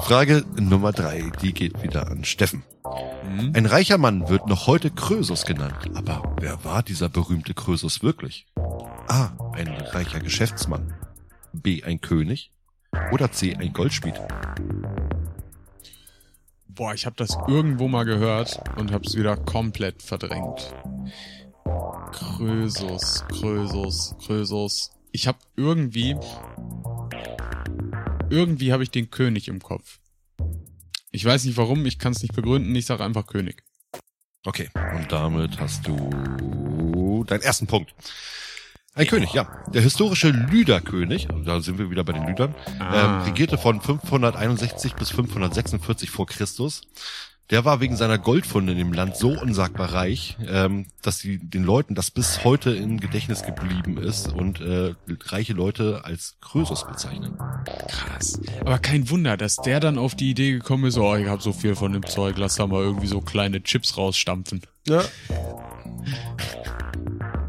Frage 0.00 0.44
Nummer 0.58 0.92
drei, 0.92 1.30
die 1.42 1.52
geht 1.52 1.82
wieder 1.82 2.08
an 2.08 2.24
Steffen. 2.24 2.62
Ein 3.54 3.66
reicher 3.66 3.98
Mann 3.98 4.28
wird 4.28 4.46
noch 4.46 4.66
heute 4.66 4.90
Krösus 4.90 5.44
genannt. 5.44 5.90
Aber 5.94 6.36
wer 6.40 6.64
war 6.64 6.82
dieser 6.82 7.08
berühmte 7.08 7.54
Krösus 7.54 8.02
wirklich? 8.02 8.46
A. 9.08 9.30
Ein 9.52 9.68
reicher 9.68 10.20
Geschäftsmann. 10.20 10.94
B. 11.52 11.82
Ein 11.82 12.00
König 12.00 12.52
oder 13.10 13.32
C. 13.32 13.56
Ein 13.56 13.72
Goldschmied? 13.72 14.14
Boah, 16.68 16.94
ich 16.94 17.06
habe 17.06 17.16
das 17.16 17.36
irgendwo 17.48 17.88
mal 17.88 18.04
gehört 18.04 18.60
und 18.76 18.92
habe 18.92 19.04
es 19.06 19.16
wieder 19.16 19.36
komplett 19.36 20.02
verdrängt. 20.02 20.74
Krösus, 22.12 23.24
Krösus, 23.28 24.14
Krösus. 24.24 24.90
Ich 25.12 25.26
habe 25.26 25.38
irgendwie 25.56 26.16
irgendwie 28.30 28.72
habe 28.72 28.82
ich 28.82 28.90
den 28.90 29.10
König 29.10 29.48
im 29.48 29.60
Kopf. 29.60 29.98
Ich 31.10 31.24
weiß 31.24 31.44
nicht 31.44 31.56
warum, 31.56 31.86
ich 31.86 31.98
kann 31.98 32.12
es 32.12 32.22
nicht 32.22 32.34
begründen, 32.34 32.74
ich 32.74 32.86
sage 32.86 33.04
einfach 33.04 33.26
König. 33.26 33.62
Okay, 34.44 34.68
und 34.94 35.10
damit 35.10 35.58
hast 35.58 35.86
du 35.86 37.24
deinen 37.26 37.42
ersten 37.42 37.66
Punkt. 37.66 37.94
Ein 38.94 39.06
König, 39.06 39.32
ja. 39.34 39.64
Der 39.74 39.82
historische 39.82 40.30
Lüderkönig, 40.30 41.28
und 41.30 41.44
da 41.44 41.60
sind 41.60 41.78
wir 41.78 41.90
wieder 41.90 42.02
bei 42.04 42.12
den 42.14 42.26
Lüdern, 42.26 42.54
Ah. 42.78 43.18
ähm, 43.20 43.22
regierte 43.28 43.58
von 43.58 43.80
561 43.80 44.94
bis 44.94 45.10
546 45.10 46.10
vor 46.10 46.26
Christus. 46.26 46.82
Der 47.50 47.64
war 47.64 47.80
wegen 47.80 47.96
seiner 47.96 48.18
Goldfunde 48.18 48.72
in 48.72 48.78
dem 48.78 48.92
Land 48.92 49.16
so 49.16 49.28
unsagbar 49.40 49.92
reich, 49.92 50.36
ähm, 50.48 50.86
dass 51.02 51.20
die, 51.20 51.38
den 51.38 51.62
Leuten 51.62 51.94
das 51.94 52.10
bis 52.10 52.42
heute 52.42 52.70
im 52.74 52.98
Gedächtnis 52.98 53.44
geblieben 53.44 53.98
ist 53.98 54.32
und 54.32 54.60
äh, 54.60 54.94
reiche 55.26 55.52
Leute 55.52 56.04
als 56.04 56.38
Krösus 56.40 56.84
bezeichnen. 56.84 57.38
Krass. 57.88 58.40
Aber 58.60 58.80
kein 58.80 59.08
Wunder, 59.10 59.36
dass 59.36 59.56
der 59.56 59.78
dann 59.78 59.96
auf 59.96 60.16
die 60.16 60.30
Idee 60.30 60.52
gekommen 60.52 60.86
ist, 60.86 60.98
oh, 60.98 61.14
ich 61.14 61.28
habe 61.28 61.40
so 61.40 61.52
viel 61.52 61.76
von 61.76 61.92
dem 61.92 62.04
Zeug, 62.04 62.36
lass 62.36 62.56
da 62.56 62.66
mal 62.66 62.82
irgendwie 62.82 63.06
so 63.06 63.20
kleine 63.20 63.62
Chips 63.62 63.96
rausstampfen. 63.96 64.62
Ja. 64.88 65.04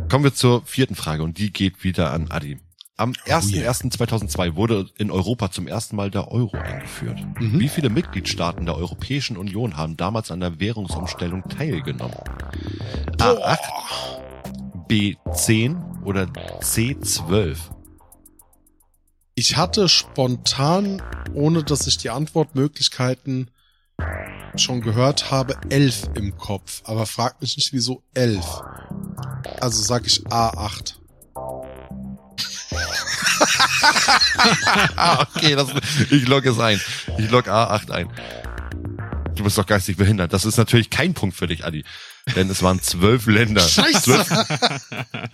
Kommen 0.10 0.24
wir 0.24 0.34
zur 0.34 0.64
vierten 0.66 0.96
Frage 0.96 1.24
und 1.24 1.40
die 1.40 1.52
geht 1.52 1.84
wieder 1.84 2.14
an 2.14 2.30
Adi. 2.30 2.60
Am 3.00 3.12
1.1.2002 3.12 4.56
wurde 4.56 4.90
in 4.98 5.12
Europa 5.12 5.52
zum 5.52 5.68
ersten 5.68 5.96
Mal 5.96 6.10
der 6.10 6.32
Euro 6.32 6.58
eingeführt. 6.58 7.20
Mhm. 7.40 7.60
Wie 7.60 7.70
viele 7.70 7.90
Mitgliedstaaten 7.90 8.66
der 8.66 8.76
Europäischen 8.76 9.38
Union 9.38 9.78
haben 9.78 9.98
damals 9.98 10.32
an 10.32 10.40
der 10.40 10.60
Währungsumstellung 10.60 11.44
teilgenommen? 11.48 12.18
A8, 13.18 13.60
B10 14.90 16.04
oder 16.06 16.24
C12? 16.24 17.58
Ich 19.36 19.58
hatte 19.58 19.90
spontan, 19.90 21.04
ohne 21.36 21.64
dass 21.64 21.86
ich 21.86 22.00
die 22.00 22.10
Antwortmöglichkeiten 22.10 23.52
schon 24.56 24.82
gehört 24.82 25.30
habe, 25.30 25.56
elf 25.70 26.10
im 26.16 26.36
Kopf. 26.36 26.82
Aber 26.86 27.06
frag 27.06 27.40
mich 27.42 27.58
nicht, 27.58 27.74
wieso 27.74 28.02
elf. 28.16 28.64
Also 29.60 29.84
sag 29.84 30.08
ich 30.08 30.26
A8. 30.26 30.96
Okay, 35.36 35.56
das, 35.56 35.70
ich 36.10 36.28
log 36.28 36.46
es 36.46 36.60
ein. 36.60 36.80
Ich 37.18 37.30
log 37.30 37.48
A8 37.48 37.92
ein. 37.92 38.10
Du 39.36 39.44
bist 39.44 39.58
doch 39.58 39.66
geistig 39.66 39.98
behindert. 39.98 40.34
Das 40.34 40.46
ist 40.46 40.58
natürlich 40.58 40.90
kein 40.90 41.14
Punkt 41.14 41.36
für 41.36 41.48
dich, 41.48 41.64
Adi. 41.64 41.86
Denn 42.36 42.50
es 42.50 42.62
waren 42.64 42.82
zwölf 42.82 43.28
Länder. 43.28 43.62
Zwölf, 43.62 44.28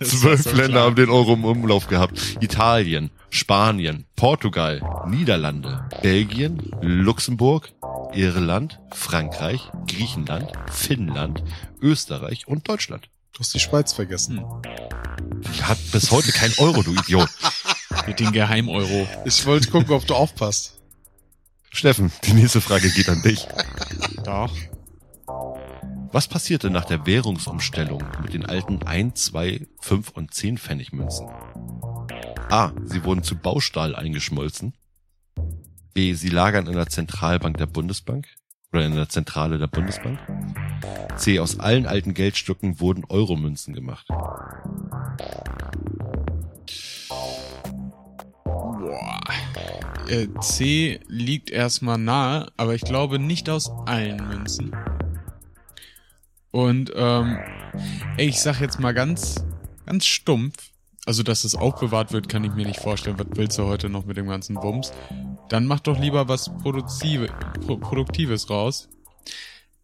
zwölf 0.02 0.52
Länder 0.52 0.82
haben 0.82 0.96
den 0.96 1.10
Euro 1.10 1.34
im 1.34 1.44
Umlauf 1.44 1.88
gehabt. 1.88 2.36
Italien, 2.40 3.10
Spanien, 3.30 4.06
Portugal, 4.14 4.80
Niederlande, 5.08 5.88
Belgien, 6.02 6.70
Luxemburg, 6.82 7.72
Irland, 8.12 8.78
Frankreich, 8.92 9.60
Griechenland, 9.88 10.52
Finnland, 10.70 11.42
Österreich 11.80 12.46
und 12.46 12.68
Deutschland. 12.68 13.08
Du 13.32 13.40
hast 13.40 13.52
die 13.54 13.60
Schweiz 13.60 13.92
vergessen. 13.92 14.44
Die 15.56 15.62
hat 15.64 15.78
bis 15.90 16.12
heute 16.12 16.30
kein 16.30 16.52
Euro, 16.58 16.82
du 16.82 16.92
Idiot. 16.94 17.28
Mit 18.06 18.20
den 18.20 18.32
Geheim-Euro. 18.32 19.08
Ich 19.24 19.44
wollte 19.46 19.70
gucken, 19.70 19.92
ob 19.94 20.06
du 20.06 20.14
aufpasst. 20.14 20.80
Steffen, 21.70 22.12
die 22.24 22.34
nächste 22.34 22.60
Frage 22.60 22.90
geht 22.90 23.08
an 23.08 23.22
dich. 23.22 23.46
Doch. 24.24 24.54
Was 26.12 26.28
passierte 26.28 26.70
nach 26.70 26.84
der 26.84 27.06
Währungsumstellung 27.06 28.02
mit 28.22 28.34
den 28.34 28.46
alten 28.46 28.84
1, 28.84 29.24
2, 29.24 29.66
5 29.80 30.10
und 30.10 30.32
10 30.32 30.58
Pfennigmünzen? 30.58 31.26
A. 32.48 32.72
Sie 32.84 33.02
wurden 33.02 33.24
zu 33.24 33.36
Baustahl 33.36 33.96
eingeschmolzen. 33.96 34.74
B. 35.92 36.14
Sie 36.14 36.28
lagern 36.28 36.68
in 36.68 36.74
der 36.74 36.88
Zentralbank 36.88 37.56
der 37.56 37.66
Bundesbank 37.66 38.28
oder 38.72 38.84
in 38.84 38.94
der 38.94 39.08
Zentrale 39.08 39.58
der 39.58 39.66
Bundesbank. 39.66 40.20
C. 41.16 41.40
Aus 41.40 41.58
allen 41.58 41.86
alten 41.86 42.14
Geldstücken 42.14 42.78
wurden 42.78 43.04
Euromünzen 43.08 43.74
gemacht. 43.74 44.06
Boah. 48.94 49.20
Äh, 50.08 50.28
C 50.40 51.00
liegt 51.08 51.50
erstmal 51.50 51.98
nahe, 51.98 52.52
aber 52.56 52.74
ich 52.74 52.82
glaube 52.82 53.18
nicht 53.18 53.50
aus 53.50 53.70
allen 53.86 54.28
Münzen. 54.28 54.72
Und 56.50 56.92
ähm, 56.94 57.38
ich 58.16 58.40
sag 58.40 58.60
jetzt 58.60 58.78
mal 58.78 58.94
ganz, 58.94 59.44
ganz 59.86 60.06
stumpf. 60.06 60.70
Also, 61.06 61.22
dass 61.22 61.44
es 61.44 61.54
aufbewahrt 61.54 62.12
wird, 62.12 62.28
kann 62.28 62.44
ich 62.44 62.52
mir 62.52 62.66
nicht 62.66 62.80
vorstellen. 62.80 63.18
Was 63.18 63.26
willst 63.34 63.58
du 63.58 63.64
heute 63.64 63.90
noch 63.90 64.06
mit 64.06 64.16
dem 64.16 64.28
ganzen 64.28 64.54
Bums? 64.54 64.92
Dann 65.48 65.66
mach 65.66 65.80
doch 65.80 65.98
lieber 65.98 66.28
was 66.28 66.56
Produzive, 66.58 67.26
Pro 67.66 67.76
Produktives 67.76 68.48
raus. 68.48 68.88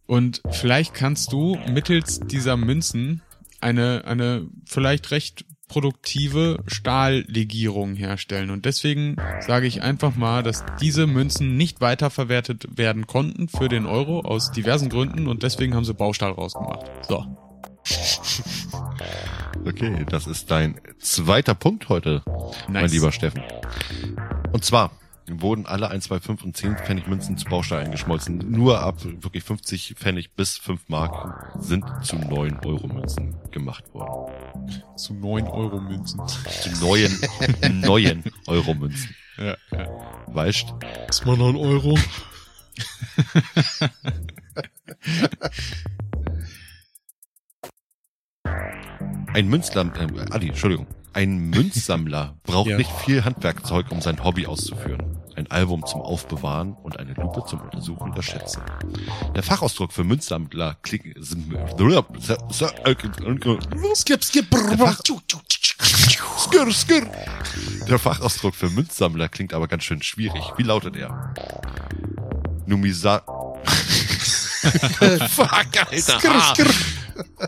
Und 0.07 0.41
vielleicht 0.49 0.93
kannst 0.93 1.31
du 1.31 1.57
mittels 1.69 2.21
dieser 2.21 2.57
Münzen 2.57 3.21
eine, 3.59 4.03
eine 4.05 4.47
vielleicht 4.65 5.11
recht 5.11 5.45
produktive 5.71 6.61
Stahllegierung 6.67 7.95
herstellen. 7.95 8.49
Und 8.49 8.65
deswegen 8.65 9.15
sage 9.39 9.67
ich 9.67 9.81
einfach 9.81 10.17
mal, 10.17 10.43
dass 10.43 10.65
diese 10.81 11.07
Münzen 11.07 11.55
nicht 11.55 11.79
weiterverwertet 11.79 12.77
werden 12.77 13.07
konnten 13.07 13.47
für 13.47 13.69
den 13.69 13.85
Euro 13.85 14.19
aus 14.19 14.51
diversen 14.51 14.89
Gründen 14.89 15.27
und 15.27 15.43
deswegen 15.43 15.73
haben 15.73 15.85
sie 15.85 15.93
Baustahl 15.93 16.31
rausgemacht. 16.31 16.91
So. 17.07 17.25
Okay, 19.63 20.05
das 20.09 20.25
ist 20.25 20.49
dein 20.49 20.79
zweiter 20.99 21.53
Punkt 21.53 21.87
heute, 21.89 22.23
mein 22.67 22.83
Nice. 22.83 22.93
lieber 22.93 23.11
Steffen. 23.11 23.43
Und 24.51 24.65
zwar 24.65 24.91
wurden 25.39 25.65
alle 25.65 25.89
1, 25.89 26.05
2, 26.05 26.19
5 26.19 26.43
und 26.43 26.57
10 26.57 26.77
Pfennig 26.77 27.07
Münzen 27.07 27.37
zu 27.37 27.45
Baustein 27.45 27.85
eingeschmolzen. 27.85 28.37
Nur 28.51 28.81
ab 28.81 28.97
wirklich 29.03 29.43
50 29.43 29.95
Pfennig 29.97 30.33
bis 30.35 30.57
5 30.57 30.89
Mark 30.89 31.53
sind 31.59 31.85
zu 32.03 32.17
9 32.17 32.59
Euro 32.65 32.87
Münzen 32.87 33.35
gemacht 33.51 33.93
worden. 33.93 34.33
Zu 34.97 35.13
9 35.13 35.47
Euro 35.47 35.79
Münzen. 35.79 36.19
Zu 36.27 36.69
neuen, 36.81 37.17
neuen 37.81 38.23
Euro 38.47 38.73
Münzen. 38.73 39.15
Ja, 39.37 39.55
ja. 39.71 39.87
Weißt? 40.27 40.73
Ist 41.09 41.25
mal 41.25 41.37
noch 41.37 41.49
ein 41.49 41.55
Euro. 41.55 41.97
Ein 49.33 49.47
Münzler, 49.47 49.85
äh, 49.95 50.31
Adi, 50.31 50.49
Entschuldigung. 50.49 50.87
Ein 51.13 51.49
Münzsammler 51.49 52.37
braucht 52.43 52.69
Ja. 52.69 52.77
nicht 52.77 52.91
viel 52.91 53.23
Handwerkzeug, 53.23 53.91
um 53.91 54.01
sein 54.01 54.23
Hobby 54.23 54.45
auszuführen. 54.47 55.17
Ein 55.41 55.49
Album 55.49 55.83
zum 55.87 56.01
Aufbewahren 56.01 56.73
und 56.73 56.99
eine 56.99 57.13
Lupe 57.13 57.43
zum 57.47 57.61
Untersuchen 57.61 58.13
der 58.13 58.21
Schätze. 58.21 58.63
Der 59.33 59.41
Fachausdruck 59.41 59.91
für 59.91 60.03
Münzsammler 60.03 60.77
klingt, 60.83 61.17
Skip, 63.95 64.23
skip. 64.23 64.51
Der, 64.51 64.77
Fach, 64.77 64.99
skir, 66.37 66.71
skir. 66.71 67.07
der 67.89 67.97
Fachausdruck 67.97 68.53
für 68.53 68.69
Münzsammler 68.69 69.29
klingt 69.29 69.55
aber 69.55 69.67
ganz 69.67 69.83
schön 69.83 70.03
schwierig. 70.03 70.43
Wie 70.57 70.63
lautet 70.63 70.95
er? 70.95 71.33
Numisa... 72.67 73.23
Fuck, 75.31 75.51
Alter. 75.51 76.19
Skir, 76.19 76.31
Ah. 76.35 76.53
skir. 76.53 76.67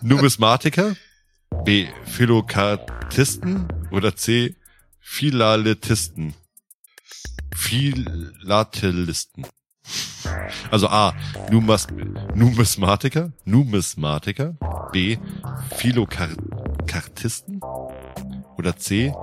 Numismatiker? 0.01 0.95
B. 1.63 1.89
Philokartisten? 2.05 3.67
Oder 3.91 4.15
C. 4.15 4.55
Philatelisten? 4.99 6.33
Philatelisten. 7.55 9.45
Also 10.71 10.87
A. 10.87 11.13
Numas, 11.51 11.87
Numismatiker? 12.33 13.31
Numismatiker? 13.45 14.55
B. 14.91 15.17
Philokartisten? 15.75 17.59
Oder 18.57 18.77
C. 18.77 19.13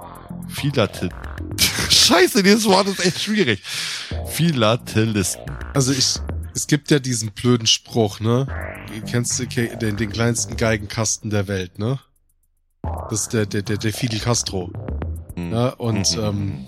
Philatel... 0.49 1.09
Scheiße, 1.91 2.43
dieses 2.43 2.65
Wort 2.67 2.89
ist 2.89 3.05
echt 3.05 3.21
schwierig. 3.23 3.63
Philatelisten. 4.27 5.45
Also 5.75 5.93
ich, 5.93 6.17
es 6.55 6.67
gibt 6.67 6.91
ja 6.91 6.99
diesen 6.99 7.31
blöden 7.33 7.67
Spruch, 7.67 8.21
ne? 8.21 8.47
Kennst 9.09 9.39
du 9.39 9.47
den, 9.47 9.97
den 9.97 10.11
kleinsten 10.11 10.57
Geigenkasten 10.57 11.31
der 11.31 11.47
Welt, 11.49 11.79
ne? 11.79 11.99
Das 13.09 13.23
ist 13.23 13.33
der, 13.33 13.47
der, 13.47 13.63
der, 13.63 13.77
der 13.79 13.93
Fidel 13.93 14.19
Castro. 14.21 14.71
Hm. 15.37 15.53
Ja, 15.53 15.69
und 15.71 16.11
Mhm. 16.17 16.23
ähm, 16.23 16.67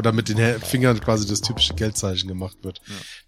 da 0.00 0.12
mit 0.12 0.28
den 0.28 0.60
Fingern 0.60 1.00
quasi 1.00 1.26
das 1.26 1.40
typische 1.40 1.74
Geldzeichen 1.74 2.28
gemacht 2.28 2.56
wird. 2.62 2.80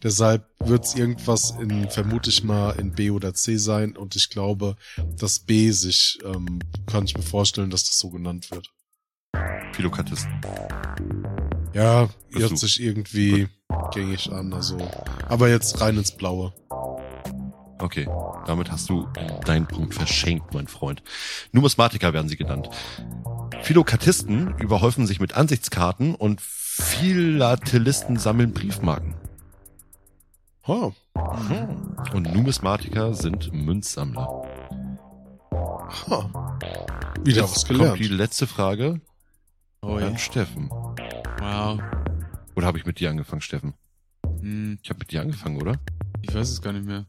Deshalb 0.03 0.49
wird's 0.61 0.95
irgendwas 0.95 1.51
in, 1.61 1.91
vermute 1.91 2.31
ich 2.31 2.45
mal, 2.45 2.71
in 2.79 2.93
B 2.93 3.11
oder 3.11 3.35
C 3.35 3.57
sein 3.57 3.97
und 3.97 4.17
ich 4.17 4.31
glaube, 4.31 4.77
dass 5.19 5.41
B 5.41 5.71
sich, 5.71 6.19
ähm, 6.25 6.61
kann 6.87 7.05
ich 7.05 7.17
mir 7.17 7.23
vorstellen, 7.23 7.71
dass 7.71 7.85
das 7.85 7.99
so 7.99 8.11
genannt 8.11 8.51
wird. 8.51 8.71
Philokatisten. 9.73 10.33
Ja, 11.75 12.09
Bist 12.31 12.41
hört 12.41 12.59
sich 12.59 12.81
irgendwie 12.81 13.49
gängig 13.93 14.31
an, 14.31 14.53
also. 14.53 14.79
Aber 15.29 15.49
jetzt 15.49 15.81
rein 15.81 15.97
ins 15.97 16.13
Blaue. 16.13 16.53
Okay, 17.79 18.09
damit 18.47 18.71
hast 18.71 18.89
du 18.89 19.09
deinen 19.45 19.67
Punkt 19.67 19.95
verschenkt, 19.95 20.55
mein 20.55 20.69
Freund. 20.69 21.03
Numismatiker 21.53 22.13
werden 22.13 22.29
sie 22.29 22.37
genannt. 22.37 22.71
Philokatisten 23.65 24.57
überhäufen 24.59 25.07
sich 25.07 25.21
mit 25.21 25.35
Ansichtskarten 25.35 26.15
und 26.15 26.41
Philatelisten 26.41 28.17
sammeln 28.19 28.53
Briefmarken. 28.53 29.15
Oh, 30.67 30.93
Und 32.13 32.33
Numismatiker 32.35 33.15
sind 33.15 33.53
Münzsammler. 33.53 34.27
ha. 35.51 36.59
Wieder 37.23 37.43
Jetzt 37.43 37.57
was 37.57 37.65
kommt 37.67 37.79
gelernt. 37.81 37.99
die 38.01 38.09
letzte 38.09 38.47
Frage 38.47 39.01
Oh, 39.83 39.97
an 39.97 40.17
Steffen. 40.19 40.69
Wow. 40.71 41.81
Oder 42.57 42.67
habe 42.67 42.79
ich 42.79 42.87
mit 42.87 43.01
dir 43.01 43.11
angefangen, 43.11 43.43
Steffen? 43.43 43.75
Hm, 44.41 44.79
Ich 44.83 44.89
habe 44.91 44.99
mit 45.01 45.11
dir 45.13 45.21
angefangen, 45.21 45.61
oder? 45.61 45.77
ich 46.23 46.35
weiß 46.35 46.49
es 46.51 46.63
gar 46.63 46.73
nicht 46.73 46.87
mehr. 46.87 47.05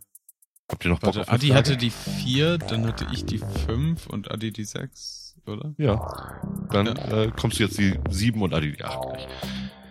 Habt 0.69 0.83
ihr 0.83 0.89
noch 0.91 0.99
Bock 0.99 1.15
Warte, 1.15 1.21
auf 1.21 1.31
Adi 1.31 1.47
Frage? 1.47 1.57
hatte 1.57 1.77
die 1.77 1.89
vier, 1.91 2.57
dann 2.57 2.85
hatte 2.85 3.07
ich 3.13 3.25
die 3.25 3.37
fünf 3.65 4.07
und 4.07 4.29
Adi 4.31 4.51
die 4.51 4.65
sechs, 4.65 5.24
oder? 5.47 5.73
Ja. 5.77 6.39
Dann 6.71 6.87
Äh, 6.87 7.31
kommst 7.39 7.59
du 7.59 7.63
jetzt 7.63 7.77
die 7.77 7.99
sieben 8.09 8.41
und 8.41 8.53
Adi 8.53 8.73
die 8.73 8.83
acht 8.83 9.01
gleich. 9.01 9.27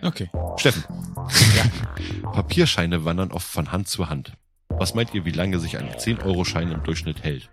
Okay. 0.01 0.29
Steffen. 0.57 0.83
Papierscheine 2.33 3.05
wandern 3.05 3.31
oft 3.31 3.47
von 3.47 3.71
Hand 3.71 3.87
zu 3.87 4.09
Hand. 4.09 4.33
Was 4.69 4.93
meint 4.93 5.13
ihr, 5.13 5.25
wie 5.25 5.31
lange 5.31 5.59
sich 5.59 5.77
ein 5.77 5.89
10-Euro-Schein 5.89 6.71
im 6.71 6.83
Durchschnitt 6.83 7.23
hält? 7.23 7.49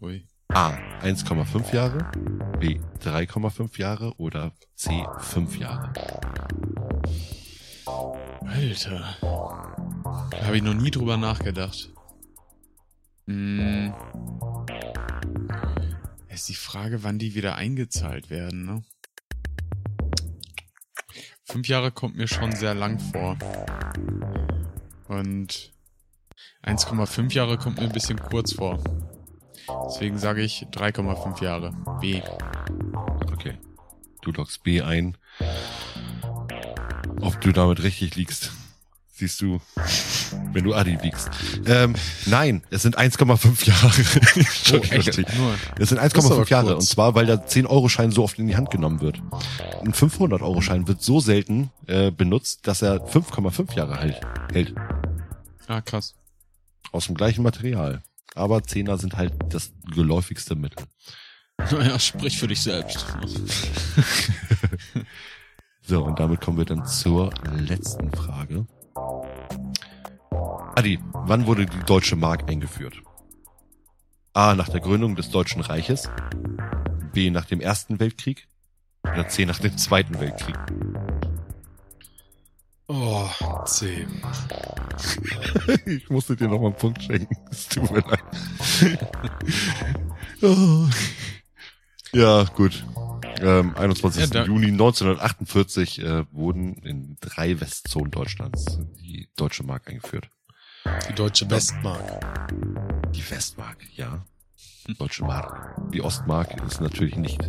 Ui. 0.00 0.26
A. 0.48 0.70
1,5 1.02 1.74
Jahre, 1.74 2.10
B. 2.58 2.80
3,5 3.02 3.78
Jahre 3.78 4.14
oder 4.16 4.52
C. 4.74 5.04
5 5.18 5.58
Jahre. 5.58 5.92
Alter. 8.46 9.04
Da 9.20 10.44
habe 10.46 10.56
ich 10.56 10.62
noch 10.62 10.74
nie 10.74 10.90
drüber 10.90 11.16
nachgedacht. 11.16 11.90
Hm. 13.26 13.92
Ist 16.38 16.48
die 16.48 16.54
Frage, 16.54 17.02
wann 17.02 17.18
die 17.18 17.34
wieder 17.34 17.56
eingezahlt 17.56 18.30
werden, 18.30 18.64
ne? 18.64 18.84
Fünf 21.42 21.66
Jahre 21.66 21.90
kommt 21.90 22.14
mir 22.14 22.28
schon 22.28 22.52
sehr 22.52 22.76
lang 22.76 23.00
vor. 23.00 23.36
Und 25.08 25.72
1,5 26.62 27.32
Jahre 27.32 27.58
kommt 27.58 27.78
mir 27.78 27.86
ein 27.86 27.92
bisschen 27.92 28.20
kurz 28.20 28.52
vor. 28.52 28.78
Deswegen 29.86 30.16
sage 30.16 30.42
ich 30.42 30.64
3,5 30.70 31.42
Jahre. 31.42 31.74
B. 32.00 32.22
Okay. 33.32 33.58
Du 34.22 34.30
loggst 34.30 34.62
B 34.62 34.80
ein. 34.80 35.18
Ob 37.20 37.40
du 37.40 37.50
damit 37.50 37.82
richtig 37.82 38.14
liegst, 38.14 38.52
siehst 39.18 39.40
du, 39.40 39.60
wenn 40.52 40.64
du 40.64 40.74
Adi 40.74 40.98
wiegst. 41.02 41.28
Ähm, 41.66 41.94
nein, 42.26 42.62
es 42.70 42.82
sind 42.82 42.98
1,5 42.98 43.66
Jahre. 43.66 43.92
Oh, 44.72 44.76
echt? 44.94 45.08
Es 45.08 45.16
sind 45.16 45.28
Das 45.76 45.92
ist 45.92 45.98
aber 45.98 46.06
1,5 46.44 46.50
Jahre. 46.50 46.66
kurz. 46.72 46.84
Und 46.84 46.88
zwar, 46.88 47.14
weil 47.14 47.26
der 47.26 47.46
10-Euro-Schein 47.48 48.10
so 48.10 48.22
oft 48.24 48.38
in 48.38 48.46
die 48.46 48.56
Hand 48.56 48.70
genommen 48.70 49.00
wird. 49.00 49.20
Ein 49.82 49.92
500-Euro-Schein 49.92 50.86
wird 50.88 51.02
so 51.02 51.20
selten 51.20 51.70
äh, 51.86 52.10
benutzt, 52.10 52.66
dass 52.66 52.82
er 52.82 53.06
5,5 53.06 53.74
Jahre 53.74 53.98
hält. 53.98 54.20
hält. 54.52 54.74
Ah, 55.66 55.80
krass. 55.80 56.14
Aus 56.92 57.06
dem 57.06 57.14
gleichen 57.16 57.42
Material. 57.42 58.02
Aber 58.34 58.62
Zehner 58.62 58.98
sind 58.98 59.16
halt 59.16 59.32
das 59.50 59.72
geläufigste 59.94 60.54
Mittel. 60.54 60.84
Naja, 61.70 61.98
sprich 61.98 62.38
für 62.38 62.46
dich 62.48 62.60
selbst. 62.62 63.04
So, 65.82 66.04
und 66.04 66.20
damit 66.20 66.42
kommen 66.42 66.58
wir 66.58 66.66
dann 66.66 66.84
zur 66.86 67.32
letzten 67.56 68.10
Frage. 68.12 68.66
Adi, 70.78 71.00
wann 71.12 71.48
wurde 71.48 71.66
die 71.66 71.84
deutsche 71.86 72.14
Mark 72.14 72.48
eingeführt? 72.48 73.02
A. 74.32 74.54
Nach 74.54 74.68
der 74.68 74.78
Gründung 74.78 75.16
des 75.16 75.28
Deutschen 75.30 75.60
Reiches. 75.60 76.08
B. 77.12 77.30
Nach 77.30 77.46
dem 77.46 77.60
Ersten 77.60 77.98
Weltkrieg. 77.98 78.46
Oder 79.02 79.26
C. 79.26 79.44
Nach 79.44 79.58
dem 79.58 79.76
Zweiten 79.76 80.20
Weltkrieg. 80.20 80.54
Oh, 82.86 83.28
C. 83.64 84.06
Ich 85.86 86.08
musste 86.10 86.36
dir 86.36 86.46
noch 86.46 86.60
mal 86.60 86.66
einen 86.66 86.76
Punkt 86.76 87.02
schenken. 87.02 87.36
Es 87.50 87.66
tut 87.66 87.90
mir 87.90 87.98
leid. 87.98 88.22
Oh. 90.42 90.86
ja, 92.12 92.44
gut. 92.54 92.84
Ähm, 93.40 93.74
21. 93.76 94.32
Ja, 94.32 94.44
Juni 94.44 94.68
1948 94.68 96.02
äh, 96.04 96.24
wurden 96.30 96.76
in 96.84 97.16
drei 97.18 97.60
Westzonen 97.60 98.12
Deutschlands 98.12 98.78
die 99.00 99.28
deutsche 99.34 99.64
Mark 99.64 99.88
eingeführt. 99.88 100.30
Die 101.08 101.14
deutsche 101.14 101.50
Westmark. 101.50 102.02
Die 103.14 103.30
Westmark, 103.30 103.76
ja. 103.96 104.24
Deutsche 104.98 105.24
Mark. 105.24 105.74
Die 105.92 106.00
Ostmark 106.02 106.62
ist 106.66 106.80
natürlich 106.80 107.16
nicht 107.16 107.40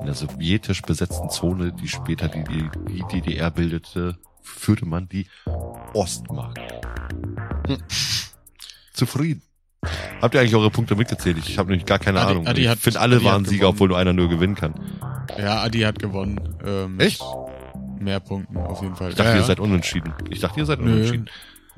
in 0.00 0.06
der 0.06 0.14
sowjetisch 0.14 0.82
besetzten 0.82 1.28
Zone, 1.30 1.72
die 1.72 1.88
später 1.88 2.28
die, 2.28 2.42
die, 2.88 3.02
DDR 3.10 3.50
bildete, 3.50 4.16
führte 4.42 4.86
man 4.86 5.08
die 5.08 5.26
Ostmark. 5.92 6.58
Hm. 7.66 7.78
Zufrieden. 8.92 9.42
Habt 10.20 10.34
ihr 10.34 10.40
eigentlich 10.40 10.54
eure 10.54 10.70
Punkte 10.70 10.94
mitgezählt? 10.96 11.38
Ich 11.38 11.58
habe 11.58 11.70
nämlich 11.70 11.86
gar 11.86 11.98
keine 11.98 12.20
Adi- 12.20 12.30
Ahnung. 12.30 12.46
Adi 12.46 12.62
ich 12.62 12.68
hat- 12.68 12.78
finde, 12.78 13.00
alle 13.00 13.16
Adi 13.16 13.24
waren 13.24 13.44
Sieger, 13.44 13.60
gewonnen. 13.60 13.74
obwohl 13.74 13.88
nur 13.88 13.98
einer 13.98 14.12
nur 14.12 14.28
gewinnen 14.28 14.54
kann. 14.54 14.74
Ja, 15.38 15.62
Adi 15.62 15.80
hat 15.80 15.98
gewonnen. 15.98 16.40
Ähm, 16.64 16.98
Echt? 17.00 17.22
Mehr 17.98 18.20
Punkten 18.20 18.56
auf 18.58 18.82
jeden 18.82 18.96
Fall. 18.96 19.10
Ich 19.10 19.14
dachte, 19.16 19.30
ja, 19.30 19.34
ihr 19.36 19.40
ja. 19.42 19.46
seid 19.46 19.60
unentschieden. 19.60 20.12
Ich 20.30 20.40
dachte, 20.40 20.58
ihr 20.60 20.66
seid 20.66 20.80
Nö, 20.80 20.92
unentschieden. 20.92 21.28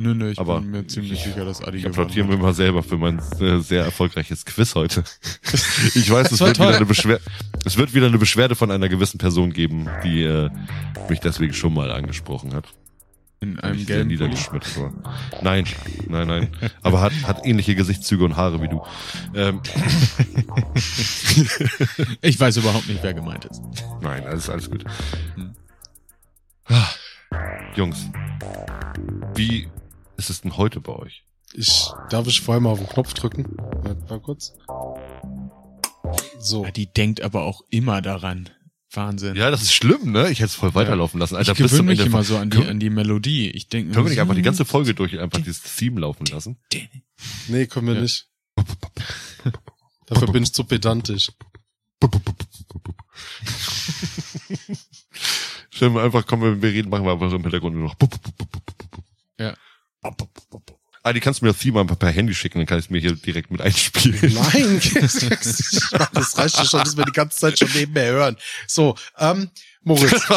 Nö, 0.02 0.14
nö, 0.14 0.30
ich 0.30 0.38
Aber 0.38 0.60
bin 0.60 0.70
mir 0.70 0.86
ziemlich 0.86 1.22
sicher, 1.22 1.44
dass 1.44 1.62
Adi 1.62 1.78
Ich 1.78 1.86
applaudiere 1.86 2.26
mir 2.26 2.34
immer 2.34 2.52
selber 2.52 2.82
für 2.82 2.98
mein 2.98 3.18
äh, 3.40 3.58
sehr 3.60 3.84
erfolgreiches 3.84 4.44
Quiz 4.44 4.74
heute. 4.74 5.04
Ich 5.94 6.10
weiß, 6.10 6.30
es 6.32 6.40
wird, 6.40 6.58
wieder 6.58 6.76
eine 6.76 6.86
Beschwerde, 6.86 7.22
es 7.64 7.76
wird 7.76 7.94
wieder 7.94 8.06
eine 8.06 8.18
Beschwerde 8.18 8.54
von 8.54 8.70
einer 8.70 8.88
gewissen 8.88 9.18
Person 9.18 9.52
geben, 9.52 9.88
die 10.04 10.22
äh, 10.22 10.50
mich 11.08 11.20
deswegen 11.20 11.54
schon 11.54 11.74
mal 11.74 11.90
angesprochen 11.90 12.54
hat. 12.54 12.66
In 13.40 13.58
einem 13.58 13.78
ich 13.78 13.86
gelben 13.86 14.04
Pulli. 14.04 14.14
niedergeschmettert 14.14 14.80
war. 14.80 14.92
Nein, 15.42 15.64
nein, 16.08 16.28
nein. 16.28 16.48
Aber 16.82 17.00
hat, 17.00 17.12
hat 17.24 17.44
ähnliche 17.44 17.74
Gesichtszüge 17.74 18.24
und 18.24 18.36
Haare 18.36 18.62
wie 18.62 18.68
du. 18.68 18.82
Ähm, 19.34 19.60
Ich 22.20 22.38
weiß 22.38 22.56
überhaupt 22.58 22.88
nicht, 22.88 23.02
wer 23.02 23.14
gemeint 23.14 23.44
ist. 23.46 23.60
nein, 24.00 24.24
alles, 24.26 24.48
alles 24.48 24.70
gut. 24.70 24.84
Hm. 25.34 25.54
Ah, 26.68 26.88
Jungs, 27.74 28.06
wie 29.34 29.66
ist 30.22 30.30
es 30.30 30.40
denn 30.42 30.56
heute 30.56 30.80
bei 30.80 30.92
euch? 30.94 31.24
Ich, 31.52 31.90
darf 32.10 32.28
ich 32.28 32.40
vorher 32.40 32.60
mal 32.60 32.70
auf 32.70 32.78
den 32.78 32.88
Knopf 32.88 33.12
drücken? 33.14 33.56
Warte 33.58 34.00
mal 34.08 34.20
kurz. 34.20 34.54
So. 36.38 36.64
Adi 36.64 36.86
denkt 36.86 37.22
aber 37.22 37.42
auch 37.42 37.62
immer 37.70 38.00
daran. 38.02 38.48
Wahnsinn. 38.92 39.34
Ja, 39.36 39.50
das 39.50 39.62
ist 39.62 39.72
schlimm, 39.74 40.12
ne? 40.12 40.30
Ich 40.30 40.38
hätte 40.38 40.46
es 40.46 40.54
voll 40.54 40.74
weiterlaufen 40.74 41.18
lassen. 41.18 41.34
Alter, 41.34 41.52
ich 41.52 41.58
bis 41.58 41.70
zum 41.70 41.78
gewöhne 41.86 41.90
mich 41.92 41.98
Ende 42.00 42.10
immer 42.10 42.22
so 42.24 42.36
an 42.36 42.50
die, 42.50 42.64
an 42.64 42.78
die 42.78 42.90
Melodie. 42.90 43.50
Ich 43.50 43.68
denke 43.68 43.92
Können 43.92 44.06
wir 44.06 44.10
nicht 44.10 44.20
einfach 44.20 44.34
die 44.34 44.42
ganze 44.42 44.64
Folge 44.64 44.94
durch 44.94 45.18
einfach 45.18 45.40
dieses 45.40 45.62
Theme 45.76 46.00
laufen 46.00 46.26
lassen? 46.26 46.58
Nee, 47.48 47.66
können 47.66 47.88
wir 47.88 47.94
Ja. 47.94 48.02
nicht. 48.02 48.28
Dafür 50.06 50.28
bin 50.30 50.42
ich 50.44 50.52
zu 50.52 50.64
pedantisch. 50.64 51.32
Stellen 55.70 55.94
wir 55.94 56.02
einfach, 56.02 56.26
kommen 56.26 56.42
wir, 56.42 56.62
wir 56.62 56.70
reden, 56.70 56.90
machen 56.90 57.04
wir 57.04 57.12
einfach 57.12 57.30
so 57.30 57.36
im 57.36 57.42
Hintergrund 57.42 57.74
nur 57.76 57.84
noch. 57.88 57.96
Ja. 59.38 59.54
Ah, 61.04 61.12
die 61.12 61.18
kannst 61.18 61.40
du 61.40 61.46
mir 61.46 61.52
das 61.52 61.64
einfach 61.64 61.98
per 61.98 62.10
Handy 62.10 62.32
schicken, 62.32 62.58
dann 62.58 62.66
kann 62.66 62.78
ich 62.78 62.84
es 62.84 62.90
mir 62.90 63.00
hier 63.00 63.16
direkt 63.16 63.50
mit 63.50 63.60
einspielen. 63.60 64.34
Nein, 64.34 64.80
das 65.00 66.38
reicht 66.38 66.58
ja 66.58 66.64
schon, 66.64 66.84
dass 66.84 66.96
wir 66.96 67.04
die 67.04 67.12
ganze 67.12 67.38
Zeit 67.38 67.58
schon 67.58 67.72
nebenher 67.74 68.12
hören. 68.12 68.36
So, 68.68 68.94
ähm, 69.18 69.50
Moritz, 69.82 70.12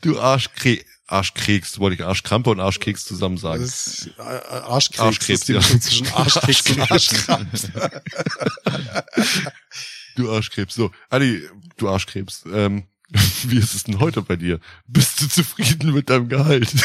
du 0.00 0.18
Arschkre 0.18 0.78
Arschkeks, 1.06 1.78
wollte 1.78 1.96
ich 1.96 2.04
Arschkrampe 2.04 2.48
und 2.48 2.60
Arschkeks 2.60 3.04
zusammen 3.04 3.36
sagen. 3.36 3.60
das 3.62 3.86
ist 3.86 4.06
äh, 4.16 4.22
Arschkrebs, 4.22 5.00
Arschkrebs, 5.00 5.48
ja. 5.48 5.60
Zwischen 5.60 6.06
Arschkeks 6.08 6.70
und 6.70 6.90
Arschkrebs. 6.90 7.68
Du 10.16 10.32
Arschkrebs. 10.32 10.74
So, 10.74 10.90
Adi, 11.10 11.46
du 11.76 11.90
Arschkrebs. 11.90 12.44
Ähm, 12.50 12.86
wie 13.44 13.58
ist 13.58 13.74
es 13.74 13.84
denn 13.84 14.00
heute 14.00 14.22
bei 14.22 14.36
dir? 14.36 14.60
Bist 14.86 15.20
du 15.20 15.28
zufrieden 15.28 15.92
mit 15.92 16.10
deinem 16.10 16.28
Gehalt? 16.28 16.72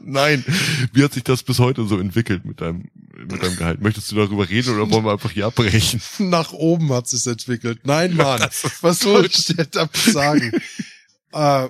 Nein. 0.00 0.44
Wie 0.92 1.04
hat 1.04 1.12
sich 1.12 1.24
das 1.24 1.42
bis 1.42 1.58
heute 1.58 1.86
so 1.86 1.98
entwickelt 1.98 2.44
mit 2.44 2.60
deinem, 2.60 2.90
mit 3.16 3.42
deinem 3.42 3.56
Gehalt? 3.56 3.80
Möchtest 3.80 4.10
du 4.10 4.16
darüber 4.16 4.48
reden 4.48 4.74
oder 4.74 4.90
wollen 4.90 5.04
wir 5.04 5.12
einfach 5.12 5.30
hier 5.30 5.46
abbrechen? 5.46 6.00
Nach 6.18 6.52
oben 6.52 6.92
hat 6.92 7.12
es 7.12 7.26
entwickelt. 7.26 7.80
Nein, 7.84 8.14
Mann, 8.14 8.40
was 8.80 9.00
soll 9.00 9.26
ich 9.26 9.44
dir 9.44 9.64
damit 9.66 9.96
sagen? 9.96 10.52
äh, 11.32 11.68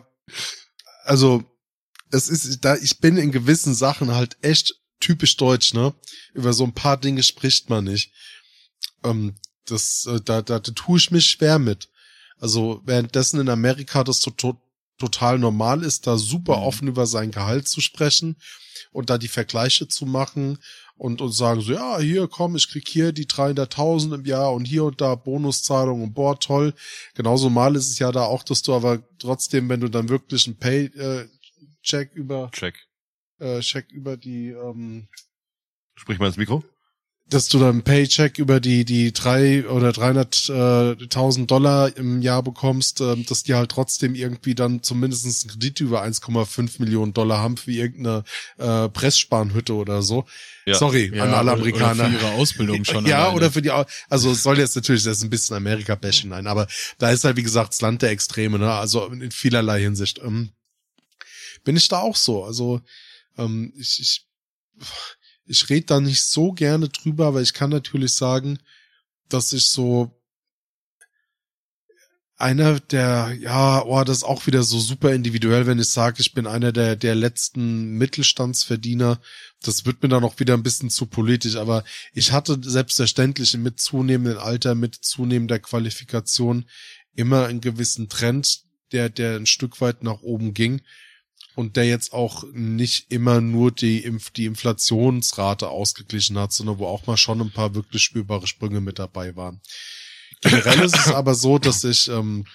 also, 1.04 1.44
es 2.10 2.28
ist, 2.28 2.64
da, 2.64 2.76
ich 2.76 2.98
bin 2.98 3.16
in 3.16 3.30
gewissen 3.30 3.74
Sachen 3.74 4.14
halt 4.14 4.36
echt 4.42 4.74
typisch 5.00 5.36
deutsch, 5.36 5.74
ne? 5.74 5.94
Über 6.34 6.52
so 6.52 6.64
ein 6.64 6.74
paar 6.74 6.98
Dinge 6.98 7.22
spricht 7.22 7.70
man 7.70 7.84
nicht. 7.84 8.12
Ähm, 9.04 9.34
das, 9.66 10.06
äh, 10.06 10.20
da, 10.22 10.42
da, 10.42 10.58
da 10.58 10.72
tue 10.72 10.98
ich 10.98 11.10
mich 11.10 11.26
schwer 11.26 11.58
mit. 11.58 11.89
Also 12.40 12.80
währenddessen 12.84 13.40
in 13.40 13.48
Amerika 13.48 14.02
das 14.04 14.20
to 14.20 14.30
to 14.30 14.56
total 14.98 15.38
normal 15.38 15.82
ist, 15.82 16.06
da 16.06 16.18
super 16.18 16.58
Mhm. 16.58 16.62
offen 16.62 16.88
über 16.88 17.06
sein 17.06 17.30
Gehalt 17.30 17.66
zu 17.68 17.80
sprechen 17.80 18.36
und 18.92 19.08
da 19.08 19.16
die 19.16 19.28
Vergleiche 19.28 19.88
zu 19.88 20.04
machen 20.04 20.58
und, 20.96 21.22
und 21.22 21.32
sagen 21.32 21.62
so, 21.62 21.72
ja, 21.72 21.98
hier, 21.98 22.28
komm, 22.28 22.54
ich 22.56 22.68
krieg 22.68 22.86
hier 22.86 23.12
die 23.12 23.24
300.000 23.26 24.14
im 24.14 24.26
Jahr 24.26 24.52
und 24.52 24.66
hier 24.66 24.84
und 24.84 25.00
da 25.00 25.14
Bonuszahlung 25.14 26.02
und 26.02 26.12
boah, 26.12 26.38
toll. 26.38 26.74
Genauso 27.14 27.48
mal 27.48 27.76
ist 27.76 27.88
es 27.88 27.98
ja 27.98 28.12
da 28.12 28.24
auch, 28.24 28.42
dass 28.42 28.60
du 28.60 28.74
aber 28.74 29.02
trotzdem, 29.18 29.70
wenn 29.70 29.80
du 29.80 29.88
dann 29.88 30.10
wirklich 30.10 30.46
einen 30.46 30.58
Pay-Check 30.58 32.12
über, 32.12 32.50
Check. 32.52 32.74
äh, 33.38 33.60
Check 33.60 33.90
über 33.92 34.18
die, 34.18 34.48
ähm, 34.48 35.08
Sprich 35.94 36.18
mal 36.18 36.26
ins 36.26 36.36
Mikro. 36.36 36.62
Dass 37.30 37.48
du 37.48 37.58
dann 37.58 37.68
einen 37.70 37.82
Paycheck 37.82 38.38
über 38.38 38.60
die 38.60 38.84
die 38.84 39.12
drei 39.12 39.66
oder 39.68 39.90
300.000 39.90 41.46
Dollar 41.46 41.96
im 41.96 42.22
Jahr 42.22 42.42
bekommst, 42.42 43.00
ähm, 43.00 43.24
dass 43.26 43.44
die 43.44 43.54
halt 43.54 43.70
trotzdem 43.70 44.14
irgendwie 44.14 44.54
dann 44.54 44.82
zumindest 44.82 45.24
einen 45.24 45.50
Kredit 45.50 45.80
über 45.80 46.02
1,5 46.02 46.80
Millionen 46.80 47.12
Dollar 47.12 47.38
haben 47.38 47.56
für 47.56 47.70
irgendeine 47.70 48.24
äh, 48.58 48.88
Pressspanhütte 48.88 49.74
oder 49.74 50.02
so. 50.02 50.26
Ja. 50.66 50.74
Sorry 50.74 51.10
Ja, 51.14 51.24
an 51.24 51.34
alle 51.34 51.52
Amerikaner. 51.52 52.04
Oder 52.04 52.18
für 52.18 52.24
ihre 52.24 52.32
Ausbildung 52.32 52.84
schon. 52.84 53.06
ja, 53.06 53.22
alleine. 53.22 53.36
oder 53.36 53.50
für 53.50 53.62
die, 53.62 53.70
also 53.70 54.32
es 54.32 54.42
soll 54.42 54.58
jetzt 54.58 54.76
natürlich, 54.76 55.04
das 55.04 55.18
ist 55.18 55.24
ein 55.24 55.30
bisschen 55.30 55.56
Amerika-Bashing, 55.56 56.30
nein, 56.30 56.46
aber 56.46 56.66
da 56.98 57.10
ist 57.10 57.24
halt, 57.24 57.36
wie 57.36 57.42
gesagt, 57.42 57.72
das 57.72 57.80
Land 57.80 58.02
der 58.02 58.10
Extreme, 58.10 58.58
ne, 58.58 58.72
also 58.72 59.06
in 59.06 59.30
vielerlei 59.30 59.80
Hinsicht. 59.80 60.20
Ähm, 60.22 60.50
bin 61.64 61.76
ich 61.76 61.88
da 61.88 61.98
auch 61.98 62.16
so, 62.16 62.44
also 62.44 62.80
ähm, 63.38 63.72
ich, 63.76 64.00
ich, 64.00 64.26
ich 65.50 65.68
rede 65.68 65.86
da 65.86 66.00
nicht 66.00 66.22
so 66.22 66.52
gerne 66.52 66.88
drüber, 66.88 67.26
aber 67.26 67.42
ich 67.42 67.54
kann 67.54 67.70
natürlich 67.70 68.14
sagen, 68.14 68.60
dass 69.28 69.52
ich 69.52 69.64
so 69.64 70.16
einer 72.36 72.78
der, 72.78 73.36
ja, 73.38 73.84
oh, 73.84 74.02
das 74.04 74.18
ist 74.18 74.24
auch 74.24 74.46
wieder 74.46 74.62
so 74.62 74.78
super 74.78 75.12
individuell, 75.12 75.66
wenn 75.66 75.80
ich 75.80 75.90
sage, 75.90 76.20
ich 76.20 76.34
bin 76.34 76.46
einer 76.46 76.70
der, 76.70 76.94
der 76.94 77.16
letzten 77.16 77.98
Mittelstandsverdiener. 77.98 79.20
Das 79.60 79.84
wird 79.84 80.02
mir 80.02 80.08
dann 80.08 80.24
auch 80.24 80.38
wieder 80.38 80.54
ein 80.54 80.62
bisschen 80.62 80.88
zu 80.88 81.06
politisch, 81.06 81.56
aber 81.56 81.82
ich 82.14 82.30
hatte 82.30 82.58
selbstverständlich 82.62 83.54
mit 83.56 83.80
zunehmendem 83.80 84.38
Alter, 84.38 84.76
mit 84.76 84.94
zunehmender 84.94 85.58
Qualifikation 85.58 86.64
immer 87.14 87.46
einen 87.46 87.60
gewissen 87.60 88.08
Trend, 88.08 88.62
der, 88.92 89.10
der 89.10 89.34
ein 89.34 89.46
Stück 89.46 89.80
weit 89.80 90.04
nach 90.04 90.22
oben 90.22 90.54
ging 90.54 90.80
und 91.60 91.76
der 91.76 91.86
jetzt 91.86 92.12
auch 92.12 92.44
nicht 92.52 93.10
immer 93.12 93.40
nur 93.40 93.70
die, 93.70 93.98
Inf 94.00 94.30
die 94.30 94.46
Inflationsrate 94.46 95.68
ausgeglichen 95.68 96.38
hat, 96.38 96.52
sondern 96.52 96.78
wo 96.78 96.86
auch 96.86 97.06
mal 97.06 97.16
schon 97.16 97.40
ein 97.40 97.52
paar 97.52 97.74
wirklich 97.74 98.02
spürbare 98.02 98.46
Sprünge 98.46 98.80
mit 98.80 98.98
dabei 98.98 99.36
waren. 99.36 99.60
Generell 100.42 100.80
ist 100.80 100.96
es 100.98 101.08
aber 101.08 101.34
so, 101.34 101.58
dass 101.58 101.84
ich, 101.84 102.08
ähm, 102.08 102.46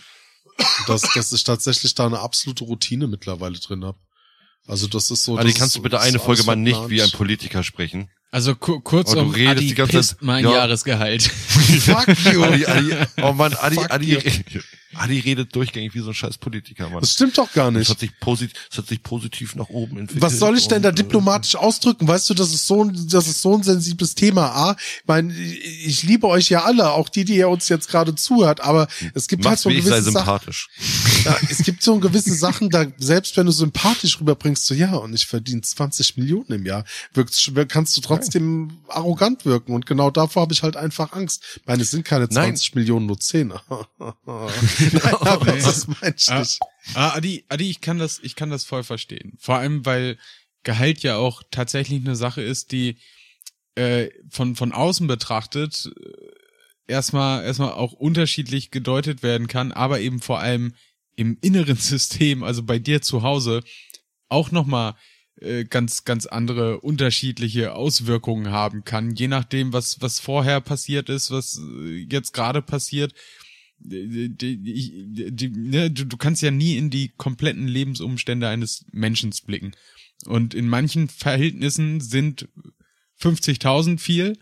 dass, 0.87 1.01
dass 1.13 1.31
ich 1.31 1.43
tatsächlich 1.43 1.93
da 1.95 2.05
eine 2.07 2.19
absolute 2.19 2.63
Routine 2.63 3.07
mittlerweile 3.07 3.59
drin 3.59 3.85
habe. 3.85 3.97
Also 4.67 4.87
das 4.87 5.11
ist 5.11 5.23
so. 5.23 5.37
Adi, 5.37 5.49
das 5.51 5.59
kannst 5.59 5.75
du 5.75 5.81
bitte 5.81 5.99
eine 5.99 6.17
Folge 6.17 6.43
mal 6.43 6.55
nicht 6.55 6.89
wie 6.89 7.01
ein 7.01 7.11
Politiker 7.11 7.63
sprechen? 7.63 8.09
Also 8.31 8.55
ku 8.55 8.79
kurz 8.81 9.11
Oh, 9.11 9.15
du 9.15 9.21
um 9.21 9.29
redest 9.31 9.51
Adi 9.57 9.67
die 9.67 9.75
ganze 9.75 10.01
Zeit- 10.01 10.17
mein 10.21 10.43
Ja. 10.43 10.51
Jahresgehalt. 10.53 11.21
Fuck 11.23 12.07
you. 12.33 12.43
Adi, 12.43 12.65
Adi, 12.65 12.93
oh 13.21 13.33
Mann, 13.33 13.53
Adi, 13.53 13.75
Fuck 13.75 13.91
Adi, 13.91 14.13
you. 14.15 14.59
Adi 14.97 15.19
redet 15.19 15.55
durchgängig 15.55 15.93
wie 15.93 15.99
so 15.99 16.09
ein 16.09 16.13
scheiß 16.13 16.37
Politiker, 16.37 16.89
Mann. 16.89 17.01
Das 17.01 17.11
stimmt 17.13 17.37
doch 17.37 17.51
gar 17.53 17.71
Das 17.71 17.79
nicht. 17.79 17.89
hat 17.89 17.99
sich 17.99 18.19
positiv, 18.19 18.53
das 18.69 18.77
hat 18.79 18.87
sich 18.87 19.03
positiv 19.03 19.55
nach 19.55 19.69
oben 19.69 19.97
entwickelt. 19.97 20.21
Was 20.21 20.39
soll 20.39 20.57
ich 20.57 20.67
denn 20.67 20.81
da 20.81 20.89
äh, 20.89 20.93
diplomatisch 20.93 21.55
ausdrücken? 21.55 22.07
Weißt 22.07 22.29
du, 22.29 22.33
das 22.33 22.53
ist 22.53 22.67
so 22.67 22.83
ein, 22.83 23.07
das 23.09 23.27
ist 23.27 23.41
so 23.41 23.55
ein 23.55 23.63
sensibles 23.63 24.15
Thema. 24.15 24.51
A, 24.51 24.75
ich 24.79 25.07
meine, 25.07 25.33
ich 25.33 26.03
liebe 26.03 26.27
euch 26.27 26.49
ja 26.49 26.63
alle, 26.63 26.91
auch 26.91 27.09
die, 27.09 27.25
die 27.25 27.35
ihr 27.37 27.49
uns 27.49 27.69
jetzt 27.69 27.87
gerade 27.89 28.15
zuhört, 28.15 28.61
aber 28.61 28.87
es 29.13 29.27
gibt 29.27 29.45
halt 29.45 29.53
Mach's 29.53 29.61
so 29.63 29.69
wie 29.69 29.75
ich 29.75 29.83
sei 29.85 29.91
gewisse 29.97 30.11
Sachen. 30.11 30.25
sympathisch. 30.25 30.69
Ja, 31.25 31.37
es 31.49 31.57
gibt 31.59 31.83
so 31.83 31.99
gewisse 31.99 32.33
Sachen, 32.33 32.69
da 32.69 32.85
selbst 32.97 33.35
wenn 33.37 33.45
du 33.45 33.51
sympathisch 33.51 34.19
rüberbringst, 34.19 34.65
so 34.65 34.73
ja, 34.73 34.93
und 34.95 35.13
ich 35.13 35.25
verdiene 35.25 35.61
20 35.61 36.17
Millionen 36.17 36.51
im 36.51 36.65
Jahr, 36.65 36.85
wirkst, 37.13 37.51
kannst 37.67 37.95
du 37.97 38.01
trotzdem 38.01 38.77
arrogant 38.87 39.45
wirken. 39.45 39.73
Und 39.73 39.85
genau 39.85 40.11
davor 40.11 40.43
habe 40.43 40.53
ich 40.53 40.63
halt 40.63 40.77
einfach 40.77 41.13
Angst. 41.13 41.43
Ich 41.57 41.65
meine, 41.65 41.83
es 41.83 41.91
sind 41.91 42.05
keine 42.05 42.25
Nein. 42.25 42.55
20 42.55 42.75
Millionen, 42.75 43.05
nur 43.07 43.19
10. 43.19 43.53
Nein, 44.93 45.13
aber 45.21 45.53
Nee. 45.53 45.61
das 45.61 45.87
meine 45.87 46.15
ich 46.17 46.29
Ah, 46.29 46.43
ah, 46.93 47.09
Adi, 47.15 47.45
Adi, 47.49 47.69
ich 47.69 47.81
kann 47.81 47.99
das, 47.99 48.19
ich 48.21 48.35
kann 48.35 48.49
das 48.49 48.65
voll 48.65 48.83
verstehen. 48.83 49.33
Vor 49.39 49.55
allem, 49.55 49.85
weil 49.85 50.17
Gehalt 50.63 51.03
ja 51.03 51.17
auch 51.17 51.43
tatsächlich 51.51 52.03
eine 52.03 52.15
Sache 52.15 52.41
ist, 52.41 52.71
die 52.71 52.97
äh, 53.75 54.09
von 54.29 54.55
von 54.55 54.71
außen 54.71 55.05
betrachtet 55.07 55.91
äh, 55.95 56.91
erstmal 56.91 57.43
erstmal 57.43 57.71
auch 57.73 57.93
unterschiedlich 57.93 58.71
gedeutet 58.71 59.21
werden 59.23 59.47
kann, 59.47 59.71
aber 59.71 59.99
eben 59.99 60.21
vor 60.21 60.39
allem 60.39 60.73
im 61.15 61.37
inneren 61.41 61.75
System, 61.77 62.43
also 62.43 62.63
bei 62.63 62.79
dir 62.79 63.01
zu 63.01 63.21
Hause, 63.21 63.63
auch 64.29 64.51
noch 64.51 64.65
mal 64.65 64.95
äh, 65.41 65.65
ganz 65.65 66.03
ganz 66.05 66.25
andere 66.25 66.79
unterschiedliche 66.81 67.73
Auswirkungen 67.75 68.51
haben 68.51 68.83
kann, 68.85 69.11
je 69.15 69.27
nachdem 69.27 69.73
was 69.73 70.01
was 70.01 70.19
vorher 70.19 70.61
passiert 70.61 71.09
ist, 71.09 71.29
was 71.31 71.59
äh, 71.59 72.07
jetzt 72.09 72.33
gerade 72.33 72.61
passiert 72.61 73.13
die, 73.77 74.35
die, 74.35 75.31
die, 75.31 75.49
ne, 75.49 75.91
du, 75.91 76.05
du 76.05 76.17
kannst 76.17 76.41
ja 76.41 76.51
nie 76.51 76.77
in 76.77 76.89
die 76.89 77.09
kompletten 77.17 77.67
Lebensumstände 77.67 78.47
eines 78.47 78.85
Menschen 78.91 79.33
blicken. 79.45 79.75
Und 80.25 80.53
in 80.53 80.67
manchen 80.67 81.09
Verhältnissen 81.09 81.99
sind 81.99 82.47
50.000 83.19 83.99
viel, 83.99 84.37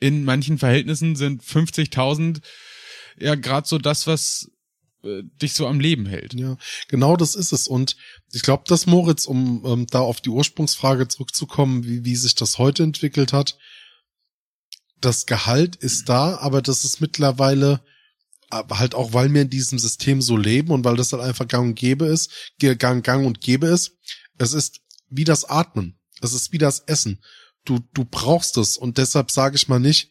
in 0.00 0.24
manchen 0.24 0.58
Verhältnissen 0.58 1.16
sind 1.16 1.42
50.000 1.42 2.40
ja 3.18 3.34
gerade 3.34 3.66
so 3.66 3.78
das, 3.78 4.06
was 4.06 4.50
äh, 5.02 5.22
dich 5.42 5.54
so 5.54 5.66
am 5.66 5.80
Leben 5.80 6.06
hält. 6.06 6.34
Ja, 6.34 6.56
genau 6.88 7.16
das 7.16 7.34
ist 7.34 7.52
es. 7.52 7.66
Und 7.66 7.96
ich 8.32 8.42
glaube, 8.42 8.64
dass 8.66 8.86
Moritz, 8.86 9.26
um 9.26 9.64
ähm, 9.64 9.86
da 9.90 10.00
auf 10.00 10.20
die 10.20 10.30
Ursprungsfrage 10.30 11.08
zurückzukommen, 11.08 11.84
wie, 11.84 12.04
wie 12.04 12.16
sich 12.16 12.34
das 12.34 12.58
heute 12.58 12.82
entwickelt 12.82 13.32
hat, 13.32 13.58
das 15.00 15.26
Gehalt 15.26 15.76
ist 15.76 16.08
da, 16.08 16.38
aber 16.38 16.62
das 16.62 16.84
ist 16.84 17.00
mittlerweile 17.00 17.80
aber 18.50 18.78
halt 18.78 18.94
auch, 18.94 19.12
weil 19.12 19.32
wir 19.32 19.42
in 19.42 19.50
diesem 19.50 19.78
System 19.78 20.22
so 20.22 20.36
leben 20.36 20.70
und 20.70 20.84
weil 20.84 20.96
das 20.96 21.12
halt 21.12 21.22
einfach 21.22 21.46
gang 21.46 21.68
und 21.68 21.74
gäbe 21.74 22.06
ist, 22.06 22.30
gang, 22.58 23.04
gang 23.04 23.26
und 23.26 23.40
gäbe 23.40 23.66
ist. 23.66 23.92
Es 24.38 24.52
ist 24.52 24.80
wie 25.10 25.24
das 25.24 25.44
Atmen. 25.44 25.98
Es 26.20 26.32
ist 26.32 26.52
wie 26.52 26.58
das 26.58 26.80
Essen. 26.80 27.22
Du, 27.64 27.80
du 27.94 28.04
brauchst 28.04 28.56
es 28.56 28.76
und 28.76 28.98
deshalb 28.98 29.30
sage 29.30 29.56
ich 29.56 29.68
mal 29.68 29.78
nicht, 29.78 30.10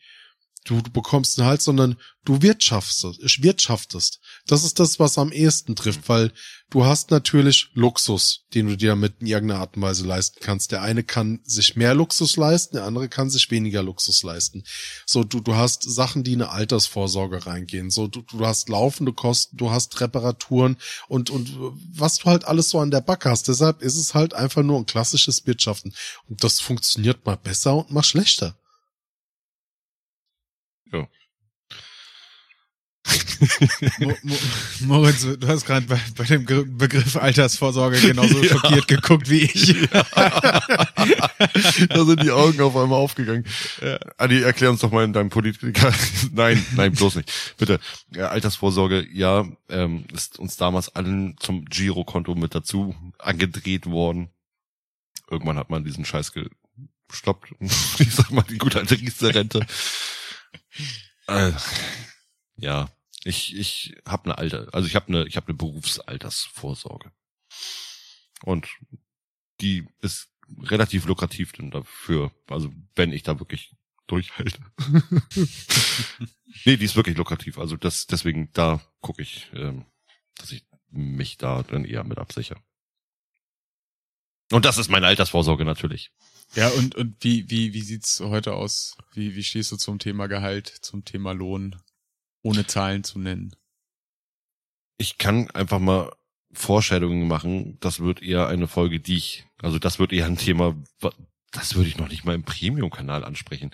du, 0.66 0.82
du 0.82 0.92
bekommst 0.92 1.40
einen 1.40 1.48
Halt, 1.48 1.62
sondern 1.62 1.98
du 2.26 2.42
wirtschaftest, 2.42 3.44
wirtschaftest. 3.44 4.20
Das 4.46 4.64
ist 4.64 4.80
das, 4.80 5.00
was 5.00 5.18
am 5.18 5.32
ehesten 5.32 5.76
trifft, 5.76 6.08
weil 6.10 6.32
du 6.70 6.86
hast 6.86 7.12
natürlich 7.12 7.70
Luxus, 7.74 8.46
den 8.54 8.68
du 8.68 8.76
dir 8.76 8.94
in 8.94 9.28
irgendeiner 9.28 9.62
Art 9.62 9.76
und 9.76 9.82
Weise 9.82 10.06
leisten 10.06 10.40
kannst. 10.42 10.72
Der 10.72 10.82
eine 10.82 11.04
kann 11.04 11.40
sich 11.44 11.76
mehr 11.76 11.94
Luxus 11.94 12.36
leisten, 12.36 12.76
der 12.76 12.86
andere 12.86 13.10
kann 13.10 13.30
sich 13.30 13.50
weniger 13.52 13.84
Luxus 13.84 14.24
leisten. 14.24 14.64
So, 15.06 15.24
du, 15.24 15.40
du 15.40 15.56
hast 15.56 15.84
Sachen, 15.84 16.24
die 16.24 16.34
in 16.34 16.42
eine 16.42 16.52
Altersvorsorge 16.52 17.46
reingehen. 17.46 17.90
So, 17.90 18.08
du, 18.08 18.22
du 18.22 18.46
hast 18.46 18.70
laufende 18.70 19.14
Kosten, 19.14 19.58
du 19.58 19.72
hast 19.72 20.00
Reparaturen 20.02 20.78
und, 21.08 21.30
und 21.30 21.56
was 21.94 22.18
du 22.18 22.26
halt 22.26 22.46
alles 22.46 22.70
so 22.70 22.80
an 22.80 22.92
der 22.92 23.02
Backe 23.02 23.30
hast. 23.30 23.48
Deshalb 23.48 23.82
ist 23.82 23.96
es 23.96 24.14
halt 24.14 24.34
einfach 24.34 24.64
nur 24.64 24.78
ein 24.78 24.86
klassisches 24.86 25.48
Wirtschaften. 25.48 25.94
Und 26.28 26.44
das 26.44 26.60
funktioniert 26.60 27.26
mal 27.26 27.38
besser 27.38 27.76
und 27.76 27.92
mal 27.92 28.04
schlechter. 28.04 28.58
Ja. 30.92 31.08
Mo 34.00 34.14
Mo 34.24 34.36
Moritz, 34.82 35.22
du 35.40 35.48
hast 35.48 35.66
gerade 35.66 35.86
bei, 35.86 36.00
bei 36.16 36.24
dem 36.24 36.46
Gr- 36.46 36.66
Begriff 36.66 37.16
Altersvorsorge 37.16 38.00
genauso 38.00 38.44
schockiert 38.44 38.88
geguckt 38.88 39.30
wie 39.30 39.42
ich. 39.44 39.76
da 41.90 42.06
sind 42.06 42.24
die 42.24 42.32
Augen 42.32 42.62
auf 42.62 42.76
einmal 42.76 43.00
aufgegangen. 43.00 43.46
Adi, 44.18 44.42
erklär 44.42 44.70
uns 44.72 44.82
doch 44.82 44.92
mal 44.92 45.04
in 45.04 45.14
deinem 45.14 45.30
Politiker. 45.30 45.94
nein, 46.32 46.66
nein, 46.76 46.94
bloß 46.94 47.16
nicht. 47.16 47.32
Bitte. 47.58 47.80
Ja, 48.14 48.30
Altersvorsorge, 48.30 49.08
ja, 49.12 49.46
ähm, 49.70 50.06
ist 50.14 50.40
uns 50.40 50.58
damals 50.58 50.90
allen 50.96 51.36
zum 51.40 51.66
Girokonto 51.66 52.36
mit 52.36 52.56
dazu 52.56 52.96
angedreht 53.20 53.86
worden. 53.88 54.30
Irgendwann 55.30 55.58
hat 55.58 55.70
man 55.70 55.84
diesen 55.84 56.06
Scheiß 56.06 56.32
gestoppt. 57.10 57.50
ich 57.60 58.16
sag 58.16 58.32
mal, 58.32 58.44
die 58.50 58.58
gute 58.58 58.80
alte 58.80 59.00
Riester-Rente. 59.00 59.66
Äh, 61.28 61.52
ja, 62.58 62.90
ich, 63.28 63.56
ich 63.56 63.96
habe 64.06 64.26
eine 64.26 64.38
alte, 64.38 64.70
also 64.74 64.88
ich 64.88 64.96
habe 64.96 65.08
eine, 65.10 65.28
ich 65.28 65.36
habe 65.36 65.48
eine 65.48 65.58
Berufsaltersvorsorge. 65.58 67.12
Und 68.44 68.68
die 69.60 69.86
ist 70.02 70.30
relativ 70.62 71.06
lukrativ 71.06 71.52
denn 71.52 71.72
dafür, 71.72 72.32
also 72.48 72.72
wenn 72.96 73.12
ich 73.12 73.24
da 73.24 73.40
wirklich 73.40 73.76
durchhalte. 74.08 74.60
nee, 76.66 76.78
die 76.78 76.86
ist 76.86 76.96
wirklich 76.96 77.18
lukrativ. 77.18 77.58
Also 77.58 77.76
das, 77.76 78.08
deswegen 78.08 78.52
da 78.54 78.82
gucke 79.02 79.22
ich, 79.22 79.50
ähm, 79.54 79.86
dass 80.36 80.52
ich 80.52 80.66
mich 80.90 81.38
da 81.38 81.64
dann 81.64 81.84
eher 81.84 82.06
mit 82.06 82.18
absichere. 82.18 82.62
Und 84.52 84.64
das 84.64 84.78
ist 84.78 84.90
meine 84.90 85.08
Altersvorsorge 85.08 85.66
natürlich. 85.66 86.12
Ja, 86.56 86.70
und, 86.70 86.96
und 86.96 87.22
wie, 87.22 87.50
wie, 87.50 87.74
wie 87.74 87.82
sieht's 87.82 88.22
heute 88.22 88.54
aus? 88.54 88.96
Wie, 89.12 89.36
wie 89.36 89.44
stehst 89.44 89.74
du 89.74 89.76
zum 89.76 90.00
Thema 90.00 90.28
Gehalt, 90.28 90.68
zum 90.68 91.04
Thema 91.04 91.34
Lohn, 91.34 91.76
ohne 92.48 92.66
Zahlen 92.66 93.04
zu 93.04 93.20
nennen? 93.20 93.56
Ich 94.98 95.18
kann 95.18 95.52
einfach 95.52 95.80
mal 95.80 96.12
Vorstellungen 96.54 97.28
machen. 97.28 97.78
Das 97.82 98.00
wird 98.00 98.22
eher 98.22 98.48
eine 98.48 98.68
Folge, 98.68 99.00
die 99.00 99.18
ich, 99.18 99.46
also 99.62 99.80
das 99.80 100.00
wird 100.00 100.14
eher 100.14 100.26
ein 100.26 100.38
Thema, 100.38 100.76
das 101.52 101.76
würde 101.76 101.90
ich 101.90 101.98
noch 101.98 102.08
nicht 102.08 102.24
mal 102.24 102.36
im 102.36 102.44
Premium-Kanal 102.44 103.24
ansprechen. 103.24 103.72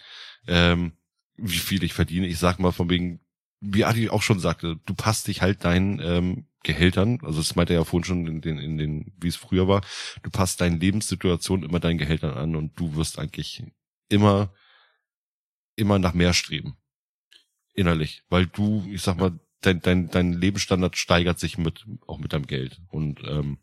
Ähm, 0.48 0.94
wie 1.36 1.58
viel 1.58 1.84
ich 1.84 1.94
verdiene. 1.94 2.28
Ich 2.28 2.40
sag 2.40 2.60
mal 2.60 2.72
von 2.72 2.90
wegen, 2.90 3.20
wie 3.60 3.86
Adi 3.86 4.10
auch 4.10 4.22
schon 4.22 4.40
sagte, 4.40 4.80
du 4.86 4.94
passt 4.94 5.28
dich 5.28 5.42
halt 5.42 5.64
deinen 5.64 6.00
ähm, 6.00 6.48
Gehältern, 6.64 7.20
also 7.24 7.40
das 7.40 7.56
meinte 7.56 7.74
er 7.74 7.80
ja 7.80 7.86
vorhin 7.86 8.04
schon 8.04 8.28
in 8.28 8.42
den, 8.42 8.58
in 8.58 8.78
den, 8.78 9.14
wie 9.20 9.28
es 9.28 9.36
früher 9.36 9.68
war, 9.68 9.82
du 10.22 10.30
passt 10.30 10.62
deine 10.62 10.78
Lebenssituation 10.78 11.64
immer 11.64 11.80
deinen 11.80 11.98
Gehältern 11.98 12.34
an 12.38 12.56
und 12.56 12.78
du 12.80 12.96
wirst 12.96 13.20
eigentlich 13.20 13.64
immer, 14.10 14.54
immer 15.76 16.00
nach 16.00 16.14
mehr 16.14 16.34
streben. 16.34 16.78
Innerlich. 17.74 18.24
Weil 18.30 18.46
du, 18.48 18.86
ich 18.90 19.02
sag 19.02 19.18
mal, 19.18 19.40
dein, 19.62 19.82
dein, 19.82 20.10
dein 20.10 20.34
Lebensstandard 20.34 20.98
steigert 20.98 21.40
sich 21.40 21.58
mit, 21.58 21.86
auch 22.08 22.20
mit 22.20 22.34
deinem 22.34 22.48
Geld. 22.48 22.82
Und 22.90 23.22
ähm, 23.26 23.58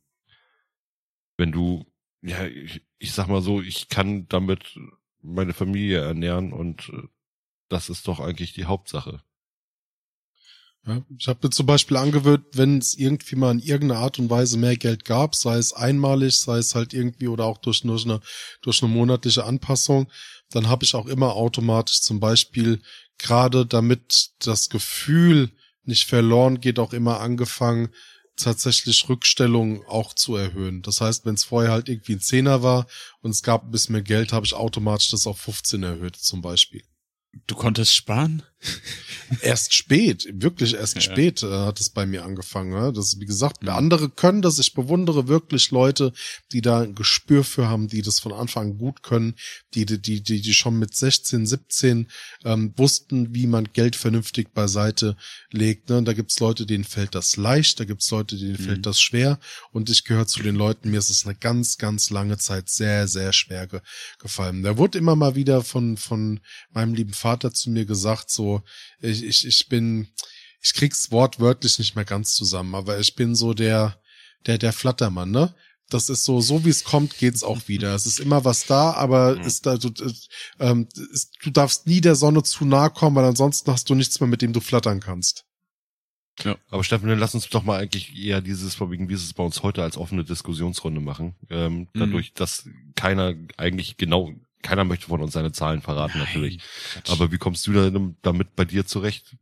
wenn 1.36 1.52
du, 1.52 1.86
ja, 2.22 2.46
ich, 2.46 2.82
ich 2.98 3.12
sag 3.12 3.28
mal 3.28 3.42
so, 3.42 3.60
ich 3.60 3.88
kann 3.88 4.26
damit 4.28 4.78
meine 5.22 5.52
Familie 5.52 6.00
ernähren 6.00 6.52
und 6.52 6.88
äh, 6.90 7.02
das 7.68 7.88
ist 7.88 8.08
doch 8.08 8.20
eigentlich 8.20 8.52
die 8.52 8.64
Hauptsache. 8.64 9.22
Ja, 10.86 11.02
ich 11.18 11.28
habe 11.28 11.40
mir 11.42 11.50
zum 11.50 11.66
Beispiel 11.66 11.98
angewöhnt, 11.98 12.46
wenn 12.54 12.78
es 12.78 12.94
irgendwie 12.94 13.36
mal 13.36 13.52
in 13.52 13.60
irgendeiner 13.60 14.00
Art 14.00 14.18
und 14.18 14.30
Weise 14.30 14.56
mehr 14.56 14.76
Geld 14.76 15.04
gab, 15.04 15.34
sei 15.34 15.58
es 15.58 15.74
einmalig, 15.74 16.38
sei 16.38 16.56
es 16.56 16.74
halt 16.74 16.94
irgendwie 16.94 17.28
oder 17.28 17.44
auch 17.44 17.58
durch, 17.58 17.82
durch, 17.82 18.06
eine, 18.06 18.20
durch 18.62 18.82
eine 18.82 18.90
monatliche 18.90 19.44
Anpassung, 19.44 20.10
dann 20.50 20.68
habe 20.68 20.84
ich 20.84 20.94
auch 20.94 21.06
immer 21.06 21.34
automatisch 21.34 22.00
zum 22.00 22.18
Beispiel 22.18 22.80
gerade 23.20 23.66
damit 23.66 24.30
das 24.40 24.68
Gefühl 24.68 25.50
nicht 25.84 26.04
verloren 26.04 26.60
geht, 26.60 26.78
auch 26.78 26.92
immer 26.92 27.20
angefangen, 27.20 27.90
tatsächlich 28.36 29.08
Rückstellungen 29.08 29.82
auch 29.86 30.14
zu 30.14 30.36
erhöhen. 30.36 30.82
Das 30.82 31.00
heißt, 31.00 31.26
wenn 31.26 31.34
es 31.34 31.44
vorher 31.44 31.70
halt 31.72 31.88
irgendwie 31.88 32.14
ein 32.14 32.20
Zehner 32.20 32.62
war 32.62 32.86
und 33.20 33.30
es 33.30 33.42
gab 33.42 33.64
ein 33.64 33.70
bisschen 33.70 33.92
mehr 33.92 34.02
Geld, 34.02 34.32
habe 34.32 34.46
ich 34.46 34.54
automatisch 34.54 35.10
das 35.10 35.26
auf 35.26 35.38
15 35.40 35.82
erhöht 35.82 36.16
zum 36.16 36.40
Beispiel. 36.40 36.82
Du 37.46 37.54
konntest 37.54 37.94
sparen? 37.94 38.42
erst 39.42 39.74
spät, 39.74 40.28
wirklich 40.32 40.74
erst 40.74 40.96
ja. 40.96 41.00
spät 41.00 41.42
äh, 41.42 41.46
hat 41.46 41.80
es 41.80 41.90
bei 41.90 42.04
mir 42.04 42.24
angefangen. 42.24 42.72
Ja? 42.72 42.90
Das 42.92 43.18
wie 43.18 43.26
gesagt, 43.26 43.62
mhm. 43.62 43.70
andere 43.70 44.10
können 44.10 44.42
das. 44.42 44.58
Ich 44.58 44.74
bewundere 44.74 45.28
wirklich 45.28 45.70
Leute, 45.70 46.12
die 46.52 46.60
da 46.60 46.80
ein 46.80 46.94
Gespür 46.94 47.44
für 47.44 47.68
haben, 47.68 47.88
die 47.88 48.02
das 48.02 48.20
von 48.20 48.32
Anfang 48.32 48.60
an 48.60 48.78
gut 48.78 49.02
können, 49.02 49.34
die 49.74 49.86
die 49.86 50.00
die 50.00 50.22
die, 50.22 50.40
die 50.40 50.54
schon 50.54 50.78
mit 50.78 50.94
16, 50.94 51.46
17 51.46 52.08
ähm, 52.44 52.74
wussten, 52.76 53.34
wie 53.34 53.46
man 53.46 53.68
Geld 53.72 53.96
vernünftig 53.96 54.52
beiseite 54.52 55.16
legt. 55.50 55.88
Ne? 55.88 56.02
Da 56.02 56.12
gibt's 56.12 56.40
Leute, 56.40 56.66
denen 56.66 56.84
fällt 56.84 57.14
das 57.14 57.36
leicht, 57.36 57.80
da 57.80 57.84
gibt's 57.84 58.10
Leute, 58.10 58.36
denen 58.36 58.52
mhm. 58.52 58.64
fällt 58.64 58.86
das 58.86 59.00
schwer. 59.00 59.38
Und 59.72 59.88
ich 59.88 60.04
gehöre 60.04 60.26
zu 60.26 60.42
den 60.42 60.56
Leuten. 60.56 60.90
Mir 60.90 60.98
ist 60.98 61.10
es 61.10 61.24
eine 61.24 61.34
ganz 61.34 61.78
ganz 61.78 62.10
lange 62.10 62.38
Zeit 62.38 62.68
sehr 62.68 63.08
sehr 63.08 63.32
schwer 63.32 63.66
ge 63.66 63.80
gefallen. 64.18 64.62
Da 64.62 64.76
wurde 64.76 64.98
immer 64.98 65.16
mal 65.16 65.34
wieder 65.34 65.62
von 65.62 65.96
von 65.96 66.40
meinem 66.72 66.94
lieben 66.94 67.12
Vater 67.12 67.52
zu 67.52 67.70
mir 67.70 67.86
gesagt, 67.86 68.30
so, 68.30 68.49
ich, 69.00 69.22
ich, 69.24 69.46
ich 69.46 69.68
bin, 69.68 70.08
ich 70.62 70.74
krieg's 70.74 71.10
wortwörtlich 71.10 71.78
nicht 71.78 71.96
mehr 71.96 72.04
ganz 72.04 72.34
zusammen, 72.34 72.74
aber 72.74 72.98
ich 72.98 73.14
bin 73.14 73.34
so 73.34 73.54
der, 73.54 74.00
der, 74.46 74.58
der 74.58 74.72
Flattermann, 74.72 75.30
ne? 75.30 75.54
Das 75.90 76.08
ist 76.08 76.24
so, 76.24 76.40
so 76.40 76.64
wie 76.64 76.70
es 76.70 76.84
kommt, 76.84 77.18
geht's 77.18 77.42
auch 77.42 77.66
wieder. 77.66 77.96
Es 77.96 78.06
ist 78.06 78.20
immer 78.20 78.44
was 78.44 78.64
da, 78.66 78.92
aber 78.92 79.36
mhm. 79.36 79.42
ist 79.42 79.66
da, 79.66 79.76
du, 79.76 79.90
ähm, 80.60 80.88
ist, 81.12 81.32
du 81.42 81.50
darfst 81.50 81.88
nie 81.88 82.00
der 82.00 82.14
Sonne 82.14 82.44
zu 82.44 82.64
nahe 82.64 82.90
kommen, 82.90 83.16
weil 83.16 83.24
ansonsten 83.24 83.72
hast 83.72 83.90
du 83.90 83.96
nichts 83.96 84.20
mehr, 84.20 84.28
mit 84.28 84.40
dem 84.40 84.52
du 84.52 84.60
flattern 84.60 85.00
kannst. 85.00 85.46
Ja. 86.44 86.56
Aber 86.70 86.84
Steffen, 86.84 87.08
dann 87.08 87.18
lass 87.18 87.34
uns 87.34 87.48
doch 87.48 87.64
mal 87.64 87.78
eigentlich 87.78 88.16
eher 88.16 88.40
dieses, 88.40 88.74
vorwiegend, 88.74 89.08
wie 89.08 89.14
es 89.14 89.34
bei 89.34 89.42
uns 89.42 89.62
heute 89.62 89.82
als 89.82 89.96
offene 89.96 90.24
Diskussionsrunde 90.24 91.00
machen. 91.00 91.34
Ähm, 91.50 91.80
mhm. 91.80 91.88
Dadurch, 91.94 92.32
dass 92.34 92.68
keiner 92.94 93.34
eigentlich 93.56 93.96
genau 93.96 94.32
keiner 94.62 94.84
möchte 94.84 95.06
von 95.06 95.22
uns 95.22 95.32
seine 95.32 95.52
Zahlen 95.52 95.82
verraten, 95.82 96.18
Nein, 96.18 96.26
natürlich. 96.26 96.58
Quatsch. 96.58 97.10
Aber 97.10 97.32
wie 97.32 97.38
kommst 97.38 97.66
du 97.66 97.72
da 97.72 97.90
damit 98.22 98.56
bei 98.56 98.64
dir 98.64 98.86
zurecht? 98.86 99.36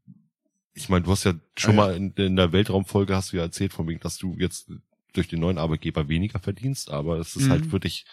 Ich 0.74 0.88
meine, 0.88 1.04
du 1.04 1.10
hast 1.10 1.24
ja 1.24 1.34
schon 1.56 1.72
ah, 1.72 1.76
mal 1.76 1.96
in, 1.96 2.12
in, 2.12 2.36
der 2.36 2.52
Weltraumfolge 2.52 3.14
hast 3.14 3.32
du 3.32 3.36
ja 3.36 3.42
erzählt, 3.42 3.72
von 3.72 3.88
wegen, 3.88 4.00
dass 4.00 4.16
du 4.16 4.36
jetzt 4.38 4.70
durch 5.12 5.28
den 5.28 5.40
neuen 5.40 5.58
Arbeitgeber 5.58 6.08
weniger 6.08 6.38
verdienst, 6.38 6.90
aber 6.90 7.18
es 7.18 7.34
ist 7.34 7.48
halt 7.48 7.60
mhm. 7.60 7.62
halt 7.62 7.66
für 7.70 7.80
dich 7.80 8.04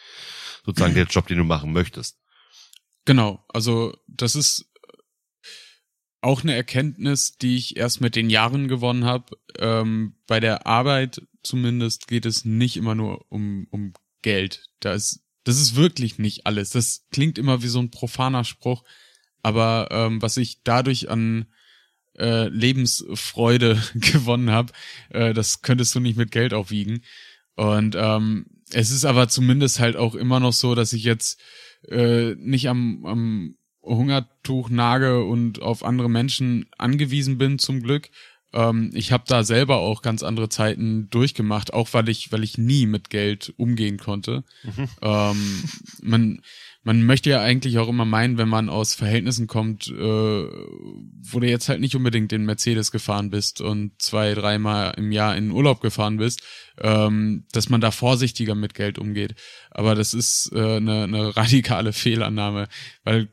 sozusagen 0.65 0.95
der 0.95 1.05
Job, 1.05 1.27
den 1.27 1.37
du 1.37 1.43
machen 1.43 1.71
möchtest. 1.73 2.17
Genau, 3.05 3.45
also 3.49 3.95
das 4.07 4.33
ist 4.33 4.65
auch 6.21 6.41
eine 6.41 6.55
Erkenntnis, 6.55 7.37
die 7.37 7.55
ich 7.55 7.77
erst 7.77 8.01
mit 8.01 8.15
den 8.15 8.31
Jahren 8.31 8.67
gewonnen 8.67 9.05
habe. 9.05 9.37
Ähm, 9.59 10.15
bei 10.25 10.39
der 10.39 10.65
Arbeit 10.65 11.21
zumindest 11.43 12.07
geht 12.07 12.25
es 12.25 12.45
nicht 12.45 12.77
immer 12.77 12.95
nur 12.95 13.31
um, 13.31 13.67
um 13.69 13.93
Geld. 14.23 14.65
Da 14.79 14.93
ist 14.93 15.24
das 15.45 15.61
ist 15.61 15.75
wirklich 15.75 16.19
nicht 16.19 16.45
alles. 16.45 16.71
Das 16.71 17.05
klingt 17.11 17.37
immer 17.37 17.63
wie 17.63 17.67
so 17.67 17.79
ein 17.79 17.91
profaner 17.91 18.43
Spruch, 18.43 18.83
aber 19.41 19.87
ähm, 19.91 20.21
was 20.21 20.37
ich 20.37 20.63
dadurch 20.63 21.09
an 21.09 21.45
äh, 22.17 22.47
Lebensfreude 22.49 23.81
gewonnen 23.95 24.51
habe, 24.51 24.73
äh, 25.09 25.33
das 25.33 25.61
könntest 25.61 25.95
du 25.95 25.99
nicht 25.99 26.17
mit 26.17 26.31
Geld 26.31 26.53
aufwiegen. 26.53 27.03
Und 27.55 27.95
ähm, 27.97 28.47
es 28.71 28.91
ist 28.91 29.05
aber 29.05 29.27
zumindest 29.27 29.79
halt 29.79 29.95
auch 29.95 30.15
immer 30.15 30.39
noch 30.39 30.53
so, 30.53 30.75
dass 30.75 30.93
ich 30.93 31.03
jetzt 31.03 31.39
äh, 31.87 32.35
nicht 32.35 32.67
am, 32.67 33.05
am 33.05 33.55
Hungertuch 33.83 34.69
nage 34.69 35.23
und 35.23 35.61
auf 35.61 35.83
andere 35.83 36.09
Menschen 36.09 36.65
angewiesen 36.77 37.37
bin, 37.37 37.59
zum 37.59 37.81
Glück, 37.81 38.09
ähm, 38.55 38.89
ich 38.93 39.11
habe 39.11 39.25
da 39.27 39.43
selber 39.43 39.77
auch 39.77 40.01
ganz 40.01 40.23
andere 40.23 40.49
Zeiten 40.49 41.09
durchgemacht, 41.09 41.73
auch 41.73 41.89
weil 41.91 42.07
ich, 42.09 42.31
weil 42.31 42.43
ich 42.43 42.57
nie 42.57 42.85
mit 42.85 43.09
Geld 43.09 43.53
umgehen 43.57 43.97
konnte. 43.97 44.43
Mhm. 44.63 44.89
Ähm, 45.01 45.63
man, 46.01 46.41
man 46.83 47.03
möchte 47.03 47.29
ja 47.29 47.41
eigentlich 47.41 47.77
auch 47.79 47.89
immer 47.89 48.05
meinen, 48.05 48.37
wenn 48.37 48.47
man 48.47 48.69
aus 48.69 48.95
Verhältnissen 48.95 49.47
kommt, 49.47 49.87
äh, 49.87 49.91
wo 49.91 51.39
du 51.39 51.47
jetzt 51.47 51.67
halt 51.67 51.81
nicht 51.81 51.95
unbedingt 51.95 52.31
den 52.31 52.45
Mercedes 52.45 52.91
gefahren 52.91 53.29
bist 53.29 53.59
und 53.59 54.01
zwei, 54.01 54.33
dreimal 54.33 54.93
im 54.95 55.11
Jahr 55.11 55.35
in 55.35 55.51
Urlaub 55.51 55.81
gefahren 55.81 56.17
bist, 56.17 56.41
ähm, 56.79 57.45
dass 57.51 57.69
man 57.69 57.81
da 57.81 57.91
vorsichtiger 57.91 58.55
mit 58.55 58.73
Geld 58.73 58.97
umgeht. 58.97 59.35
Aber 59.69 59.95
das 59.95 60.13
ist 60.13 60.51
äh, 60.53 60.77
eine, 60.77 61.03
eine 61.03 61.35
radikale 61.35 61.91
Fehlannahme, 61.93 62.69
weil 63.03 63.29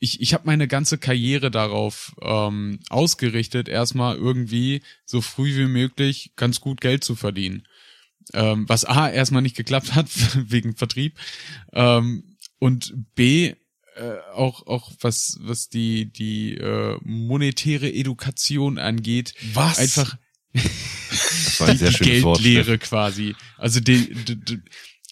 ich, 0.00 0.22
ich 0.22 0.32
habe 0.32 0.46
meine 0.46 0.66
ganze 0.66 0.96
Karriere 0.98 1.50
darauf 1.50 2.16
ähm, 2.22 2.80
ausgerichtet, 2.88 3.68
erstmal 3.68 4.16
irgendwie 4.16 4.82
so 5.04 5.20
früh 5.20 5.56
wie 5.56 5.66
möglich 5.66 6.32
ganz 6.36 6.60
gut 6.60 6.80
Geld 6.80 7.04
zu 7.04 7.14
verdienen. 7.14 7.68
Ähm, 8.32 8.66
was 8.68 8.86
A 8.86 9.10
erstmal 9.10 9.42
nicht 9.42 9.56
geklappt 9.56 9.94
hat 9.94 10.08
wegen 10.50 10.74
Vertrieb 10.74 11.18
ähm, 11.72 12.36
und 12.58 12.94
B 13.14 13.54
äh, 13.96 14.18
auch 14.32 14.66
auch 14.66 14.92
was 15.00 15.38
was 15.42 15.68
die 15.68 16.10
die 16.12 16.54
äh, 16.54 16.96
monetäre 17.02 17.92
Education 17.92 18.78
angeht, 18.78 19.34
was 19.52 19.78
einfach 19.78 20.16
das 20.52 21.60
war 21.60 21.68
ein 21.68 21.78
sehr 21.78 21.90
die 21.90 22.04
Geldlehre 22.04 22.78
quasi. 22.78 23.34
Also 23.58 23.80
die, 23.80 24.14
die, 24.14 24.40
die, 24.40 24.62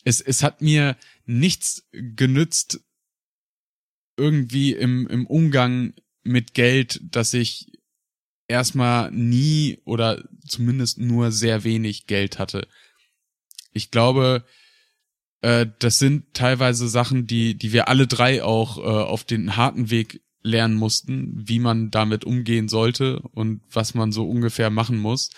es 0.04 0.20
es 0.20 0.42
hat 0.42 0.62
mir 0.62 0.96
nichts 1.26 1.88
genützt 1.92 2.80
irgendwie 4.18 4.72
im, 4.72 5.06
im 5.06 5.26
Umgang 5.26 5.94
mit 6.22 6.54
Geld, 6.54 7.00
dass 7.02 7.32
ich 7.34 7.72
erstmal 8.48 9.10
nie 9.10 9.80
oder 9.84 10.24
zumindest 10.46 10.98
nur 10.98 11.30
sehr 11.30 11.64
wenig 11.64 12.06
Geld 12.06 12.38
hatte. 12.38 12.66
Ich 13.72 13.90
glaube, 13.90 14.44
äh, 15.42 15.66
das 15.78 15.98
sind 15.98 16.34
teilweise 16.34 16.88
Sachen, 16.88 17.26
die, 17.26 17.54
die 17.54 17.72
wir 17.72 17.88
alle 17.88 18.06
drei 18.06 18.42
auch 18.42 18.78
äh, 18.78 18.80
auf 18.80 19.24
den 19.24 19.56
harten 19.56 19.90
Weg 19.90 20.22
lernen 20.42 20.74
mussten, 20.74 21.32
wie 21.48 21.58
man 21.58 21.90
damit 21.90 22.24
umgehen 22.24 22.68
sollte 22.68 23.20
und 23.20 23.60
was 23.70 23.94
man 23.94 24.12
so 24.12 24.28
ungefähr 24.28 24.70
machen 24.70 24.98
muss. 24.98 25.30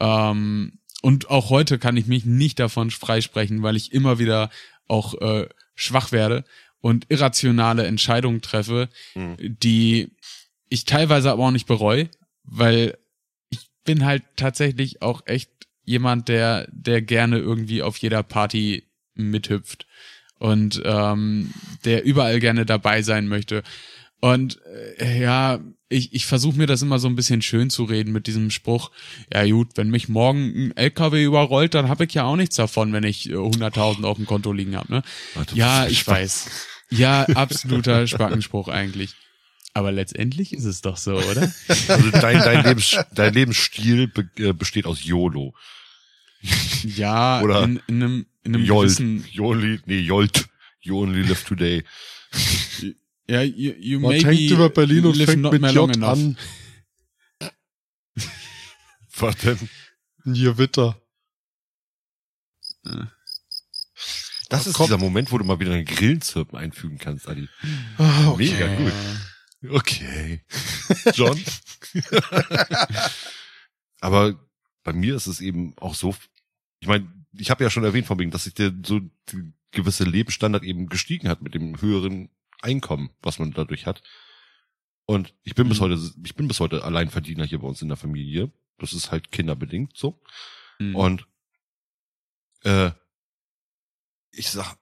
Ähm, 0.00 0.78
und 1.02 1.30
auch 1.30 1.50
heute 1.50 1.78
kann 1.78 1.96
ich 1.96 2.06
mich 2.06 2.24
nicht 2.24 2.58
davon 2.58 2.90
freisprechen, 2.90 3.62
weil 3.62 3.76
ich 3.76 3.92
immer 3.92 4.18
wieder 4.18 4.50
auch 4.86 5.14
äh, 5.20 5.48
schwach 5.74 6.12
werde 6.12 6.44
und 6.84 7.06
irrationale 7.08 7.86
Entscheidungen 7.86 8.42
treffe, 8.42 8.90
mhm. 9.14 9.36
die 9.38 10.10
ich 10.68 10.84
teilweise 10.84 11.30
aber 11.30 11.44
auch 11.44 11.50
nicht 11.50 11.66
bereue, 11.66 12.10
weil 12.42 12.98
ich 13.48 13.70
bin 13.84 14.04
halt 14.04 14.22
tatsächlich 14.36 15.00
auch 15.00 15.22
echt 15.24 15.48
jemand, 15.84 16.28
der, 16.28 16.68
der 16.70 17.00
gerne 17.00 17.38
irgendwie 17.38 17.82
auf 17.82 17.96
jeder 17.96 18.22
Party 18.22 18.82
mithüpft 19.14 19.86
und 20.38 20.82
ähm, 20.84 21.54
der 21.86 22.04
überall 22.04 22.38
gerne 22.38 22.66
dabei 22.66 23.00
sein 23.00 23.28
möchte. 23.28 23.62
Und 24.20 24.60
äh, 24.98 25.22
ja, 25.22 25.60
ich, 25.88 26.12
ich 26.12 26.26
versuche 26.26 26.58
mir 26.58 26.66
das 26.66 26.82
immer 26.82 26.98
so 26.98 27.08
ein 27.08 27.16
bisschen 27.16 27.40
schön 27.40 27.70
zu 27.70 27.84
reden 27.84 28.12
mit 28.12 28.26
diesem 28.26 28.50
Spruch, 28.50 28.90
ja 29.32 29.46
gut, 29.46 29.70
wenn 29.76 29.88
mich 29.88 30.10
morgen 30.10 30.66
ein 30.66 30.76
LKW 30.76 31.24
überrollt, 31.24 31.72
dann 31.72 31.88
habe 31.88 32.04
ich 32.04 32.12
ja 32.12 32.24
auch 32.24 32.36
nichts 32.36 32.56
davon, 32.56 32.92
wenn 32.92 33.04
ich 33.04 33.30
äh, 33.30 33.36
100.000 33.36 34.04
auf 34.04 34.18
dem 34.18 34.26
Konto 34.26 34.52
liegen 34.52 34.76
habe. 34.76 34.92
Ne? 34.92 35.02
Ja, 35.54 35.86
ich 35.86 36.06
weiß. 36.06 36.73
Ja, 36.90 37.24
absoluter 37.24 38.06
Spackenspruch 38.06 38.68
eigentlich. 38.68 39.14
Aber 39.72 39.90
letztendlich 39.90 40.52
ist 40.52 40.64
es 40.64 40.82
doch 40.82 40.96
so, 40.96 41.16
oder? 41.16 41.52
Also 41.88 42.10
dein, 42.10 42.38
dein, 42.38 42.64
Lebens, 42.64 42.96
dein 43.12 43.34
Lebensstil 43.34 44.06
be, 44.06 44.30
äh, 44.36 44.52
besteht 44.52 44.86
aus 44.86 45.02
YOLO. 45.04 45.52
Ja, 46.84 47.40
Oder 47.40 47.64
in, 47.64 47.80
in 47.88 48.02
einem, 48.02 48.26
in 48.44 48.54
einem 48.54 48.64
Jolt. 48.64 48.96
gewissen, 48.98 49.24
only, 49.38 49.80
nee, 49.86 49.98
Jolt. 49.98 50.46
You 50.80 51.00
only 51.00 51.22
live 51.22 51.42
today. 51.44 51.82
ja, 53.26 53.42
you, 53.42 53.72
you 53.78 53.98
Man 54.00 54.10
maybe 54.12 54.52
über 54.52 54.68
Berlin 54.68 55.06
und 55.06 55.16
live 55.16 55.30
fängt 55.30 55.42
not 55.42 55.52
mit 55.52 55.72
J 55.72 55.96
enough. 55.96 56.10
an. 56.10 56.38
Was 59.16 59.36
denn? 59.38 59.68
Ein 60.26 60.34
Gewitter. 60.34 61.00
Das 64.58 64.66
ist 64.66 64.74
Komm. 64.74 64.86
dieser 64.86 64.98
Moment, 64.98 65.32
wo 65.32 65.38
du 65.38 65.44
mal 65.44 65.58
wieder 65.60 65.72
einen 65.72 65.84
Grillenzirpen 65.84 66.58
einfügen 66.58 66.98
kannst, 66.98 67.28
Adi. 67.28 67.48
Ah, 67.98 68.28
okay. 68.28 68.52
Mega 68.52 68.74
gut. 68.76 68.92
Okay. 69.76 70.44
John? 71.14 71.40
Aber 74.00 74.38
bei 74.82 74.92
mir 74.92 75.16
ist 75.16 75.26
es 75.26 75.40
eben 75.40 75.74
auch 75.78 75.94
so, 75.94 76.14
ich 76.80 76.88
meine, 76.88 77.10
ich 77.36 77.50
habe 77.50 77.64
ja 77.64 77.70
schon 77.70 77.84
erwähnt 77.84 78.06
von 78.06 78.18
wegen, 78.18 78.30
dass 78.30 78.44
sich 78.44 78.54
der 78.54 78.72
so 78.84 79.00
gewisse 79.70 80.04
Lebensstandard 80.04 80.62
eben 80.64 80.88
gestiegen 80.88 81.28
hat 81.28 81.42
mit 81.42 81.54
dem 81.54 81.80
höheren 81.80 82.28
Einkommen, 82.62 83.10
was 83.22 83.38
man 83.38 83.52
dadurch 83.52 83.86
hat. 83.86 84.02
Und 85.06 85.34
ich 85.42 85.54
bin 85.54 85.68
bis 85.68 85.78
Mhm. 85.80 85.84
heute, 85.84 86.10
ich 86.24 86.34
bin 86.34 86.48
bis 86.48 86.60
heute 86.60 86.84
Alleinverdiener 86.84 87.44
hier 87.44 87.58
bei 87.58 87.66
uns 87.66 87.82
in 87.82 87.88
der 87.88 87.96
Familie. 87.96 88.52
Das 88.78 88.92
ist 88.92 89.10
halt 89.10 89.32
kinderbedingt 89.32 89.96
so. 89.96 90.20
Hm. 90.78 90.94
Und 90.96 91.26
äh, 92.62 92.90
ich 94.36 94.50
sag, 94.50 94.76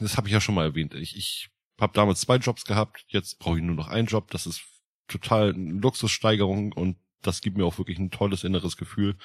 das 0.00 0.16
habe 0.16 0.28
ich 0.28 0.32
ja 0.32 0.40
schon 0.40 0.54
mal 0.54 0.64
erwähnt. 0.64 0.94
Ich, 0.94 1.16
ich 1.16 1.50
habe 1.80 1.92
damals 1.94 2.20
zwei 2.20 2.36
Jobs 2.36 2.64
gehabt, 2.64 3.04
jetzt 3.08 3.38
brauche 3.38 3.56
ich 3.58 3.62
nur 3.64 3.74
noch 3.74 3.88
einen 3.88 4.06
Job. 4.06 4.30
Das 4.30 4.46
ist 4.46 4.62
total 5.08 5.54
eine 5.54 5.72
Luxussteigerung 5.80 6.72
und 6.72 6.96
das 7.22 7.40
gibt 7.40 7.56
mir 7.56 7.64
auch 7.64 7.78
wirklich 7.78 7.98
ein 7.98 8.10
tolles 8.10 8.44
inneres 8.44 8.76
Gefühl. 8.76 9.16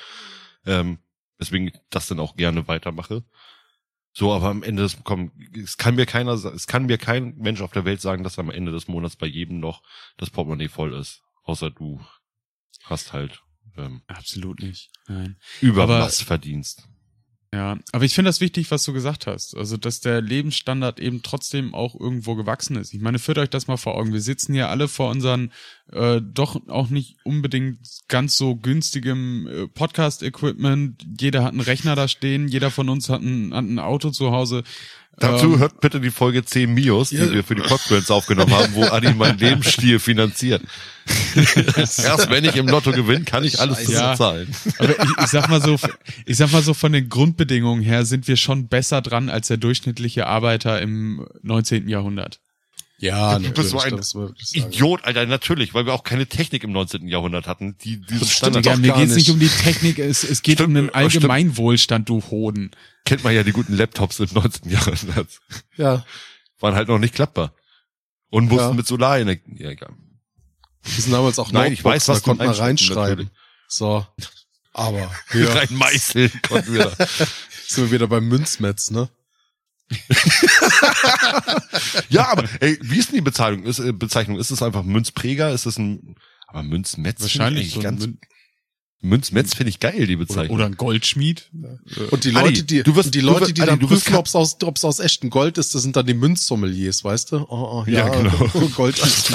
Ähm, 0.66 0.99
weswegen 1.38 1.68
ich 1.68 1.74
das 1.90 2.07
dann 2.07 2.20
auch 2.20 2.36
gerne 2.36 2.68
weitermache. 2.68 3.24
So, 4.14 4.34
aber 4.34 4.48
am 4.48 4.64
Ende 4.64 4.84
des, 4.84 4.98
komm, 5.03 5.32
es 5.53 5.76
kann 5.78 5.95
mir 5.95 6.06
keiner, 6.06 6.32
es 6.34 6.68
kann 6.68 6.86
mir 6.86 6.98
kein 6.98 7.36
Mensch 7.38 7.60
auf 7.62 7.74
der 7.74 7.84
Welt 7.84 7.99
sagen, 7.99 8.24
dass 8.24 8.40
am 8.40 8.49
Ende 8.49 8.72
des 8.72 8.88
Monats 8.88 9.18
bei 9.18 9.28
jedem 9.28 9.60
noch 9.60 9.84
das 10.18 10.30
Portemonnaie 10.30 10.70
voll 10.70 10.94
ist. 10.94 11.22
Außer 11.44 11.70
du 11.70 11.99
hast 12.86 13.12
halt 13.12 13.44
ähm, 13.78 14.02
Absolut 14.07 14.62
nicht. 14.62 14.90
Nein. 15.07 15.38
Übermaß 15.62 16.20
Aber- 16.22 16.26
verdienst. 16.28 16.88
Ja, 17.56 17.77
aber 17.94 18.03
ich 18.03 18.14
finde 18.14 18.27
das 18.27 18.41
wichtig, 18.41 18.69
was 18.69 18.84
du 18.84 18.91
gesagt 18.91 19.27
hast. 19.27 19.56
Also, 19.56 19.77
dass 19.77 20.02
der 20.02 20.19
Lebensstandard 20.19 20.99
eben 20.99 21.22
trotzdem 21.23 21.73
auch 21.73 21.98
irgendwo 21.98 22.36
gewachsen 22.36 22.76
ist. 22.76 22.94
Ich 22.94 22.99
meine, 22.99 23.18
führt 23.18 23.38
euch 23.38 23.49
das 23.49 23.68
mal 23.68 23.77
vor 23.77 23.95
Augen. 23.95 24.11
Wir 24.11 24.19
sitzen 24.19 24.53
hier 24.53 24.68
alle 24.68 24.90
vor 24.90 25.10
unseren 25.10 25.53
äh, 25.94 26.19
doch 26.22 26.60
auch 26.68 26.90
nicht 26.90 27.15
unbedingt 27.23 27.80
ganz 28.10 28.36
so 28.36 28.57
günstigem 28.57 29.48
äh, 29.48 29.68
Podcast-Equipment. 29.69 31.07
Jeder 31.18 31.45
hat 31.45 31.53
einen 31.53 31.61
Rechner 31.61 31.95
da 31.95 32.10
stehen, 32.10 32.49
jeder 32.49 32.72
von 32.72 32.90
uns 32.90 33.07
hat 33.07 33.22
ein, 33.22 33.53
hat 33.53 33.64
ein 33.64 33.80
Auto 33.80 34.10
zu 34.10 34.32
Hause. 34.32 34.64
Dazu 35.17 35.53
Ähm, 35.53 35.59
hört 35.59 35.79
bitte 35.79 36.01
die 36.01 36.11
Folge 36.11 36.43
10 36.43 36.73
Mios, 36.73 37.09
die 37.09 37.15
Ja. 37.17 37.31
wir 37.31 37.43
für 37.43 37.55
die 37.55 37.61
Podfriends 37.61 38.11
aufgenommen 38.11 38.53
haben, 38.53 38.73
wo 38.75 38.83
Adi 38.83 39.13
meinen 39.13 39.37
Lebensstil 39.39 39.99
finanziert. 39.99 40.61
Erst 41.35 42.29
wenn 42.29 42.43
ich 42.45 42.55
im 42.55 42.67
Lotto 42.67 42.91
gewinne, 42.91 43.23
kann 43.23 43.43
ich 43.43 43.59
alles 43.59 43.87
Ja. 43.87 44.15
zahlen. 44.15 44.53
Aber 44.77 44.89
ich, 44.89 45.09
ich 45.23 45.27
sag 45.27 45.49
mal 45.49 45.61
so, 45.61 45.77
ich 46.25 46.35
sag 46.37 46.51
mal 46.51 46.61
so 46.63 46.73
von 46.73 46.91
den 46.91 47.07
Grundbedingungen 47.09 47.81
her 47.83 48.05
sind 48.05 48.27
wir 48.27 48.35
schon 48.35 48.67
besser 48.67 49.01
dran 49.01 49.29
als 49.29 49.47
der 49.47 49.57
durchschnittliche 49.57 50.27
Arbeiter 50.27 50.81
im 50.81 51.25
19. 51.43 51.87
Jahrhundert. 51.87 52.39
Ja, 52.97 53.38
Du 53.39 53.51
bist 53.51 53.69
so 53.72 53.77
natürlich, 53.77 54.15
ein. 54.55 54.69
Idiot, 54.69 55.03
Alter, 55.03 55.26
natürlich, 55.26 55.73
weil 55.73 55.85
wir 55.85 55.93
auch 55.93 56.03
keine 56.03 56.27
Technik 56.27 56.63
im 56.63 56.72
19. 56.72 57.07
Jahrhundert 57.09 57.45
hatten, 57.45 57.77
die 57.80 57.99
diesen 57.99 58.19
Das 58.22 58.31
Standard 58.31 58.63
stimmt 58.65 58.77
Ja, 58.77 58.81
mir 58.81 58.88
gar 58.93 58.97
geht's 59.03 59.15
nicht 59.15 59.30
um 59.30 59.39
die 59.39 59.49
Technik, 59.49 59.99
es, 59.99 60.23
es 60.23 60.41
geht 60.41 60.55
Stimmt, 60.59 60.69
um 60.69 60.73
den 60.76 60.84
stimmt. 60.85 60.95
Allgemeinwohlstand, 60.95 62.07
du 62.07 62.22
Hoden. 62.30 62.72
kennt 63.03 63.23
man 63.26 63.35
ja 63.35 63.43
die 63.43 63.51
guten 63.51 63.73
Laptops 63.76 64.19
im 64.22 64.30
19. 64.31 64.69
Jahrhundert. 64.72 65.27
Ja, 65.76 66.05
Waren 66.61 66.76
halt 66.76 66.88
noch 66.88 66.99
nicht 66.99 67.13
klappbar. 67.15 67.53
Und 68.30 68.45
mussten 68.47 68.69
Ja. 68.69 68.73
mit 68.73 68.88
Solarenergie, 68.88 69.41
ja, 69.61 69.69
egal. 69.72 69.93
die 70.85 71.01
sind 71.01 71.11
damals 71.11 71.38
auch 71.38 71.51
Nein, 71.51 71.73
ich 71.73 71.84
weiß, 71.84 72.07
was 72.07 72.19
da 72.22 72.23
konnte 72.26 72.45
man 72.45 72.55
reinschreiben. 72.55 73.30
So. 73.67 74.05
Aber 74.73 75.11
ja, 75.34 75.53
Rein 75.53 75.67
meißeln 75.72 76.31
konnten 76.47 76.73
wir 76.73 76.85
da. 76.97 77.05
sind 77.67 77.85
wir 77.85 77.91
wieder 77.91 78.07
beim 78.07 78.27
Münzmetz, 78.27 78.89
ne? 78.91 79.09
Ja, 82.10 82.28
aber 82.30 82.48
ey, 82.60 82.78
wie 82.82 82.98
ist 82.98 83.10
denn 83.10 83.16
die 83.16 83.22
Bezahlung? 83.22 83.64
Ist, 83.64 83.80
äh, 83.80 83.91
Bezeichnung? 83.91 84.40
Ist 84.40 84.52
es 84.52 84.62
einfach 84.62 84.84
Münzpräger? 84.84 85.52
Ist 85.52 85.66
es 85.66 85.78
ein, 85.78 86.16
aber 86.48 86.64
Münzmetz? 86.64 87.22
Wahrscheinlich 87.22 87.72
so 87.72 87.80
ein 87.80 87.84
ganz, 87.84 88.06
Mün- 88.06 88.18
Münzmetz 89.06 89.53
finde 89.53 89.69
ich 89.69 89.80
geil, 89.80 90.07
die 90.07 90.15
oder, 90.15 90.26
Bezeichnung. 90.26 90.56
oder 90.56 90.65
ein 90.65 90.76
Goldschmied. 90.76 91.49
Und 92.11 92.23
die 92.23 92.30
Adi, 92.36 92.48
Leute, 92.49 92.64
die, 92.64 92.84
du 92.84 92.95
wirst- 92.95 93.14
die 93.15 93.19
Leute, 93.22 93.53
die 93.53 93.61
Adi, 93.61 93.69
dann 93.72 93.80
du 93.80 93.90
wirst 93.90 94.06
prüfen, 94.06 94.18
ob 94.18 94.26
es 94.27 94.36
aus, 94.36 94.57
ob's 94.64 94.84
aus 94.84 94.99
echtem 94.99 95.30
Gold 95.30 95.57
ist, 95.57 95.73
das 95.76 95.82
sind 95.84 95.95
dann 95.95 96.06
die 96.06 96.14
Münzsommeliers, 96.14 97.03
weißt 97.03 97.32
du? 97.32 97.38
Oh, 97.49 97.84
oh, 97.84 97.86
Ja, 97.88 98.10
genau. 98.10 98.32
Gold 98.76 98.98
ist 98.99 99.32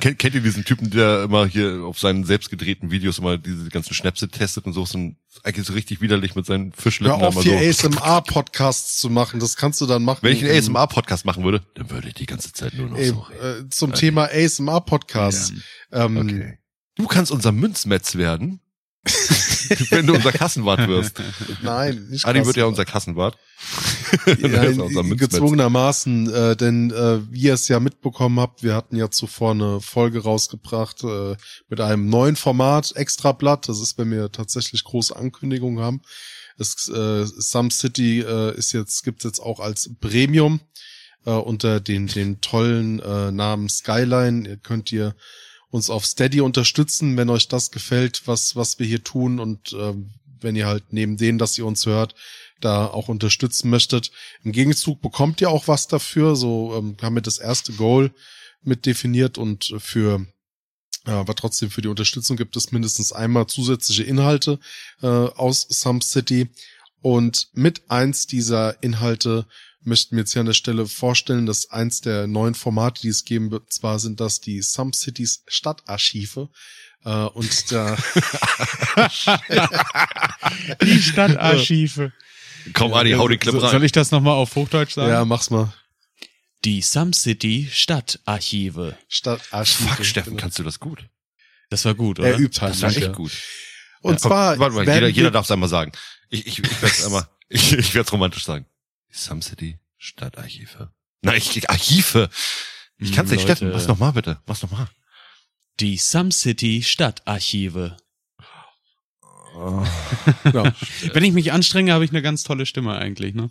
kennt, 0.00 0.18
kennt 0.18 0.34
ihr 0.34 0.40
diesen 0.40 0.64
Typen, 0.64 0.90
der 0.90 1.24
immer 1.24 1.46
hier 1.46 1.82
auf 1.84 1.98
seinen 1.98 2.24
selbst 2.24 2.50
gedrehten 2.50 2.90
Videos 2.90 3.18
immer 3.18 3.38
diese 3.38 3.68
ganzen 3.70 3.94
Schnäpse 3.94 4.28
testet 4.28 4.66
und 4.66 4.72
so, 4.72 4.84
so 4.86 4.98
ein, 4.98 5.16
eigentlich 5.42 5.66
so 5.66 5.72
richtig 5.72 6.00
widerlich 6.00 6.34
mit 6.34 6.46
seinen 6.46 6.72
Fischlippen 6.72 7.20
da 7.20 7.26
auf, 7.28 7.42
hier 7.42 7.58
so. 7.72 7.88
ASMR-Podcasts 7.88 8.98
zu 8.98 9.10
machen, 9.10 9.40
das 9.40 9.56
kannst 9.56 9.80
du 9.80 9.86
dann 9.86 10.02
machen. 10.04 10.20
Wenn 10.22 10.36
ich 10.36 10.44
einen 10.44 10.56
ASMR-Podcast 10.58 11.24
machen 11.24 11.44
würde, 11.44 11.62
dann 11.74 11.90
würde 11.90 12.08
ich 12.08 12.14
die 12.14 12.26
ganze 12.26 12.52
Zeit 12.52 12.74
nur 12.74 12.88
noch 12.88 12.98
Ey, 12.98 13.08
so. 13.08 13.26
äh, 13.42 13.68
zum 13.70 13.92
Thema 13.94 14.28
ASMR-Podcast. 14.32 15.52
Ähm, 15.92 16.16
Okay. 16.16 16.58
Du 16.96 17.06
kannst 17.06 17.32
unser 17.32 17.52
Münzmetz 17.52 18.14
werden, 18.16 18.60
wenn 19.90 20.06
du 20.06 20.14
unser 20.14 20.32
Kassenwart 20.32 20.86
wirst. 20.88 21.20
Nein, 21.62 22.06
nicht 22.08 22.24
Adi 22.24 22.44
wird 22.46 22.56
ja 22.56 22.66
unser 22.66 22.84
Kassenwart. 22.84 23.36
Ja, 24.26 24.48
er 24.62 24.78
unser 24.78 25.02
gezwungenermaßen, 25.02 26.32
äh, 26.32 26.56
denn 26.56 26.90
äh, 26.92 27.20
wie 27.32 27.42
ihr 27.42 27.54
es 27.54 27.66
ja 27.66 27.80
mitbekommen 27.80 28.38
habt, 28.38 28.62
wir 28.62 28.74
hatten 28.74 28.96
ja 28.96 29.10
zuvor 29.10 29.52
eine 29.52 29.80
Folge 29.80 30.22
rausgebracht 30.22 31.02
äh, 31.02 31.36
mit 31.68 31.80
einem 31.80 32.08
neuen 32.08 32.36
Format, 32.36 32.94
Extrablatt. 32.94 33.68
Das 33.68 33.80
ist, 33.80 33.98
wenn 33.98 34.10
wir 34.10 34.30
tatsächlich 34.30 34.84
große 34.84 35.16
Ankündigungen 35.16 35.82
haben. 35.82 36.02
Es, 36.58 36.88
äh, 36.88 37.24
Some 37.24 37.70
City 37.70 38.20
äh, 38.20 38.56
ist 38.56 38.72
jetzt 38.72 39.02
gibt's 39.02 39.24
jetzt 39.24 39.40
auch 39.40 39.58
als 39.58 39.90
Premium 40.00 40.60
äh, 41.26 41.30
unter 41.30 41.80
den 41.80 42.06
den 42.06 42.40
tollen 42.40 43.00
äh, 43.00 43.32
Namen 43.32 43.68
Skyline. 43.68 44.48
Ihr 44.48 44.56
könnt 44.58 44.92
ihr 44.92 45.16
uns 45.74 45.90
auf 45.90 46.06
Steady 46.06 46.40
unterstützen, 46.40 47.16
wenn 47.16 47.28
euch 47.30 47.48
das 47.48 47.72
gefällt, 47.72 48.22
was 48.26 48.54
was 48.54 48.78
wir 48.78 48.86
hier 48.86 49.02
tun 49.02 49.40
und 49.40 49.72
ähm, 49.72 50.10
wenn 50.40 50.54
ihr 50.54 50.68
halt 50.68 50.92
neben 50.92 51.16
denen, 51.16 51.36
dass 51.36 51.58
ihr 51.58 51.66
uns 51.66 51.84
hört, 51.84 52.14
da 52.60 52.86
auch 52.86 53.08
unterstützen 53.08 53.70
möchtet. 53.70 54.12
Im 54.44 54.52
Gegenzug 54.52 55.02
bekommt 55.02 55.40
ihr 55.40 55.50
auch 55.50 55.66
was 55.66 55.88
dafür. 55.88 56.36
So 56.36 56.76
ähm, 56.76 56.96
haben 57.02 57.16
wir 57.16 57.22
das 57.22 57.38
erste 57.38 57.72
Goal 57.72 58.14
mit 58.62 58.86
definiert 58.86 59.36
und 59.36 59.74
für 59.78 60.24
äh, 61.06 61.10
aber 61.10 61.34
trotzdem 61.34 61.70
für 61.70 61.82
die 61.82 61.88
Unterstützung 61.88 62.36
gibt 62.36 62.56
es 62.56 62.70
mindestens 62.70 63.12
einmal 63.12 63.48
zusätzliche 63.48 64.04
Inhalte 64.04 64.60
äh, 65.02 65.08
aus 65.08 65.66
Some 65.68 66.02
City. 66.02 66.50
Und 67.02 67.48
mit 67.52 67.90
eins 67.90 68.28
dieser 68.28 68.80
Inhalte 68.80 69.46
möchten 69.86 70.16
wir 70.16 70.20
jetzt 70.22 70.32
hier 70.32 70.40
an 70.40 70.46
der 70.46 70.54
Stelle 70.54 70.86
vorstellen, 70.86 71.46
dass 71.46 71.70
eins 71.70 72.00
der 72.00 72.26
neuen 72.26 72.54
Formate, 72.54 73.02
die 73.02 73.08
es 73.08 73.24
geben 73.24 73.50
wird, 73.50 73.72
zwar 73.72 73.98
sind 73.98 74.20
das 74.20 74.40
die 74.40 74.62
Some 74.62 74.92
Cities 74.92 75.42
Stadtarchive. 75.46 76.48
Äh, 77.04 77.10
und 77.10 77.70
da 77.72 77.96
Die 80.82 81.02
Stadtarchive. 81.02 82.12
Komm, 82.72 82.94
Adi, 82.94 83.12
hau 83.12 83.28
den 83.28 83.38
Clip 83.38 83.54
rein. 83.54 83.70
Soll 83.70 83.84
ich 83.84 83.92
das 83.92 84.10
nochmal 84.10 84.34
auf 84.34 84.54
Hochdeutsch 84.56 84.94
sagen? 84.94 85.10
ja, 85.10 85.24
mach's 85.24 85.50
mal. 85.50 85.72
Die 86.64 86.80
Some 86.80 87.12
City 87.12 87.68
Stadtarchive. 87.70 88.96
Stadtarchive. 89.08 89.88
Fuck, 89.88 90.04
Steffen, 90.04 90.36
kannst 90.36 90.58
du 90.58 90.62
das 90.62 90.80
gut? 90.80 91.06
Das 91.68 91.84
war 91.84 91.94
gut, 91.94 92.18
Er 92.18 92.34
oder? 92.34 92.38
übt 92.38 92.60
halt 92.60 92.74
Das 92.74 92.82
war 92.82 92.88
nicht, 92.88 92.98
echt 92.98 93.08
ja. 93.08 93.12
gut. 93.12 93.32
Und 94.00 94.20
Komm, 94.20 94.30
zwar 94.30 94.58
warte 94.58 94.74
mal, 94.74 94.84
jeder, 94.84 95.08
jeder 95.08 95.30
darf 95.30 95.44
es 95.44 95.50
einmal 95.50 95.68
sagen. 95.68 95.92
Ich, 96.30 96.46
ich, 96.46 96.58
ich 96.58 96.82
werde 96.82 96.94
es 96.94 97.04
einmal, 97.04 97.28
ich, 97.48 97.72
ich 97.72 97.94
werde 97.94 98.06
es 98.06 98.12
romantisch 98.12 98.44
sagen. 98.44 98.66
Some 99.14 99.42
City 99.42 99.78
Stadtarchive. 99.96 100.90
Nein, 101.22 101.36
ich, 101.36 101.70
Archive. 101.70 102.28
Ich 102.98 103.12
kann's 103.12 103.30
nicht, 103.30 103.42
Leute. 103.42 103.56
Steffen. 103.56 103.72
Mach's 103.72 103.86
nochmal 103.86 104.12
bitte. 104.12 104.38
Mach's 104.46 104.62
nochmal. 104.62 104.88
Die 105.80 105.96
Some 105.96 106.32
City 106.32 106.82
Stadtarchive. 106.82 107.96
ja. 110.52 110.74
Wenn 111.12 111.24
ich 111.24 111.32
mich 111.32 111.52
anstrenge, 111.52 111.92
habe 111.92 112.04
ich 112.04 112.10
eine 112.10 112.22
ganz 112.22 112.42
tolle 112.42 112.66
Stimme 112.66 112.96
eigentlich, 112.96 113.34
ne? 113.34 113.50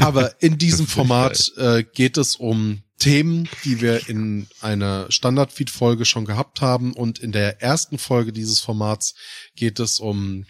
Aber 0.00 0.42
in 0.42 0.58
diesem 0.58 0.86
Format 0.86 1.52
äh, 1.56 1.84
geht 1.84 2.16
es 2.16 2.36
um 2.36 2.82
Themen, 2.98 3.48
die 3.64 3.82
wir 3.82 4.08
in 4.08 4.46
einer 4.62 5.06
Standard-Feed-Folge 5.10 6.06
schon 6.06 6.24
gehabt 6.24 6.62
haben. 6.62 6.94
Und 6.94 7.18
in 7.18 7.32
der 7.32 7.60
ersten 7.62 7.98
Folge 7.98 8.32
dieses 8.32 8.60
Formats 8.60 9.14
geht 9.54 9.78
es 9.78 10.00
um 10.00 10.46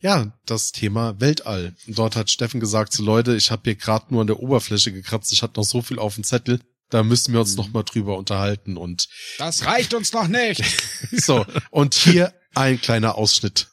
ja, 0.00 0.32
das 0.44 0.72
Thema 0.72 1.20
Weltall. 1.20 1.74
Dort 1.86 2.16
hat 2.16 2.30
Steffen 2.30 2.60
gesagt, 2.60 2.92
so 2.92 3.02
Leute, 3.02 3.36
ich 3.36 3.50
habe 3.50 3.62
hier 3.64 3.74
gerade 3.74 4.06
nur 4.10 4.20
an 4.20 4.26
der 4.26 4.40
Oberfläche 4.40 4.92
gekratzt, 4.92 5.32
ich 5.32 5.42
hatte 5.42 5.58
noch 5.58 5.64
so 5.64 5.82
viel 5.82 5.98
auf 5.98 6.14
dem 6.14 6.24
Zettel, 6.24 6.60
da 6.90 7.02
müssen 7.02 7.32
wir 7.32 7.40
uns 7.40 7.52
mhm. 7.52 7.56
noch 7.56 7.68
mal 7.70 7.82
drüber 7.82 8.16
unterhalten 8.16 8.76
und 8.76 9.08
das 9.38 9.64
reicht 9.64 9.94
uns 9.94 10.12
noch 10.12 10.28
nicht. 10.28 10.62
so, 11.12 11.44
und 11.70 11.94
hier 11.94 12.32
ein 12.54 12.80
kleiner 12.80 13.16
Ausschnitt. 13.16 13.68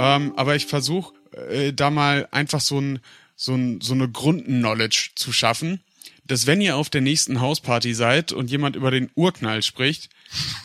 Ähm, 0.00 0.32
aber 0.36 0.56
ich 0.56 0.66
versuche 0.66 1.14
äh, 1.50 1.72
da 1.72 1.90
mal 1.90 2.28
einfach 2.30 2.60
so 2.60 2.80
ein 2.80 3.00
so, 3.36 3.54
ein, 3.54 3.80
so 3.80 3.94
eine 3.94 4.08
Grundknowledge 4.08 5.10
zu 5.16 5.32
schaffen, 5.32 5.82
dass 6.26 6.46
wenn 6.46 6.60
ihr 6.60 6.76
auf 6.76 6.88
der 6.88 7.02
nächsten 7.02 7.40
Hausparty 7.40 7.94
seid 7.94 8.32
und 8.32 8.50
jemand 8.50 8.76
über 8.76 8.90
den 8.90 9.10
Urknall 9.14 9.62
spricht, 9.62 10.08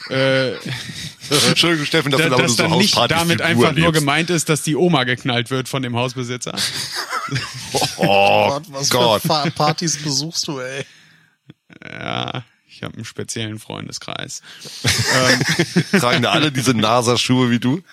äh, 0.09 0.53
Entschuldigung, 1.47 1.85
Steffen, 1.85 2.11
dass, 2.11 2.21
da, 2.21 2.29
dass 2.29 2.55
dann 2.55 2.71
so 2.71 2.77
nicht 2.77 2.95
damit 2.95 3.41
einfach 3.41 3.73
nur 3.73 3.91
gemeint 3.91 4.29
ist, 4.29 4.49
dass 4.49 4.63
die 4.63 4.75
Oma 4.75 5.03
geknallt 5.03 5.51
wird 5.51 5.67
von 5.67 5.81
dem 5.83 5.95
Hausbesitzer. 5.95 6.55
oh, 7.73 7.87
oh 7.97 8.49
Gott, 8.59 8.63
was 8.69 8.89
Gott. 8.89 9.21
für 9.21 9.51
Partys 9.51 9.97
besuchst 10.01 10.47
du, 10.47 10.59
ey? 10.59 10.85
Ja, 11.85 12.45
ich 12.67 12.81
habe 12.83 12.95
einen 12.95 13.05
speziellen 13.05 13.59
Freundeskreis. 13.59 14.41
ähm, 15.13 15.99
tragen 15.99 16.23
da 16.23 16.31
alle 16.31 16.51
diese 16.51 16.73
NASA-Schuhe 16.73 17.49
wie 17.49 17.59
du? 17.59 17.83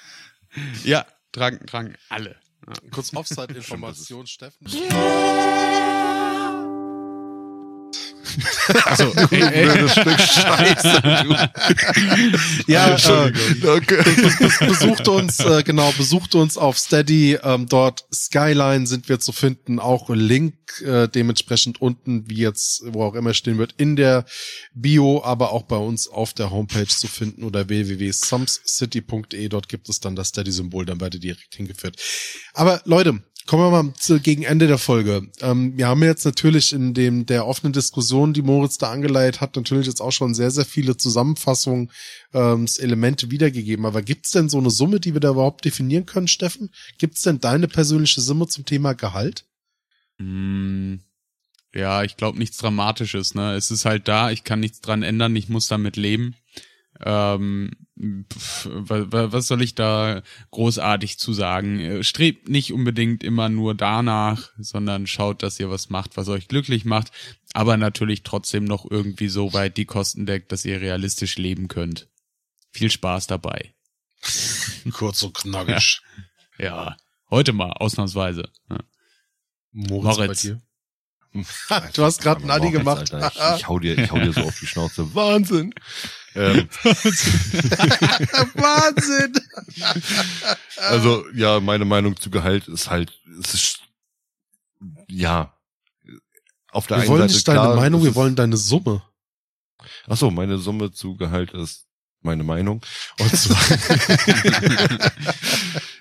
Ja, 0.85 1.05
tragen, 1.33 1.67
tragen 1.67 1.97
alle. 2.09 2.37
Ja. 2.67 2.73
Kurz 2.91 3.15
Offside-Information, 3.15 4.27
Steffen. 4.27 4.67
Also, 8.85 9.13
ey, 9.31 9.43
ey. 9.43 9.89
Stück 9.89 10.21
Scheiße, 10.21 11.03
du. 11.03 11.35
ja, 12.73 12.97
äh, 12.97 13.69
okay. 13.69 14.03
besucht 14.67 15.09
uns, 15.09 15.41
äh, 15.41 15.63
genau, 15.63 15.93
besucht 15.93 16.35
uns 16.35 16.57
auf 16.57 16.79
Steady. 16.79 17.39
Ähm, 17.43 17.67
dort 17.69 18.05
Skyline 18.13 18.87
sind 18.87 19.09
wir 19.09 19.19
zu 19.21 19.33
finden. 19.33 19.79
Auch 19.79 20.11
Link 20.11 20.55
äh, 20.83 21.09
dementsprechend 21.09 21.81
unten, 21.81 22.29
wie 22.29 22.39
jetzt, 22.39 22.83
wo 22.87 23.05
auch 23.05 23.15
immer 23.15 23.35
stehen 23.35 23.59
wird, 23.59 23.75
in 23.77 23.97
der 23.97 24.25
Bio, 24.75 25.23
aber 25.25 25.53
auch 25.53 25.65
bei 25.65 25.77
uns 25.77 26.09
auf 26.09 26.33
der 26.33 26.51
Homepage 26.51 26.87
zu 26.87 27.07
finden 27.09 27.45
oder 27.45 27.69
www.sumscity.de. 27.69 29.49
Dort 29.49 29.69
gibt 29.69 29.89
es 29.89 30.01
dann 30.01 30.17
das 30.17 30.29
Steady-Symbol, 30.29 30.87
dann 30.87 31.01
werdet 31.01 31.25
ihr 31.25 31.35
direkt 31.35 31.55
hingeführt. 31.55 31.97
Aber 32.55 32.81
Leute, 32.85 33.23
Kommen 33.47 33.63
wir 33.63 33.83
mal 33.83 33.95
zu, 33.95 34.19
gegen 34.19 34.43
Ende 34.43 34.67
der 34.67 34.79
Folge. 34.79 35.29
Ähm, 35.41 35.79
wir 35.79 35.87
haben 35.87 36.03
jetzt 36.03 36.25
natürlich 36.25 36.73
in 36.73 36.95
dem 36.95 37.27
der 37.27 37.47
offenen 37.47 37.73
Diskussion, 37.73 38.33
die 38.33 38.43
Moritz 38.43 38.77
da 38.77 38.91
angeleitet 38.91 39.41
hat, 39.41 39.55
natürlich 39.55 39.87
jetzt 39.87 40.01
auch 40.01 40.11
schon 40.11 40.35
sehr, 40.35 40.51
sehr 40.51 40.65
viele 40.65 40.97
Zusammenfassungen, 40.97 41.93
ähm, 42.35 42.67
Elemente 42.79 43.31
wiedergegeben. 43.31 43.87
Aber 43.87 44.03
gibt's 44.03 44.33
denn 44.33 44.49
so 44.49 44.59
eine 44.59 44.71
Summe, 44.71 44.99
die 44.99 45.15
wir 45.15 45.21
da 45.21 45.31
überhaupt 45.31 45.65
definieren 45.65 46.07
können, 46.07 46.27
Steffen? 46.27 46.71
Gibt's 46.99 47.23
denn 47.23 47.39
deine 47.39 47.69
persönliche 47.69 48.21
Summe 48.21 48.49
zum 48.49 48.65
Thema 48.65 48.95
Gehalt? 48.95 49.45
Mm, 50.19 50.97
ja, 51.73 52.03
ich 52.03 52.17
glaube 52.17 52.39
nichts 52.39 52.57
Dramatisches. 52.57 53.37
Ne, 53.37 53.55
es 53.55 53.71
ist 53.71 53.85
halt 53.85 54.09
da. 54.09 54.33
Ich 54.33 54.43
kann 54.43 54.59
nichts 54.59 54.81
dran 54.81 55.05
ändern. 55.05 55.37
Ich 55.37 55.49
muss 55.49 55.69
damit 55.69 55.97
leben. 55.97 56.35
Ähm, 57.05 57.71
was 57.99 59.47
soll 59.47 59.63
ich 59.63 59.75
da 59.75 60.23
großartig 60.51 61.19
zu 61.19 61.33
sagen? 61.33 61.81
Äh, 61.81 62.05
strebt 62.05 62.49
nicht 62.49 62.73
unbedingt 62.73 63.25
immer 63.25 63.49
nur 63.49 63.75
danach, 63.75 64.51
sondern 64.59 65.07
schaut, 65.07 65.43
dass 65.43 65.59
ihr 65.59 65.71
was 65.71 65.89
macht, 65.89 66.17
was 66.17 66.29
euch 66.29 66.49
glücklich 66.49 66.85
macht, 66.85 67.11
aber 67.55 67.77
natürlich 67.77 68.23
trotzdem 68.23 68.65
noch 68.65 68.89
irgendwie 68.91 69.29
so 69.29 69.55
weit 69.55 69.79
die 69.79 69.87
Kosten 69.87 70.27
deckt, 70.27 70.53
dass 70.53 70.65
ihr 70.65 70.81
realistisch 70.81 71.37
leben 71.39 71.69
könnt. 71.69 72.09
Viel 72.71 72.91
Spaß 72.91 73.29
dabei. 73.29 73.75
Kurz 74.93 75.23
und 75.23 75.35
knackig. 75.35 76.03
Ja, 76.59 76.65
ja. 76.65 76.97
heute 77.31 77.55
mal, 77.55 77.73
ausnahmsweise. 77.73 78.51
Ja. 78.69 78.79
Moritz, 79.73 80.17
Moritz. 80.19 80.57
du 81.95 82.05
hast 82.05 82.23
gerade 82.23 82.41
einen 82.41 82.51
Adi 82.51 82.71
gemacht. 82.71 83.13
Alter, 83.13 83.33
ich, 83.55 83.61
ich, 83.61 83.69
hau 83.69 83.79
dir, 83.79 83.99
ich 83.99 84.11
hau 84.11 84.19
dir 84.19 84.33
so 84.33 84.43
auf 84.43 84.59
die 84.59 84.67
Schnauze. 84.67 85.15
Wahnsinn. 85.15 85.75
Ähm, 86.35 86.69
Wahnsinn. 88.55 89.33
also 90.77 91.25
ja, 91.35 91.61
meine 91.61 91.85
Meinung 91.85 92.17
zu 92.17 92.31
Gehalt 92.31 92.69
ist 92.69 92.91
halt, 92.91 93.13
es 93.43 93.55
ist 93.55 93.81
ja 95.09 95.53
auf 96.71 96.87
der 96.87 96.99
wir 96.99 97.03
einen 97.03 97.11
wollen 97.11 97.23
Seite 97.23 97.33
nicht 97.35 97.49
deine 97.49 97.61
klar, 97.61 97.77
Meinung, 97.77 98.05
wir 98.05 98.15
wollen 98.15 98.37
deine 98.37 98.59
Summe. 98.59 99.03
Ach 100.07 100.17
so, 100.17 100.31
meine 100.31 100.59
Summe 100.59 100.93
zu 100.93 101.17
Gehalt 101.17 101.53
ist 101.53 101.86
meine 102.27 102.45
Meinung. 102.45 102.83
Und 103.19 103.35
zwar 103.35 103.57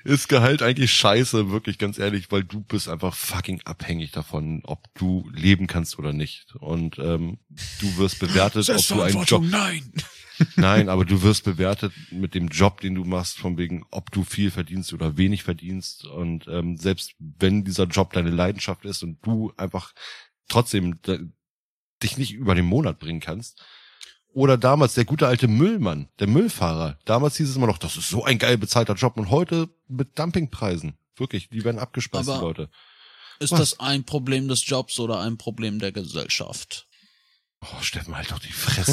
ist 0.04 0.28
Gehalt 0.28 0.62
eigentlich 0.62 0.94
scheiße, 0.94 1.52
wirklich 1.52 1.78
ganz 1.78 1.98
ehrlich, 1.98 2.32
weil 2.32 2.44
du 2.44 2.62
bist 2.62 2.90
einfach 2.90 3.16
fucking 3.16 3.62
abhängig 3.64 4.12
davon, 4.12 4.62
ob 4.66 4.84
du 4.96 5.30
leben 5.34 5.68
kannst 5.68 5.98
oder 5.98 6.12
nicht. 6.12 6.54
Und 6.56 7.00
ähm, 7.00 7.38
du 7.80 7.98
wirst 7.98 8.20
bewertet, 8.20 8.70
ob 8.70 8.88
du 8.88 9.02
einen 9.02 9.24
Job. 9.24 9.44
Nein. 9.48 9.94
Nein, 10.58 10.90
aber 10.90 11.06
du 11.06 11.22
wirst 11.22 11.46
bewertet 11.46 11.94
mit 12.12 12.36
dem 12.36 12.50
Job, 12.50 12.82
den 12.82 12.96
du 12.96 13.06
machst, 13.06 13.38
von 13.38 13.58
wegen, 13.58 13.86
ob 13.92 14.12
du 14.12 14.24
viel 14.24 14.52
verdienst 14.52 14.94
oder 14.94 15.18
wenig 15.18 15.44
verdienst. 15.44 16.06
Und 16.06 16.48
ähm, 16.48 16.78
selbst 16.78 17.16
wenn 17.20 17.64
dieser 17.64 17.86
Job 17.86 18.14
deine 18.14 18.32
Leidenschaft 18.32 18.86
ist 18.86 19.02
und 19.04 19.26
du 19.26 19.54
einfach 19.58 19.94
trotzdem 20.48 21.00
dich 22.04 22.18
nicht 22.18 22.34
über 22.34 22.56
den 22.56 22.66
Monat 22.66 23.00
bringen 23.00 23.22
kannst, 23.22 23.64
oder 24.36 24.58
damals 24.58 24.96
der 24.96 25.06
gute 25.06 25.28
alte 25.28 25.48
Müllmann, 25.48 26.10
der 26.20 26.28
Müllfahrer. 26.28 27.00
Damals 27.06 27.38
hieß 27.38 27.50
es 27.50 27.56
immer 27.56 27.68
noch, 27.68 27.78
das 27.78 27.96
ist 27.96 28.10
so 28.10 28.26
ein 28.26 28.38
geil 28.38 28.58
bezahlter 28.58 28.94
Job. 28.94 29.16
Und 29.16 29.30
heute 29.30 29.70
mit 29.88 30.20
Dumpingpreisen. 30.20 30.98
Wirklich, 31.16 31.48
die 31.48 31.64
werden 31.64 31.80
abgespeist, 31.80 32.28
Aber 32.28 32.42
Leute. 32.42 32.70
Ist 33.40 33.54
Was? 33.54 33.60
das 33.60 33.80
ein 33.80 34.04
Problem 34.04 34.50
des 34.50 34.68
Jobs 34.68 35.00
oder 35.00 35.22
ein 35.22 35.38
Problem 35.38 35.80
der 35.80 35.94
Gesellschaft? 35.94 36.86
Oh, 37.62 37.82
Steffen, 37.82 38.14
halt 38.14 38.30
doch 38.30 38.40
die 38.40 38.52
Fresse, 38.52 38.92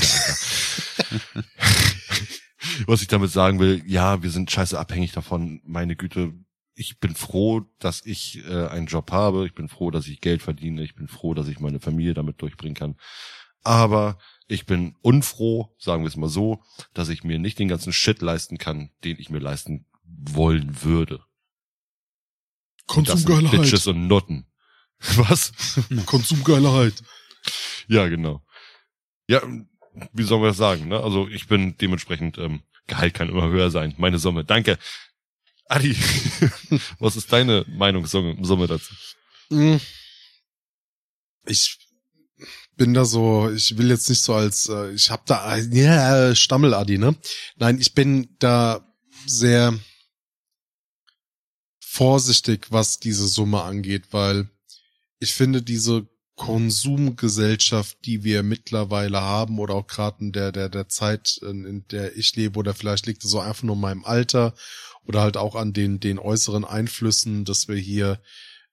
Alter. 1.11 1.45
Was 2.87 3.03
ich 3.03 3.09
damit 3.09 3.33
sagen 3.33 3.59
will, 3.59 3.83
ja, 3.85 4.23
wir 4.23 4.31
sind 4.31 4.49
scheiße 4.49 4.79
abhängig 4.79 5.11
davon. 5.11 5.61
Meine 5.65 5.97
Güte, 5.97 6.35
ich 6.77 7.01
bin 7.01 7.17
froh, 7.17 7.63
dass 7.81 8.07
ich 8.07 8.45
äh, 8.47 8.69
einen 8.69 8.87
Job 8.87 9.11
habe. 9.11 9.45
Ich 9.47 9.55
bin 9.55 9.69
froh, 9.69 9.91
dass 9.91 10.07
ich 10.07 10.21
Geld 10.21 10.41
verdiene. 10.41 10.85
Ich 10.85 10.95
bin 10.95 11.09
froh, 11.09 11.35
dass 11.35 11.49
ich 11.49 11.59
meine 11.59 11.81
Familie 11.81 12.15
damit 12.15 12.41
durchbringen 12.41 12.77
kann. 12.77 12.97
Aber 13.65 14.19
ich 14.49 14.67
bin 14.67 14.97
unfroh, 15.03 15.75
sagen 15.79 16.03
wir 16.03 16.09
es 16.09 16.17
mal 16.17 16.29
so, 16.29 16.63
dass 16.95 17.09
ich 17.09 17.25
mir 17.25 17.39
nicht 17.39 17.59
den 17.59 17.69
ganzen 17.69 17.93
Shit 17.93 18.23
leisten 18.23 18.59
kann, 18.59 18.91
den 19.05 19.19
ich 19.19 19.31
mir 19.31 19.39
leisten 19.39 19.87
wollen 20.05 20.83
würde. 20.83 21.25
Konsumgeilheit. 22.87 23.63
Bitches 23.63 23.87
und 23.87 24.07
Nutten. 24.07 24.47
Was? 24.99 25.53
Konsumgeilheit. 26.07 26.95
Ja, 27.89 28.09
genau. 28.09 28.45
Ja, 29.29 29.43
wie 30.13 30.23
sollen 30.23 30.43
wir 30.43 30.49
das 30.49 30.57
sagen? 30.57 30.89
Ne? 30.89 31.01
Also 31.01 31.29
ich 31.29 31.49
bin 31.49 31.77
dementsprechend, 31.79 32.39
ähm, 32.39 32.63
Gehalt 32.87 33.15
kann 33.15 33.29
immer 33.29 33.49
höher 33.49 33.71
sein. 33.71 33.95
Meine 33.97 34.19
Summe. 34.19 34.45
Danke. 34.45 34.79
Adi, 35.67 35.97
was 36.99 37.17
ist 37.17 37.33
deine 37.33 37.65
Meinungssumme 37.69 38.67
dazu? 38.67 38.95
Hm. 39.49 39.81
Ich 41.47 41.79
bin 42.83 42.95
da 42.95 43.05
so, 43.05 43.49
ich 43.49 43.79
will 43.79 43.91
jetzt 43.91 44.09
nicht 44.09 44.23
so 44.23 44.35
als, 44.35 44.69
äh, 44.69 44.91
ich 44.91 45.09
hab 45.09 45.25
da, 45.27 45.57
ja, 45.57 46.35
Stammeladi, 46.35 46.99
ne? 46.99 47.15
Nein, 47.55 47.79
ich 47.79 47.95
bin 47.95 48.35
da 48.41 48.93
sehr 49.25 49.79
vorsichtig, 51.79 52.67
was 52.71 52.99
diese 52.99 53.29
Summe 53.29 53.63
angeht, 53.63 54.07
weil 54.11 54.49
ich 55.21 55.33
finde 55.33 55.63
diese 55.63 56.09
Konsumgesellschaft, 56.35 57.99
die 58.05 58.25
wir 58.25 58.43
mittlerweile 58.43 59.21
haben 59.21 59.61
oder 59.61 59.75
auch 59.75 59.87
gerade 59.87 60.17
in 60.25 60.33
der, 60.33 60.51
der, 60.51 60.69
der 60.69 60.89
Zeit, 60.89 61.39
in, 61.41 61.65
in 61.65 61.87
der 61.87 62.17
ich 62.17 62.35
lebe 62.35 62.59
oder 62.59 62.75
vielleicht 62.75 63.07
liegt 63.07 63.23
es 63.23 63.31
so 63.31 63.39
einfach 63.39 63.63
nur 63.63 63.77
in 63.77 63.81
meinem 63.81 64.05
Alter 64.05 64.55
oder 65.07 65.21
halt 65.21 65.37
auch 65.37 65.55
an 65.55 65.73
den, 65.73 66.01
den 66.01 66.19
äußeren 66.19 66.65
Einflüssen, 66.65 67.45
dass 67.45 67.69
wir 67.69 67.77
hier 67.77 68.21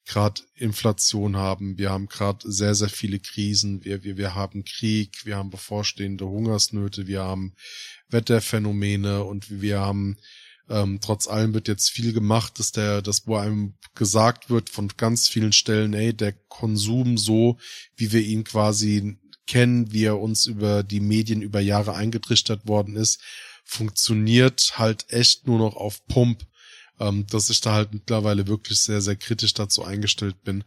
gerade 0.10 0.41
Inflation 0.56 1.38
haben, 1.38 1.77
wir 1.77 1.91
haben 1.91 2.07
gerade 2.07 2.52
sehr, 2.52 2.73
sehr 2.73 2.90
viele 2.90 3.19
Krisen, 3.19 3.86
wir, 3.86 4.03
wir, 4.03 4.18
wir 4.18 4.34
haben 4.34 4.65
Krieg, 4.65 5.23
wir 5.23 5.38
haben 5.38 5.52
bevorstehende 5.52 6.26
Hungersnöte, 6.26 7.06
wir 7.06 7.22
haben 7.22 7.53
Wetterphänomene. 8.10 9.23
Und 9.23 9.61
wir 9.61 9.80
haben 9.80 10.18
ähm, 10.68 10.99
trotz 10.99 11.27
allem 11.27 11.53
wird 11.53 11.68
jetzt 11.68 11.91
viel 11.91 12.11
gemacht, 12.11 12.57
dass 12.57 12.72
der, 12.72 13.02
dass 13.03 13.27
wo 13.27 13.38
einem 13.38 13.76
gesagt 13.94 14.49
wird 14.49 14.69
von 14.69 14.90
ganz 14.98 15.27
vielen 15.27 15.53
Stellen, 15.53 15.94
ey, 15.94 16.14
der 16.14 16.34
Konsum 16.34 17.18
so, 17.18 17.57
wie 17.95 18.11
wir 18.11 18.22
ihn 18.22 18.44
quasi 18.44 19.19
kennen, 19.45 19.91
wie 19.91 20.06
er 20.06 20.19
uns 20.19 20.48
über 20.48 20.84
die 20.84 20.99
Medien 20.99 21.41
über 21.41 21.60
Jahre 21.60 21.94
eingetrichtert 21.94 22.68
worden 22.68 22.95
ist, 22.95 23.22
funktioniert 23.64 24.80
halt 24.80 25.06
echt 25.10 25.45
nur 25.45 25.60
noch 25.60 25.76
auf 25.76 26.06
Pump 26.07 26.48
ähm, 27.00 27.26
dass 27.28 27.50
ich 27.50 27.62
da 27.62 27.74
halt 27.74 27.94
mittlerweile 27.94 28.48
wirklich 28.48 28.80
sehr, 28.80 29.02
sehr 29.02 29.16
kritisch 29.16 29.54
dazu 29.54 29.84
eingestellt 29.84 30.44
bin. 30.44 30.64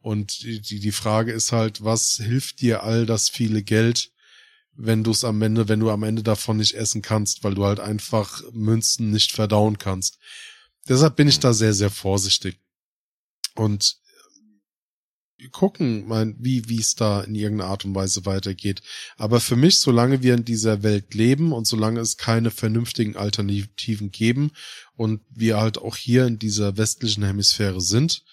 Und 0.00 0.42
die, 0.42 0.80
die 0.80 0.92
Frage 0.92 1.32
ist 1.32 1.52
halt, 1.52 1.82
was 1.82 2.16
hilft 2.16 2.60
dir 2.60 2.82
all 2.82 3.06
das 3.06 3.28
viele 3.28 3.62
Geld, 3.62 4.12
wenn 4.74 5.02
du 5.02 5.10
es 5.10 5.24
am 5.24 5.40
Ende, 5.42 5.68
wenn 5.68 5.80
du 5.80 5.90
am 5.90 6.02
Ende 6.02 6.22
davon 6.22 6.58
nicht 6.58 6.74
essen 6.74 7.02
kannst, 7.02 7.44
weil 7.44 7.54
du 7.54 7.64
halt 7.64 7.80
einfach 7.80 8.42
Münzen 8.52 9.10
nicht 9.10 9.32
verdauen 9.32 9.78
kannst. 9.78 10.18
Deshalb 10.88 11.16
bin 11.16 11.28
ich 11.28 11.40
da 11.40 11.52
sehr, 11.52 11.72
sehr 11.72 11.90
vorsichtig. 11.90 12.60
Und 13.54 13.96
gucken, 15.52 16.06
mein, 16.06 16.36
wie, 16.38 16.68
wie 16.68 16.80
es 16.80 16.94
da 16.94 17.20
in 17.20 17.34
irgendeiner 17.34 17.70
Art 17.70 17.84
und 17.84 17.94
Weise 17.94 18.24
weitergeht. 18.26 18.82
Aber 19.16 19.40
für 19.40 19.56
mich, 19.56 19.78
solange 19.78 20.22
wir 20.22 20.34
in 20.34 20.44
dieser 20.44 20.82
Welt 20.82 21.14
leben 21.14 21.52
und 21.52 21.66
solange 21.66 22.00
es 22.00 22.16
keine 22.16 22.50
vernünftigen 22.50 23.16
Alternativen 23.16 24.10
geben 24.10 24.52
und 24.94 25.20
wir 25.30 25.58
halt 25.58 25.78
auch 25.78 25.96
hier 25.96 26.26
in 26.26 26.38
dieser 26.38 26.76
westlichen 26.76 27.24
Hemisphäre 27.24 27.80
sind, 27.80 28.24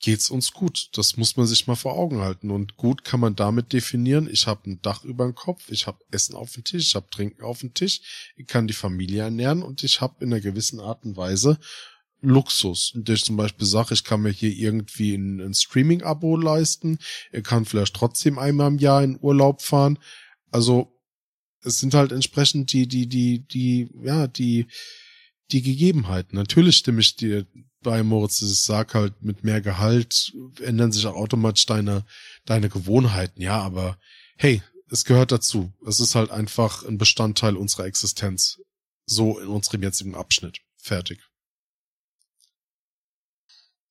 geht's 0.00 0.30
uns 0.30 0.52
gut. 0.52 0.88
Das 0.94 1.16
muss 1.16 1.36
man 1.36 1.46
sich 1.46 1.66
mal 1.66 1.76
vor 1.76 1.94
Augen 1.94 2.20
halten. 2.20 2.50
Und 2.50 2.76
gut 2.76 3.04
kann 3.04 3.20
man 3.20 3.36
damit 3.36 3.72
definieren, 3.72 4.28
ich 4.30 4.46
habe 4.46 4.70
ein 4.70 4.82
Dach 4.82 5.04
über 5.04 5.24
dem 5.24 5.34
Kopf, 5.34 5.70
ich 5.70 5.86
habe 5.86 6.04
Essen 6.10 6.34
auf 6.34 6.52
dem 6.52 6.64
Tisch, 6.64 6.88
ich 6.88 6.94
habe 6.94 7.10
Trinken 7.10 7.42
auf 7.42 7.60
dem 7.60 7.74
Tisch, 7.74 8.32
ich 8.36 8.46
kann 8.46 8.66
die 8.66 8.74
Familie 8.74 9.22
ernähren 9.22 9.62
und 9.62 9.84
ich 9.84 10.00
habe 10.00 10.24
in 10.24 10.32
einer 10.32 10.40
gewissen 10.40 10.80
Art 10.80 11.04
und 11.04 11.16
Weise 11.16 11.58
Luxus. 12.22 12.92
Und 12.94 13.08
ich 13.08 13.24
zum 13.24 13.36
Beispiel 13.36 13.66
sage, 13.66 13.94
ich 13.94 14.04
kann 14.04 14.22
mir 14.22 14.30
hier 14.30 14.50
irgendwie 14.50 15.14
ein, 15.14 15.40
ein 15.40 15.54
Streaming-Abo 15.54 16.36
leisten, 16.36 16.98
ich 17.32 17.44
kann 17.44 17.64
vielleicht 17.64 17.94
trotzdem 17.94 18.38
einmal 18.38 18.68
im 18.68 18.78
Jahr 18.78 19.02
in 19.02 19.18
Urlaub 19.20 19.62
fahren. 19.62 19.98
Also 20.50 20.92
es 21.62 21.78
sind 21.78 21.94
halt 21.94 22.12
entsprechend 22.12 22.72
die, 22.72 22.86
die, 22.86 23.06
die, 23.06 23.46
die, 23.46 23.90
ja, 24.02 24.26
die, 24.26 24.66
die 25.52 25.62
Gegebenheiten. 25.62 26.36
Natürlich 26.36 26.76
stimme 26.76 27.00
ich 27.00 27.16
dir 27.16 27.46
bei 27.82 28.02
Moritz, 28.02 28.42
ich 28.42 28.58
sag 28.58 28.94
halt, 28.94 29.22
mit 29.22 29.42
mehr 29.42 29.60
Gehalt 29.60 30.32
ändern 30.60 30.92
sich 30.92 31.06
auch 31.06 31.16
automatisch 31.16 31.66
deine, 31.66 32.04
deine 32.44 32.68
Gewohnheiten, 32.68 33.40
ja, 33.40 33.58
aber 33.60 33.98
hey, 34.36 34.62
es 34.90 35.04
gehört 35.04 35.32
dazu. 35.32 35.72
Es 35.86 36.00
ist 36.00 36.14
halt 36.14 36.30
einfach 36.30 36.84
ein 36.84 36.98
Bestandteil 36.98 37.56
unserer 37.56 37.86
Existenz. 37.86 38.60
So 39.06 39.38
in 39.38 39.48
unserem 39.48 39.82
jetzigen 39.82 40.14
Abschnitt. 40.14 40.58
Fertig. 40.76 41.20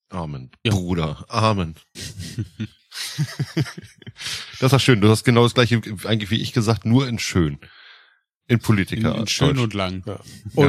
Amen. 0.09 0.49
Ja. 0.63 0.71
Bruder, 0.71 1.25
Amen. 1.29 1.75
das 4.59 4.71
war 4.71 4.79
schön. 4.79 5.01
Du 5.01 5.09
hast 5.09 5.23
genau 5.23 5.43
das 5.43 5.53
gleiche 5.53 5.81
eigentlich 6.05 6.31
wie 6.31 6.41
ich 6.41 6.53
gesagt, 6.53 6.85
nur 6.85 7.07
in 7.07 7.19
schön. 7.19 7.59
In 8.47 8.55
In, 8.55 8.59
Politiker. 8.59 9.15
in 9.15 9.27
schön 9.27 9.49
Deutsch. 9.49 9.59
und 9.63 9.73
lang. 9.75 10.03
Ja. 10.07 10.13
Ja, 10.13 10.19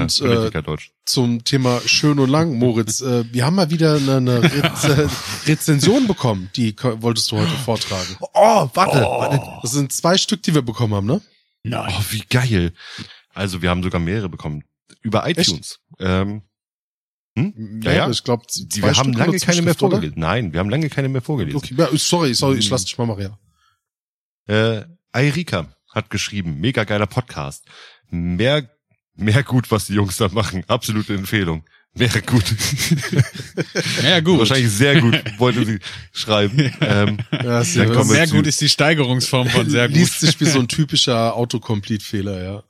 Und 0.03 0.21
äh, 0.21 0.25
Politiker 0.25 0.63
Deutsch. 0.63 0.93
zum 1.07 1.45
Thema 1.45 1.81
schön 1.87 2.19
und 2.19 2.29
lang, 2.29 2.59
Moritz, 2.59 3.01
äh, 3.01 3.25
wir 3.33 3.47
haben 3.47 3.57
mal 3.57 3.71
wieder 3.71 3.95
eine, 3.95 4.17
eine 4.19 4.43
Rez 4.43 5.47
Rezension 5.47 6.07
bekommen, 6.07 6.51
die 6.57 6.77
wolltest 6.79 7.31
du 7.33 7.39
heute 7.39 7.51
vortragen. 7.65 8.17
Oh, 8.35 8.69
warte, 8.75 9.01
warte. 9.01 9.41
Das 9.63 9.73
sind 9.73 9.93
zwei 9.93 10.19
Stück, 10.19 10.43
die 10.43 10.55
wir 10.55 10.61
bekommen 10.63 10.95
haben, 10.95 11.07
ne? 11.07 11.23
Nein. 11.63 11.95
Oh, 11.99 12.03
wie 12.11 12.23
geil. 12.29 12.75
Also 13.33 13.63
wir 13.63 13.71
haben 13.71 13.83
sogar 13.83 14.01
mehrere 14.01 14.29
bekommen. 14.29 14.65
Über 15.03 15.27
iTunes. 15.29 15.81
Ähm, 15.99 16.43
hm? 17.37 17.81
Ja, 17.83 17.93
ja. 17.93 18.11
Ich 18.11 18.25
glaube, 18.25 18.45
wir 18.49 18.97
haben 18.97 19.13
lange 19.13 19.39
keine 19.39 19.63
mehr 19.63 19.75
vorgelesen. 19.75 20.19
Nein, 20.19 20.53
wir 20.53 20.61
haben 20.61 20.71
lange 20.71 20.89
keine 20.89 21.09
mehr 21.09 21.23
vorgelesen. 21.23 21.59
Okay, 21.59 21.75
ja, 21.77 21.89
sorry, 21.97 22.35
sorry, 22.35 22.59
ich 22.59 22.69
lass 22.71 22.85
dich 22.85 22.99
mal, 22.99 23.07
Maria. 23.07 23.39
Äh, 24.47 24.85
Eirika 25.13 25.75
hat 25.93 26.11
geschrieben, 26.11 26.61
mega 26.61 26.85
geiler 26.85 27.07
Podcast. 27.07 27.65
Mehr, 28.11 28.69
mehr 29.15 29.43
gut, 29.43 29.71
was 29.71 29.87
die 29.87 29.95
Jungs 29.95 30.17
da 30.17 30.29
machen. 30.29 30.65
Absolute 30.67 31.15
Empfehlung. 31.15 31.65
Mehr 31.95 32.09
gut. 32.23 32.45
Ja, 34.03 34.21
gut. 34.21 34.39
Wahrscheinlich 34.39 34.71
sehr 34.71 35.01
gut, 35.01 35.23
wollte 35.39 35.65
sie 35.65 35.79
schreiben. 36.13 36.73
Ähm, 36.81 37.19
Ja, 37.33 37.43
ja, 37.43 37.65
sehr 37.65 38.27
gut 38.29 38.47
ist 38.47 38.61
die 38.61 38.69
Steigerungsform 38.69 39.49
von 39.49 39.69
sehr 39.69 39.89
gut. 39.89 39.97
liest 39.97 40.21
sich 40.21 40.39
wie 40.41 40.47
so 40.47 40.61
ein 40.61 40.69
typischer 40.69 41.35
Autocomplete-Fehler, 41.35 42.43
ja. 42.43 42.65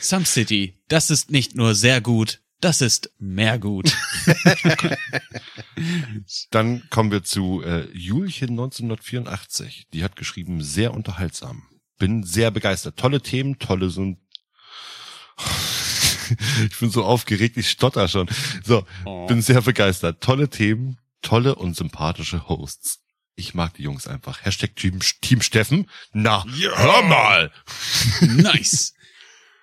Some 0.00 0.24
City, 0.24 0.80
das 0.88 1.10
ist 1.10 1.30
nicht 1.30 1.54
nur 1.54 1.74
sehr 1.74 2.00
gut, 2.00 2.40
das 2.60 2.80
ist 2.80 3.10
mehr 3.18 3.58
gut. 3.58 3.96
dann 6.50 6.88
kommen 6.90 7.10
wir 7.10 7.22
zu 7.22 7.62
äh, 7.62 7.88
Julchen 7.92 8.50
1984. 8.50 9.88
Die 9.92 10.02
hat 10.02 10.16
geschrieben, 10.16 10.62
sehr 10.62 10.94
unterhaltsam. 10.94 11.64
Bin 11.98 12.24
sehr 12.24 12.50
begeistert. 12.50 12.98
Tolle 12.98 13.20
Themen, 13.20 13.58
tolle 13.58 13.90
so 13.90 14.16
Ich 16.70 16.78
bin 16.78 16.90
so 16.90 17.04
aufgeregt, 17.04 17.56
ich 17.56 17.70
stotter 17.70 18.08
schon. 18.08 18.28
So, 18.64 18.86
bin 19.28 19.40
sehr 19.40 19.62
begeistert. 19.62 20.22
Tolle 20.22 20.48
Themen, 20.48 20.98
tolle 21.22 21.54
und 21.54 21.76
sympathische 21.76 22.48
Hosts. 22.48 23.00
Ich 23.34 23.54
mag 23.54 23.74
die 23.74 23.84
Jungs 23.84 24.08
einfach. 24.08 24.44
Hashtag 24.44 24.74
Team, 24.74 24.98
Team 25.20 25.42
Steffen. 25.42 25.88
Na, 26.12 26.44
hör 26.44 27.02
mal! 27.02 27.52
Nice. 28.20 28.94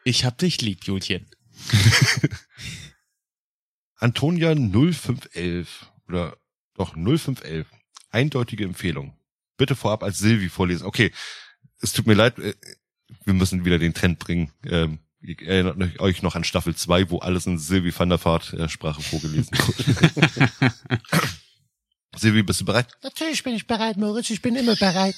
Ich 0.05 0.23
hab 0.23 0.38
dich 0.38 0.61
lieb, 0.61 0.85
Julchen. 0.85 1.26
Antonia 3.97 4.53
0511 4.55 5.91
oder 6.07 6.38
doch 6.76 6.95
0511. 6.95 7.67
Eindeutige 8.11 8.63
Empfehlung. 8.63 9.17
Bitte 9.57 9.76
vorab 9.76 10.03
als 10.03 10.19
Silvi 10.19 10.49
vorlesen. 10.49 10.85
Okay, 10.85 11.11
es 11.81 11.93
tut 11.93 12.07
mir 12.07 12.13
leid, 12.13 12.39
äh, 12.39 12.53
wir 13.23 13.34
müssen 13.34 13.65
wieder 13.65 13.80
den 13.80 13.93
Trend 13.93 14.19
bringen. 14.19 14.51
Ähm, 14.65 14.99
ihr 15.22 15.41
erinnert 15.41 15.99
euch 15.99 16.22
noch 16.22 16.35
an 16.35 16.43
Staffel 16.43 16.76
2, 16.76 17.09
wo 17.09 17.19
alles 17.19 17.45
in 17.45 17.57
Silvi 17.57 17.97
van 17.97 18.09
der 18.09 18.23
Vaart 18.23 18.53
äh, 18.53 18.69
Sprache 18.69 19.01
vorgelesen 19.01 19.51
wurde. 19.57 20.51
Silvi, 22.17 22.43
bist 22.43 22.61
du 22.61 22.65
bereit? 22.65 22.88
Natürlich 23.03 23.43
bin 23.43 23.55
ich 23.55 23.67
bereit, 23.67 23.97
Moritz. 23.97 24.30
Ich 24.30 24.41
bin 24.41 24.55
immer 24.55 24.76
bereit. 24.76 25.15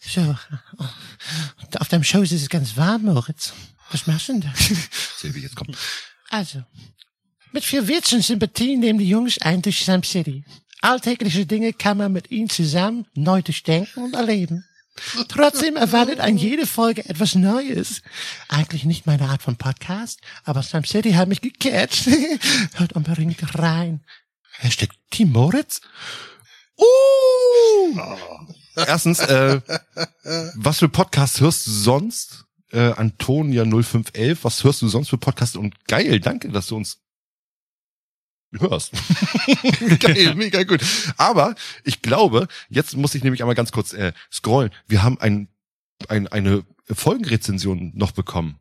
So. 0.00 0.36
Auf 1.78 1.88
deinem 1.88 2.04
Schoß 2.04 2.32
ist 2.32 2.42
es 2.42 2.48
ganz 2.48 2.76
warm, 2.76 3.02
Moritz. 3.02 3.52
Was 3.90 4.06
machst 4.06 4.28
du 4.28 4.32
denn 4.32 4.40
da? 4.42 4.52
Silvi, 5.18 5.40
jetzt 5.40 5.56
komm. 5.56 5.68
Also. 6.30 6.64
Mit 7.54 7.62
viel 7.62 7.86
Witz 7.86 8.12
und 8.12 8.24
Sympathie 8.24 8.76
nehmen 8.76 8.98
die 8.98 9.08
Jungs 9.08 9.40
ein 9.40 9.62
durch 9.62 9.84
Sam 9.84 10.02
City. 10.02 10.44
Alltägliche 10.80 11.46
Dinge 11.46 11.72
kann 11.72 11.98
man 11.98 12.10
mit 12.10 12.32
ihnen 12.32 12.50
zusammen 12.50 13.06
neu 13.14 13.42
durchdenken 13.42 14.02
und 14.02 14.14
erleben. 14.14 14.64
Trotzdem 15.28 15.76
erwartet 15.76 16.18
an 16.18 16.36
jede 16.36 16.66
Folge 16.66 17.08
etwas 17.08 17.36
Neues. 17.36 18.02
Eigentlich 18.48 18.84
nicht 18.84 19.06
meine 19.06 19.28
Art 19.28 19.40
von 19.40 19.54
Podcast, 19.54 20.20
aber 20.42 20.64
Sam 20.64 20.84
City 20.84 21.12
hat 21.12 21.28
mich 21.28 21.42
gecatcht. 21.42 22.06
Hört 22.74 22.94
unbedingt 22.94 23.56
rein. 23.56 24.00
Hashtag 24.58 24.88
Team 25.12 25.30
Moritz. 25.30 25.80
Uh! 26.76 28.00
Erstens, 28.74 29.20
äh, 29.20 29.60
was 30.56 30.80
für 30.80 30.88
Podcasts 30.88 31.40
hörst 31.40 31.68
du 31.68 31.70
sonst? 31.70 32.46
Äh, 32.72 32.94
Antonia 32.96 33.62
0511, 33.64 34.42
was 34.42 34.64
hörst 34.64 34.82
du 34.82 34.88
sonst 34.88 35.08
für 35.08 35.18
Podcasts? 35.18 35.54
Und 35.54 35.86
geil, 35.86 36.18
danke, 36.18 36.48
dass 36.48 36.66
du 36.66 36.76
uns 36.76 37.03
hörst. 38.60 38.92
geil, 40.00 40.34
mega 40.36 40.62
gut. 40.64 40.80
Aber 41.16 41.54
ich 41.84 42.02
glaube, 42.02 42.48
jetzt 42.68 42.96
muss 42.96 43.14
ich 43.14 43.22
nämlich 43.24 43.42
einmal 43.42 43.54
ganz 43.54 43.72
kurz 43.72 43.92
äh, 43.92 44.12
scrollen. 44.32 44.70
Wir 44.86 45.02
haben 45.02 45.18
ein, 45.20 45.48
ein, 46.08 46.28
eine 46.28 46.64
Folgenrezension 46.90 47.92
noch 47.94 48.12
bekommen. 48.12 48.58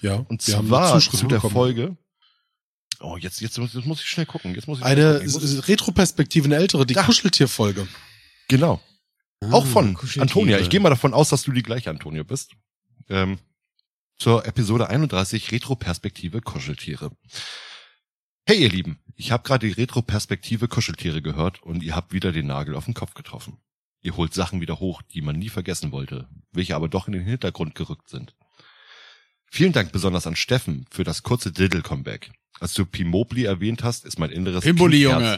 Ja, 0.00 0.16
Und 0.28 0.46
wir 0.46 0.56
haben 0.56 0.68
zwar 0.68 0.98
zu 1.00 1.26
der 1.26 1.36
bekommen. 1.36 1.52
Folge. 1.52 1.96
Oh, 3.00 3.16
jetzt, 3.16 3.40
jetzt, 3.40 3.58
muss- 3.58 3.74
jetzt 3.74 3.86
muss 3.86 4.00
ich 4.00 4.06
schnell 4.08 4.26
gucken. 4.26 4.54
Jetzt 4.54 4.66
muss 4.68 4.78
ich 4.78 4.84
Eine 4.84 5.20
Retroperspektive, 5.68 6.44
eine 6.46 6.56
ältere, 6.56 6.86
die 6.86 6.94
Da. 6.94 7.02
Kuscheltierfolge. 7.04 7.86
Genau. 8.48 8.80
Auch 9.50 9.66
von. 9.66 9.96
Antonia. 10.18 10.58
Ich 10.60 10.70
gehe 10.70 10.78
mal 10.80 10.90
davon 10.90 11.14
aus, 11.14 11.28
dass 11.30 11.42
du 11.42 11.50
die 11.52 11.62
gleiche 11.64 11.90
Antonia 11.90 12.22
bist. 12.22 12.52
Ähm, 13.08 13.38
zur 14.18 14.46
Episode 14.46 14.88
31 14.88 15.50
Retroperspektive 15.50 16.40
Kuscheltiere. 16.42 17.10
Hey 18.44 18.60
ihr 18.62 18.70
Lieben, 18.70 18.98
ich 19.16 19.30
habe 19.30 19.44
gerade 19.44 19.66
die 19.68 19.72
Retroperspektive 19.72 20.66
Kuscheltiere 20.68 21.22
gehört 21.22 21.62
und 21.62 21.82
ihr 21.82 21.94
habt 21.94 22.12
wieder 22.12 22.32
den 22.32 22.46
Nagel 22.48 22.74
auf 22.74 22.86
den 22.86 22.94
Kopf 22.94 23.14
getroffen. 23.14 23.58
Ihr 24.02 24.16
holt 24.16 24.34
Sachen 24.34 24.60
wieder 24.60 24.80
hoch, 24.80 25.00
die 25.02 25.22
man 25.22 25.38
nie 25.38 25.48
vergessen 25.48 25.92
wollte, 25.92 26.28
welche 26.50 26.74
aber 26.74 26.88
doch 26.88 27.06
in 27.06 27.12
den 27.12 27.22
Hintergrund 27.24 27.76
gerückt 27.76 28.08
sind. 28.08 28.34
Vielen 29.46 29.72
Dank 29.72 29.92
besonders 29.92 30.26
an 30.26 30.34
Steffen 30.34 30.86
für 30.90 31.04
das 31.04 31.22
kurze 31.22 31.52
Diddle-Comeback. 31.52 32.32
Als 32.58 32.74
du 32.74 32.84
Pimobli 32.84 33.44
erwähnt 33.44 33.84
hast, 33.84 34.04
ist 34.04 34.18
mein 34.18 34.30
inneres 34.30 34.64
Pimboli, 34.64 34.98
Kindherz- 35.06 35.12
Junge. 35.20 35.36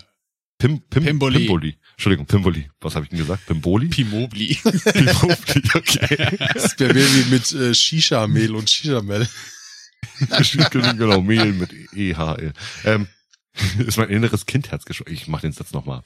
Pim, 0.56 0.80
Pim, 0.88 1.04
Pimboli. 1.04 1.38
Pimboli. 1.40 1.76
Entschuldigung, 1.92 2.26
Pimboli. 2.26 2.70
Was 2.80 2.94
habe 2.94 3.04
ich 3.04 3.10
denn 3.10 3.18
gesagt? 3.18 3.44
Pimboli? 3.46 3.88
Pimobli. 3.88 4.54
Pimboli, 4.62 5.70
okay. 5.74 6.36
Das 6.54 6.78
wäre 6.78 6.94
wie 6.94 7.30
mit 7.30 7.52
äh, 7.52 7.74
Shisha-Mehl 7.74 8.54
und 8.54 8.70
Shisha-Mehl. 8.70 9.28
genau, 10.70 11.20
Mehl 11.20 11.52
mit 11.52 11.72
EHL. 11.94 12.52
Ähm, 12.84 13.08
ist 13.78 13.98
mein 13.98 14.10
inneres 14.10 14.46
Kindherz 14.46 14.84
geschwollen. 14.84 15.14
Ich 15.14 15.28
mach 15.28 15.40
den 15.40 15.52
Satz 15.52 15.72
nochmal. 15.72 16.02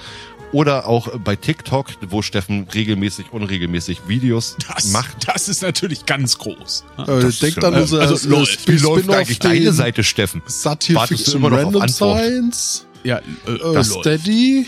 oder 0.53 0.87
auch 0.87 1.09
bei 1.19 1.35
TikTok, 1.35 1.87
wo 2.09 2.21
Steffen 2.23 2.67
regelmäßig, 2.75 3.33
unregelmäßig 3.33 4.03
Videos 4.07 4.57
Das, 4.69 4.89
macht. 4.93 5.27
das 5.27 5.49
ist 5.49 5.63
natürlich 5.63 6.05
ganz 6.07 6.37
groß. 6.39 6.85
Äh, 6.99 7.05
Das 7.07 7.39
denkt 7.39 7.65
an 7.65 7.73
ja- 7.75 7.81
unser 7.81 8.01
also 8.01 8.29
äh, 8.29 8.31
läuft. 8.31 8.69
Wie 8.69 8.77
läuft 8.77 9.11
eigentlich 9.11 9.39
deine 9.39 9.73
Seite, 9.73 10.05
Steffen? 10.05 10.43
Satire 10.47 10.99
Wartest 11.01 11.29
du 11.33 11.39
immer 11.39 11.51
noch 11.51 11.57
auf 11.59 11.65
Random 11.65 11.83
Antwort? 11.83 12.19
Science, 12.19 12.87
Ja, 13.03 13.19
äh, 13.47 13.51
äh, 13.51 13.57
läuft. 13.57 13.91
Steady. 14.01 14.67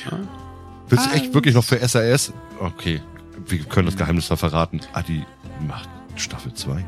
Willst 0.88 1.06
du 1.06 1.10
echt 1.10 1.34
wirklich 1.34 1.54
noch 1.54 1.64
für 1.64 1.86
SAS? 1.86 2.32
Okay, 2.60 3.02
wir 3.46 3.58
können 3.64 3.86
das 3.86 3.96
Geheimnis 3.96 4.28
mal 4.30 4.36
verraten. 4.36 4.80
Adi 4.94 5.24
macht 5.66 5.88
Staffel 6.16 6.52
2 6.54 6.72
bald. 6.72 6.84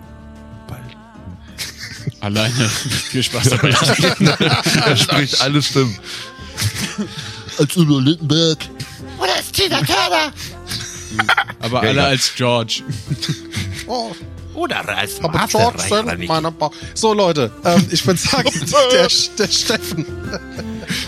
Alleine. 2.20 2.68
Viel 3.10 3.22
Spaß 3.22 3.50
dabei. 3.50 3.70
er 4.86 4.96
spricht 4.96 5.40
alle 5.40 5.62
Stimmen. 5.62 5.98
Als 7.58 7.76
Udo 7.76 7.98
Lindenberg. 7.98 8.58
Oder 9.18 9.38
ist 9.40 9.52
Tina 9.52 9.78
Turner? 9.78 10.32
Aber 11.60 11.82
Ja, 11.82 11.88
alle 11.90 12.00
ja. 12.00 12.06
als 12.06 12.34
George. 12.34 12.82
Oh, 13.86 14.12
Oder 14.54 14.86
als 14.96 15.22
aber 15.22 15.46
George 15.48 15.78
sind 15.78 16.26
meiner 16.28 16.50
ba 16.50 16.70
So 16.94 17.12
Leute, 17.14 17.50
ähm, 17.64 17.86
ich 17.90 18.06
würde 18.06 18.18
sagen, 18.20 18.50
der, 18.92 19.08
der 19.38 19.48
Steffen. 19.48 20.04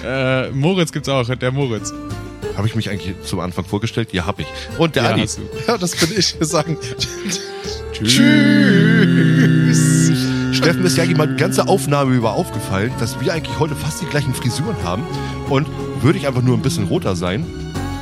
Äh, 0.05 0.51
Moritz 0.51 0.93
gibt's 0.93 1.09
auch, 1.09 1.29
der 1.29 1.53
Moritz. 1.53 1.93
Habe 2.57 2.67
ich 2.67 2.75
mich 2.75 2.89
eigentlich 2.91 3.15
zum 3.25 3.41
Anfang 3.41 3.65
vorgestellt? 3.65 4.09
Ja, 4.13 4.27
hab 4.27 4.39
ich. 4.41 4.47
Und 4.79 4.97
der 4.97 5.05
Ja, 5.05 5.11
Adi. 5.11 5.27
Ja, 5.67 5.79
das 5.79 5.95
bin 5.97 6.13
ich. 6.17 6.39
Wir 6.39 6.47
sagen 6.47 6.77
Tschüss. 7.93 8.21
Steffen 10.59 10.85
ist 10.85 10.97
ja 10.97 11.05
jemand 11.05 11.39
ganze 11.39 11.69
Aufnahme 11.69 12.15
über 12.15 12.33
aufgefallen, 12.33 12.93
dass 13.01 13.21
wir 13.21 13.33
eigentlich 13.33 13.59
heute 13.59 13.75
fast 13.75 14.01
die 14.03 14.07
gleichen 14.07 14.35
Frisuren 14.35 14.77
haben. 14.85 15.03
Und 15.49 15.67
würde 16.03 16.19
ich 16.19 16.27
einfach 16.27 16.43
nur 16.43 16.57
ein 16.57 16.63
bisschen 16.63 16.85
roter 16.85 17.17
sein, 17.17 17.47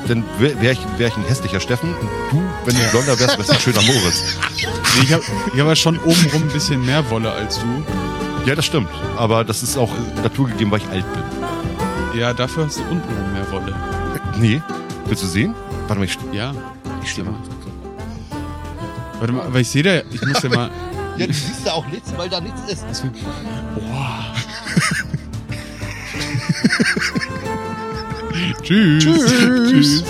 dann 0.08 0.24
wäre 0.38 0.60
wär 0.60 0.72
ich, 0.72 0.80
wär 0.98 1.08
ich 1.08 1.16
ein 1.16 1.24
hässlicher 1.24 1.60
Steffen. 1.60 1.90
Und 1.94 2.08
du, 2.30 2.42
wenn 2.64 2.74
du 2.74 2.90
blonder 2.90 3.18
wärst, 3.18 3.38
wärst 3.38 3.50
du 3.50 3.54
ein 3.54 3.60
schöner 3.60 3.82
Moritz. 3.82 4.22
Nee, 4.96 5.04
ich 5.04 5.12
habe 5.12 5.22
ich 5.54 5.60
hab 5.60 5.66
ja 5.68 5.76
schon 5.76 5.98
obenrum 5.98 6.42
ein 6.42 6.48
bisschen 6.48 6.84
mehr 6.84 7.08
Wolle 7.10 7.30
als 7.30 7.58
du. 7.60 7.66
Ja, 8.46 8.54
das 8.54 8.64
stimmt. 8.64 8.88
Aber 9.16 9.44
das 9.44 9.62
ist 9.62 9.76
auch 9.76 9.90
naturgegeben, 10.22 10.70
weil 10.70 10.80
ich 10.80 10.88
alt 10.88 11.04
bin. 11.12 12.20
Ja, 12.20 12.32
dafür 12.32 12.66
hast 12.66 12.78
du 12.78 12.82
untenrum 12.82 13.32
mehr 13.32 13.50
Wolle. 13.50 13.74
Nee. 14.38 14.62
Willst 15.06 15.22
du 15.22 15.26
sehen? 15.26 15.54
Warte 15.88 15.98
mal, 16.00 16.04
ich, 16.04 16.18
Ja. 16.32 16.52
ich 17.02 17.10
stehe 17.10 17.26
mal. 17.26 17.34
Warte 19.18 19.32
mal, 19.32 19.46
aber 19.46 19.60
ich 19.60 19.68
sehe 19.68 19.82
da, 19.82 20.00
ich 20.12 20.24
muss 20.26 20.42
ja 20.42 20.48
mal. 20.50 20.70
Ja, 21.18 21.26
du 21.26 21.32
siehst 21.32 21.64
ja 21.64 21.72
auch 21.72 21.86
nichts, 21.86 22.12
weil 22.16 22.28
da 22.28 22.40
nichts 22.40 22.60
ist. 22.70 22.84
Tschüss. 28.62 29.02
Tschüss. 29.02 29.32
Tschüss. 29.70 30.04